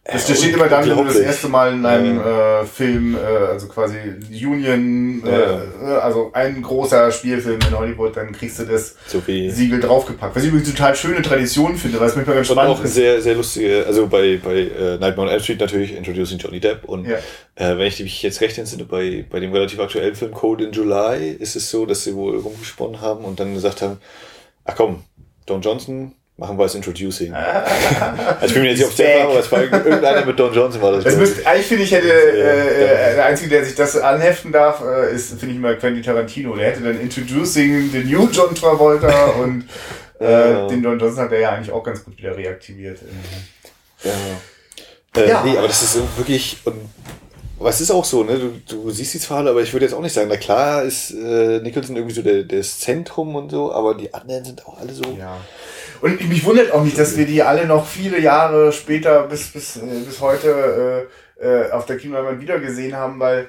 Das, 0.06 0.28
das 0.28 0.38
steht 0.40 0.54
immer 0.54 0.68
dann, 0.68 0.90
wenn 0.90 0.98
du 0.98 1.04
das 1.06 1.16
erste 1.16 1.48
Mal 1.48 1.76
in 1.76 1.86
einem 1.86 2.20
äh, 2.20 2.66
Film, 2.66 3.16
äh, 3.16 3.20
also 3.20 3.70
quasi 3.70 3.98
Union, 4.30 5.24
äh, 5.26 5.86
also 5.94 6.30
ein 6.34 6.62
großer 6.62 7.10
Spielfilm 7.10 7.60
in 7.66 7.78
Hollywood, 7.78 8.18
dann 8.18 8.34
kriegst 8.34 8.60
du 8.60 8.66
das 8.66 8.98
so 9.08 9.22
Siegel 9.22 9.80
draufgepackt. 9.80 10.36
Was 10.36 10.44
ich 10.44 10.50
übrigens 10.50 10.70
total 10.70 10.94
schöne 10.98 11.22
Tradition 11.22 11.78
finde, 11.78 12.02
weil 12.02 12.10
es 12.10 12.18
mich 12.18 12.28
mal 12.28 12.36
ganz 12.36 12.48
spannend 12.48 12.80
ist. 12.80 12.82
auch 12.82 12.86
sehr, 12.86 13.22
sehr 13.22 13.36
lustige, 13.36 13.86
also 13.88 14.08
bei, 14.08 14.42
bei 14.44 14.64
äh, 14.64 14.98
Nightmare 14.98 15.22
on 15.22 15.30
Elm 15.30 15.42
Street 15.42 15.62
natürlich 15.62 15.96
Introducing 15.96 16.38
Johnny 16.38 16.60
Depp 16.60 16.84
und 16.84 17.08
ja. 17.08 17.16
äh, 17.56 17.78
wenn 17.78 17.88
ich 17.88 18.02
mich 18.02 18.22
jetzt 18.24 18.42
recht 18.42 18.58
entsinne, 18.58 18.84
bei, 18.84 19.26
bei 19.30 19.40
dem 19.40 19.54
relativ 19.54 19.80
aktuellen 19.80 20.16
Film 20.16 20.34
Code 20.34 20.66
in 20.66 20.74
July 20.74 21.30
ist 21.30 21.56
es 21.56 21.72
so, 21.72 21.86
dass 21.86 22.04
sie 22.04 22.14
wohl 22.14 22.40
rumgesponnen 22.40 23.00
haben 23.00 23.24
und 23.24 23.40
dann 23.40 23.54
gesagt 23.54 23.82
haben, 23.82 24.00
ach 24.66 24.76
komm, 24.76 25.04
Don 25.46 25.62
Johnson 25.62 26.14
Machen 26.36 26.58
wir 26.58 26.64
als 26.64 26.74
Introducing. 26.74 27.32
also 27.34 28.46
ich 28.46 28.54
bin 28.54 28.64
mir 28.64 28.70
jetzt 28.70 28.80
nicht 28.80 28.88
auf 28.88 28.96
der 28.96 29.26
aber 29.26 29.40
es 29.40 29.52
war 29.52 29.62
irgendeiner 29.62 30.26
mit 30.26 30.40
Don 30.40 30.52
Johnson 30.52 30.82
war 30.82 30.94
das. 30.94 31.04
das 31.04 31.16
müsst, 31.16 31.46
eigentlich 31.46 31.68
finde 31.68 31.84
ich, 31.84 31.92
hätte 31.92 32.12
äh, 32.12 33.12
äh, 33.12 33.16
der 33.16 33.26
Einzige, 33.26 33.52
der 33.52 33.66
sich 33.66 33.76
das 33.76 33.96
anheften 33.98 34.52
darf, 34.52 34.82
äh, 34.82 35.14
ist, 35.14 35.40
finde 35.40 35.54
ich 35.54 35.60
mal 35.60 35.78
Quentin 35.78 36.02
Tarantino. 36.02 36.56
Der 36.56 36.72
hätte 36.72 36.82
dann 36.82 37.00
Introducing 37.00 37.92
the 37.92 38.04
New 38.04 38.28
John 38.32 38.56
Travolta 38.56 39.26
und 39.44 39.66
äh, 40.20 40.68
den 40.70 40.82
Don 40.82 40.98
Johnson 40.98 41.26
hat 41.26 41.32
er 41.34 41.40
ja 41.40 41.52
eigentlich 41.52 41.72
auch 41.72 41.84
ganz 41.84 42.04
gut 42.04 42.18
wieder 42.18 42.36
reaktiviert. 42.36 43.00
Ja. 44.04 45.22
Äh, 45.22 45.30
ja. 45.30 45.44
Nee, 45.44 45.56
aber 45.56 45.68
das 45.68 45.84
ist 45.84 46.00
wirklich, 46.18 46.58
und 46.66 46.90
was 47.60 47.80
ist 47.80 47.92
auch 47.92 48.06
so, 48.06 48.24
ne? 48.24 48.40
Du, 48.40 48.60
du 48.68 48.90
siehst 48.90 49.14
die 49.14 49.20
Zahl, 49.20 49.48
aber 49.48 49.62
ich 49.62 49.72
würde 49.72 49.86
jetzt 49.86 49.94
auch 49.94 50.02
nicht 50.02 50.14
sagen, 50.14 50.30
na 50.30 50.38
klar 50.38 50.84
ist 50.84 51.12
äh, 51.12 51.60
Nicholson 51.60 51.96
irgendwie 51.96 52.16
so 52.16 52.22
der, 52.22 52.44
das 52.44 52.80
Zentrum 52.80 53.36
und 53.36 53.52
so, 53.52 53.72
aber 53.72 53.96
die 53.96 54.14
anderen 54.14 54.44
sind 54.44 54.66
auch 54.66 54.80
alle 54.80 54.94
so. 54.94 55.04
Ja. 55.18 55.38
Und 56.04 56.28
mich 56.28 56.44
wundert 56.44 56.74
auch 56.74 56.84
nicht, 56.84 57.00
dass 57.00 57.16
wir 57.16 57.26
die 57.26 57.44
alle 57.44 57.66
noch 57.66 57.88
viele 57.88 58.20
Jahre 58.20 58.74
später 58.74 59.24
bis, 59.24 59.48
bis, 59.48 59.78
äh, 59.78 60.02
bis 60.06 60.20
heute 60.20 61.08
äh, 61.40 61.46
äh, 61.46 61.72
auf 61.72 61.86
der 61.86 61.96
Kinoleinwand 61.96 62.42
wieder 62.42 62.60
gesehen 62.60 62.94
haben, 62.94 63.22
weil 63.22 63.48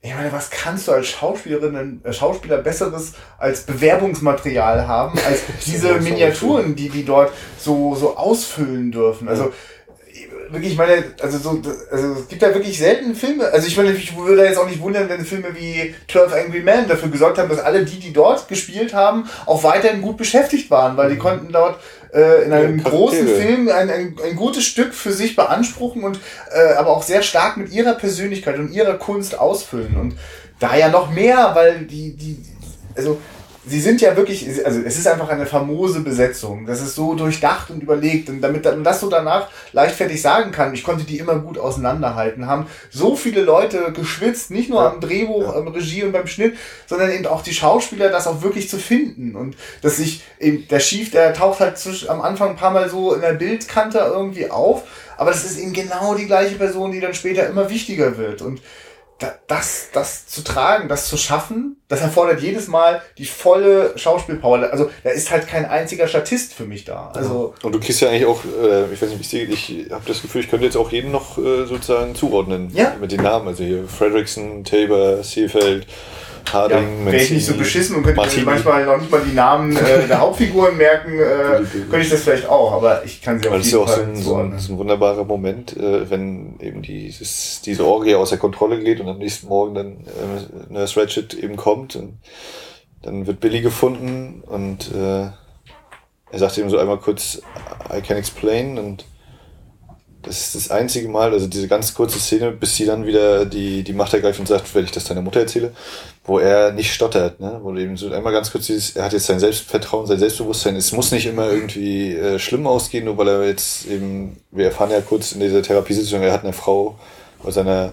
ich 0.00 0.12
meine, 0.12 0.32
was 0.32 0.50
kannst 0.50 0.88
du 0.88 0.92
als 0.92 1.06
Schauspielerin, 1.06 2.00
äh, 2.02 2.12
Schauspieler 2.12 2.58
Besseres 2.58 3.12
als 3.38 3.62
Bewerbungsmaterial 3.62 4.88
haben, 4.88 5.16
als 5.28 5.42
diese 5.64 6.00
Miniaturen, 6.00 6.74
die 6.74 6.88
die 6.88 7.04
dort 7.04 7.32
so, 7.56 7.94
so 7.94 8.16
ausfüllen 8.16 8.90
dürfen? 8.90 9.28
Also, 9.28 9.52
wirklich, 10.50 10.72
ich 10.72 10.78
meine, 10.78 11.04
also 11.20 11.38
so, 11.38 11.62
also 11.90 12.12
es 12.12 12.28
gibt 12.28 12.42
ja 12.42 12.54
wirklich 12.54 12.78
selten 12.78 13.14
Filme. 13.14 13.46
Also 13.46 13.66
ich 13.66 13.76
meine, 13.76 13.92
ich 13.92 14.16
würde 14.16 14.44
jetzt 14.44 14.58
auch 14.58 14.68
nicht 14.68 14.80
wundern, 14.80 15.08
wenn 15.08 15.24
Filme 15.24 15.54
wie 15.54 15.94
12 16.10 16.32
Angry 16.32 16.60
Men 16.60 16.88
dafür 16.88 17.08
gesorgt 17.08 17.38
haben, 17.38 17.48
dass 17.48 17.60
alle 17.60 17.84
die, 17.84 17.98
die 17.98 18.12
dort 18.12 18.48
gespielt 18.48 18.94
haben, 18.94 19.28
auch 19.46 19.62
weiterhin 19.64 20.02
gut 20.02 20.16
beschäftigt 20.16 20.70
waren, 20.70 20.96
weil 20.96 21.08
die 21.08 21.16
mhm. 21.16 21.20
konnten 21.20 21.52
dort 21.52 21.78
äh, 22.12 22.44
in 22.44 22.52
einem 22.52 22.78
ja, 22.78 22.88
großen 22.88 23.26
Film 23.26 23.68
ein, 23.68 23.90
ein, 23.90 24.16
ein 24.24 24.36
gutes 24.36 24.64
Stück 24.64 24.94
für 24.94 25.12
sich 25.12 25.36
beanspruchen 25.36 26.04
und 26.04 26.18
äh, 26.52 26.74
aber 26.74 26.90
auch 26.90 27.02
sehr 27.02 27.22
stark 27.22 27.56
mit 27.56 27.70
ihrer 27.72 27.94
Persönlichkeit 27.94 28.58
und 28.58 28.72
ihrer 28.72 28.94
Kunst 28.94 29.38
ausfüllen. 29.38 29.96
Und 29.96 30.16
da 30.58 30.76
ja 30.76 30.88
noch 30.88 31.10
mehr, 31.10 31.50
weil 31.54 31.80
die, 31.80 32.16
die, 32.16 32.38
also 32.96 33.18
sie 33.68 33.80
sind 33.80 34.00
ja 34.00 34.16
wirklich, 34.16 34.46
also 34.64 34.80
es 34.84 34.96
ist 34.96 35.08
einfach 35.08 35.28
eine 35.28 35.44
famose 35.44 36.00
Besetzung. 36.00 36.66
Das 36.66 36.80
ist 36.80 36.94
so 36.94 37.14
durchdacht 37.14 37.70
und 37.70 37.82
überlegt. 37.82 38.28
Und 38.28 38.40
damit 38.40 38.64
man 38.64 38.84
das 38.84 39.00
so 39.00 39.10
danach 39.10 39.48
leichtfertig 39.72 40.22
sagen 40.22 40.52
kann, 40.52 40.72
ich 40.72 40.84
konnte 40.84 41.04
die 41.04 41.18
immer 41.18 41.38
gut 41.38 41.58
auseinanderhalten, 41.58 42.46
haben 42.46 42.66
so 42.90 43.16
viele 43.16 43.42
Leute 43.42 43.92
geschwitzt, 43.92 44.50
nicht 44.50 44.70
nur 44.70 44.82
ja. 44.82 44.90
am 44.90 45.00
Drehbuch, 45.00 45.54
ja. 45.54 45.60
am 45.60 45.68
Regie 45.68 46.04
und 46.04 46.12
beim 46.12 46.28
Schnitt, 46.28 46.56
sondern 46.86 47.10
eben 47.10 47.26
auch 47.26 47.42
die 47.42 47.54
Schauspieler, 47.54 48.08
das 48.08 48.26
auch 48.26 48.42
wirklich 48.42 48.68
zu 48.68 48.78
finden. 48.78 49.34
Und 49.34 49.56
dass 49.82 49.96
sich 49.96 50.22
eben 50.38 50.68
der 50.68 50.80
Schief, 50.80 51.10
der 51.10 51.34
taucht 51.34 51.60
halt 51.60 51.76
zwischen, 51.76 52.08
am 52.08 52.22
Anfang 52.22 52.50
ein 52.50 52.56
paar 52.56 52.70
Mal 52.70 52.88
so 52.88 53.14
in 53.14 53.20
der 53.20 53.32
Bildkante 53.32 53.98
irgendwie 53.98 54.50
auf, 54.50 54.84
aber 55.16 55.30
das 55.30 55.44
ist 55.44 55.58
eben 55.58 55.72
genau 55.72 56.14
die 56.14 56.26
gleiche 56.26 56.56
Person, 56.56 56.92
die 56.92 57.00
dann 57.00 57.14
später 57.14 57.48
immer 57.48 57.70
wichtiger 57.70 58.18
wird. 58.18 58.42
Und 58.42 58.60
das, 59.46 59.88
das 59.92 60.26
zu 60.26 60.44
tragen, 60.44 60.88
das 60.88 61.08
zu 61.08 61.16
schaffen, 61.16 61.76
das 61.88 62.00
erfordert 62.00 62.40
jedes 62.40 62.68
Mal 62.68 63.00
die 63.16 63.24
volle 63.24 63.96
Schauspielpower. 63.96 64.70
Also 64.70 64.90
da 65.04 65.10
ist 65.10 65.30
halt 65.30 65.46
kein 65.46 65.64
einziger 65.64 66.06
Statist 66.06 66.52
für 66.52 66.64
mich 66.64 66.84
da. 66.84 67.12
Also 67.14 67.54
und 67.62 67.74
du 67.74 67.80
kriegst 67.80 68.00
ja 68.02 68.08
eigentlich 68.08 68.26
auch, 68.26 68.44
äh, 68.44 68.92
ich 68.92 69.00
weiß 69.00 69.10
nicht, 69.10 69.32
wie 69.32 69.38
ich 69.38 69.78
ich 69.78 69.90
habe 69.90 70.04
das 70.06 70.20
Gefühl, 70.20 70.42
ich 70.42 70.50
könnte 70.50 70.66
jetzt 70.66 70.76
auch 70.76 70.92
jeden 70.92 71.12
noch 71.12 71.38
äh, 71.38 71.64
sozusagen 71.64 72.14
zuordnen 72.14 72.70
ja? 72.74 72.94
mit 73.00 73.12
den 73.12 73.22
Namen. 73.22 73.48
Also 73.48 73.64
hier 73.64 73.84
Fredrickson, 73.88 74.64
Tabor, 74.64 75.22
Seefeld, 75.22 75.86
Harding, 76.52 77.06
ja, 77.06 77.12
Wäre 77.12 77.22
ich 77.22 77.30
nicht 77.30 77.46
so 77.46 77.54
beschissen 77.54 77.96
und 77.96 78.02
könnte 78.02 78.20
mir 78.38 78.44
manchmal 78.44 78.84
noch 78.84 78.98
nicht 78.98 79.10
mal 79.10 79.20
die 79.20 79.34
Namen 79.34 79.76
äh, 79.76 80.06
der 80.06 80.20
Hauptfiguren 80.20 80.76
merken, 80.76 81.18
äh, 81.18 81.64
könnte 81.90 82.00
ich 82.00 82.10
das 82.10 82.22
vielleicht 82.22 82.48
auch, 82.48 82.72
aber 82.72 83.04
ich 83.04 83.22
kann 83.22 83.38
sie 83.38 83.48
jeden 83.48 83.52
Fall. 83.52 83.58
Das 83.58 83.66
ist 83.66 83.74
auch 83.74 83.88
so 83.88 84.36
ein, 84.36 84.58
so 84.58 84.72
ein, 84.72 84.78
wunderbarer 84.78 85.24
Moment, 85.24 85.76
äh, 85.76 86.08
wenn 86.10 86.58
eben 86.60 86.82
dieses, 86.82 87.60
diese 87.62 87.84
Orgie 87.84 88.14
aus 88.14 88.30
der 88.30 88.38
Kontrolle 88.38 88.80
geht 88.80 89.00
und 89.00 89.08
am 89.08 89.18
nächsten 89.18 89.48
Morgen 89.48 89.74
dann 89.74 89.92
äh, 90.06 90.72
Nurse 90.72 91.00
Ratchet 91.00 91.34
eben 91.34 91.56
kommt 91.56 91.96
und 91.96 92.18
dann 93.02 93.26
wird 93.26 93.40
Billy 93.40 93.60
gefunden 93.60 94.42
und 94.46 94.92
äh, 94.94 95.28
er 96.30 96.38
sagt 96.38 96.58
eben 96.58 96.70
so 96.70 96.78
einmal 96.78 96.98
kurz, 96.98 97.40
I 97.92 98.00
can 98.00 98.16
explain 98.16 98.78
und 98.78 99.04
das 100.26 100.40
ist 100.40 100.54
das 100.56 100.70
einzige 100.70 101.08
Mal, 101.08 101.32
also 101.32 101.46
diese 101.46 101.68
ganz 101.68 101.94
kurze 101.94 102.18
Szene, 102.18 102.50
bis 102.50 102.76
sie 102.76 102.84
dann 102.84 103.06
wieder 103.06 103.46
die, 103.46 103.84
die 103.84 103.92
Macht 103.92 104.12
ergreift 104.12 104.40
und 104.40 104.48
sagt, 104.48 104.74
wenn 104.74 104.84
ich 104.84 104.90
das 104.90 105.04
deiner 105.04 105.22
Mutter 105.22 105.40
erzähle, 105.40 105.72
wo 106.24 106.40
er 106.40 106.72
nicht 106.72 106.92
stottert, 106.92 107.38
ne? 107.40 107.60
wo 107.62 107.74
eben 107.76 107.96
so 107.96 108.10
einmal 108.10 108.32
ganz 108.32 108.50
kurz 108.50 108.66
dieses, 108.66 108.96
er 108.96 109.04
hat 109.04 109.12
jetzt 109.12 109.26
sein 109.26 109.38
Selbstvertrauen, 109.38 110.06
sein 110.06 110.18
Selbstbewusstsein, 110.18 110.74
es 110.74 110.92
muss 110.92 111.12
nicht 111.12 111.26
immer 111.26 111.48
irgendwie 111.48 112.14
äh, 112.14 112.38
schlimm 112.40 112.66
ausgehen, 112.66 113.04
nur 113.04 113.16
weil 113.16 113.28
er 113.28 113.46
jetzt 113.46 113.86
eben, 113.86 114.36
wir 114.50 114.66
erfahren 114.66 114.90
ja 114.90 115.00
kurz 115.00 115.32
in 115.32 115.40
dieser 115.40 115.62
Therapiesitzung, 115.62 116.22
er 116.22 116.32
hat 116.32 116.42
eine 116.42 116.52
Frau 116.52 116.98
bei 117.42 117.52
seiner 117.52 117.92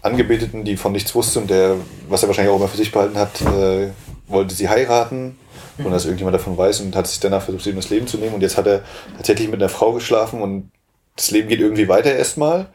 Angebeteten, 0.00 0.64
die 0.64 0.78
von 0.78 0.92
nichts 0.92 1.14
wusste 1.14 1.40
und 1.40 1.50
der, 1.50 1.76
was 2.08 2.22
er 2.22 2.28
wahrscheinlich 2.28 2.52
auch 2.52 2.58
immer 2.58 2.68
für 2.68 2.78
sich 2.78 2.92
behalten 2.92 3.18
hat, 3.18 3.42
äh, 3.42 3.88
wollte 4.26 4.54
sie 4.54 4.70
heiraten, 4.70 5.38
ohne 5.78 5.90
dass 5.90 6.06
irgendjemand 6.06 6.34
davon 6.34 6.56
weiß 6.56 6.80
und 6.80 6.96
hat 6.96 7.06
sich 7.06 7.20
danach 7.20 7.42
versucht, 7.42 7.66
ihm 7.66 7.76
das 7.76 7.90
Leben 7.90 8.06
zu 8.06 8.16
nehmen. 8.16 8.34
Und 8.34 8.40
jetzt 8.40 8.56
hat 8.56 8.66
er 8.66 8.82
tatsächlich 9.16 9.48
mit 9.48 9.60
einer 9.60 9.68
Frau 9.68 9.92
geschlafen 9.92 10.40
und 10.40 10.70
das 11.16 11.30
Leben 11.30 11.48
geht 11.48 11.60
irgendwie 11.60 11.88
weiter 11.88 12.14
erstmal 12.14 12.68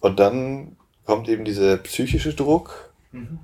und 0.00 0.18
dann 0.20 0.76
kommt 1.04 1.28
eben 1.28 1.44
dieser 1.44 1.76
psychische 1.78 2.34
Druck. 2.34 2.92
Mhm. 3.12 3.40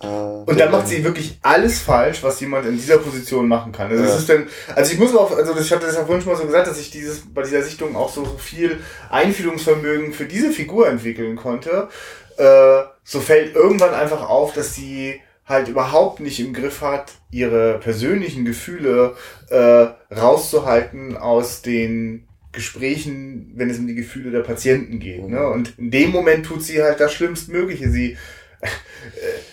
Äh, 0.00 0.06
und 0.06 0.58
dann 0.60 0.70
macht 0.70 0.86
sie 0.86 1.02
wirklich 1.02 1.38
alles 1.42 1.80
falsch, 1.80 2.22
was 2.22 2.40
jemand 2.40 2.66
in 2.66 2.76
dieser 2.76 2.98
Position 2.98 3.48
machen 3.48 3.72
kann. 3.72 3.90
Also, 3.90 4.04
ja. 4.04 4.16
ist 4.16 4.28
denn, 4.28 4.46
also 4.74 4.92
ich 4.92 4.98
muss 4.98 5.14
auch, 5.14 5.36
also 5.36 5.58
ich 5.58 5.72
hatte 5.72 5.86
das 5.86 5.96
ja 5.96 6.04
vorhin 6.04 6.22
schon 6.22 6.32
mal 6.32 6.38
so 6.38 6.46
gesagt, 6.46 6.68
dass 6.68 6.78
ich 6.78 6.90
dieses, 6.90 7.22
bei 7.32 7.42
dieser 7.42 7.62
Sichtung 7.62 7.96
auch 7.96 8.12
so, 8.12 8.24
so 8.24 8.36
viel 8.38 8.78
Einfühlungsvermögen 9.10 10.12
für 10.12 10.26
diese 10.26 10.52
Figur 10.52 10.88
entwickeln 10.88 11.36
konnte. 11.36 11.88
Äh, 12.36 12.82
so 13.02 13.20
fällt 13.20 13.56
irgendwann 13.56 13.94
einfach 13.94 14.28
auf, 14.28 14.52
dass 14.52 14.74
sie 14.74 15.20
halt 15.44 15.68
überhaupt 15.68 16.20
nicht 16.20 16.38
im 16.40 16.52
Griff 16.52 16.82
hat, 16.82 17.14
ihre 17.30 17.78
persönlichen 17.78 18.44
Gefühle 18.44 19.16
äh, 19.48 19.86
rauszuhalten 20.14 21.16
aus 21.16 21.62
den 21.62 22.27
Gesprächen, 22.58 23.52
wenn 23.54 23.70
es 23.70 23.78
um 23.78 23.86
die 23.86 23.94
Gefühle 23.94 24.32
der 24.32 24.40
Patienten 24.40 24.98
geht. 24.98 25.28
Ne? 25.28 25.46
Und 25.48 25.78
in 25.78 25.92
dem 25.92 26.10
Moment 26.10 26.44
tut 26.44 26.62
sie 26.62 26.82
halt 26.82 26.98
das 26.98 27.12
Schlimmstmögliche. 27.12 27.88
Sie, 27.88 28.16
äh, 28.60 28.66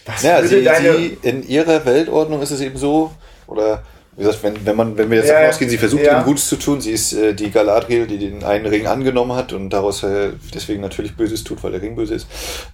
was 0.06 0.24
ja, 0.24 0.42
sie, 0.44 0.64
deine 0.64 0.98
sie, 0.98 1.18
in 1.22 1.48
ihrer 1.48 1.86
Weltordnung 1.86 2.42
ist 2.42 2.50
es 2.50 2.62
eben 2.62 2.78
so, 2.78 3.14
oder 3.46 3.84
wie 4.18 4.24
gesagt, 4.24 4.44
wenn, 4.44 4.66
wenn, 4.66 4.76
man, 4.76 4.98
wenn 4.98 5.12
wir 5.12 5.18
jetzt 5.18 5.30
davon 5.30 5.50
ausgehen, 5.50 5.70
sie 5.70 5.78
versucht 5.78 6.04
ja. 6.04 6.20
ihm 6.20 6.26
Gutes 6.26 6.48
zu 6.48 6.56
tun, 6.56 6.82
sie 6.82 6.94
ist 6.94 7.14
äh, 7.14 7.36
die 7.36 7.52
Galadriel, 7.52 8.08
die 8.08 8.18
den 8.18 8.44
einen 8.44 8.66
Ring 8.66 8.88
angenommen 8.88 9.36
hat 9.36 9.54
und 9.54 9.70
daraus 9.70 10.02
äh, 10.02 10.32
deswegen 10.52 10.82
natürlich 10.82 11.16
Böses 11.16 11.44
tut, 11.44 11.64
weil 11.64 11.74
der 11.74 11.82
Ring 11.82 11.96
böse 11.96 12.16
ist. 12.16 12.28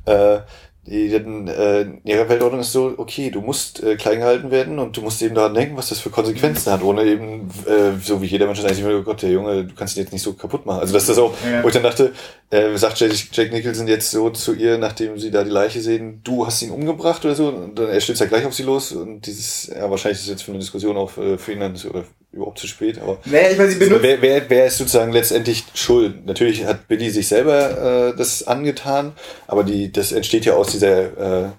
Äh, 0.06 0.40
die 0.88 1.10
dann, 1.12 1.48
äh, 1.48 1.86
ihre 2.04 2.28
Weltordnung 2.28 2.62
ist 2.62 2.72
so, 2.72 2.96
okay, 2.98 3.30
du 3.30 3.42
musst 3.42 3.84
äh, 3.84 3.98
klein 3.98 4.18
gehalten 4.20 4.50
werden 4.50 4.80
und 4.80 4.98
du 4.98 5.02
musst 5.02 5.22
eben 5.22 5.36
daran 5.36 5.54
denken, 5.54 5.78
was 5.78 5.90
das 5.90 6.00
für 6.00 6.10
Konsequenzen 6.10 6.72
hat, 6.72 6.82
ohne 6.82 7.04
eben, 7.04 7.50
äh, 7.68 8.00
so 8.02 8.20
wie 8.22 8.26
jeder 8.26 8.48
Mensch 8.48 8.64
eigentlich 8.64 8.84
oh 8.84 9.04
Gott, 9.04 9.22
der 9.22 9.30
Junge, 9.30 9.66
du 9.66 9.76
kannst 9.76 9.96
ihn 9.96 10.02
jetzt 10.02 10.12
nicht 10.12 10.24
so 10.24 10.34
kaputt 10.34 10.66
machen. 10.66 10.80
Also 10.80 10.94
das 10.94 11.04
ist 11.04 11.10
das 11.10 11.18
auch, 11.20 11.36
ja. 11.46 11.62
wo 11.62 11.68
ich 11.68 11.74
dann 11.74 11.84
dachte, 11.84 12.14
äh, 12.50 12.76
sagt 12.78 13.00
Jack, 13.00 13.12
Jack 13.32 13.52
Nicholson 13.52 13.88
jetzt 13.88 14.10
so 14.10 14.32
zu 14.32 14.56
ihr, 14.56 14.80
nachdem 14.80 15.20
sie 15.20 15.30
da 15.30 15.44
die 15.44 15.52
Leiche 15.52 15.82
sehen, 15.82 16.22
du 16.24 16.48
hast 16.48 16.64
ihn 16.64 16.72
umgebracht 16.72 17.24
oder 17.26 17.36
so, 17.36 17.50
und 17.50 17.78
dann 17.78 17.90
er 17.90 18.02
stürzt 18.02 18.22
ja 18.22 18.28
gleich 18.28 18.46
auf 18.46 18.56
sie 18.56 18.64
los 18.64 18.92
und 18.92 19.28
dieses, 19.28 19.68
ja, 19.68 19.88
wahrscheinlich 19.88 20.22
ist 20.22 20.30
jetzt 20.30 20.44
für 20.44 20.52
eine 20.52 20.60
Diskussion 20.60 20.98
auch 20.98 21.16
äh, 21.18 21.38
für 21.38 21.54
ihn 21.54 21.60
dann, 21.60 21.76
oder 21.76 22.06
überhaupt 22.32 22.60
zu 22.60 22.68
spät, 22.68 23.00
aber 23.00 23.18
naja, 23.26 23.50
ich 23.52 23.58
meine, 23.58 23.72
sie 23.72 23.80
benutzt 23.80 24.04
wer, 24.04 24.22
wer, 24.22 24.50
wer 24.50 24.66
ist 24.68 24.78
sozusagen 24.78 25.12
letztendlich 25.12 25.66
schuld? 25.74 26.26
Natürlich 26.26 26.66
hat 26.66 26.88
Billy 26.88 27.10
sich 27.10 27.28
selber 27.28 28.12
äh, 28.12 28.16
das 28.16 28.48
angetan, 28.48 29.14
aber 29.48 29.64
die, 29.64 29.92
das 29.92 30.14
entsteht 30.14 30.46
ja 30.46 30.54
aus 30.54 30.72
dieser 30.72 31.46
äh, 31.46 31.50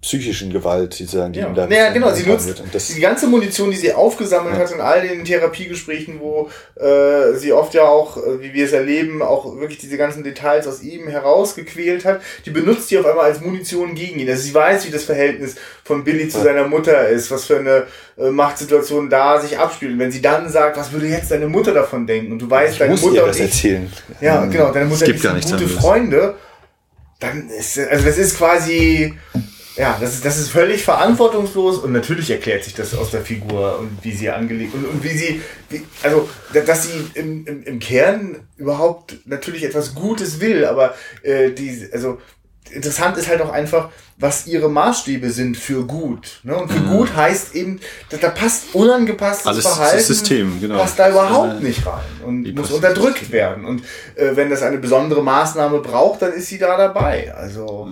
psychischen 0.00 0.52
Gewalt, 0.52 0.94
sozusagen, 0.94 1.32
die 1.32 1.40
Ja, 1.40 1.48
ihm 1.48 1.56
da 1.56 1.66
naja, 1.66 1.90
genau. 1.90 2.12
Sie 2.12 2.22
nutzt 2.24 2.46
wird. 2.46 2.60
Und 2.60 2.72
das, 2.72 2.86
die 2.86 3.00
ganze 3.00 3.26
Munition, 3.26 3.72
die 3.72 3.76
sie 3.76 3.92
aufgesammelt 3.92 4.54
Ja. 4.54 4.60
hat 4.60 4.70
in 4.70 4.80
all 4.80 5.02
den 5.06 5.24
Therapiegesprächen, 5.24 6.20
wo 6.20 6.48
äh, 6.80 7.34
sie 7.36 7.52
oft 7.52 7.74
ja 7.74 7.82
auch, 7.82 8.16
äh, 8.16 8.40
wie 8.40 8.54
wir 8.54 8.64
es 8.66 8.72
erleben, 8.72 9.22
auch 9.22 9.56
wirklich 9.58 9.78
diese 9.78 9.96
ganzen 9.96 10.22
Details 10.22 10.68
aus 10.68 10.82
ihm 10.82 11.08
herausgequält 11.08 12.04
hat, 12.04 12.20
die 12.46 12.50
benutzt 12.50 12.90
die 12.92 12.98
auf 12.98 13.06
einmal 13.06 13.24
als 13.24 13.40
Munition 13.40 13.96
gegen 13.96 14.20
ihn. 14.20 14.30
Also 14.30 14.42
sie 14.44 14.54
weiß, 14.54 14.86
wie 14.86 14.92
das 14.92 15.02
Verhältnis 15.02 15.56
von 15.82 16.04
Billy 16.04 16.28
zu 16.28 16.38
Ja. 16.38 16.44
seiner 16.44 16.68
Mutter 16.68 17.08
ist, 17.08 17.32
was 17.32 17.46
für 17.46 17.58
eine 17.58 17.82
äh, 18.18 18.30
Machtsituation 18.30 19.10
da 19.10 19.40
sich 19.40 19.58
abspielt. 19.58 19.92
Und 19.94 19.98
wenn 19.98 20.12
sie 20.12 20.22
dann 20.22 20.48
sagt, 20.48 20.76
was 20.76 20.92
würde 20.92 21.06
jetzt 21.08 21.32
deine 21.32 21.48
Mutter 21.48 21.74
davon 21.74 22.06
denken? 22.06 22.30
Und 22.30 22.38
du 22.38 22.48
weißt, 22.48 22.74
ich 22.74 22.78
deine 22.78 22.92
muss 22.92 23.02
Mutter 23.02 23.16
ihr 23.22 23.26
das 23.26 23.36
ich, 23.36 23.42
erzählen. 23.42 23.92
ja, 24.20 24.44
genau, 24.46 24.70
deine 24.70 24.86
Mutter 24.86 25.08
nichts 25.08 25.22
gute 25.22 25.54
anderes. 25.54 25.72
Freunde, 25.72 26.34
dann 27.20 27.48
ist, 27.50 27.76
also 27.80 28.04
das 28.06 28.16
ist 28.16 28.36
quasi, 28.36 29.14
ja, 29.78 29.96
das 30.00 30.14
ist, 30.14 30.24
das 30.24 30.38
ist 30.38 30.50
völlig 30.50 30.82
verantwortungslos 30.84 31.78
und 31.78 31.92
natürlich 31.92 32.30
erklärt 32.30 32.64
sich 32.64 32.74
das 32.74 32.94
aus 32.94 33.10
der 33.12 33.22
Figur 33.22 33.78
und 33.78 33.98
wie 34.02 34.12
sie 34.12 34.28
angelegt 34.28 34.74
und, 34.74 34.84
und 34.84 35.04
wie 35.04 35.16
sie, 35.16 35.40
wie, 35.70 35.82
also, 36.02 36.28
da- 36.52 36.60
dass 36.60 36.84
sie 36.84 36.90
im, 37.14 37.46
im, 37.46 37.62
im 37.62 37.78
Kern 37.78 38.36
überhaupt 38.56 39.16
natürlich 39.26 39.64
etwas 39.64 39.94
Gutes 39.94 40.40
will, 40.40 40.64
aber 40.64 40.94
äh, 41.22 41.50
die, 41.52 41.88
also, 41.92 42.18
interessant 42.70 43.16
ist 43.16 43.28
halt 43.28 43.40
auch 43.40 43.50
einfach, 43.50 43.88
was 44.18 44.46
ihre 44.46 44.68
Maßstäbe 44.68 45.30
sind 45.30 45.56
für 45.56 45.86
gut. 45.86 46.40
Ne? 46.42 46.54
Und 46.54 46.70
für 46.70 46.80
gut 46.80 47.14
heißt 47.16 47.54
eben, 47.54 47.80
da, 48.10 48.18
da 48.18 48.28
passt 48.28 48.74
unangepasstes 48.74 49.46
Alles 49.46 49.62
Verhalten, 49.66 50.04
System, 50.04 50.60
genau. 50.60 50.76
passt 50.78 50.98
da 50.98 51.08
überhaupt 51.08 51.62
nicht 51.62 51.86
rein 51.86 52.02
und 52.26 52.54
muss 52.54 52.70
unterdrückt 52.72 53.30
werden. 53.32 53.64
Und 53.64 53.82
äh, 54.16 54.34
wenn 54.34 54.50
das 54.50 54.60
eine 54.62 54.76
besondere 54.78 55.22
Maßnahme 55.22 55.78
braucht, 55.78 56.20
dann 56.20 56.32
ist 56.34 56.48
sie 56.48 56.58
da 56.58 56.76
dabei. 56.76 57.32
Also 57.34 57.88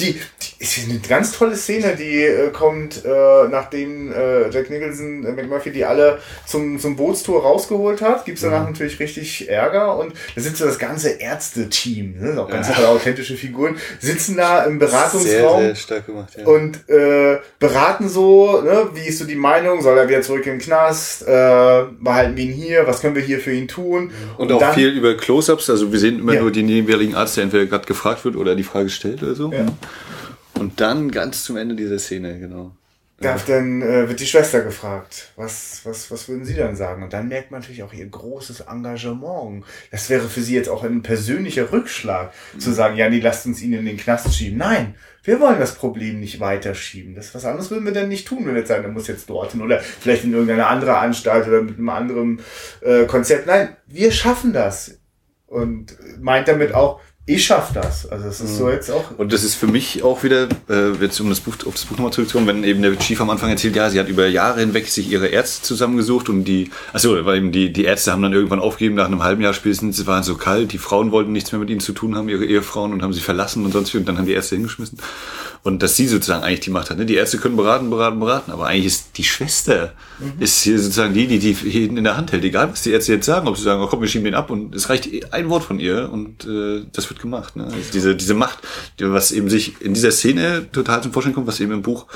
die, 0.00 0.12
die 0.14 0.64
ist 0.64 0.78
eine 0.88 0.98
ganz 0.98 1.30
tolle 1.38 1.54
Szene, 1.54 1.94
die 1.96 2.22
äh, 2.24 2.50
kommt, 2.50 3.04
äh, 3.04 3.08
nachdem 3.48 4.12
äh, 4.12 4.50
Jack 4.50 4.68
Nicholson, 4.68 5.24
äh, 5.24 5.30
McMurphy 5.32 5.70
die 5.70 5.84
alle 5.84 6.18
zum, 6.46 6.80
zum 6.80 6.96
Bootstour 6.96 7.42
rausgeholt 7.42 8.02
hat, 8.02 8.24
gibt's 8.24 8.40
danach 8.40 8.66
natürlich 8.66 8.98
richtig 8.98 9.48
Ärger 9.48 9.96
und 9.96 10.12
da 10.34 10.40
sitzt 10.40 10.56
so 10.56 10.64
das 10.64 10.80
ganze 10.80 11.10
Ärzte-Team, 11.10 12.16
ne? 12.18 12.40
auch 12.42 12.48
ganz 12.50 12.72
tolle 12.72 12.88
authentische 12.88 13.36
Figuren, 13.36 13.76
sitzen 14.00 14.36
da 14.36 14.64
im 14.64 14.80
Sehr, 14.80 14.88
Beratungsraum 14.88 15.62
sehr 15.62 15.74
stark 15.76 16.06
gemacht, 16.06 16.32
ja. 16.36 16.44
und 16.44 16.88
äh, 16.88 17.38
beraten 17.60 18.08
so, 18.08 18.62
ne, 18.62 18.88
wie 18.94 19.06
ist 19.06 19.18
so 19.20 19.26
die 19.26 19.36
Meinung, 19.36 19.80
soll 19.80 19.96
er 19.96 20.08
wieder 20.08 20.22
zurück 20.22 20.44
im 20.46 20.58
Knast, 20.58 21.22
äh, 21.22 21.26
behalten 22.00 22.36
wir 22.36 22.44
ihn 22.44 22.52
hier, 22.52 22.84
was 22.86 23.00
können 23.00 23.14
wir 23.14 23.22
hier 23.22 23.38
für 23.38 23.52
ihn 23.52 23.68
tun? 23.68 24.10
Und 24.38 24.50
auch 24.50 24.58
dann- 24.58 24.74
viel 24.74 24.88
über 24.88 25.16
Close-Ups, 25.16 25.70
also 25.70 25.92
wir 25.92 26.00
sehen 26.00 26.18
immer 26.18 26.34
Ja. 26.34 26.40
nur 26.40 26.50
den 26.50 26.68
jeweiligen 26.68 27.14
Arzt, 27.14 27.36
der 27.36 27.44
entweder 27.44 27.66
gerade 27.66 27.86
gefragt 27.86 28.24
wird 28.24 28.34
oder 28.34 28.56
die 28.56 28.64
Frage 28.64 28.88
stellt 28.88 29.22
oder 29.22 29.36
so. 29.36 29.52
Ja. 29.52 29.66
Und 30.58 30.80
dann 30.80 31.10
ganz 31.10 31.44
zum 31.44 31.56
Ende 31.56 31.74
dieser 31.74 31.98
Szene, 31.98 32.38
genau. 32.38 32.72
Darf 33.20 33.44
dann 33.44 33.80
äh, 33.80 34.08
wird 34.08 34.18
die 34.18 34.26
Schwester 34.26 34.62
gefragt, 34.62 35.32
was, 35.36 35.82
was, 35.84 36.10
was 36.10 36.28
würden 36.28 36.44
Sie 36.44 36.54
dann 36.54 36.74
sagen? 36.74 37.04
Und 37.04 37.12
dann 37.12 37.28
merkt 37.28 37.52
man 37.52 37.60
natürlich 37.60 37.84
auch 37.84 37.92
ihr 37.92 38.06
großes 38.06 38.60
Engagement. 38.62 39.64
Das 39.92 40.10
wäre 40.10 40.28
für 40.28 40.42
sie 40.42 40.56
jetzt 40.56 40.68
auch 40.68 40.82
ein 40.82 41.02
persönlicher 41.02 41.70
Rückschlag, 41.70 42.32
zu 42.58 42.72
sagen, 42.72 42.96
ja, 42.96 43.08
nee, 43.08 43.20
lasst 43.20 43.46
uns 43.46 43.62
ihn 43.62 43.72
in 43.72 43.86
den 43.86 43.96
Knast 43.96 44.34
schieben. 44.34 44.58
Nein, 44.58 44.96
wir 45.22 45.38
wollen 45.38 45.60
das 45.60 45.76
Problem 45.76 46.18
nicht 46.18 46.40
weiterschieben. 46.40 47.14
Das 47.14 47.34
was 47.36 47.44
anderes 47.44 47.70
würden 47.70 47.84
wir 47.84 47.92
denn 47.92 48.08
nicht 48.08 48.26
tun, 48.26 48.40
wenn 48.40 48.54
wir 48.54 48.60
jetzt 48.60 48.68
sagen, 48.68 48.82
der 48.82 48.90
muss 48.92 49.06
jetzt 49.06 49.30
dorthin 49.30 49.62
oder 49.62 49.78
vielleicht 49.78 50.24
in 50.24 50.32
irgendeine 50.32 50.66
andere 50.66 50.98
Anstalt 50.98 51.46
oder 51.46 51.62
mit 51.62 51.78
einem 51.78 51.88
anderen 51.90 52.40
äh, 52.80 53.04
Konzept. 53.04 53.46
Nein, 53.46 53.76
wir 53.86 54.10
schaffen 54.10 54.52
das. 54.52 54.98
Und 55.46 55.96
meint 56.20 56.48
damit 56.48 56.74
auch, 56.74 57.00
ich 57.26 57.42
schaff 57.42 57.72
das. 57.72 58.06
Also 58.10 58.26
es 58.26 58.40
ist 58.42 58.58
so 58.58 58.68
jetzt 58.68 58.90
auch. 58.90 59.04
Und 59.16 59.32
das 59.32 59.44
ist 59.44 59.54
für 59.54 59.66
mich 59.66 60.02
auch 60.02 60.22
wieder, 60.24 60.46
äh, 60.68 60.92
jetzt 61.00 61.18
um 61.20 61.30
das 61.30 61.40
Buch, 61.40 61.54
auf 61.64 61.72
das 61.72 61.86
Buch 61.86 61.96
nochmal 61.96 62.12
zurückzukommen, 62.12 62.46
wenn 62.46 62.64
eben 62.64 62.82
der 62.82 62.98
Chief 62.98 63.18
am 63.18 63.30
Anfang 63.30 63.48
erzählt, 63.48 63.74
ja, 63.76 63.88
sie 63.88 63.98
hat 63.98 64.08
über 64.08 64.26
Jahre 64.26 64.60
hinweg 64.60 64.88
sich 64.88 65.10
ihre 65.10 65.28
Ärzte 65.28 65.62
zusammengesucht 65.62 66.28
und 66.28 66.44
die, 66.44 66.70
achso, 66.92 67.24
weil 67.24 67.38
eben 67.38 67.50
die, 67.50 67.72
die 67.72 67.84
Ärzte 67.84 68.12
haben 68.12 68.20
dann 68.20 68.34
irgendwann 68.34 68.60
aufgegeben, 68.60 68.96
nach 68.96 69.06
einem 69.06 69.22
halben 69.22 69.40
Jahr 69.40 69.54
spätestens, 69.54 69.98
es 69.98 70.06
war 70.06 70.22
so 70.22 70.34
kalt, 70.34 70.72
die 70.72 70.78
Frauen 70.78 71.12
wollten 71.12 71.32
nichts 71.32 71.50
mehr 71.50 71.58
mit 71.58 71.70
ihnen 71.70 71.80
zu 71.80 71.94
tun 71.94 72.14
haben, 72.14 72.28
ihre 72.28 72.44
Ehefrauen 72.44 72.92
und 72.92 73.02
haben 73.02 73.14
sie 73.14 73.20
verlassen 73.20 73.64
und 73.64 73.72
sonst 73.72 73.94
wie, 73.94 73.98
und 73.98 74.06
dann 74.06 74.18
haben 74.18 74.26
die 74.26 74.34
Ärzte 74.34 74.56
hingeschmissen. 74.56 74.98
Und 75.64 75.82
dass 75.82 75.96
sie 75.96 76.06
sozusagen 76.06 76.44
eigentlich 76.44 76.60
die 76.60 76.70
Macht 76.70 76.90
hat. 76.90 76.98
Ne? 76.98 77.06
Die 77.06 77.14
Ärzte 77.14 77.38
können 77.38 77.56
beraten, 77.56 77.88
beraten, 77.88 78.20
beraten, 78.20 78.52
aber 78.52 78.66
eigentlich 78.66 78.84
ist 78.84 79.16
die 79.16 79.24
Schwester, 79.24 79.94
ist 80.38 80.62
hier 80.62 80.78
sozusagen 80.78 81.14
die, 81.14 81.26
die 81.26 81.38
die 81.38 81.52
jeden 81.52 81.96
in 81.96 82.04
der 82.04 82.18
Hand 82.18 82.32
hält. 82.32 82.44
Egal, 82.44 82.70
was 82.70 82.82
die 82.82 82.92
Ärzte 82.92 83.14
jetzt 83.14 83.24
sagen, 83.24 83.48
ob 83.48 83.56
sie 83.56 83.62
sagen, 83.62 83.82
oh, 83.82 83.86
komm, 83.86 84.02
wir 84.02 84.08
schieben 84.08 84.26
den 84.26 84.34
ab 84.34 84.50
und 84.50 84.74
es 84.74 84.90
reicht 84.90 85.08
ein 85.32 85.48
Wort 85.48 85.64
von 85.64 85.80
ihr 85.80 86.10
und 86.12 86.44
äh, 86.44 86.84
das 86.92 87.08
wird 87.08 87.18
gemacht. 87.18 87.56
Ne? 87.56 87.64
Also 87.64 87.76
diese, 87.94 88.14
diese 88.14 88.34
Macht, 88.34 88.58
die, 89.00 89.10
was 89.10 89.32
eben 89.32 89.48
sich 89.48 89.80
in 89.80 89.94
dieser 89.94 90.10
Szene 90.10 90.66
total 90.70 91.02
zum 91.02 91.14
Vorschein 91.14 91.32
kommt, 91.32 91.46
was 91.46 91.58
eben 91.60 91.72
im 91.72 91.80
Buch, 91.80 92.08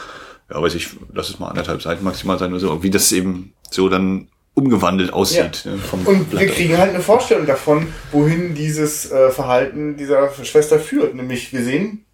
ja, 0.50 0.60
weiß 0.60 0.74
ich, 0.74 0.90
lass 1.14 1.30
es 1.30 1.38
mal 1.38 1.48
anderthalb 1.48 1.80
Seiten 1.80 2.04
maximal 2.04 2.38
sein 2.38 2.50
oder 2.50 2.60
so, 2.60 2.82
wie 2.82 2.90
das 2.90 3.10
eben 3.12 3.54
so 3.70 3.88
dann 3.88 4.28
umgewandelt 4.52 5.12
aussieht. 5.12 5.62
Ne? 5.64 5.78
Vom 5.78 6.06
Und 6.06 6.28
Blatt 6.28 6.42
wir 6.42 6.48
kriegen 6.50 6.76
halt 6.76 6.90
eine 6.90 7.02
Vorstellung 7.02 7.46
davon, 7.46 7.86
wohin 8.12 8.54
dieses 8.54 9.10
äh, 9.10 9.30
Verhalten 9.30 9.96
dieser 9.96 10.30
Schwester 10.44 10.78
führt. 10.78 11.14
Nämlich, 11.14 11.52
wir 11.54 11.62
sehen 11.62 12.04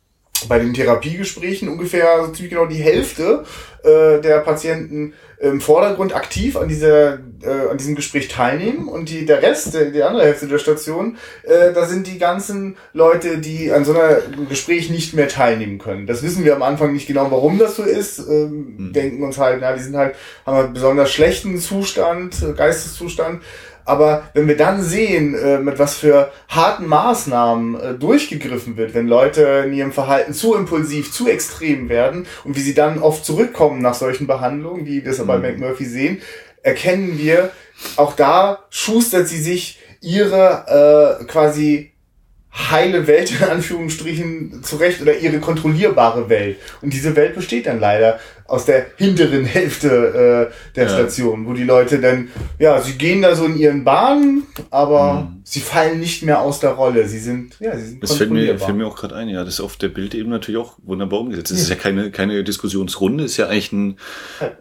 bei 0.48 0.58
den 0.58 0.74
Therapiegesprächen 0.74 1.68
ungefähr 1.68 2.24
so 2.24 2.32
ziemlich 2.32 2.50
genau 2.50 2.66
die 2.66 2.82
Hälfte 2.82 3.44
äh, 3.82 4.20
der 4.20 4.40
Patienten 4.40 5.14
im 5.38 5.60
Vordergrund 5.60 6.14
aktiv 6.14 6.56
an 6.56 6.68
dieser 6.68 7.14
äh, 7.42 7.70
an 7.70 7.76
diesem 7.76 7.94
Gespräch 7.94 8.28
teilnehmen 8.28 8.88
und 8.88 9.10
die 9.10 9.26
der 9.26 9.42
Rest 9.42 9.74
die 9.74 10.02
andere 10.02 10.24
Hälfte 10.24 10.46
der 10.46 10.58
Station 10.58 11.18
äh, 11.42 11.72
da 11.72 11.86
sind 11.86 12.06
die 12.06 12.18
ganzen 12.18 12.76
Leute 12.92 13.38
die 13.38 13.70
an 13.72 13.84
so 13.84 13.92
einer 13.92 14.18
Gespräch 14.48 14.90
nicht 14.90 15.14
mehr 15.14 15.28
teilnehmen 15.28 15.78
können. 15.78 16.06
Das 16.06 16.22
wissen 16.22 16.44
wir 16.44 16.54
am 16.54 16.62
Anfang 16.62 16.92
nicht 16.92 17.06
genau 17.06 17.30
warum 17.30 17.58
das 17.58 17.76
so 17.76 17.82
ist. 17.82 18.18
Ähm, 18.18 18.92
denken 18.94 19.22
uns 19.22 19.38
halt 19.38 19.58
na 19.60 19.72
die 19.72 19.82
sind 19.82 19.96
halt 19.96 20.14
haben 20.46 20.56
einen 20.56 20.74
besonders 20.74 21.12
schlechten 21.12 21.58
Zustand 21.58 22.44
Geisteszustand 22.56 23.42
aber 23.84 24.24
wenn 24.34 24.48
wir 24.48 24.56
dann 24.56 24.82
sehen, 24.82 25.34
äh, 25.34 25.58
mit 25.58 25.78
was 25.78 25.94
für 25.94 26.30
harten 26.48 26.86
Maßnahmen 26.86 27.80
äh, 27.80 27.94
durchgegriffen 27.94 28.76
wird, 28.76 28.94
wenn 28.94 29.08
Leute 29.08 29.64
in 29.66 29.72
ihrem 29.72 29.92
Verhalten 29.92 30.32
zu 30.32 30.54
impulsiv, 30.54 31.12
zu 31.12 31.28
extrem 31.28 31.88
werden 31.88 32.26
und 32.44 32.56
wie 32.56 32.60
sie 32.60 32.74
dann 32.74 32.98
oft 32.98 33.24
zurückkommen 33.24 33.80
nach 33.80 33.94
solchen 33.94 34.26
Behandlungen, 34.26 34.86
wie 34.86 35.04
wir 35.04 35.12
es 35.12 35.24
bei 35.24 35.38
McMurphy 35.38 35.84
sehen, 35.84 36.22
erkennen 36.62 37.18
wir, 37.18 37.50
auch 37.96 38.14
da 38.14 38.64
schustert 38.70 39.28
sie 39.28 39.40
sich 39.40 39.80
ihre 40.00 41.20
äh, 41.20 41.24
quasi 41.24 41.93
heile 42.56 43.06
Welt 43.06 43.30
in 43.40 43.44
Anführungsstrichen 43.48 44.62
zurecht 44.62 45.02
oder 45.02 45.16
ihre 45.18 45.38
kontrollierbare 45.40 46.28
Welt. 46.28 46.58
Und 46.82 46.92
diese 46.92 47.16
Welt 47.16 47.34
besteht 47.34 47.66
dann 47.66 47.80
leider 47.80 48.20
aus 48.46 48.66
der 48.66 48.86
hinteren 48.96 49.44
Hälfte 49.44 50.50
äh, 50.50 50.74
der 50.76 50.84
Ja. 50.84 50.88
Station, 50.90 51.46
wo 51.46 51.52
die 51.54 51.64
Leute 51.64 51.98
dann, 51.98 52.28
ja, 52.58 52.80
sie 52.80 52.92
gehen 52.92 53.22
da 53.22 53.34
so 53.34 53.46
in 53.46 53.56
ihren 53.58 53.84
Bahnen, 53.84 54.46
aber 54.70 55.14
Mhm. 55.22 55.40
sie 55.44 55.60
fallen 55.60 55.98
nicht 55.98 56.22
mehr 56.22 56.40
aus 56.42 56.60
der 56.60 56.70
Rolle. 56.72 57.08
Sie 57.08 57.18
sind, 57.18 57.56
ja, 57.58 57.76
sie 57.76 57.86
sind 57.86 58.02
Das 58.02 58.14
fällt 58.16 58.30
mir, 58.30 58.58
fällt 58.58 58.76
mir 58.76 58.86
auch 58.86 58.96
gerade 58.96 59.14
ein, 59.16 59.28
ja. 59.28 59.44
Das 59.44 59.54
ist 59.54 59.60
auf 59.60 59.76
der 59.76 59.88
Bild 59.88 60.14
eben 60.14 60.28
natürlich 60.30 60.60
auch 60.60 60.74
wunderbar 60.84 61.20
umgesetzt. 61.20 61.50
Es 61.52 61.60
ist 61.62 61.70
ja 61.70 61.76
keine, 61.76 62.10
keine 62.10 62.44
Diskussionsrunde, 62.44 63.24
es 63.24 63.32
ist 63.32 63.36
ja 63.38 63.48
eigentlich 63.48 63.72
ein, 63.72 63.96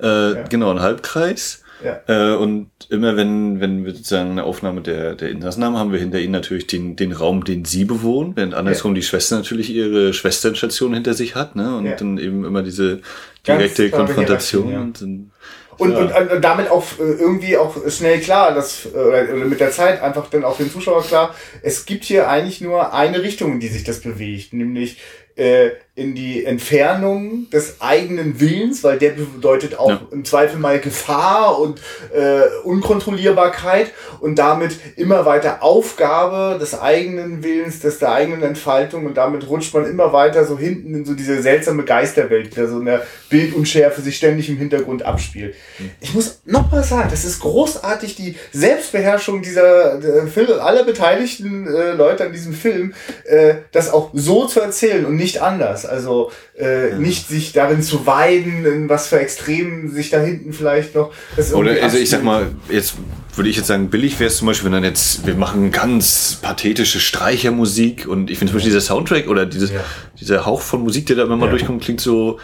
äh, 0.01 0.43
genau, 0.49 0.71
ein 0.71 0.79
Halbkreis. 0.79 1.62
Ja. 1.83 2.01
Äh, 2.07 2.35
und 2.35 2.69
immer 2.89 3.15
wenn, 3.17 3.59
wenn 3.59 3.85
wir 3.85 3.93
sozusagen 3.93 4.31
eine 4.31 4.43
Aufnahme 4.43 4.81
der, 4.81 5.15
der 5.15 5.29
Insassen 5.29 5.63
haben, 5.63 5.77
haben 5.77 5.91
wir 5.91 5.99
hinter 5.99 6.19
ihnen 6.19 6.31
natürlich 6.31 6.67
den, 6.67 6.95
den 6.95 7.11
Raum, 7.11 7.43
den 7.43 7.65
sie 7.65 7.85
bewohnen, 7.85 8.33
während 8.35 8.53
andersrum 8.53 8.95
die 8.95 9.01
Schwester 9.03 9.35
natürlich 9.37 9.69
ihre 9.69 10.13
Schwesternstation 10.13 10.93
hinter 10.93 11.13
sich 11.13 11.35
hat, 11.35 11.55
ne? 11.55 11.75
Und 11.77 11.85
Ja. 11.85 11.95
dann 11.95 12.17
eben 12.17 12.45
immer 12.45 12.63
diese 12.63 12.97
Ganz 13.43 13.59
direkte 13.59 13.89
klare 13.89 14.05
Konfrontation. 14.05 14.71
Ja. 14.71 14.81
und 14.81 15.01
dann, 15.01 15.31
Und, 15.79 15.91
Ja. 15.91 16.19
und, 16.19 16.31
und 16.31 16.41
damit 16.43 16.69
auch 16.69 16.83
äh, 16.99 17.03
irgendwie 17.19 17.57
auch 17.57 17.75
schnell 17.89 18.19
klar, 18.19 18.53
dass, 18.53 18.85
äh, 18.85 18.89
oder 18.89 19.23
oder 19.23 19.45
mit 19.45 19.59
der 19.59 19.71
Zeit 19.71 20.01
einfach 20.03 20.29
dann 20.29 20.43
auch 20.43 20.57
dem 20.57 20.71
Zuschauer 20.71 21.03
klar, 21.03 21.33
es 21.63 21.85
gibt 21.87 22.03
hier 22.03 22.29
eigentlich 22.29 22.61
nur 22.61 22.93
eine 22.93 23.23
Richtung, 23.23 23.53
in 23.53 23.59
die 23.59 23.69
sich 23.69 23.83
das 23.83 24.01
bewegt, 24.01 24.53
nämlich 24.53 24.99
äh, 25.35 25.71
in 25.95 26.15
die 26.15 26.43
Entfernung 26.43 27.51
des 27.51 27.75
eigenen 27.79 28.39
Willens, 28.39 28.83
weil 28.83 28.97
der 28.97 29.11
bedeutet 29.11 29.77
auch 29.77 29.89
Ja. 29.89 30.01
im 30.11 30.25
Zweifel 30.25 30.57
mal 30.59 30.79
Gefahr 30.79 31.59
und 31.59 31.79
äh, 32.11 32.41
Unkontrollierbarkeit 32.63 33.91
und 34.19 34.39
damit 34.39 34.75
immer 34.95 35.25
weiter 35.27 35.61
Aufgabe 35.61 36.57
des 36.59 36.79
eigenen 36.79 37.43
Willens, 37.43 37.79
des 37.79 37.99
der 37.99 38.11
eigenen 38.11 38.41
Entfaltung 38.41 39.05
und 39.05 39.17
damit 39.17 39.47
rutscht 39.47 39.71
man 39.75 39.85
immer 39.85 40.11
weiter 40.13 40.45
so 40.45 40.57
hinten 40.57 40.95
in 40.95 41.05
so 41.05 41.13
diese 41.13 41.41
seltsame 41.43 41.83
Geisterwelt, 41.83 42.51
die 42.55 42.59
da 42.61 42.67
so 42.67 42.79
in 42.79 42.85
der 42.85 43.03
Bildunschärfe 43.29 44.01
sich 44.01 44.17
ständig 44.17 44.49
im 44.49 44.57
Hintergrund 44.57 45.03
abspielt. 45.05 45.53
Ich 46.01 46.15
muss 46.15 46.41
noch 46.45 46.71
mal 46.71 46.83
sagen, 46.83 47.09
das 47.11 47.23
ist 47.23 47.39
großartig, 47.41 48.15
die 48.15 48.35
Selbstbeherrschung 48.51 49.43
dieser 49.43 49.99
der 49.99 50.25
Film, 50.25 50.59
aller 50.59 50.83
beteiligten 50.85 51.67
äh, 51.67 51.91
Leute 51.93 52.25
an 52.25 52.31
diesem 52.33 52.53
Film, 52.53 52.95
äh, 53.25 53.55
das 53.71 53.91
auch 53.93 54.09
so 54.13 54.47
zu 54.47 54.59
erzählen 54.59 55.05
und 55.05 55.17
nicht 55.17 55.39
anders. 55.41 55.82
Also 55.85 56.31
äh, 56.57 56.95
nicht 56.95 57.27
sich 57.27 57.53
darin 57.53 57.81
zu 57.81 58.05
weiden, 58.05 58.65
in 58.65 58.89
was 58.89 59.07
für 59.07 59.19
Extremen 59.19 59.91
sich 59.91 60.09
da 60.09 60.19
hinten 60.19 60.53
vielleicht 60.53 60.95
noch. 60.95 61.11
Oder 61.53 61.81
also 61.81 61.97
ich 61.97 62.09
sag 62.09 62.23
mal, 62.23 62.47
jetzt 62.69 62.95
würde 63.35 63.49
ich 63.49 63.57
jetzt 63.57 63.67
sagen, 63.67 63.89
billig 63.89 64.19
wäre 64.19 64.29
es 64.29 64.37
zum 64.37 64.47
Beispiel, 64.47 64.65
wenn 64.65 64.73
dann 64.73 64.83
jetzt, 64.83 65.25
wir 65.25 65.35
machen 65.35 65.71
ganz 65.71 66.37
pathetische 66.41 66.99
Streichermusik 66.99 68.07
und 68.07 68.29
ich 68.29 68.37
finde 68.37 68.51
zum 68.51 68.57
Beispiel 68.57 68.71
dieser 68.71 68.81
Soundtrack 68.81 69.27
oder 69.27 69.45
dieses, 69.45 69.71
ja. 69.71 69.83
dieser 70.19 70.45
Hauch 70.45 70.61
von 70.61 70.81
Musik, 70.81 71.07
der 71.07 71.15
da 71.15 71.23
immer 71.23 71.37
mal 71.37 71.45
ja. 71.45 71.51
durchkommt, 71.51 71.83
klingt 71.83 72.01
so, 72.01 72.39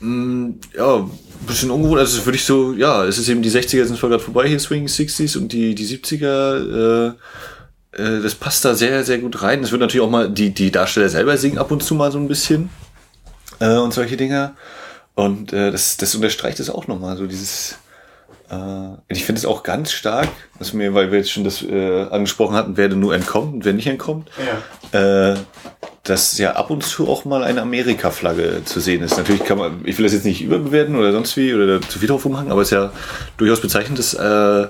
mh, 0.00 0.08
mm, 0.08 0.60
ja, 0.76 0.96
ein 0.96 1.46
bisschen 1.46 1.70
ungewohnt. 1.70 2.00
Also 2.00 2.24
würde 2.24 2.36
ich 2.36 2.44
so, 2.44 2.72
ja, 2.74 3.04
es 3.04 3.18
ist 3.18 3.28
eben 3.28 3.42
die 3.42 3.50
60er 3.50 3.84
sind 3.84 3.98
zwar 3.98 4.10
gerade 4.10 4.22
vorbei 4.22 4.48
hier, 4.48 4.58
Swing 4.58 4.86
60s 4.86 5.36
und 5.38 5.52
die, 5.52 5.74
die 5.74 5.86
70er, 5.86 7.08
äh, 7.08 7.12
äh, 7.96 8.20
das 8.22 8.34
passt 8.34 8.64
da 8.64 8.74
sehr, 8.74 9.04
sehr 9.04 9.18
gut 9.18 9.42
rein. 9.42 9.62
Es 9.62 9.70
wird 9.70 9.80
natürlich 9.80 10.04
auch 10.04 10.10
mal, 10.10 10.30
die, 10.30 10.50
die 10.50 10.70
Darsteller 10.70 11.08
selber 11.08 11.36
singen 11.36 11.58
ab 11.58 11.70
und 11.70 11.82
zu 11.82 11.94
mal 11.94 12.12
so 12.12 12.18
ein 12.18 12.28
bisschen 12.28 12.70
äh, 13.60 13.76
und 13.76 13.92
solche 13.92 14.16
Dinge. 14.16 14.54
Und 15.14 15.52
äh, 15.52 15.70
das, 15.70 15.96
das 15.96 16.14
unterstreicht 16.14 16.60
es 16.60 16.70
auch 16.70 16.88
nochmal, 16.88 17.16
so 17.16 17.26
dieses, 17.26 17.78
äh, 18.50 18.94
ich 19.08 19.24
finde 19.24 19.38
es 19.38 19.46
auch 19.46 19.62
ganz 19.62 19.92
stark, 19.92 20.28
was 20.58 20.72
mir, 20.72 20.92
weil 20.92 21.12
wir 21.12 21.18
jetzt 21.18 21.30
schon 21.30 21.44
das 21.44 21.62
äh, 21.62 22.02
angesprochen 22.10 22.56
hatten, 22.56 22.76
wer 22.76 22.88
denn 22.88 22.98
nur 22.98 23.14
entkommt 23.14 23.54
und 23.54 23.64
wer 23.64 23.72
nicht 23.72 23.86
entkommt, 23.86 24.28
ja. 24.92 25.32
äh, 25.32 25.36
dass 26.02 26.36
ja 26.36 26.52
ab 26.56 26.70
und 26.70 26.82
zu 26.82 27.08
auch 27.08 27.24
mal 27.24 27.44
eine 27.44 27.62
Amerika-Flagge 27.62 28.62
zu 28.64 28.80
sehen 28.80 29.02
ist. 29.02 29.16
Natürlich 29.16 29.44
kann 29.44 29.58
man, 29.58 29.82
ich 29.84 29.96
will 29.96 30.04
das 30.04 30.12
jetzt 30.12 30.24
nicht 30.24 30.42
überbewerten 30.42 30.96
oder 30.96 31.12
sonst 31.12 31.36
wie 31.36 31.54
oder 31.54 31.80
zu 31.80 32.00
viel 32.00 32.08
drauf 32.08 32.26
umhangen, 32.26 32.50
aber 32.50 32.62
es 32.62 32.68
ist 32.68 32.76
ja 32.76 32.92
durchaus 33.36 33.60
bezeichnend, 33.60 33.98
dass 34.00 34.14
äh, 34.14 34.66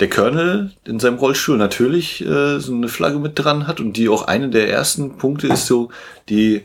der 0.00 0.08
Colonel 0.08 0.70
in 0.84 1.00
seinem 1.00 1.16
Rollstuhl 1.16 1.56
natürlich 1.56 2.24
äh, 2.24 2.58
so 2.58 2.72
eine 2.72 2.88
Flagge 2.88 3.18
mit 3.18 3.32
dran 3.38 3.66
hat 3.66 3.80
und 3.80 3.96
die 3.96 4.08
auch 4.08 4.22
eine 4.22 4.48
der 4.48 4.70
ersten 4.70 5.16
Punkte 5.18 5.48
ist 5.48 5.66
so, 5.66 5.90
die 6.28 6.62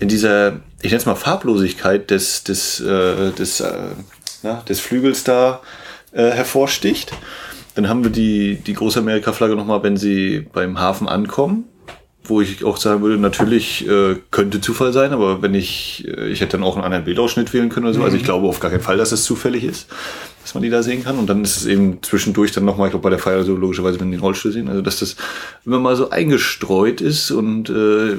in 0.00 0.08
dieser, 0.08 0.60
ich 0.80 0.90
nenne 0.90 0.96
es 0.96 1.06
mal 1.06 1.14
Farblosigkeit 1.14 2.10
des, 2.10 2.44
des, 2.44 2.80
äh, 2.80 3.30
des, 3.32 3.60
äh, 3.60 3.72
na, 4.42 4.62
des 4.68 4.80
Flügels 4.80 5.24
da 5.24 5.60
äh, 6.12 6.30
hervorsticht. 6.30 7.12
Dann 7.74 7.88
haben 7.88 8.02
wir 8.02 8.10
die, 8.10 8.56
die 8.56 8.74
Großamerika-Flagge 8.74 9.56
nochmal, 9.56 9.82
wenn 9.82 9.96
sie 9.96 10.46
beim 10.52 10.78
Hafen 10.78 11.08
ankommen 11.08 11.64
wo 12.24 12.40
ich 12.40 12.64
auch 12.64 12.76
sagen 12.76 13.02
würde, 13.02 13.18
natürlich 13.18 13.86
äh, 13.88 14.16
könnte 14.30 14.60
Zufall 14.60 14.92
sein, 14.92 15.12
aber 15.12 15.42
wenn 15.42 15.54
ich, 15.54 16.06
äh, 16.06 16.28
ich 16.28 16.40
hätte 16.40 16.52
dann 16.52 16.62
auch 16.62 16.76
einen 16.76 16.84
anderen 16.84 17.04
Bildausschnitt 17.04 17.52
wählen 17.52 17.68
können 17.68 17.86
oder 17.86 17.94
so. 17.94 18.04
Also 18.04 18.16
ich 18.16 18.22
mhm. 18.22 18.26
glaube 18.26 18.46
auf 18.46 18.60
gar 18.60 18.70
keinen 18.70 18.80
Fall, 18.82 18.96
dass 18.96 19.12
es 19.12 19.24
zufällig 19.24 19.64
ist, 19.64 19.88
dass 20.42 20.54
man 20.54 20.62
die 20.62 20.70
da 20.70 20.82
sehen 20.82 21.04
kann. 21.04 21.18
Und 21.18 21.28
dann 21.28 21.42
ist 21.42 21.56
es 21.56 21.66
eben 21.66 22.02
zwischendurch 22.02 22.52
dann 22.52 22.64
nochmal, 22.64 22.88
ich 22.88 22.92
glaube 22.92 23.04
bei 23.04 23.10
der 23.10 23.18
Feier 23.18 23.44
so 23.44 23.56
logischerweise, 23.56 23.98
wenn 24.00 24.10
die 24.10 24.16
den 24.16 24.22
Rollstuhl 24.22 24.52
sehen, 24.52 24.68
also 24.68 24.82
dass 24.82 24.98
das 24.98 25.16
immer 25.64 25.78
mal 25.78 25.96
so 25.96 26.10
eingestreut 26.10 27.00
ist 27.00 27.30
und 27.30 27.70
äh, 27.70 28.16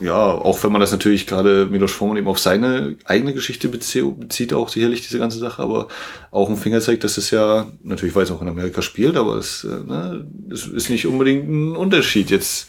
ja, 0.00 0.14
auch 0.16 0.62
wenn 0.62 0.70
man 0.70 0.80
das 0.80 0.92
natürlich 0.92 1.26
gerade 1.26 1.66
Milos 1.66 1.90
Forman 1.90 2.16
eben 2.16 2.28
auf 2.28 2.38
seine 2.38 2.96
eigene 3.04 3.34
Geschichte 3.34 3.68
bezieht, 3.68 4.20
bezieht 4.20 4.52
auch 4.52 4.68
sicherlich 4.68 5.06
diese 5.06 5.18
ganze 5.18 5.38
Sache, 5.38 5.62
aber 5.62 5.88
auch 6.30 6.48
ein 6.48 6.56
Finger 6.56 6.80
zeigt, 6.80 7.02
dass 7.04 7.18
es 7.18 7.30
ja, 7.30 7.66
natürlich 7.82 8.14
weil 8.14 8.24
es 8.24 8.30
auch 8.30 8.42
in 8.42 8.48
Amerika 8.48 8.82
spielt, 8.82 9.16
aber 9.16 9.36
es, 9.36 9.64
äh, 9.64 9.68
ne, 9.68 10.26
es 10.52 10.66
ist 10.66 10.90
nicht 10.90 11.06
unbedingt 11.06 11.48
ein 11.48 11.76
Unterschied 11.76 12.30
jetzt 12.30 12.68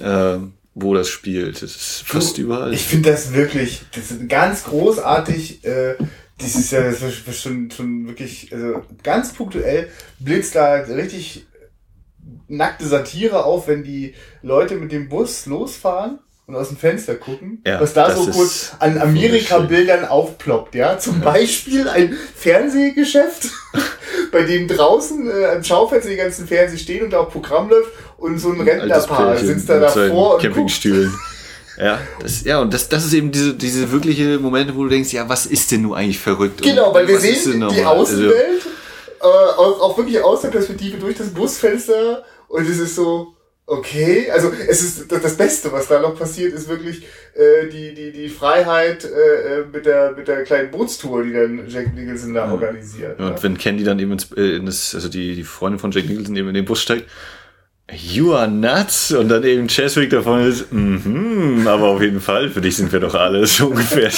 äh, 0.00 0.38
wo 0.74 0.94
das 0.94 1.08
spielt. 1.08 1.62
Das 1.62 1.74
ist 1.74 2.02
fast 2.06 2.38
du, 2.38 2.42
überall. 2.42 2.72
Ich 2.72 2.82
finde 2.82 3.10
das 3.10 3.32
wirklich, 3.34 3.82
das 3.94 4.10
ist 4.10 4.28
ganz 4.28 4.64
großartig. 4.64 5.64
Äh, 5.64 5.96
dieses 6.40 6.70
Jahr, 6.70 6.84
das 6.84 7.02
ist 7.02 7.42
schon, 7.42 7.70
schon 7.70 8.06
wirklich, 8.06 8.52
also 8.52 8.82
ganz 9.02 9.32
punktuell 9.32 9.88
blitzt 10.18 10.54
da 10.54 10.74
richtig 10.74 11.46
nackte 12.48 12.86
Satire 12.86 13.44
auf, 13.44 13.68
wenn 13.68 13.84
die 13.84 14.14
Leute 14.42 14.74
mit 14.74 14.92
dem 14.92 15.08
Bus 15.08 15.46
losfahren 15.46 16.18
und 16.46 16.56
aus 16.56 16.68
dem 16.68 16.76
Fenster 16.76 17.14
gucken, 17.14 17.62
ja, 17.66 17.80
was 17.80 17.92
da 17.92 18.14
so 18.14 18.30
kurz 18.30 18.72
an 18.80 18.98
Amerika-Bildern 18.98 20.04
aufploppt, 20.04 20.74
ja. 20.74 20.98
Zum 20.98 21.20
Beispiel 21.20 21.88
ein 21.88 22.16
Fernsehgeschäft, 22.34 23.50
bei 24.32 24.42
dem 24.42 24.66
draußen 24.66 25.30
äh, 25.30 25.46
am 25.46 25.64
Schaufenster 25.64 26.10
die 26.10 26.16
ganzen 26.16 26.46
Fernseher 26.46 26.78
stehen 26.78 27.04
und 27.04 27.10
da 27.10 27.20
auch 27.20 27.30
Programm 27.30 27.70
läuft 27.70 27.90
und 28.18 28.38
so 28.38 28.50
ein 28.50 28.60
Rentnerpaar 28.60 29.36
sitzt 29.36 29.68
da 29.68 29.78
davor 29.78 30.34
und 30.34 30.42
Campingstühlen. 30.42 31.12
Ja, 31.80 32.00
das, 32.20 32.44
ja, 32.44 32.60
und 32.60 32.74
das, 32.74 32.88
das 32.88 33.06
ist 33.06 33.14
eben 33.14 33.32
diese, 33.32 33.54
diese 33.54 33.90
wirkliche 33.90 34.38
Momente, 34.38 34.76
wo 34.76 34.84
du 34.84 34.90
denkst, 34.90 35.12
ja, 35.12 35.28
was 35.28 35.46
ist 35.46 35.70
denn 35.70 35.82
nun 35.82 35.94
eigentlich 35.94 36.18
verrückt? 36.18 36.62
Genau, 36.62 36.92
weil 36.92 37.08
wir 37.08 37.18
sehen 37.18 37.66
die 37.72 37.84
Außenwelt, 37.84 38.62
also, 39.18 39.34
äh, 39.34 39.52
auch, 39.56 39.80
auch 39.80 39.96
wirklich 39.96 40.22
aus 40.22 40.42
der 40.42 40.48
Perspektive 40.48 40.98
durch 40.98 41.16
das 41.16 41.28
Busfenster 41.28 42.24
und 42.48 42.68
es 42.68 42.78
ist 42.78 42.96
so, 42.96 43.34
Okay, 43.70 44.28
also 44.32 44.50
es 44.68 44.82
ist 44.82 45.12
das 45.12 45.36
Beste, 45.36 45.70
was 45.70 45.86
da 45.86 46.00
noch 46.00 46.18
passiert, 46.18 46.52
ist 46.52 46.68
wirklich 46.68 47.04
äh, 47.34 47.68
die, 47.68 47.94
die, 47.94 48.10
die 48.10 48.28
Freiheit 48.28 49.04
äh, 49.04 49.60
äh, 49.60 49.64
mit, 49.72 49.86
der, 49.86 50.10
mit 50.10 50.26
der 50.26 50.42
kleinen 50.42 50.72
Bootstour, 50.72 51.22
die 51.22 51.32
dann 51.32 51.68
Jack 51.68 51.94
Nicholson 51.94 52.34
da 52.34 52.46
ja. 52.46 52.52
organisiert. 52.52 53.20
Ja, 53.20 53.28
und 53.28 53.40
wenn 53.44 53.56
Candy 53.56 53.84
dann 53.84 54.00
eben 54.00 54.10
ins, 54.10 54.32
äh, 54.32 54.56
in 54.56 54.66
das, 54.66 54.92
also 54.92 55.08
die, 55.08 55.36
die 55.36 55.44
Freundin 55.44 55.78
von 55.78 55.92
Jack 55.92 56.08
Nicholson 56.08 56.34
eben 56.34 56.48
in 56.48 56.54
den 56.54 56.64
Bus 56.64 56.82
steigt, 56.82 57.08
You 57.96 58.34
are 58.34 58.48
nuts 58.48 59.12
und 59.12 59.28
dann 59.28 59.42
eben 59.42 59.66
Cheswick 59.66 60.10
davon 60.10 60.40
ist, 60.40 60.72
mhm, 60.72 61.66
aber 61.66 61.88
auf 61.88 62.00
jeden 62.00 62.20
Fall, 62.20 62.48
für 62.48 62.60
dich 62.60 62.76
sind 62.76 62.92
wir 62.92 63.00
doch 63.00 63.14
alle 63.14 63.46
so 63.46 63.66
ungefähr. 63.70 64.10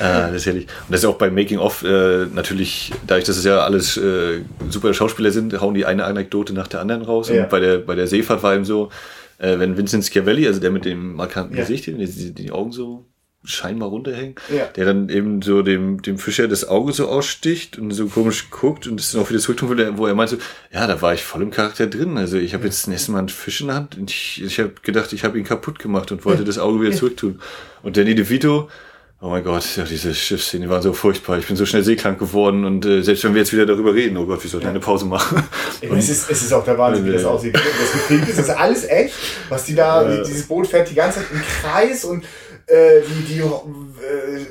ah, 0.00 0.28
das 0.28 0.36
ist 0.36 0.46
herrlich. 0.46 0.66
Und 0.66 0.92
das 0.92 1.00
ist 1.00 1.06
auch 1.06 1.16
beim 1.16 1.34
Making 1.34 1.58
of 1.58 1.82
äh, 1.82 2.26
natürlich, 2.26 2.92
dadurch, 3.06 3.24
dass 3.24 3.36
es 3.36 3.44
ja 3.44 3.60
alles 3.60 3.96
äh, 3.96 4.40
super 4.68 4.92
Schauspieler 4.92 5.30
sind, 5.30 5.58
hauen 5.60 5.74
die 5.74 5.86
eine 5.86 6.04
Anekdote 6.04 6.52
nach 6.52 6.68
der 6.68 6.80
anderen 6.80 7.02
raus. 7.02 7.28
Ja. 7.28 7.44
Und 7.44 7.50
bei 7.50 7.60
der, 7.60 7.78
bei 7.78 7.94
der 7.94 8.06
Seefahrt 8.06 8.42
war 8.42 8.54
eben 8.54 8.64
so, 8.64 8.90
äh, 9.38 9.58
wenn 9.58 9.76
Vincent 9.76 10.04
Schiavelli, 10.04 10.46
also 10.46 10.60
der 10.60 10.70
mit 10.70 10.84
dem 10.84 11.14
markanten 11.14 11.56
ja. 11.56 11.62
Gesicht, 11.62 11.86
die, 11.86 12.34
die 12.34 12.52
Augen 12.52 12.72
so 12.72 13.06
scheinbar 13.44 13.88
runterhängen, 13.88 14.36
ja. 14.54 14.66
der 14.66 14.84
dann 14.84 15.08
eben 15.08 15.42
so 15.42 15.62
dem, 15.62 16.00
dem 16.00 16.18
Fischer 16.18 16.46
das 16.46 16.68
Auge 16.68 16.92
so 16.92 17.08
aussticht 17.08 17.76
und 17.76 17.90
so 17.90 18.06
komisch 18.06 18.50
guckt 18.50 18.86
und 18.86 19.00
das 19.00 19.12
dann 19.12 19.22
auch 19.22 19.30
wieder 19.30 19.40
zurücktun 19.40 19.70
will, 19.70 19.92
wo 19.96 20.06
er 20.06 20.14
meint 20.14 20.30
so, 20.30 20.36
ja, 20.72 20.86
da 20.86 21.02
war 21.02 21.12
ich 21.12 21.24
voll 21.24 21.42
im 21.42 21.50
Charakter 21.50 21.88
drin. 21.88 22.16
Also 22.18 22.36
ich 22.36 22.54
habe 22.54 22.64
jetzt 22.64 22.82
das 22.82 22.86
nächste 22.86 23.10
Mal 23.12 23.18
einen 23.18 23.28
Fisch 23.28 23.60
in 23.60 23.66
der 23.68 23.76
Hand 23.76 23.98
und 23.98 24.10
ich, 24.10 24.42
ich 24.44 24.58
habe 24.60 24.72
gedacht, 24.82 25.12
ich 25.12 25.24
habe 25.24 25.38
ihn 25.38 25.44
kaputt 25.44 25.80
gemacht 25.80 26.12
und 26.12 26.24
wollte 26.24 26.44
das 26.44 26.58
Auge 26.58 26.80
wieder 26.80 26.92
zurücktun. 26.92 27.40
Und 27.82 27.96
Danny 27.96 28.14
DeVito, 28.14 28.68
oh 29.22 29.28
mein 29.28 29.44
Gott, 29.44 29.64
ja, 29.76 29.84
diese 29.84 30.14
Schiffsszene 30.14 30.68
war 30.68 30.82
so 30.82 30.92
furchtbar. 30.92 31.38
Ich 31.38 31.46
bin 31.46 31.56
so 31.56 31.64
schnell 31.64 31.84
seekrank 31.84 32.18
geworden 32.18 32.64
und 32.64 32.84
äh, 32.84 33.02
selbst 33.02 33.22
wenn 33.24 33.34
wir 33.34 33.40
jetzt 33.40 33.52
wieder 33.52 33.66
darüber 33.66 33.94
reden, 33.94 34.16
oh 34.16 34.26
Gott, 34.26 34.42
wie 34.44 34.48
soll 34.48 34.60
ich 34.60 34.66
eine 34.66 34.80
Pause 34.80 35.06
machen? 35.06 35.42
Und, 35.88 35.96
es, 35.96 36.08
ist, 36.08 36.30
es 36.30 36.42
ist 36.42 36.52
auch 36.52 36.64
der 36.64 36.76
Wahnsinn, 36.78 37.06
wie 37.06 37.12
das 37.12 37.24
aussieht. 37.24 37.54
Das 37.54 37.92
gefilmt 37.92 38.28
ist, 38.28 38.38
das 38.38 38.48
ist 38.48 38.54
alles 38.54 38.84
echt, 38.84 39.14
was 39.48 39.64
die 39.64 39.74
da, 39.74 40.22
dieses 40.22 40.46
Boot 40.46 40.66
fährt 40.66 40.90
die 40.90 40.94
ganze 40.94 41.20
Zeit 41.20 41.28
im 41.32 41.40
Kreis 41.40 42.04
und 42.04 42.24
äh, 42.72 43.02
die, 43.02 43.34
die 43.34 43.38
äh, 43.40 44.46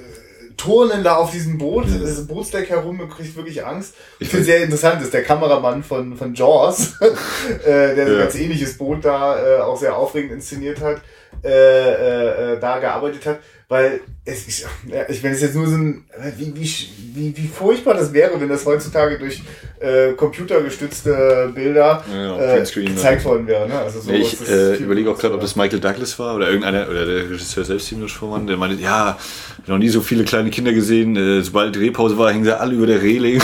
turnen 0.57 1.03
da 1.03 1.15
auf 1.15 1.31
diesem 1.31 1.57
Boot, 1.57 1.87
mhm. 1.87 2.01
das 2.01 2.27
Bootsdeck 2.27 2.69
herum 2.69 2.99
und 2.99 3.09
kriegt 3.09 3.35
wirklich 3.35 3.65
Angst. 3.65 3.95
Ich 4.19 4.29
finde 4.29 4.45
sehr 4.45 4.63
interessant, 4.63 5.01
ist 5.01 5.13
der 5.13 5.23
Kameramann 5.23 5.83
von, 5.83 6.15
von 6.15 6.35
Jaws, 6.35 6.93
äh, 7.65 7.95
der 7.95 7.97
ja. 7.97 8.05
ein 8.05 8.19
ganz 8.19 8.35
ähnliches 8.35 8.77
Boot 8.77 9.03
da 9.03 9.57
äh, 9.57 9.61
auch 9.61 9.77
sehr 9.77 9.95
aufregend 9.95 10.33
inszeniert 10.33 10.81
hat, 10.81 11.01
äh, 11.43 11.49
äh, 11.49 12.53
äh 12.53 12.59
da 12.59 12.79
gearbeitet 12.79 13.25
hat 13.25 13.39
weil 13.71 14.01
es 14.25 14.49
ist, 14.49 14.67
ja, 14.85 15.05
ich 15.07 15.23
meine, 15.23 15.33
es 15.33 15.41
jetzt 15.41 15.55
nur 15.55 15.65
so 15.65 15.77
ein, 15.77 16.03
wie, 16.35 16.53
wie, 16.53 16.89
wie, 17.15 17.37
wie 17.37 17.47
furchtbar 17.47 17.93
das 17.93 18.11
wäre, 18.11 18.41
wenn 18.41 18.49
das 18.49 18.65
heutzutage 18.65 19.17
durch 19.17 19.41
äh, 19.81 20.13
computergestützte 20.13 21.51
Bilder 21.53 22.03
ja, 22.13 22.55
äh, 22.55 22.59
gezeigt 22.59 23.25
worden 23.25 23.47
wäre. 23.47 23.67
Ne? 23.67 23.79
Also 23.79 23.99
so, 24.01 24.11
ich 24.11 24.39
äh, 24.47 24.75
überlege 24.75 25.09
auch 25.09 25.17
gerade, 25.17 25.33
ob 25.33 25.41
das 25.41 25.55
Michael 25.55 25.79
Douglas 25.79 26.17
war 26.19 26.35
oder 26.35 26.47
irgendeiner, 26.47 26.87
oder 26.87 27.05
der 27.05 27.29
Regisseur 27.29 27.65
selbst, 27.65 27.91
Milos 27.91 28.11
Forman, 28.11 28.47
der 28.47 28.57
meinte, 28.57 28.81
ja, 28.81 29.17
ich 29.19 29.63
habe 29.63 29.71
noch 29.71 29.77
nie 29.79 29.89
so 29.89 30.01
viele 30.01 30.23
kleine 30.23 30.49
Kinder 30.51 30.71
gesehen, 30.71 31.15
äh, 31.15 31.41
sobald 31.41 31.75
Drehpause 31.75 32.17
war, 32.17 32.31
hingen 32.31 32.45
sie 32.45 32.57
alle 32.57 32.75
über 32.75 32.87
der 32.87 33.01
Reling. 33.01 33.41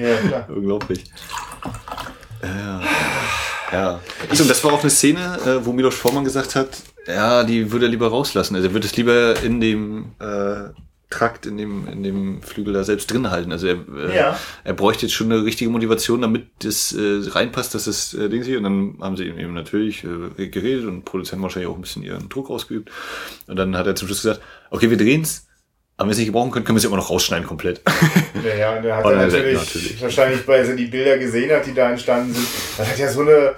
Ja, 0.00 0.16
klar. 0.28 0.46
Unglaublich. 0.54 1.04
Ja. 2.42 2.80
Ja. 3.72 4.00
Also, 4.30 4.44
das 4.44 4.62
war 4.62 4.72
auch 4.72 4.80
eine 4.80 4.90
Szene, 4.90 5.38
äh, 5.44 5.66
wo 5.66 5.72
Milos 5.72 5.96
Forman 5.96 6.24
gesagt 6.24 6.54
hat, 6.54 6.68
ja, 7.06 7.44
die 7.44 7.70
würde 7.72 7.86
er 7.86 7.90
lieber 7.90 8.08
rauslassen. 8.08 8.56
Also 8.56 8.68
er 8.68 8.74
würde 8.74 8.86
es 8.86 8.96
lieber 8.96 9.40
in 9.42 9.60
dem 9.60 10.12
äh, 10.20 10.70
Trakt, 11.08 11.46
in 11.46 11.56
dem, 11.56 11.86
in 11.86 12.02
dem 12.02 12.42
Flügel 12.42 12.74
da 12.74 12.82
selbst 12.82 13.12
drin 13.12 13.30
halten. 13.30 13.52
Also 13.52 13.68
er, 13.68 13.76
äh, 13.96 14.16
ja. 14.16 14.40
er 14.64 14.74
bräuchte 14.74 15.06
jetzt 15.06 15.14
schon 15.14 15.30
eine 15.30 15.44
richtige 15.44 15.70
Motivation, 15.70 16.20
damit 16.20 16.48
das 16.60 16.92
äh, 16.92 17.20
reinpasst, 17.28 17.74
dass 17.74 17.84
das 17.84 18.12
äh, 18.14 18.28
Ding 18.28 18.42
hier. 18.42 18.58
Und 18.58 18.64
dann 18.64 18.98
haben 19.00 19.16
sie 19.16 19.24
eben 19.24 19.54
natürlich 19.54 20.04
äh, 20.04 20.48
geredet 20.48 20.86
und 20.86 21.04
Produzenten 21.04 21.44
wahrscheinlich 21.44 21.70
auch 21.70 21.76
ein 21.76 21.82
bisschen 21.82 22.02
ihren 22.02 22.28
Druck 22.28 22.50
ausgeübt. 22.50 22.90
Und 23.46 23.56
dann 23.56 23.76
hat 23.76 23.86
er 23.86 23.94
zum 23.94 24.08
Schluss 24.08 24.22
gesagt, 24.22 24.40
okay, 24.70 24.90
wir 24.90 24.96
drehen's, 24.96 25.46
aber 25.96 26.06
wenn 26.06 26.08
wir 26.08 26.12
es 26.12 26.18
nicht 26.18 26.26
gebrauchen 26.26 26.50
können, 26.50 26.64
können 26.64 26.76
wir 26.76 26.80
es 26.80 26.84
immer 26.84 26.96
noch 26.96 27.08
rausschneiden 27.10 27.46
komplett. 27.46 27.82
Ja, 28.44 28.54
ja, 28.54 28.76
und 28.76 28.84
er 28.84 28.96
hat 28.96 29.04
er 29.04 29.12
natürlich, 29.16 29.58
natürlich, 29.58 30.02
wahrscheinlich, 30.02 30.46
weil 30.48 30.68
er 30.68 30.74
die 30.76 30.86
Bilder 30.86 31.18
gesehen 31.18 31.50
hat, 31.54 31.66
die 31.66 31.74
da 31.74 31.90
entstanden 31.90 32.34
sind, 32.34 32.46
das 32.78 32.88
hat 32.88 32.98
ja 32.98 33.08
so 33.08 33.20
eine 33.22 33.54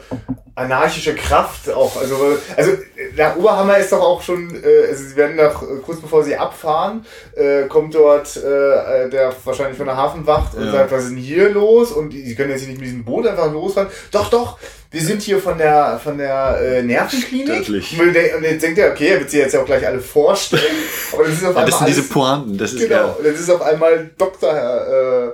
anarchische 0.55 1.15
Kraft 1.15 1.71
auch. 1.71 2.01
Also, 2.01 2.37
also 2.57 2.73
der 3.17 3.37
Oberhammer 3.39 3.79
ist 3.79 3.93
doch 3.93 4.01
auch 4.01 4.21
schon, 4.21 4.51
äh, 4.63 4.89
also 4.91 5.05
sie 5.05 5.15
werden 5.17 5.37
doch 5.37 5.63
äh, 5.63 5.67
kurz 5.85 6.01
bevor 6.01 6.25
sie 6.25 6.37
abfahren, 6.37 7.07
äh, 7.37 7.63
kommt 7.69 7.95
dort 7.95 8.37
äh, 8.37 9.09
der 9.09 9.33
wahrscheinlich 9.45 9.77
von 9.77 9.87
der 9.87 9.97
Hafenwacht 9.97 10.55
und 10.55 10.67
Ja. 10.67 10.73
sagt, 10.73 10.91
was 10.91 11.05
ist 11.05 11.11
denn 11.11 11.19
hier 11.19 11.51
los? 11.51 11.93
Und 11.93 12.11
die, 12.11 12.25
die 12.25 12.35
können 12.35 12.51
jetzt 12.51 12.67
nicht 12.67 12.79
mit 12.81 12.89
diesem 12.89 13.05
Boot 13.05 13.27
einfach 13.29 13.53
losfahren. 13.53 13.89
Doch, 14.11 14.31
doch, 14.31 14.59
wir 14.91 15.01
sind 15.01 15.23
hier 15.23 15.39
von 15.39 15.59
der 15.59 16.01
von 16.03 16.19
der 16.19 16.59
äh, 16.61 16.83
Nervenklinik. 16.83 17.63
Staatlich. 17.65 18.01
Und, 18.01 18.09
und 18.09 18.43
jetzt 18.43 18.63
denkt 18.63 18.79
er, 18.79 18.91
okay, 18.91 19.09
er 19.11 19.21
wird 19.21 19.31
sie 19.31 19.39
jetzt 19.39 19.55
ja 19.55 19.61
auch 19.61 19.67
gleich 19.67 19.87
alle 19.87 20.01
vorstellen. 20.01 20.63
Aber 21.13 21.23
das 21.25 21.35
ist 21.35 21.43
auf 21.45 21.49
einmal 21.51 21.67
das 21.67 21.79
sind 21.79 21.89
diese 21.89 22.01
alles- 22.01 22.11
Pointen. 22.11 22.59
Das 22.59 22.73
ist 22.73 22.81
Genau. 22.81 22.95
ja. 22.97 23.05
Und 23.17 23.25
jetzt 23.25 23.39
ist 23.41 23.51
auf 23.51 23.63
einmal 23.63 24.11
Dr. 24.19 24.53
Äh, 24.77 25.31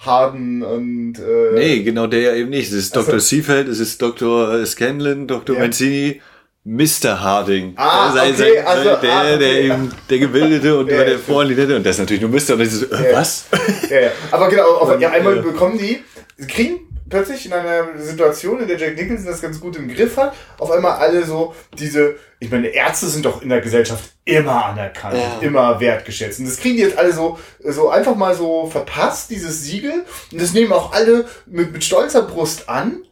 Harden 0.00 0.62
und 0.62 1.14
äh, 1.18 1.54
Nee, 1.54 1.82
genau 1.82 2.06
der 2.06 2.20
ja 2.20 2.34
eben 2.34 2.50
nicht. 2.50 2.68
Es 2.68 2.74
ist. 2.74 2.94
Dr. 2.96 3.18
Seafeld, 3.18 3.66
es 3.68 3.80
ist 3.80 4.00
Dr. 4.00 4.64
Scanlon, 4.64 5.26
Dr. 5.26 5.56
Ja. 5.56 5.62
Mancini, 5.62 6.20
Mr. 6.64 7.20
Harding. 7.20 7.72
Ah, 7.76 8.12
Sein- 8.12 8.32
okay, 8.34 8.54
sein- 8.54 8.66
also, 8.66 8.84
der, 9.00 9.12
ah, 9.12 9.22
okay. 9.22 9.38
der 9.38 9.60
eben, 9.62 9.90
der 10.08 10.18
Gebildete 10.18 10.78
und 10.78 10.88
Ja, 10.90 11.02
der. 11.02 11.18
Vorliederte. 11.18 11.74
Und 11.76 11.84
das 11.84 11.96
ist 11.96 12.00
natürlich 12.00 12.22
nur 12.22 12.30
Mr. 12.30 12.52
Und 12.52 12.60
das 12.60 12.72
ist 12.74 12.92
äh, 12.92 13.10
Ja. 13.12 13.18
was? 13.18 13.46
Ja, 13.90 14.00
ja. 14.00 14.10
Aber 14.30 14.48
genau, 14.48 14.74
auf, 14.76 15.00
ja, 15.00 15.10
einmal 15.10 15.38
äh, 15.38 15.42
bekommen 15.42 15.78
die, 15.78 16.04
sie 16.36 16.46
kriegen 16.46 16.78
plötzlich 17.08 17.46
in 17.46 17.52
einer 17.52 17.98
Situation, 17.98 18.60
in 18.60 18.68
der 18.68 18.78
Jack 18.78 18.96
Nicholson 18.96 19.26
das 19.26 19.40
ganz 19.42 19.60
gut 19.60 19.76
im 19.76 19.88
Griff 19.88 20.16
hat, 20.16 20.34
auf 20.58 20.70
einmal 20.70 20.98
alle 20.98 21.24
so 21.24 21.54
diese, 21.78 22.16
ich 22.40 22.50
meine, 22.50 22.68
Ärzte 22.68 23.06
sind 23.08 23.24
doch 23.24 23.42
in 23.42 23.48
der 23.48 23.60
Gesellschaft 23.60 24.12
immer 24.24 24.66
anerkannt, 24.66 25.16
Ja. 25.16 25.38
immer 25.40 25.80
wertgeschätzt. 25.80 26.38
Und 26.40 26.46
das 26.46 26.58
kriegen 26.58 26.76
die 26.76 26.82
jetzt 26.82 26.98
alle 26.98 27.12
so, 27.12 27.38
so 27.64 27.88
einfach 27.88 28.14
mal 28.14 28.34
so 28.34 28.66
verpasst, 28.66 29.30
dieses 29.30 29.62
Siegel. 29.64 30.04
Und 30.32 30.40
das 30.40 30.52
nehmen 30.52 30.72
auch 30.72 30.92
alle 30.92 31.26
mit, 31.46 31.72
mit 31.72 31.84
stolzer 31.84 32.22
Brust 32.22 32.68
an. 32.68 33.02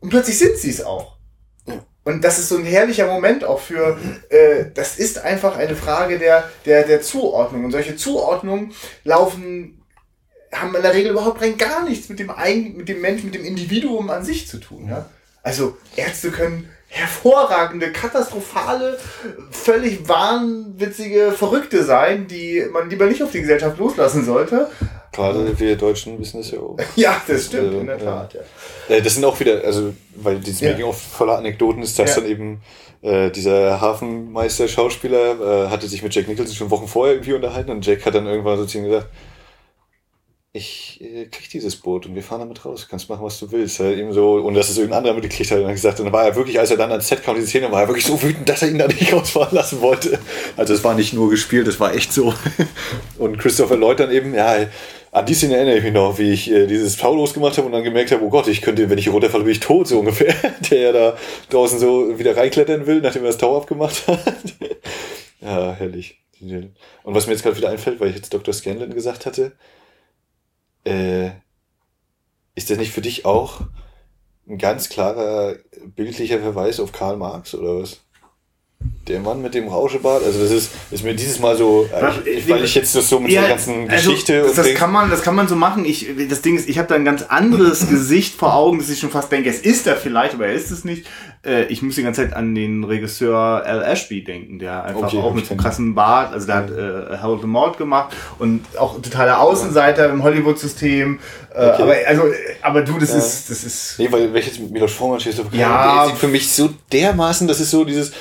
Und 0.00 0.10
plötzlich 0.10 0.38
sind 0.38 0.56
sie 0.56 0.70
es 0.70 0.82
auch. 0.84 1.16
Und 2.04 2.24
das 2.24 2.40
ist 2.40 2.48
so 2.48 2.56
ein 2.56 2.64
herrlicher 2.64 3.06
Moment 3.06 3.44
auch 3.44 3.60
für, 3.60 3.96
äh, 4.28 4.64
das 4.74 4.98
ist 4.98 5.18
einfach 5.20 5.56
eine 5.56 5.76
Frage 5.76 6.18
der, 6.18 6.50
der, 6.66 6.82
der 6.82 7.00
Zuordnung. 7.00 7.64
Und 7.64 7.70
solche 7.70 7.94
Zuordnungen 7.94 8.72
laufen 9.04 9.81
haben 10.52 10.74
in 10.74 10.82
der 10.82 10.94
Regel 10.94 11.12
überhaupt 11.12 11.40
rein 11.40 11.56
gar 11.56 11.84
nichts 11.84 12.08
mit 12.08 12.18
dem 12.18 12.30
Eigen, 12.30 12.76
mit 12.76 12.88
dem 12.88 13.00
Menschen, 13.00 13.26
mit 13.26 13.34
dem 13.34 13.44
Individuum 13.44 14.10
an 14.10 14.24
sich 14.24 14.46
zu 14.48 14.58
tun. 14.58 14.86
Ja? 14.88 15.06
Also 15.42 15.76
Ärzte 15.96 16.30
können 16.30 16.68
hervorragende, 16.88 17.90
katastrophale, 17.90 18.98
völlig 19.50 20.06
wahnwitzige 20.08 21.32
Verrückte 21.32 21.82
sein, 21.84 22.26
die 22.26 22.64
man 22.70 22.90
lieber 22.90 23.06
nicht 23.06 23.22
auf 23.22 23.30
die 23.30 23.40
Gesellschaft 23.40 23.78
loslassen 23.78 24.24
sollte. 24.24 24.68
Gerade 25.10 25.58
wir 25.58 25.76
Deutschen 25.76 26.18
wissen 26.18 26.38
das 26.40 26.50
ja 26.50 26.58
auch. 26.60 26.76
Ja, 26.96 27.20
das 27.26 27.46
stimmt, 27.46 27.66
Also, 27.68 27.80
in 27.80 27.86
der 27.86 27.98
ja. 27.98 28.04
Tat. 28.04 28.34
Ja. 28.34 28.94
Äh, 28.96 29.02
Das 29.02 29.14
sind 29.14 29.24
auch 29.24 29.38
wieder, 29.40 29.62
also, 29.64 29.92
weil 30.16 30.38
dieses 30.40 30.60
Ja. 30.60 30.70
Making 30.70 30.84
of 30.86 31.00
voller 31.00 31.38
Anekdoten 31.38 31.82
ist, 31.82 31.98
dass 31.98 32.14
Ja. 32.14 32.20
dann 32.22 32.30
eben 32.30 32.60
äh, 33.02 33.30
dieser 33.30 33.80
Hafenmeister-Schauspieler 33.80 35.66
äh, 35.66 35.70
hatte 35.70 35.88
sich 35.88 36.02
mit 36.02 36.14
Jack 36.14 36.28
Nicholson 36.28 36.54
schon 36.54 36.70
Wochen 36.70 36.86
vorher 36.88 37.14
irgendwie 37.14 37.32
unterhalten 37.32 37.70
und 37.70 37.84
Jack 37.86 38.04
hat 38.06 38.14
dann 38.14 38.26
irgendwann 38.26 38.58
so 38.58 38.64
zu 38.66 38.78
ihm 38.78 38.84
gesagt, 38.84 39.06
ich 40.54 41.00
äh, 41.00 41.26
krieg 41.26 41.48
dieses 41.48 41.76
Boot 41.76 42.04
und 42.04 42.14
wir 42.14 42.22
fahren 42.22 42.40
damit 42.40 42.62
raus, 42.64 42.86
kannst 42.88 43.08
machen, 43.08 43.24
was 43.24 43.38
du 43.38 43.50
willst. 43.52 43.80
Halt 43.80 43.98
eben 43.98 44.12
so, 44.12 44.34
und 44.34 44.54
dass 44.54 44.68
es 44.68 44.76
irgendein 44.76 44.98
anderer 44.98 45.14
mitgekriegt 45.14 45.50
hat 45.50 45.58
und 45.58 45.64
dann 45.64 45.72
gesagt, 45.72 45.98
und 45.98 46.06
dann 46.06 46.12
war 46.12 46.26
er 46.26 46.36
wirklich, 46.36 46.58
als 46.60 46.70
er 46.70 46.76
dann 46.76 46.90
ans 46.90 47.08
Set 47.08 47.22
kam, 47.22 47.36
diese 47.36 47.46
Szene, 47.46 47.72
war 47.72 47.82
er 47.82 47.88
wirklich 47.88 48.04
so 48.04 48.22
wütend, 48.22 48.48
dass 48.48 48.60
er 48.60 48.68
ihn 48.68 48.78
da 48.78 48.86
nicht 48.86 49.12
rausfahren 49.12 49.54
lassen 49.54 49.80
wollte. 49.80 50.18
Also 50.56 50.74
es 50.74 50.84
war 50.84 50.94
nicht 50.94 51.14
nur 51.14 51.30
gespielt, 51.30 51.68
es 51.68 51.80
war 51.80 51.94
echt 51.94 52.12
so. 52.12 52.34
Und 53.18 53.38
Christopher 53.38 53.76
Lloyd 53.76 54.00
dann 54.00 54.10
eben, 54.10 54.34
ja, 54.34 54.66
an 55.10 55.26
die 55.26 55.34
Szene 55.34 55.56
erinnere 55.56 55.78
ich 55.78 55.84
mich 55.84 55.92
noch, 55.94 56.18
wie 56.18 56.32
ich 56.32 56.50
äh, 56.50 56.66
dieses 56.66 56.98
Tau 56.98 57.14
losgemacht 57.14 57.56
habe 57.56 57.66
und 57.66 57.72
dann 57.72 57.84
gemerkt 57.84 58.12
habe, 58.12 58.24
oh 58.24 58.30
Gott, 58.30 58.48
ich 58.48 58.62
könnte, 58.62 58.88
wenn 58.88 58.96
ich 58.96 59.04
hier 59.04 59.12
runterfalle, 59.12 59.44
bin 59.44 59.52
ich 59.52 59.60
tot, 59.60 59.86
so 59.88 59.98
ungefähr. 59.98 60.34
Der 60.70 60.80
ja 60.80 60.92
da 60.92 61.16
draußen 61.50 61.78
so 61.78 62.18
wieder 62.18 62.36
reinklettern 62.36 62.86
will, 62.86 63.00
nachdem 63.00 63.22
er 63.22 63.28
das 63.28 63.38
Tau 63.38 63.56
abgemacht 63.56 64.06
hat. 64.06 64.20
ja, 65.40 65.72
herrlich. 65.72 66.18
Und 66.40 67.14
was 67.14 67.26
mir 67.26 67.34
jetzt 67.34 67.42
gerade 67.42 67.56
wieder 67.56 67.68
einfällt, 67.68 68.00
weil 68.00 68.08
ich 68.08 68.16
jetzt 68.16 68.34
Dr. 68.34 68.52
Scanlon 68.52 68.92
gesagt 68.92 69.26
hatte, 69.26 69.52
äh, 70.84 71.30
ist 72.54 72.70
das 72.70 72.78
nicht 72.78 72.92
für 72.92 73.00
dich 73.00 73.24
auch 73.24 73.62
ein 74.48 74.58
ganz 74.58 74.88
klarer 74.88 75.56
bildlicher 75.86 76.40
Verweis 76.40 76.80
auf 76.80 76.92
Karl 76.92 77.16
Marx 77.16 77.54
oder 77.54 77.80
was? 77.80 78.00
Der 79.08 79.18
Mann 79.18 79.42
mit 79.42 79.52
dem 79.54 79.66
Rauschebart, 79.66 80.22
also 80.24 80.40
das 80.40 80.52
ist, 80.52 80.70
ist 80.92 81.02
mir 81.02 81.12
dieses 81.14 81.40
Mal 81.40 81.56
so, 81.56 81.88
ich, 82.24 82.38
ich, 82.38 82.48
weil 82.48 82.62
ich 82.62 82.74
jetzt 82.76 82.94
das 82.94 83.08
so 83.08 83.18
mit 83.18 83.32
der 83.32 83.48
ganzen 83.48 83.88
Geschichte 83.88 84.42
also, 84.42 84.54
das, 84.54 84.66
das 84.66 84.74
kann 84.74 84.92
man, 84.92 85.10
das 85.10 85.22
kann 85.22 85.34
man 85.34 85.48
so 85.48 85.56
machen. 85.56 85.84
Ich, 85.84 86.06
das 86.30 86.40
Ding 86.40 86.56
ist, 86.56 86.68
ich 86.68 86.78
habe 86.78 86.86
da 86.86 86.94
ein 86.94 87.04
ganz 87.04 87.22
anderes 87.22 87.88
Gesicht 87.90 88.36
vor 88.36 88.54
Augen, 88.54 88.78
dass 88.78 88.88
ich 88.90 89.00
schon 89.00 89.10
fast 89.10 89.32
denke, 89.32 89.50
es 89.50 89.58
ist 89.58 89.88
er 89.88 89.96
vielleicht, 89.96 90.34
aber 90.34 90.46
er 90.46 90.52
ist 90.54 90.70
es 90.70 90.84
nicht. 90.84 91.06
Äh, 91.44 91.64
ich 91.64 91.82
muss 91.82 91.96
die 91.96 92.04
ganze 92.04 92.22
Zeit 92.22 92.32
an 92.34 92.54
den 92.54 92.84
Regisseur 92.84 93.36
Al 93.66 93.82
Ashby 93.82 94.22
denken, 94.22 94.60
der 94.60 94.84
einfach 94.84 95.08
Okay, 95.08 95.18
auch 95.18 95.34
mit 95.34 95.46
so 95.46 95.56
krassen 95.56 95.96
Bart, 95.96 96.32
also 96.32 96.46
der 96.46 96.54
hat 96.56 96.70
äh, 96.70 97.16
Harold 97.18 97.40
the 97.40 97.48
Mord 97.48 97.78
gemacht 97.78 98.14
und 98.38 98.64
auch 98.78 99.02
totaler 99.02 99.40
Außenseiter 99.40 100.10
im 100.10 100.22
Hollywood-System. 100.22 101.18
Äh, 101.54 101.72
Okay. 101.72 101.82
Aber 101.82 101.94
also, 102.06 102.22
äh, 102.28 102.34
aber 102.62 102.82
du, 102.82 102.98
das 102.98 103.10
Ja. 103.10 103.18
ist, 103.18 103.50
das 103.50 103.64
ist. 103.64 103.94
Nee, 103.98 104.08
weil 104.10 104.32
wenn 104.32 104.40
ich 104.40 104.46
jetzt 104.46 104.60
mit 104.60 104.70
Milos 104.70 104.92
Forman 104.92 105.20
stehe, 105.20 105.34
so, 105.34 105.44
Ja. 105.52 106.04
der 106.04 106.06
sieht 106.10 106.18
für 106.18 106.28
mich 106.28 106.50
so 106.50 106.70
dermaßen, 106.92 107.46
das 107.46 107.60
ist 107.60 107.70
so 107.70 107.84
dieses, 107.84 108.12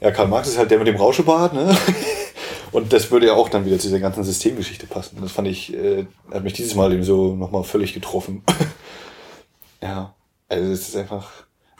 ja, 0.00 0.10
Karl 0.10 0.28
Marx 0.28 0.48
ist 0.48 0.58
halt 0.58 0.70
der 0.70 0.78
mit 0.78 0.86
dem 0.86 0.96
Rauschebart, 0.96 1.52
ne? 1.52 1.76
Und 2.72 2.92
das 2.92 3.10
würde 3.10 3.26
ja 3.26 3.34
auch 3.34 3.48
dann 3.48 3.66
wieder 3.66 3.78
zu 3.78 3.88
dieser 3.88 3.98
ganzen 3.98 4.22
Systemgeschichte 4.22 4.86
passen. 4.86 5.18
Das 5.20 5.32
fand 5.32 5.48
ich, 5.48 5.74
äh, 5.74 6.06
hat 6.32 6.44
mich 6.44 6.52
dieses 6.52 6.74
Mal 6.74 6.92
eben 6.92 7.02
so 7.02 7.34
nochmal 7.34 7.64
völlig 7.64 7.94
getroffen. 7.94 8.42
ja, 9.82 10.14
also 10.48 10.72
es 10.72 10.88
ist 10.88 10.96
einfach, 10.96 11.30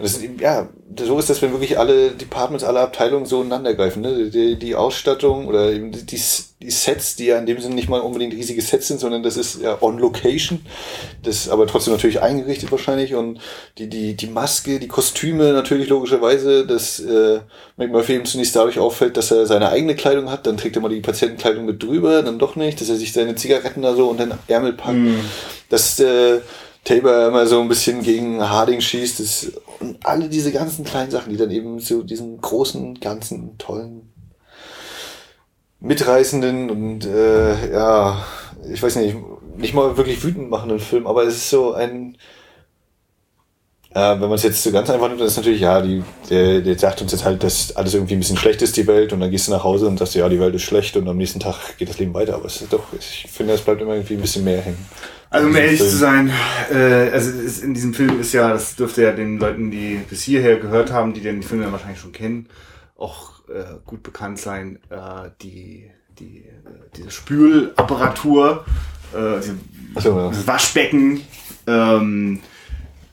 und 0.01 0.05
das 0.05 0.21
ja, 0.41 0.69
so 0.99 1.19
ist 1.19 1.29
das, 1.29 1.43
wenn 1.43 1.53
wirklich 1.53 1.79
alle 1.79 2.13
Departments, 2.13 2.65
alle 2.65 2.81
Abteilungen 2.81 3.27
so 3.27 3.43
ineinander 3.43 3.75
greifen, 3.75 4.01
ne? 4.01 4.31
Die, 4.31 4.59
die 4.59 4.75
Ausstattung 4.75 5.47
oder 5.47 5.71
eben 5.71 5.93
die, 5.93 6.07
die, 6.07 6.71
Sets, 6.71 7.17
die 7.17 7.27
ja 7.27 7.39
in 7.39 7.45
dem 7.45 7.61
Sinne 7.61 7.75
nicht 7.75 7.91
mal 7.91 8.01
unbedingt 8.01 8.33
riesige 8.33 8.63
Sets 8.63 8.89
sind, 8.89 8.99
sondern 8.99 9.23
das 9.23 9.37
ist 9.37 9.61
ja 9.61 9.77
on 9.83 9.99
location. 9.99 10.65
Das 11.23 11.51
aber 11.51 11.67
trotzdem 11.67 11.93
natürlich 11.93 12.23
eingerichtet 12.23 12.73
wahrscheinlich 12.73 13.15
und 13.15 13.41
die, 13.77 13.91
die, 13.91 14.15
die 14.15 14.27
Maske, 14.27 14.81
die 14.81 14.89
Kostüme 14.89 15.53
natürlich 15.53 15.91
logischerweise, 15.91 16.67
dass 16.67 16.99
äh, 17.01 17.41
McMurphy 17.77 18.15
eben 18.15 18.25
zunächst 18.25 18.57
dadurch 18.57 18.79
auffällt, 18.79 19.19
dass 19.19 19.31
er 19.31 19.45
seine 19.45 19.69
eigene 19.69 19.95
Kleidung 19.95 20.31
hat, 20.31 20.47
dann 20.47 20.57
trägt 20.57 20.77
er 20.77 20.83
mal 20.83 20.89
die 20.89 21.01
Patientenkleidung 21.01 21.67
mit 21.67 21.83
drüber, 21.83 22.23
dann 22.23 22.39
doch 22.39 22.57
nicht, 22.57 22.81
dass 22.81 22.89
er 22.89 22.97
sich 22.97 23.13
seine 23.13 23.35
Zigaretten 23.35 23.83
da 23.83 23.95
so 23.95 24.09
unter 24.09 24.27
den 24.27 24.39
Ärmel 24.49 24.73
packt. 24.73 24.97
Dass 25.69 26.01
äh, 26.01 26.41
Tabor 26.91 27.29
immer 27.29 27.47
so 27.47 27.61
ein 27.61 27.69
bisschen 27.69 28.03
gegen 28.03 28.43
Harding 28.43 28.81
schießt. 28.81 29.21
Das, 29.21 29.53
und 29.79 30.05
alle 30.05 30.29
diese 30.29 30.51
ganzen 30.51 30.85
kleinen 30.85 31.11
Sachen, 31.11 31.31
die 31.31 31.37
dann 31.37 31.51
eben 31.51 31.79
so 31.79 32.03
diesen 32.03 32.41
großen, 32.41 32.99
ganzen, 32.99 33.57
tollen, 33.59 34.13
mitreißenden 35.79 36.69
und 36.69 37.07
äh, 37.07 37.73
ja, 37.73 38.25
ich 38.73 38.83
weiß 38.83 38.97
nicht, 38.97 39.17
nicht 39.57 39.73
mal 39.73 39.97
wirklich 39.97 40.23
wütend 40.25 40.51
machenden 40.51 40.81
Film, 40.81 41.07
aber 41.07 41.23
es 41.23 41.37
ist 41.37 41.51
so 41.51 41.73
ein 41.73 42.17
äh, 43.93 44.13
wenn 44.13 44.21
man 44.21 44.33
es 44.33 44.45
jetzt 44.45 44.63
so 44.63 44.71
ganz 44.71 44.89
einfach 44.89 45.09
nimmt, 45.09 45.21
dann 45.21 45.27
ist 45.27 45.37
natürlich, 45.37 45.61
ja, 45.61 45.81
die, 45.81 46.05
der, 46.29 46.61
der 46.61 46.79
sagt 46.79 47.03
uns 47.03 47.11
jetzt 47.11 47.25
halt, 47.25 47.43
dass 47.43 47.75
alles 47.75 47.95
irgendwie 47.95 48.15
ein 48.15 48.21
bisschen 48.21 48.37
schlecht 48.37 48.63
ist, 48.63 48.77
die 48.77 48.87
Welt, 48.87 49.13
und 49.13 49.19
dann 49.19 49.33
gehst 49.33 49.49
du 49.49 49.53
nach 49.53 49.65
Hause 49.65 49.89
und 49.89 49.99
sagst, 49.99 50.15
ja, 50.15 50.29
die 50.29 50.39
Welt 50.39 50.55
ist 50.55 50.63
schlecht 50.63 50.97
und 50.97 51.09
am 51.09 51.17
nächsten 51.17 51.41
Tag 51.41 51.77
geht 51.77 51.89
das 51.89 51.99
Leben 51.99 52.15
weiter. 52.15 52.37
Aber 52.37 52.45
es 52.45 52.61
ist 52.61 52.73
doch, 52.73 52.85
ich 52.97 53.27
finde, 53.29 53.55
es 53.55 53.63
bleibt 53.63 53.83
immer 53.83 53.95
irgendwie 53.95 54.15
ein 54.15 54.21
bisschen 54.21 54.45
mehr 54.45 54.61
hängen. 54.61 54.87
Also 55.31 55.47
um 55.47 55.55
In 55.55 55.63
ehrlich 55.63 55.79
diesem 55.79 55.91
zu 55.91 55.97
sein, 55.97 56.33
äh, 56.73 57.11
also 57.11 57.65
in 57.65 57.73
diesem 57.73 57.95
Film 57.95 58.21
ist 58.21 58.33
ja, 58.33 58.51
das 58.51 58.75
dürfte 58.75 59.03
ja 59.03 59.13
den 59.13 59.39
Leuten, 59.39 59.71
die 59.71 60.01
bis 60.09 60.23
hierher 60.23 60.59
gehört 60.59 60.93
haben, 60.93 61.15
die 61.15 61.21
den 61.21 61.45
Film 61.45 61.63
ja 61.63 61.71
wahrscheinlich 61.71 62.01
schon 62.01 62.11
kennen, 62.11 62.49
auch 62.99 63.49
äh, 63.49 63.79
gut 63.87 64.03
bekannt 64.03 64.41
sein, 64.41 64.81
äh, 64.91 65.31
die, 65.41 65.89
die, 66.19 66.39
äh, 66.39 66.53
diese 66.97 67.13
Spülapparatur, 67.13 68.65
äh, 69.15 69.39
diese, 69.41 69.57
so, 70.01 70.19
ja. 70.19 70.29
das 70.31 70.47
Waschbecken, 70.49 71.21
ähm, 71.69 72.41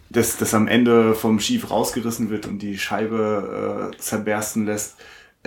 das, 0.10 0.38
das 0.38 0.56
am 0.56 0.68
Ende 0.68 1.14
vom 1.14 1.40
Schiff 1.40 1.70
rausgerissen 1.70 2.32
wird 2.32 2.48
und 2.48 2.60
die 2.60 2.80
Scheibe 2.80 3.92
äh, 3.94 3.98
zerbersten 4.00 4.66
lässt. 4.66 4.96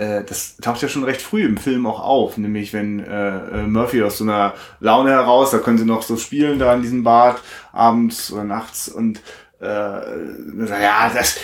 Äh, 0.01 0.23
das 0.23 0.57
taucht 0.57 0.81
ja 0.81 0.87
schon 0.87 1.03
recht 1.03 1.21
früh 1.21 1.45
im 1.45 1.57
Film 1.57 1.85
auch 1.85 2.01
auf, 2.01 2.37
nämlich 2.37 2.73
wenn 2.73 2.99
äh, 2.99 3.37
äh, 3.37 3.67
Murphy 3.67 4.01
aus 4.01 4.17
so 4.17 4.23
einer 4.23 4.55
Laune 4.79 5.11
heraus, 5.11 5.51
da 5.51 5.59
können 5.59 5.77
sie 5.77 5.85
noch 5.85 6.01
so 6.01 6.17
spielen 6.17 6.57
da 6.57 6.73
in 6.73 6.81
diesem 6.81 7.03
Bad 7.03 7.39
abends 7.71 8.33
oder 8.33 8.43
nachts 8.43 8.89
und 8.89 9.21
äh, 9.61 9.65
ja, 9.67 11.11
das, 11.13 11.37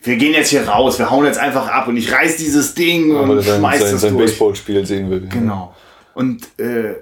wir 0.00 0.16
gehen 0.16 0.32
jetzt 0.32 0.50
hier 0.50 0.68
raus, 0.68 0.96
wir 1.00 1.10
hauen 1.10 1.26
jetzt 1.26 1.40
einfach 1.40 1.66
ab 1.66 1.88
und 1.88 1.96
ich 1.96 2.12
reiß 2.12 2.36
dieses 2.36 2.74
Ding 2.74 3.12
Weil 3.12 3.30
und 3.30 3.42
sein, 3.42 3.58
schmeiß 3.58 3.80
sein, 3.80 3.92
das 3.92 4.00
sein 4.02 4.16
durch. 4.16 4.30
Baseballspiel 4.30 4.86
sehen 4.86 5.10
will. 5.10 5.26
Genau. 5.28 5.74
Und 6.14 6.46
äh, 6.60 6.90
äh, 6.90 6.94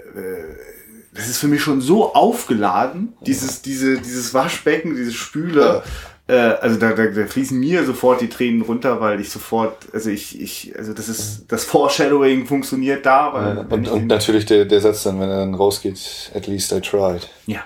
das 1.13 1.29
ist 1.29 1.37
für 1.37 1.49
mich 1.49 1.61
schon 1.61 1.83
so 1.83 2.15
aufgeladen, 2.15 3.13
dieses, 3.27 3.61
diese, 3.61 3.99
dieses 4.01 4.33
Waschbecken, 4.33 4.97
diese 4.97 5.13
Spüle. 5.13 5.83
Äh, 6.28 6.35
also 6.35 6.78
da, 6.78 6.93
da, 6.93 7.07
da 7.07 7.27
fließen 7.27 7.59
mir 7.59 7.85
sofort 7.85 8.20
die 8.20 8.28
Tränen 8.28 8.62
runter, 8.62 9.01
weil 9.01 9.20
ich 9.20 9.31
sofort, 9.31 9.77
also 9.93 10.11
ich, 10.11 10.40
ich, 10.40 10.73
also 10.78 10.93
das 10.93 11.09
ist, 11.09 11.47
das 11.49 11.65
Foreshadowing 11.65 12.47
funktioniert 12.47 13.05
da. 13.05 13.32
Weil, 13.32 13.57
Ja, 13.57 13.62
und, 13.69 13.89
und 13.89 14.07
natürlich 14.07 14.47
der, 14.47 14.65
der 14.65 14.81
Satz 14.81 15.03
dann, 15.03 15.20
wenn 15.20 15.28
er 15.28 15.39
dann 15.39 15.55
rausgeht, 15.55 16.31
at 16.35 16.47
least 16.47 16.73
I 16.73 16.81
tried. 16.81 17.28
ja. 17.47 17.62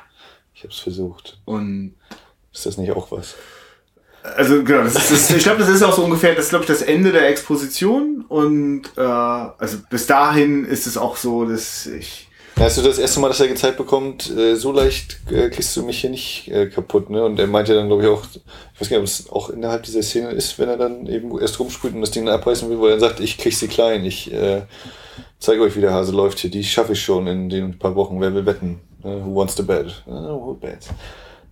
Ich 0.54 0.64
hab's 0.64 0.78
versucht. 0.78 1.38
Und 1.44 1.96
Ist 2.50 2.64
das 2.64 2.78
nicht 2.78 2.90
auch 2.92 3.12
was? 3.12 3.34
also 4.34 4.64
genau, 4.64 4.82
das 4.82 4.96
ist, 4.96 5.10
das, 5.10 5.30
ich 5.30 5.42
glaube, 5.42 5.60
das 5.60 5.68
ist 5.68 5.82
auch 5.82 5.92
so 5.94 6.02
ungefähr, 6.02 6.34
das 6.34 6.46
ist 6.46 6.50
glaube 6.50 6.64
ich 6.64 6.68
das 6.68 6.82
Ende 6.82 7.12
der 7.12 7.28
Exposition 7.28 8.24
und 8.26 8.82
äh, 8.96 9.00
also 9.00 9.78
bis 9.88 10.06
dahin 10.06 10.64
ist 10.64 10.86
es 10.86 10.96
auch 10.96 11.16
so, 11.16 11.44
dass 11.44 11.86
ich 11.86 12.28
Hast 12.58 12.78
du 12.78 12.82
das 12.82 12.98
erste 12.98 13.20
Mal, 13.20 13.28
dass 13.28 13.40
er 13.40 13.48
gezeigt 13.48 13.76
bekommt, 13.76 14.30
äh, 14.30 14.54
so 14.54 14.72
leicht 14.72 15.18
äh, 15.30 15.50
kriegst 15.50 15.76
du 15.76 15.82
mich 15.82 16.00
hier 16.00 16.08
nicht 16.08 16.48
äh, 16.48 16.66
kaputt, 16.66 17.10
ne? 17.10 17.22
Und 17.22 17.38
er 17.38 17.46
meinte 17.46 17.74
dann, 17.74 17.86
glaube 17.86 18.02
ich, 18.02 18.08
auch, 18.08 18.24
ich 18.74 18.80
weiß 18.80 18.90
nicht, 18.90 18.98
ob 18.98 19.04
es 19.04 19.30
auch 19.30 19.50
innerhalb 19.50 19.82
dieser 19.82 20.02
Szene 20.02 20.30
ist, 20.30 20.58
wenn 20.58 20.70
er 20.70 20.78
dann 20.78 21.06
eben 21.06 21.38
erst 21.38 21.60
rumsprüht 21.60 21.94
und 21.94 22.00
das 22.00 22.12
Ding 22.12 22.26
abreißen 22.28 22.70
will, 22.70 22.78
wo 22.78 22.86
er 22.86 22.92
dann 22.92 23.00
sagt, 23.00 23.20
ich 23.20 23.36
krieg 23.36 23.54
sie 23.54 23.68
klein, 23.68 24.06
ich 24.06 24.32
äh, 24.32 24.62
zeige 25.38 25.60
euch, 25.60 25.76
wie 25.76 25.82
der 25.82 25.92
Hase 25.92 26.12
läuft 26.12 26.38
hier, 26.38 26.50
die 26.50 26.64
schaffe 26.64 26.94
ich 26.94 27.02
schon 27.02 27.26
in 27.26 27.50
den 27.50 27.78
paar 27.78 27.94
Wochen, 27.94 28.20
wer 28.22 28.34
will 28.34 28.46
wetten? 28.46 28.80
Uh, 29.04 29.22
who 29.22 29.36
wants 29.36 29.54
to 29.54 29.62
bet? 29.62 30.02
Uh, 30.06 30.12
who 30.12 30.54
bet? 30.54 30.88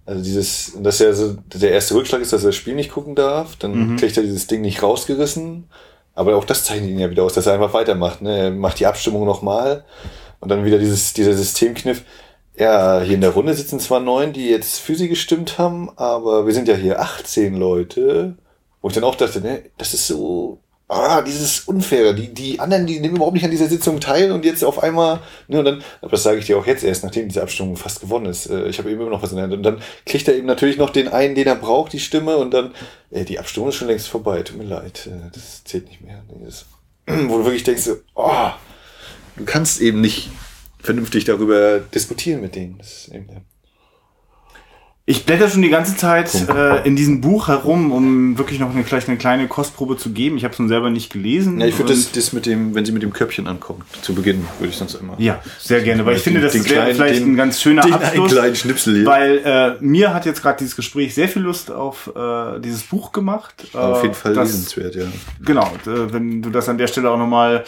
Also 0.06 0.22
dieses, 0.22 0.72
dass 0.80 1.00
er 1.00 1.12
so, 1.14 1.36
der 1.54 1.72
erste 1.72 1.94
Rückschlag 1.94 2.22
ist, 2.22 2.32
dass 2.32 2.44
er 2.44 2.48
das 2.48 2.56
Spiel 2.56 2.74
nicht 2.74 2.90
gucken 2.90 3.14
darf, 3.14 3.56
dann 3.56 3.92
mhm. 3.92 3.96
kriegt 3.96 4.16
er 4.16 4.22
dieses 4.22 4.46
Ding 4.46 4.62
nicht 4.62 4.82
rausgerissen, 4.82 5.68
aber 6.14 6.34
auch 6.36 6.44
das 6.44 6.64
zeichnet 6.64 6.90
ihn 6.90 6.98
ja 6.98 7.10
wieder 7.10 7.24
aus, 7.24 7.34
dass 7.34 7.46
er 7.46 7.54
einfach 7.54 7.74
weitermacht, 7.74 8.22
ne? 8.22 8.38
Er 8.38 8.50
macht 8.50 8.80
die 8.80 8.86
Abstimmung 8.86 9.26
nochmal 9.26 9.84
und 10.44 10.50
dann 10.50 10.66
wieder 10.66 10.78
dieses, 10.78 11.14
dieser 11.14 11.32
Systemkniff. 11.32 12.04
Ja, 12.56 13.00
hier 13.00 13.14
in 13.14 13.22
der 13.22 13.30
Runde 13.30 13.54
sitzen 13.54 13.80
zwar 13.80 13.98
neun, 13.98 14.34
die 14.34 14.46
jetzt 14.48 14.78
für 14.78 14.94
sie 14.94 15.08
gestimmt 15.08 15.58
haben, 15.58 15.90
aber 15.96 16.46
wir 16.46 16.52
sind 16.52 16.68
ja 16.68 16.74
hier 16.76 17.00
18 17.00 17.56
Leute. 17.56 18.36
Wo 18.82 18.88
ich 18.88 18.94
dann 18.94 19.04
auch 19.04 19.14
dachte, 19.14 19.40
ne, 19.40 19.62
das 19.78 19.94
ist 19.94 20.06
so, 20.06 20.58
ah, 20.88 21.22
dieses 21.22 21.60
Unfaire. 21.60 22.12
Die, 22.12 22.34
die 22.34 22.60
anderen, 22.60 22.86
die 22.86 23.00
nehmen 23.00 23.16
überhaupt 23.16 23.32
nicht 23.32 23.46
an 23.46 23.50
dieser 23.50 23.68
Sitzung 23.68 24.00
teil 24.00 24.30
und 24.32 24.44
jetzt 24.44 24.62
auf 24.62 24.82
einmal, 24.82 25.20
ne, 25.48 25.60
und 25.60 25.64
dann, 25.64 25.82
aber 26.02 26.10
das 26.10 26.24
sage 26.24 26.38
ich 26.38 26.44
dir 26.44 26.58
auch 26.58 26.66
jetzt 26.66 26.84
erst, 26.84 27.04
nachdem 27.04 27.26
diese 27.28 27.40
Abstimmung 27.40 27.78
fast 27.78 28.02
gewonnen 28.02 28.26
ist. 28.26 28.50
Äh, 28.50 28.68
ich 28.68 28.78
habe 28.78 28.90
eben 28.90 29.00
immer 29.00 29.10
noch 29.10 29.22
was 29.22 29.30
in 29.30 29.36
der 29.36 29.44
Hand. 29.44 29.54
Und 29.54 29.62
dann 29.62 29.80
kriegt 30.04 30.28
er 30.28 30.36
eben 30.36 30.46
natürlich 30.46 30.76
noch 30.76 30.90
den 30.90 31.08
einen, 31.08 31.34
den 31.34 31.46
er 31.46 31.56
braucht, 31.56 31.94
die 31.94 32.00
Stimme, 32.00 32.36
und 32.36 32.52
dann, 32.52 32.74
äh, 33.10 33.24
die 33.24 33.38
Abstimmung 33.38 33.70
ist 33.70 33.76
schon 33.76 33.88
längst 33.88 34.08
vorbei, 34.08 34.42
tut 34.42 34.58
mir 34.58 34.64
leid, 34.64 35.08
äh, 35.10 35.30
das 35.32 35.64
zählt 35.64 35.88
nicht 35.88 36.02
mehr. 36.02 36.22
Das, 36.44 36.66
wo 37.06 37.38
du 37.38 37.44
wirklich 37.44 37.64
denkst, 37.64 37.88
oh, 38.14 38.50
du 39.36 39.44
kannst 39.44 39.80
eben 39.80 40.00
nicht 40.00 40.30
vernünftig 40.80 41.24
darüber 41.24 41.80
diskutieren 41.80 42.40
mit 42.40 42.54
denen. 42.54 42.78
Das 42.78 43.06
ist 43.06 43.14
eben 43.14 43.26
der 43.28 43.42
ich 45.06 45.26
blätter 45.26 45.50
schon 45.50 45.60
die 45.60 45.68
ganze 45.68 45.98
Zeit 45.98 46.32
äh, 46.48 46.86
in 46.86 46.96
diesem 46.96 47.20
Buch 47.20 47.48
herum, 47.48 47.92
um 47.92 48.38
wirklich 48.38 48.58
noch 48.58 48.70
eine, 48.70 48.84
vielleicht 48.84 49.06
eine 49.06 49.18
kleine 49.18 49.48
Kostprobe 49.48 49.98
zu 49.98 50.12
geben. 50.12 50.38
Ich 50.38 50.44
habe 50.44 50.54
es 50.54 50.58
nun 50.58 50.68
selber 50.68 50.88
nicht 50.88 51.12
gelesen. 51.12 51.60
Ja, 51.60 51.66
ich 51.66 51.78
würde 51.78 51.92
das, 51.92 52.10
das 52.12 52.32
mit 52.32 52.46
dem, 52.46 52.74
wenn 52.74 52.86
sie 52.86 52.92
mit 52.92 53.02
dem 53.02 53.12
Köpfchen 53.12 53.46
ankommt, 53.46 53.84
zu 54.00 54.14
Beginn, 54.14 54.46
würde 54.58 54.70
ich 54.70 54.78
sonst 54.78 54.94
immer. 54.94 55.14
Ja, 55.18 55.42
sehr 55.58 55.82
gerne, 55.82 56.06
weil 56.06 56.16
ich 56.16 56.22
finde, 56.22 56.40
das 56.40 56.54
wäre 56.54 56.94
vielleicht 56.94 57.20
den, 57.20 57.32
ein 57.32 57.36
ganz 57.36 57.60
schöner 57.60 57.82
den 57.82 57.92
Abschluss. 57.92 58.32
kleinen 58.32 58.56
Schnipsel 58.56 58.96
hier. 58.96 59.04
Weil 59.04 59.42
äh, 59.44 59.84
mir 59.84 60.14
hat 60.14 60.24
jetzt 60.24 60.40
gerade 60.40 60.56
dieses 60.60 60.74
Gespräch 60.74 61.14
sehr 61.14 61.28
viel 61.28 61.42
Lust 61.42 61.70
auf 61.70 62.10
äh, 62.16 62.60
dieses 62.60 62.84
Buch 62.84 63.12
gemacht. 63.12 63.56
Äh, 63.74 63.76
auf 63.76 64.02
jeden 64.02 64.14
Fall 64.14 64.32
das, 64.32 64.52
lesenswert, 64.52 64.94
ja. 64.94 65.04
Genau, 65.44 65.70
wenn 65.84 66.40
du 66.40 66.48
das 66.48 66.66
an 66.70 66.78
der 66.78 66.86
Stelle 66.86 67.10
auch 67.10 67.18
nochmal 67.18 67.64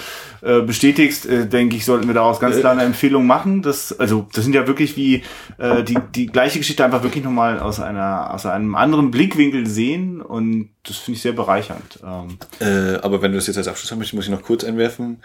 äh, 0.47 0.61
bestätigst, 0.61 1.27
äh, 1.27 1.47
denke 1.47 1.75
ich, 1.75 1.85
sollten 1.85 2.07
wir 2.07 2.15
daraus 2.15 2.39
ganz 2.39 2.61
klar 2.61 2.71
eine 2.71 2.83
Empfehlung 2.83 3.27
machen. 3.27 3.63
Das, 3.63 3.99
also, 3.99 4.29
das 4.33 4.45
sind 4.45 4.55
ja 4.55 4.69
wirklich 4.69 4.97
wie 4.97 5.25
äh, 5.59 5.83
die, 5.83 5.99
die 6.15 6.27
gleiche 6.27 6.59
Geschichte 6.59 6.85
einfach 6.85 7.03
wirklich 7.03 7.25
nochmal 7.25 7.59
aus 7.59 7.81
einer 7.81 8.33
aus 8.33 8.47
einem 8.47 8.77
anderen 8.77 9.11
Blickwinkel 9.11 9.67
sehen 9.67 10.23
und 10.23 10.69
das 10.85 10.99
finde 10.99 11.17
ich 11.17 11.23
sehr 11.23 11.33
bereichernd. 11.33 11.99
Ähm, 12.05 12.39
äh, 12.61 12.97
aber 12.99 13.23
wenn 13.23 13.33
du 13.33 13.39
das 13.39 13.49
jetzt 13.49 13.57
als 13.57 13.67
Abschluss 13.67 13.91
haben 13.91 13.99
möchtest, 13.99 14.15
muss 14.15 14.27
ich 14.27 14.31
noch 14.31 14.43
kurz 14.43 14.63
einwerfen. 14.63 15.21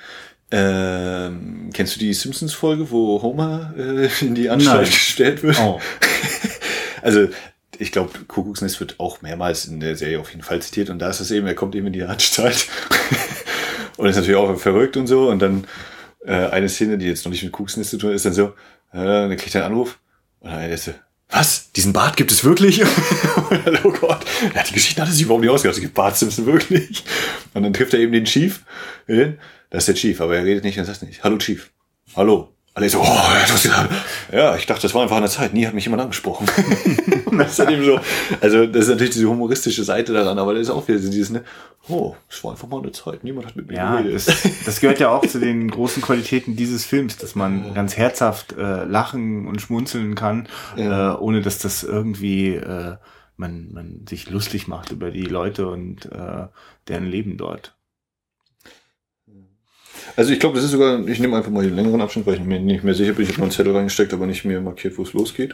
Ähm, 0.49 1.69
kennst 1.71 1.95
du 1.95 1.99
die 1.99 2.13
Simpsons-Folge, 2.13 2.89
wo 2.89 3.21
Homer 3.21 3.75
äh, 3.77 4.09
in 4.21 4.33
die 4.33 4.49
Anstalt 4.49 4.81
Nein. 4.81 4.89
gestellt 4.89 5.43
wird? 5.43 5.59
Oh. 5.59 5.79
also 7.03 7.27
ich 7.77 7.91
glaube, 7.91 8.11
Kuckucksnest 8.27 8.79
wird 8.79 8.99
auch 8.99 9.21
mehrmals 9.21 9.65
in 9.65 9.79
der 9.79 9.95
Serie 9.95 10.19
auf 10.19 10.31
jeden 10.31 10.41
Fall 10.41 10.61
zitiert 10.63 10.89
und 10.89 10.97
da 10.97 11.09
ist 11.09 11.19
es 11.19 11.29
eben, 11.29 11.45
er 11.45 11.55
kommt 11.55 11.75
eben 11.75 11.87
in 11.87 11.93
die 11.93 12.03
Anstalt 12.03 12.67
und 14.01 14.09
ist 14.09 14.15
natürlich 14.15 14.35
auch 14.35 14.57
verrückt 14.57 14.97
und 14.97 15.05
so 15.05 15.29
und 15.29 15.39
dann 15.39 15.65
äh, 16.25 16.47
eine 16.47 16.69
Szene, 16.69 16.97
die 16.97 17.05
jetzt 17.05 17.23
noch 17.23 17.31
nicht 17.31 17.43
mit 17.43 17.51
Kuckucksnest 17.51 17.91
zu 17.91 17.97
tun 17.99 18.11
ist 18.11 18.25
dann 18.25 18.33
so, 18.33 18.47
äh, 18.93 19.05
dann 19.05 19.37
kriegt 19.37 19.53
er 19.53 19.63
einen 19.63 19.73
Anruf 19.73 19.99
und 20.39 20.49
dann 20.49 20.69
ist 20.71 20.87
er, 20.87 20.95
was? 21.29 21.71
Diesen 21.71 21.93
Bart 21.93 22.17
gibt 22.17 22.31
es 22.31 22.43
wirklich? 22.43 22.83
oh 23.83 23.91
Gott. 23.91 24.25
Ja, 24.53 24.63
die 24.63 24.73
Geschichte 24.73 25.01
hatte 25.01 25.11
sich 25.13 25.21
überhaupt 25.21 25.43
nicht 25.43 25.49
ausgedacht. 25.49 25.77
Es 25.77 25.81
gibt 25.81 25.93
Bart 25.93 26.17
Simpson 26.17 26.45
wirklich. 26.45 27.05
Und 27.53 27.63
dann 27.63 27.71
trifft 27.71 27.93
er 27.93 28.01
eben 28.01 28.11
den 28.11 28.25
Chief. 28.25 28.65
Das 29.07 29.83
ist 29.83 29.87
der 29.87 29.95
Chief, 29.95 30.19
aber 30.19 30.35
er 30.35 30.43
redet 30.43 30.65
nicht 30.65 30.77
und 30.77 30.83
sagt 30.83 31.03
nicht. 31.03 31.23
Hallo 31.23 31.37
Chief. 31.37 31.71
Hallo. 32.17 32.53
Alle 32.73 32.89
so, 32.89 33.01
oh, 33.01 34.33
ja, 34.33 34.55
ich 34.55 34.65
dachte, 34.65 34.83
das 34.83 34.93
war 34.93 35.01
einfach 35.01 35.17
eine 35.17 35.27
Zeit. 35.27 35.53
Nie 35.53 35.67
hat 35.67 35.73
mich 35.73 35.83
jemand 35.83 36.03
angesprochen. 36.03 36.47
das 37.37 37.59
ist 37.59 37.69
eben 37.69 37.83
so. 37.83 37.99
Also, 38.39 38.65
das 38.65 38.83
ist 38.83 38.89
natürlich 38.89 39.13
diese 39.13 39.27
humoristische 39.27 39.83
Seite 39.83 40.13
daran, 40.13 40.39
aber 40.39 40.53
das 40.53 40.63
ist 40.63 40.69
auch 40.69 40.87
wieder 40.87 40.99
dieses, 40.99 41.31
ne, 41.31 41.43
oh, 41.89 42.15
es 42.29 42.41
war 42.45 42.51
einfach 42.51 42.69
mal 42.69 42.81
eine 42.81 42.93
Zeit. 42.93 43.25
Niemand 43.25 43.47
hat 43.47 43.57
mit 43.57 43.67
mir 43.67 43.75
ja, 43.75 43.97
geredet. 43.97 44.25
Das, 44.25 44.65
das 44.65 44.79
gehört 44.79 45.01
ja 45.01 45.09
auch 45.09 45.25
zu 45.25 45.39
den 45.39 45.69
großen 45.69 46.01
Qualitäten 46.01 46.55
dieses 46.55 46.85
Films, 46.85 47.17
dass 47.17 47.35
man 47.35 47.73
ganz 47.73 47.97
herzhaft 47.97 48.53
äh, 48.53 48.85
lachen 48.85 49.47
und 49.47 49.61
schmunzeln 49.61 50.15
kann, 50.15 50.47
ja. 50.77 51.15
äh, 51.15 51.17
ohne 51.17 51.41
dass 51.41 51.59
das 51.59 51.83
irgendwie 51.83 52.55
äh, 52.55 52.95
man, 53.35 53.73
man 53.73 54.05
sich 54.07 54.29
lustig 54.29 54.69
macht 54.69 54.91
über 54.91 55.11
die 55.11 55.25
Leute 55.25 55.67
und 55.67 56.05
äh, 56.05 56.47
deren 56.87 57.05
Leben 57.05 57.35
dort. 57.35 57.75
Also 60.15 60.33
ich 60.33 60.39
glaube, 60.39 60.55
das 60.55 60.65
ist 60.65 60.71
sogar, 60.71 61.07
ich 61.07 61.19
nehme 61.19 61.37
einfach 61.37 61.51
mal 61.51 61.63
den 61.63 61.75
längeren 61.75 62.01
Abschnitt, 62.01 62.25
weil 62.25 62.35
ich 62.35 62.43
mir 62.43 62.59
nicht 62.59 62.83
mehr 62.83 62.93
sicher 62.93 63.13
bin. 63.13 63.23
Ich 63.23 63.29
habe 63.29 63.39
noch 63.39 63.45
einen 63.45 63.51
Zettel 63.51 63.75
reingesteckt, 63.75 64.13
aber 64.13 64.25
nicht 64.25 64.45
mehr 64.45 64.61
markiert, 64.61 64.97
wo 64.97 65.03
es 65.03 65.13
losgeht. 65.13 65.53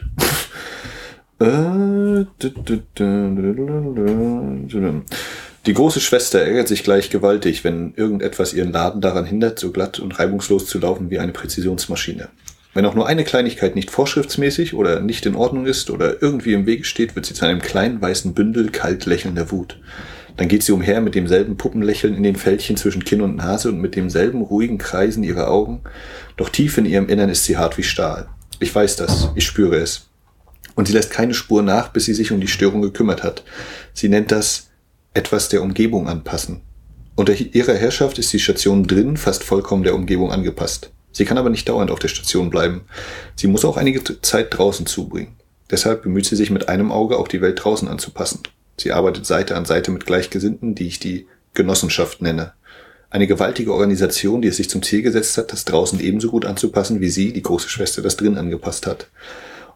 Die 5.66 5.74
große 5.74 6.00
Schwester 6.00 6.40
ärgert 6.40 6.66
sich 6.66 6.82
gleich 6.82 7.10
gewaltig, 7.10 7.62
wenn 7.62 7.94
irgendetwas 7.94 8.54
ihren 8.54 8.72
Laden 8.72 9.00
daran 9.00 9.24
hindert, 9.24 9.58
so 9.58 9.70
glatt 9.70 10.00
und 10.00 10.18
reibungslos 10.18 10.66
zu 10.66 10.78
laufen 10.78 11.10
wie 11.10 11.18
eine 11.18 11.32
Präzisionsmaschine. 11.32 12.28
Wenn 12.74 12.86
auch 12.86 12.94
nur 12.94 13.06
eine 13.06 13.24
Kleinigkeit 13.24 13.74
nicht 13.76 13.90
vorschriftsmäßig 13.90 14.74
oder 14.74 15.00
nicht 15.00 15.26
in 15.26 15.34
Ordnung 15.34 15.66
ist 15.66 15.90
oder 15.90 16.22
irgendwie 16.22 16.52
im 16.52 16.66
Wege 16.66 16.84
steht, 16.84 17.14
wird 17.16 17.26
sie 17.26 17.34
zu 17.34 17.44
einem 17.44 17.60
kleinen 17.60 18.00
weißen 18.00 18.34
Bündel 18.34 18.70
kalt 18.70 19.06
lächelnder 19.06 19.50
Wut. 19.50 19.78
Dann 20.38 20.46
geht 20.46 20.62
sie 20.62 20.72
umher 20.72 21.00
mit 21.00 21.16
demselben 21.16 21.56
Puppenlächeln 21.56 22.16
in 22.16 22.22
den 22.22 22.36
Fältchen 22.36 22.76
zwischen 22.76 23.04
Kinn 23.04 23.22
und 23.22 23.36
Nase 23.36 23.70
und 23.70 23.80
mit 23.80 23.96
demselben 23.96 24.40
ruhigen 24.40 24.78
Kreisen 24.78 25.24
ihrer 25.24 25.50
Augen. 25.50 25.80
Doch 26.36 26.48
tief 26.48 26.78
in 26.78 26.86
ihrem 26.86 27.08
Innern 27.08 27.28
ist 27.28 27.44
sie 27.44 27.56
hart 27.56 27.76
wie 27.76 27.82
Stahl. 27.82 28.28
Ich 28.60 28.72
weiß 28.72 28.94
das, 28.96 29.30
ich 29.34 29.44
spüre 29.44 29.76
es. 29.76 30.06
Und 30.76 30.86
sie 30.86 30.94
lässt 30.94 31.10
keine 31.10 31.34
Spur 31.34 31.62
nach, 31.62 31.88
bis 31.88 32.04
sie 32.04 32.14
sich 32.14 32.30
um 32.30 32.40
die 32.40 32.46
Störung 32.46 32.82
gekümmert 32.82 33.24
hat. 33.24 33.42
Sie 33.94 34.08
nennt 34.08 34.30
das 34.30 34.68
etwas 35.12 35.48
der 35.48 35.60
Umgebung 35.60 36.08
anpassen. 36.08 36.60
Unter 37.16 37.34
ihrer 37.34 37.74
Herrschaft 37.74 38.20
ist 38.20 38.32
die 38.32 38.38
Station 38.38 38.86
drin 38.86 39.16
fast 39.16 39.42
vollkommen 39.42 39.82
der 39.82 39.96
Umgebung 39.96 40.30
angepasst. 40.30 40.92
Sie 41.10 41.24
kann 41.24 41.36
aber 41.36 41.50
nicht 41.50 41.68
dauernd 41.68 41.90
auf 41.90 41.98
der 41.98 42.06
Station 42.06 42.48
bleiben. 42.48 42.82
Sie 43.34 43.48
muss 43.48 43.64
auch 43.64 43.76
einige 43.76 44.20
Zeit 44.22 44.56
draußen 44.56 44.86
zubringen. 44.86 45.34
Deshalb 45.68 46.04
bemüht 46.04 46.26
sie 46.26 46.36
sich 46.36 46.50
mit 46.50 46.68
einem 46.68 46.92
Auge 46.92 47.18
auch 47.18 47.26
die 47.26 47.40
Welt 47.40 47.64
draußen 47.64 47.88
anzupassen. 47.88 48.42
Sie 48.80 48.92
arbeitet 48.92 49.26
Seite 49.26 49.56
an 49.56 49.64
Seite 49.64 49.90
mit 49.90 50.06
Gleichgesinnten, 50.06 50.74
die 50.74 50.86
ich 50.86 51.00
die 51.00 51.26
Genossenschaft 51.54 52.22
nenne. 52.22 52.52
Eine 53.10 53.26
gewaltige 53.26 53.72
Organisation, 53.72 54.42
die 54.42 54.48
es 54.48 54.58
sich 54.58 54.68
zum 54.68 54.82
Ziel 54.82 55.02
gesetzt 55.02 55.38
hat, 55.38 55.52
das 55.52 55.64
draußen 55.64 55.98
ebenso 55.98 56.30
gut 56.30 56.44
anzupassen, 56.44 57.00
wie 57.00 57.08
sie, 57.08 57.32
die 57.32 57.42
große 57.42 57.68
Schwester, 57.68 58.02
das 58.02 58.16
drin 58.16 58.36
angepasst 58.36 58.86
hat. 58.86 59.08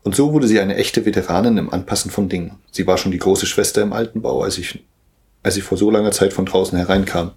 Und 0.03 0.15
so 0.15 0.33
wurde 0.33 0.49
sie 0.49 0.61
eine 0.61 0.77
echte 0.77 1.07
Veteranin 1.07 1.57
im 1.57 1.73
Anpassen 1.73 2.11
von 2.11 2.29
Dingen. 2.29 2.59
Sie 2.71 2.87
war 2.87 2.99
schon 2.99 3.13
die 3.13 3.19
große 3.19 3.47
Schwester 3.47 3.83
im 3.83 3.93
alten 3.93 4.21
Bau, 4.21 4.43
als 4.43 4.59
ich, 4.59 4.85
als 5.43 5.57
ich 5.57 5.63
vor 5.63 5.79
so 5.79 5.91
langer 5.91 6.11
Zeit 6.11 6.33
von 6.33 6.45
draußen 6.45 6.77
hereinkam. 6.77 7.33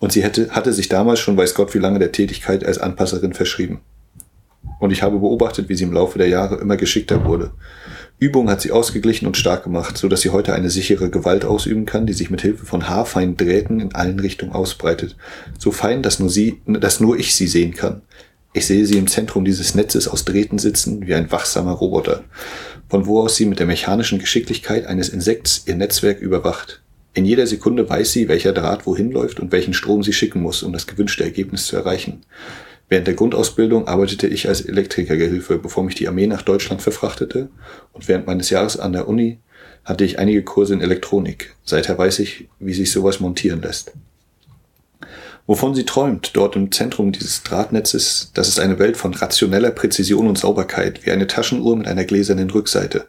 Und 0.00 0.12
sie 0.12 0.22
hätte, 0.22 0.50
hatte 0.50 0.72
sich 0.72 0.88
damals 0.88 1.20
schon 1.20 1.36
weiß 1.36 1.54
Gott 1.54 1.74
wie 1.74 1.78
lange 1.78 1.98
der 1.98 2.12
Tätigkeit 2.12 2.64
als 2.64 2.78
Anpasserin 2.78 3.34
verschrieben. 3.34 3.80
Und 4.80 4.90
ich 4.90 5.02
habe 5.02 5.20
beobachtet, 5.20 5.68
wie 5.68 5.76
sie 5.76 5.84
im 5.84 5.92
Laufe 5.92 6.18
der 6.18 6.28
Jahre 6.28 6.56
immer 6.56 6.76
geschickter 6.76 7.24
wurde. 7.24 7.52
Übung 8.22 8.48
hat 8.48 8.60
sie 8.60 8.70
ausgeglichen 8.70 9.26
und 9.26 9.36
stark 9.36 9.64
gemacht, 9.64 9.98
so 9.98 10.06
dass 10.06 10.20
sie 10.20 10.30
heute 10.30 10.54
eine 10.54 10.70
sichere 10.70 11.10
Gewalt 11.10 11.44
ausüben 11.44 11.86
kann, 11.86 12.06
die 12.06 12.12
sich 12.12 12.30
mit 12.30 12.40
Hilfe 12.40 12.64
von 12.64 12.88
haarfeinen 12.88 13.36
Drähten 13.36 13.80
in 13.80 13.96
allen 13.96 14.20
Richtungen 14.20 14.52
ausbreitet. 14.52 15.16
So 15.58 15.72
fein, 15.72 16.02
dass 16.02 16.20
nur 16.20 16.30
sie, 16.30 16.62
dass 16.64 17.00
nur 17.00 17.18
ich 17.18 17.34
sie 17.34 17.48
sehen 17.48 17.74
kann. 17.74 18.02
Ich 18.52 18.64
sehe 18.66 18.86
sie 18.86 18.96
im 18.96 19.08
Zentrum 19.08 19.44
dieses 19.44 19.74
Netzes 19.74 20.06
aus 20.06 20.24
Drähten 20.24 20.60
sitzen, 20.60 21.04
wie 21.04 21.14
ein 21.14 21.32
wachsamer 21.32 21.72
Roboter, 21.72 22.22
von 22.88 23.06
wo 23.06 23.22
aus 23.22 23.34
sie 23.34 23.44
mit 23.44 23.58
der 23.58 23.66
mechanischen 23.66 24.20
Geschicklichkeit 24.20 24.86
eines 24.86 25.08
Insekts 25.08 25.64
ihr 25.66 25.74
Netzwerk 25.74 26.20
überwacht. 26.20 26.80
In 27.14 27.24
jeder 27.24 27.48
Sekunde 27.48 27.90
weiß 27.90 28.12
sie, 28.12 28.28
welcher 28.28 28.52
Draht 28.52 28.86
wohin 28.86 29.10
läuft 29.10 29.40
und 29.40 29.50
welchen 29.50 29.74
Strom 29.74 30.04
sie 30.04 30.12
schicken 30.12 30.42
muss, 30.42 30.62
um 30.62 30.72
das 30.72 30.86
gewünschte 30.86 31.24
Ergebnis 31.24 31.66
zu 31.66 31.74
erreichen. 31.74 32.22
Während 32.88 33.06
der 33.06 33.14
Grundausbildung 33.14 33.88
arbeitete 33.88 34.26
ich 34.26 34.48
als 34.48 34.60
Elektrikergehilfe, 34.60 35.58
bevor 35.58 35.84
mich 35.84 35.94
die 35.94 36.08
Armee 36.08 36.26
nach 36.26 36.42
Deutschland 36.42 36.82
verfrachtete, 36.82 37.48
und 37.92 38.08
während 38.08 38.26
meines 38.26 38.50
Jahres 38.50 38.78
an 38.78 38.92
der 38.92 39.08
Uni 39.08 39.38
hatte 39.84 40.04
ich 40.04 40.18
einige 40.18 40.42
Kurse 40.42 40.74
in 40.74 40.80
Elektronik. 40.80 41.54
Seither 41.64 41.96
weiß 41.96 42.18
ich, 42.18 42.48
wie 42.58 42.74
sich 42.74 42.92
sowas 42.92 43.20
montieren 43.20 43.62
lässt. 43.62 43.92
Wovon 45.46 45.74
sie 45.74 45.84
träumt, 45.84 46.30
dort 46.34 46.54
im 46.54 46.70
Zentrum 46.70 47.10
dieses 47.10 47.42
Drahtnetzes, 47.42 48.30
das 48.34 48.46
ist 48.46 48.60
eine 48.60 48.78
Welt 48.78 48.96
von 48.96 49.12
rationeller 49.12 49.72
Präzision 49.72 50.28
und 50.28 50.38
Sauberkeit, 50.38 51.04
wie 51.04 51.10
eine 51.10 51.26
Taschenuhr 51.26 51.76
mit 51.76 51.88
einer 51.88 52.04
gläsernen 52.04 52.50
Rückseite. 52.50 53.08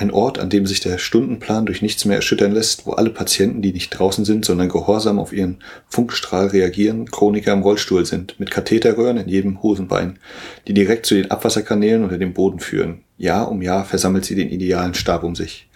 Ein 0.00 0.12
Ort, 0.12 0.38
an 0.38 0.48
dem 0.48 0.64
sich 0.64 0.78
der 0.78 0.96
Stundenplan 0.98 1.66
durch 1.66 1.82
nichts 1.82 2.04
mehr 2.04 2.14
erschüttern 2.14 2.52
lässt, 2.52 2.86
wo 2.86 2.92
alle 2.92 3.10
Patienten, 3.10 3.62
die 3.62 3.72
nicht 3.72 3.90
draußen 3.90 4.24
sind, 4.24 4.44
sondern 4.44 4.68
gehorsam 4.68 5.18
auf 5.18 5.32
ihren 5.32 5.58
Funkstrahl 5.88 6.46
reagieren, 6.46 7.10
Chroniker 7.10 7.52
im 7.52 7.62
Rollstuhl 7.62 8.06
sind, 8.06 8.38
mit 8.38 8.52
Katheterröhren 8.52 9.16
in 9.16 9.28
jedem 9.28 9.60
Hosenbein, 9.60 10.20
die 10.68 10.72
direkt 10.72 11.04
zu 11.04 11.16
den 11.16 11.32
Abwasserkanälen 11.32 12.04
unter 12.04 12.16
dem 12.16 12.32
Boden 12.32 12.60
führen. 12.60 13.00
Jahr 13.16 13.50
um 13.50 13.60
Jahr 13.60 13.84
versammelt 13.84 14.24
sie 14.24 14.36
den 14.36 14.50
idealen 14.50 14.94
Stab 14.94 15.24
um 15.24 15.34
sich. 15.34 15.68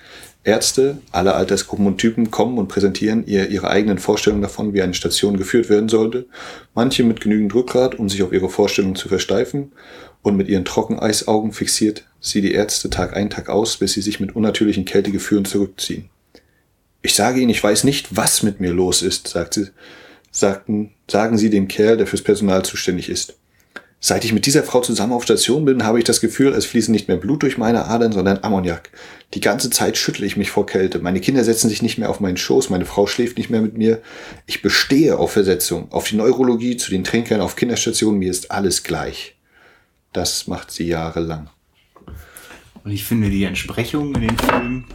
Ärzte 0.45 0.99
aller 1.11 1.35
Altersgruppen 1.35 1.87
und 1.87 1.99
Typen 1.99 2.31
kommen 2.31 2.59
und 2.59 2.69
präsentieren 2.69 3.27
ihr 3.27 3.49
ihre 3.49 3.71
eigenen 3.71 3.99
Vorstellungen 3.99 4.43
davon, 4.43 4.73
wie 4.73 4.83
eine 4.83 4.95
Station 4.95 5.37
geführt 5.37 5.69
werden 5.69 5.89
sollte. 5.89 6.27
Manche 6.75 7.03
mit 7.03 7.21
genügend 7.21 7.55
Rückgrat, 7.55 7.97
um 7.97 8.09
sich 8.09 8.23
auf 8.23 8.33
ihre 8.33 8.49
Vorstellungen 8.49 8.97
zu 8.97 9.09
versteifen, 9.09 9.73
und 10.23 10.37
mit 10.37 10.49
ihren 10.49 10.65
Trockeneisaugen 10.65 11.53
fixiert 11.53 12.05
sie 12.21 12.41
die 12.41 12.53
Ärzte 12.53 12.89
Tag 12.89 13.17
ein, 13.17 13.31
Tag 13.31 13.49
aus, 13.49 13.77
bis 13.77 13.93
sie 13.93 14.03
sich 14.03 14.21
mit 14.21 14.35
unnatürlichen 14.35 14.85
Kältegefühlen 14.85 15.45
zurückziehen. 15.45 16.09
Ich 17.03 17.15
sage 17.15 17.41
Ihnen, 17.41 17.51
ich 17.51 17.63
weiß 17.63 17.83
nicht, 17.83 18.17
was 18.17 18.45
mit 18.45 18.61
mir 18.61 18.73
los 18.73 19.03
ist, 19.03 19.27
sagt 19.27 19.55
sie, 19.55 19.67
sagten, 20.31 20.93
sagen 21.11 21.37
Sie 21.37 21.51
dem 21.51 21.67
Kerl, 21.67 21.97
der 21.97 22.07
fürs 22.07 22.23
Personal 22.23 22.65
zuständig 22.65 23.09
ist. 23.09 23.35
Seit 24.05 24.25
ich 24.25 24.33
mit 24.33 24.47
dieser 24.47 24.65
Frau 24.65 24.81
zusammen 24.81 25.13
auf 25.13 25.23
Station 25.23 25.65
bin, 25.65 25.85
habe 25.85 25.99
ich 25.99 26.05
das 26.05 26.21
Gefühl, 26.21 26.53
es 26.55 26.67
fließen 26.67 26.91
nicht 26.91 27.07
mehr 27.07 27.17
Blut 27.17 27.43
durch 27.43 27.57
meine 27.57 27.85
Adern, 27.85 28.11
sondern 28.11 28.43
Ammoniak. 28.43 28.91
Die 29.35 29.41
ganze 29.41 29.71
Zeit 29.71 29.97
schüttle 29.97 30.27
ich 30.27 30.37
mich 30.37 30.51
vor 30.51 30.67
Kälte. 30.67 30.99
Meine 30.99 31.21
Kinder 31.21 31.45
setzen 31.45 31.69
sich 31.69 31.83
nicht 31.83 31.99
mehr 31.99 32.11
auf 32.11 32.19
meinen 32.19 32.37
Schoß, 32.37 32.69
meine 32.71 32.85
Frau 32.85 33.07
schläft 33.07 33.39
nicht 33.39 33.49
mehr 33.49 33.63
mit 33.63 33.79
mir. 33.79 34.03
Ich 34.47 34.61
bestehe 34.61 35.19
auf 35.19 35.33
Versetzung, 35.33 35.91
auf 35.93 36.09
die 36.09 36.17
Neurologie, 36.17 36.77
zu 36.77 36.91
den 36.91 37.05
Trinkern, 37.05 37.41
auf 37.41 37.55
Kinderstationen, 37.55 38.19
mir 38.19 38.31
ist 38.31 38.51
alles 38.51 38.83
gleich. 38.83 39.32
Das 40.13 40.47
macht 40.47 40.71
sie 40.71 40.87
jahrelang. 40.87 41.49
Und 42.85 42.91
ich 42.91 43.05
finde, 43.05 43.31
die 43.31 43.45
Entsprechung 43.45 44.15
in 44.15 44.23
den 44.23 44.39
Filmen 44.39 44.87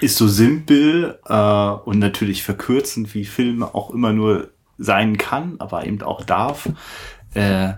ist 0.00 0.16
so 0.16 0.28
simpel 0.28 1.18
äh, 1.26 1.34
und 1.34 1.98
natürlich 1.98 2.42
verkürzend, 2.42 3.14
wie 3.14 3.24
Filme 3.24 3.74
auch 3.74 3.90
immer 3.90 4.12
nur 4.12 4.50
sein 4.76 5.18
kann, 5.18 5.56
aber 5.58 5.86
eben 5.86 6.02
auch 6.02 6.24
darf. 6.24 6.68
Äh, 7.34 7.74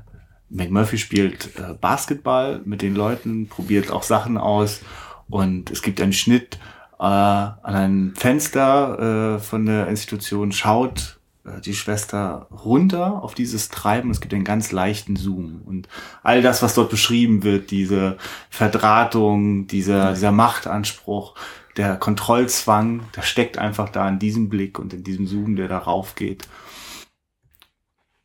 McMurphy 0.50 0.98
spielt 0.98 1.56
äh, 1.56 1.74
Basketball 1.80 2.60
mit 2.64 2.82
den 2.82 2.94
Leuten, 2.94 3.48
probiert 3.48 3.90
auch 3.90 4.02
Sachen 4.02 4.36
aus 4.36 4.80
und 5.28 5.70
es 5.70 5.82
gibt 5.82 6.00
einen 6.00 6.12
Schnitt 6.12 6.58
äh, 6.98 7.04
an 7.04 7.56
ein 7.62 8.14
Fenster 8.16 9.36
äh, 9.36 9.38
von 9.38 9.64
der 9.64 9.86
Institution, 9.86 10.52
schaut 10.52 11.19
die 11.58 11.74
Schwester 11.74 12.46
runter 12.50 13.22
auf 13.22 13.34
dieses 13.34 13.68
Treiben. 13.68 14.10
Es 14.10 14.20
gibt 14.20 14.32
einen 14.32 14.44
ganz 14.44 14.72
leichten 14.72 15.16
Zoom. 15.16 15.62
Und 15.64 15.88
all 16.22 16.42
das, 16.42 16.62
was 16.62 16.74
dort 16.74 16.90
beschrieben 16.90 17.42
wird, 17.42 17.70
diese 17.70 18.16
Verdrahtung, 18.48 19.66
dieser, 19.66 20.12
dieser 20.12 20.32
Machtanspruch, 20.32 21.34
der 21.76 21.96
Kontrollzwang, 21.96 23.02
der 23.16 23.22
steckt 23.22 23.58
einfach 23.58 23.88
da 23.88 24.08
in 24.08 24.18
diesem 24.18 24.48
Blick 24.48 24.78
und 24.78 24.92
in 24.92 25.02
diesem 25.02 25.26
Zoom, 25.26 25.56
der 25.56 25.68
darauf 25.68 26.14
geht. 26.14 26.46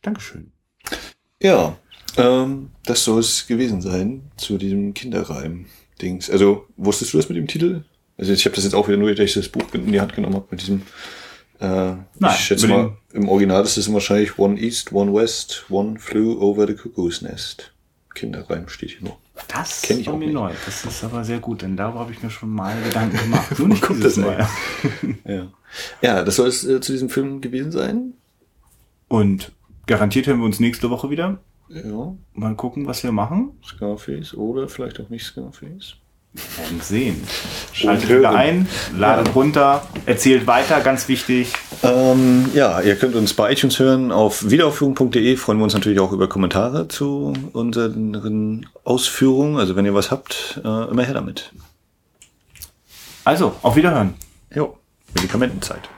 Dankeschön. 0.02 0.52
Ja, 1.42 1.78
ähm, 2.18 2.72
das 2.86 3.04
soll 3.04 3.20
es 3.20 3.48
gewesen 3.48 3.82
sein 3.82 4.32
zu 4.38 4.58
diesem 4.58 4.94
Kinderreim-Dings. 4.94 6.30
Also, 6.30 6.68
wusstest 6.78 7.14
du 7.14 7.18
das 7.18 7.30
mit 7.30 7.38
dem 7.38 7.48
Titel? 7.48 7.84
Also 8.18 8.32
ich 8.32 8.46
habe 8.46 8.56
das 8.56 8.64
jetzt 8.64 8.74
auch 8.74 8.88
wieder 8.88 8.98
nur, 8.98 9.14
dass 9.14 9.26
ich 9.26 9.34
das 9.34 9.50
Buch 9.50 9.66
in 9.74 9.92
die 9.92 10.00
Hand 10.00 10.14
genommen 10.14 10.36
habe 10.36 10.48
mit 10.52 10.62
diesem 10.62 10.84
äh, 11.60 11.66
Nein, 11.66 12.06
ich 12.22 12.36
schätze 12.36 12.68
mal, 12.68 12.98
im 13.14 13.30
Original 13.30 13.64
ist 13.64 13.78
es 13.78 13.92
wahrscheinlich 13.92 14.38
One 14.38 14.60
East, 14.60 14.92
One 14.92 15.14
West, 15.14 15.66
One 15.70 16.00
Flew 16.00 16.40
Over 16.40 16.68
the 16.68 16.74
Cuckoo's 16.74 17.22
Nest. 17.22 17.72
Kinderreim 18.14 18.68
steht 18.70 18.92
hier 18.92 19.10
noch. 19.10 19.18
Das 19.50 19.82
kenne 19.82 20.00
ich 20.00 20.10
auch 20.10 20.18
mir 20.18 20.26
nicht. 20.26 20.34
neu. 20.34 20.52
Das 20.66 20.86
ist 20.86 21.04
aber 21.04 21.24
sehr 21.24 21.40
gut, 21.40 21.62
denn 21.62 21.76
darüber 21.76 22.00
habe 22.00 22.12
ich 22.12 22.24
mir 22.24 22.30
schon 22.30 22.50
mal 22.50 22.76
Gedanken 22.84 23.18
gemacht. 23.18 23.60
Nur 23.60 23.68
nicht 23.68 23.88
dieses 23.90 24.18
Mal. 24.18 24.48
ja. 25.26 25.48
ja, 26.02 26.24
das 26.24 26.38
soll 26.38 26.48
es 26.48 26.66
äh, 26.66 26.80
zu 26.80 26.94
diesem 26.94 27.10
Film 27.10 27.42
gewesen 27.42 27.72
sein. 27.72 28.14
Und 29.08 29.52
garantiert 29.86 30.28
hören 30.28 30.40
wir 30.40 30.46
uns 30.46 30.60
nächste 30.60 30.90
Woche 30.90 31.10
wieder. 31.10 31.40
Ja. 31.70 32.16
Mal 32.34 32.56
gucken, 32.56 32.88
was 32.88 33.04
wir 33.04 33.12
machen. 33.12 33.52
Scarface 33.64 34.34
oder 34.34 34.68
vielleicht 34.70 35.00
auch 35.00 35.10
nicht 35.10 35.26
Scarface. 35.26 35.98
Werden 36.58 36.82
sehen. 36.82 37.24
Schaltet 37.72 38.10
wieder 38.10 38.32
ein, 38.32 38.68
ladet 38.96 39.28
ja. 39.28 39.34
runter, 39.34 39.88
erzählt 40.06 40.48
weiter, 40.48 40.82
ganz 40.82 41.08
wichtig. 41.08 41.54
Ähm, 41.84 42.50
ja, 42.54 42.82
ihr 42.82 42.96
könnt 42.96 43.16
uns 43.16 43.34
bei 43.34 43.52
iTunes 43.52 43.80
hören 43.80 44.12
auf 44.12 44.50
wiederaufführung.de. 44.50 45.38
Freuen 45.38 45.60
wir 45.60 45.64
uns 45.64 45.74
natürlich 45.74 46.00
auch 46.00 46.12
über 46.12 46.28
Kommentare 46.28 46.88
zu 46.88 47.34
unseren 47.54 48.68
Ausführungen. 48.84 49.58
Also 49.58 49.76
wenn 49.76 49.86
ihr 49.86 49.94
was 49.94 50.12
habt, 50.12 50.60
äh, 50.64 50.90
immer 50.90 51.04
her 51.04 51.14
damit. 51.14 51.54
Also, 53.24 53.56
auf 53.62 53.76
Wiederhören. 53.76 54.14
Jo, 54.54 54.78
Medikamentenzeit. 55.14 55.90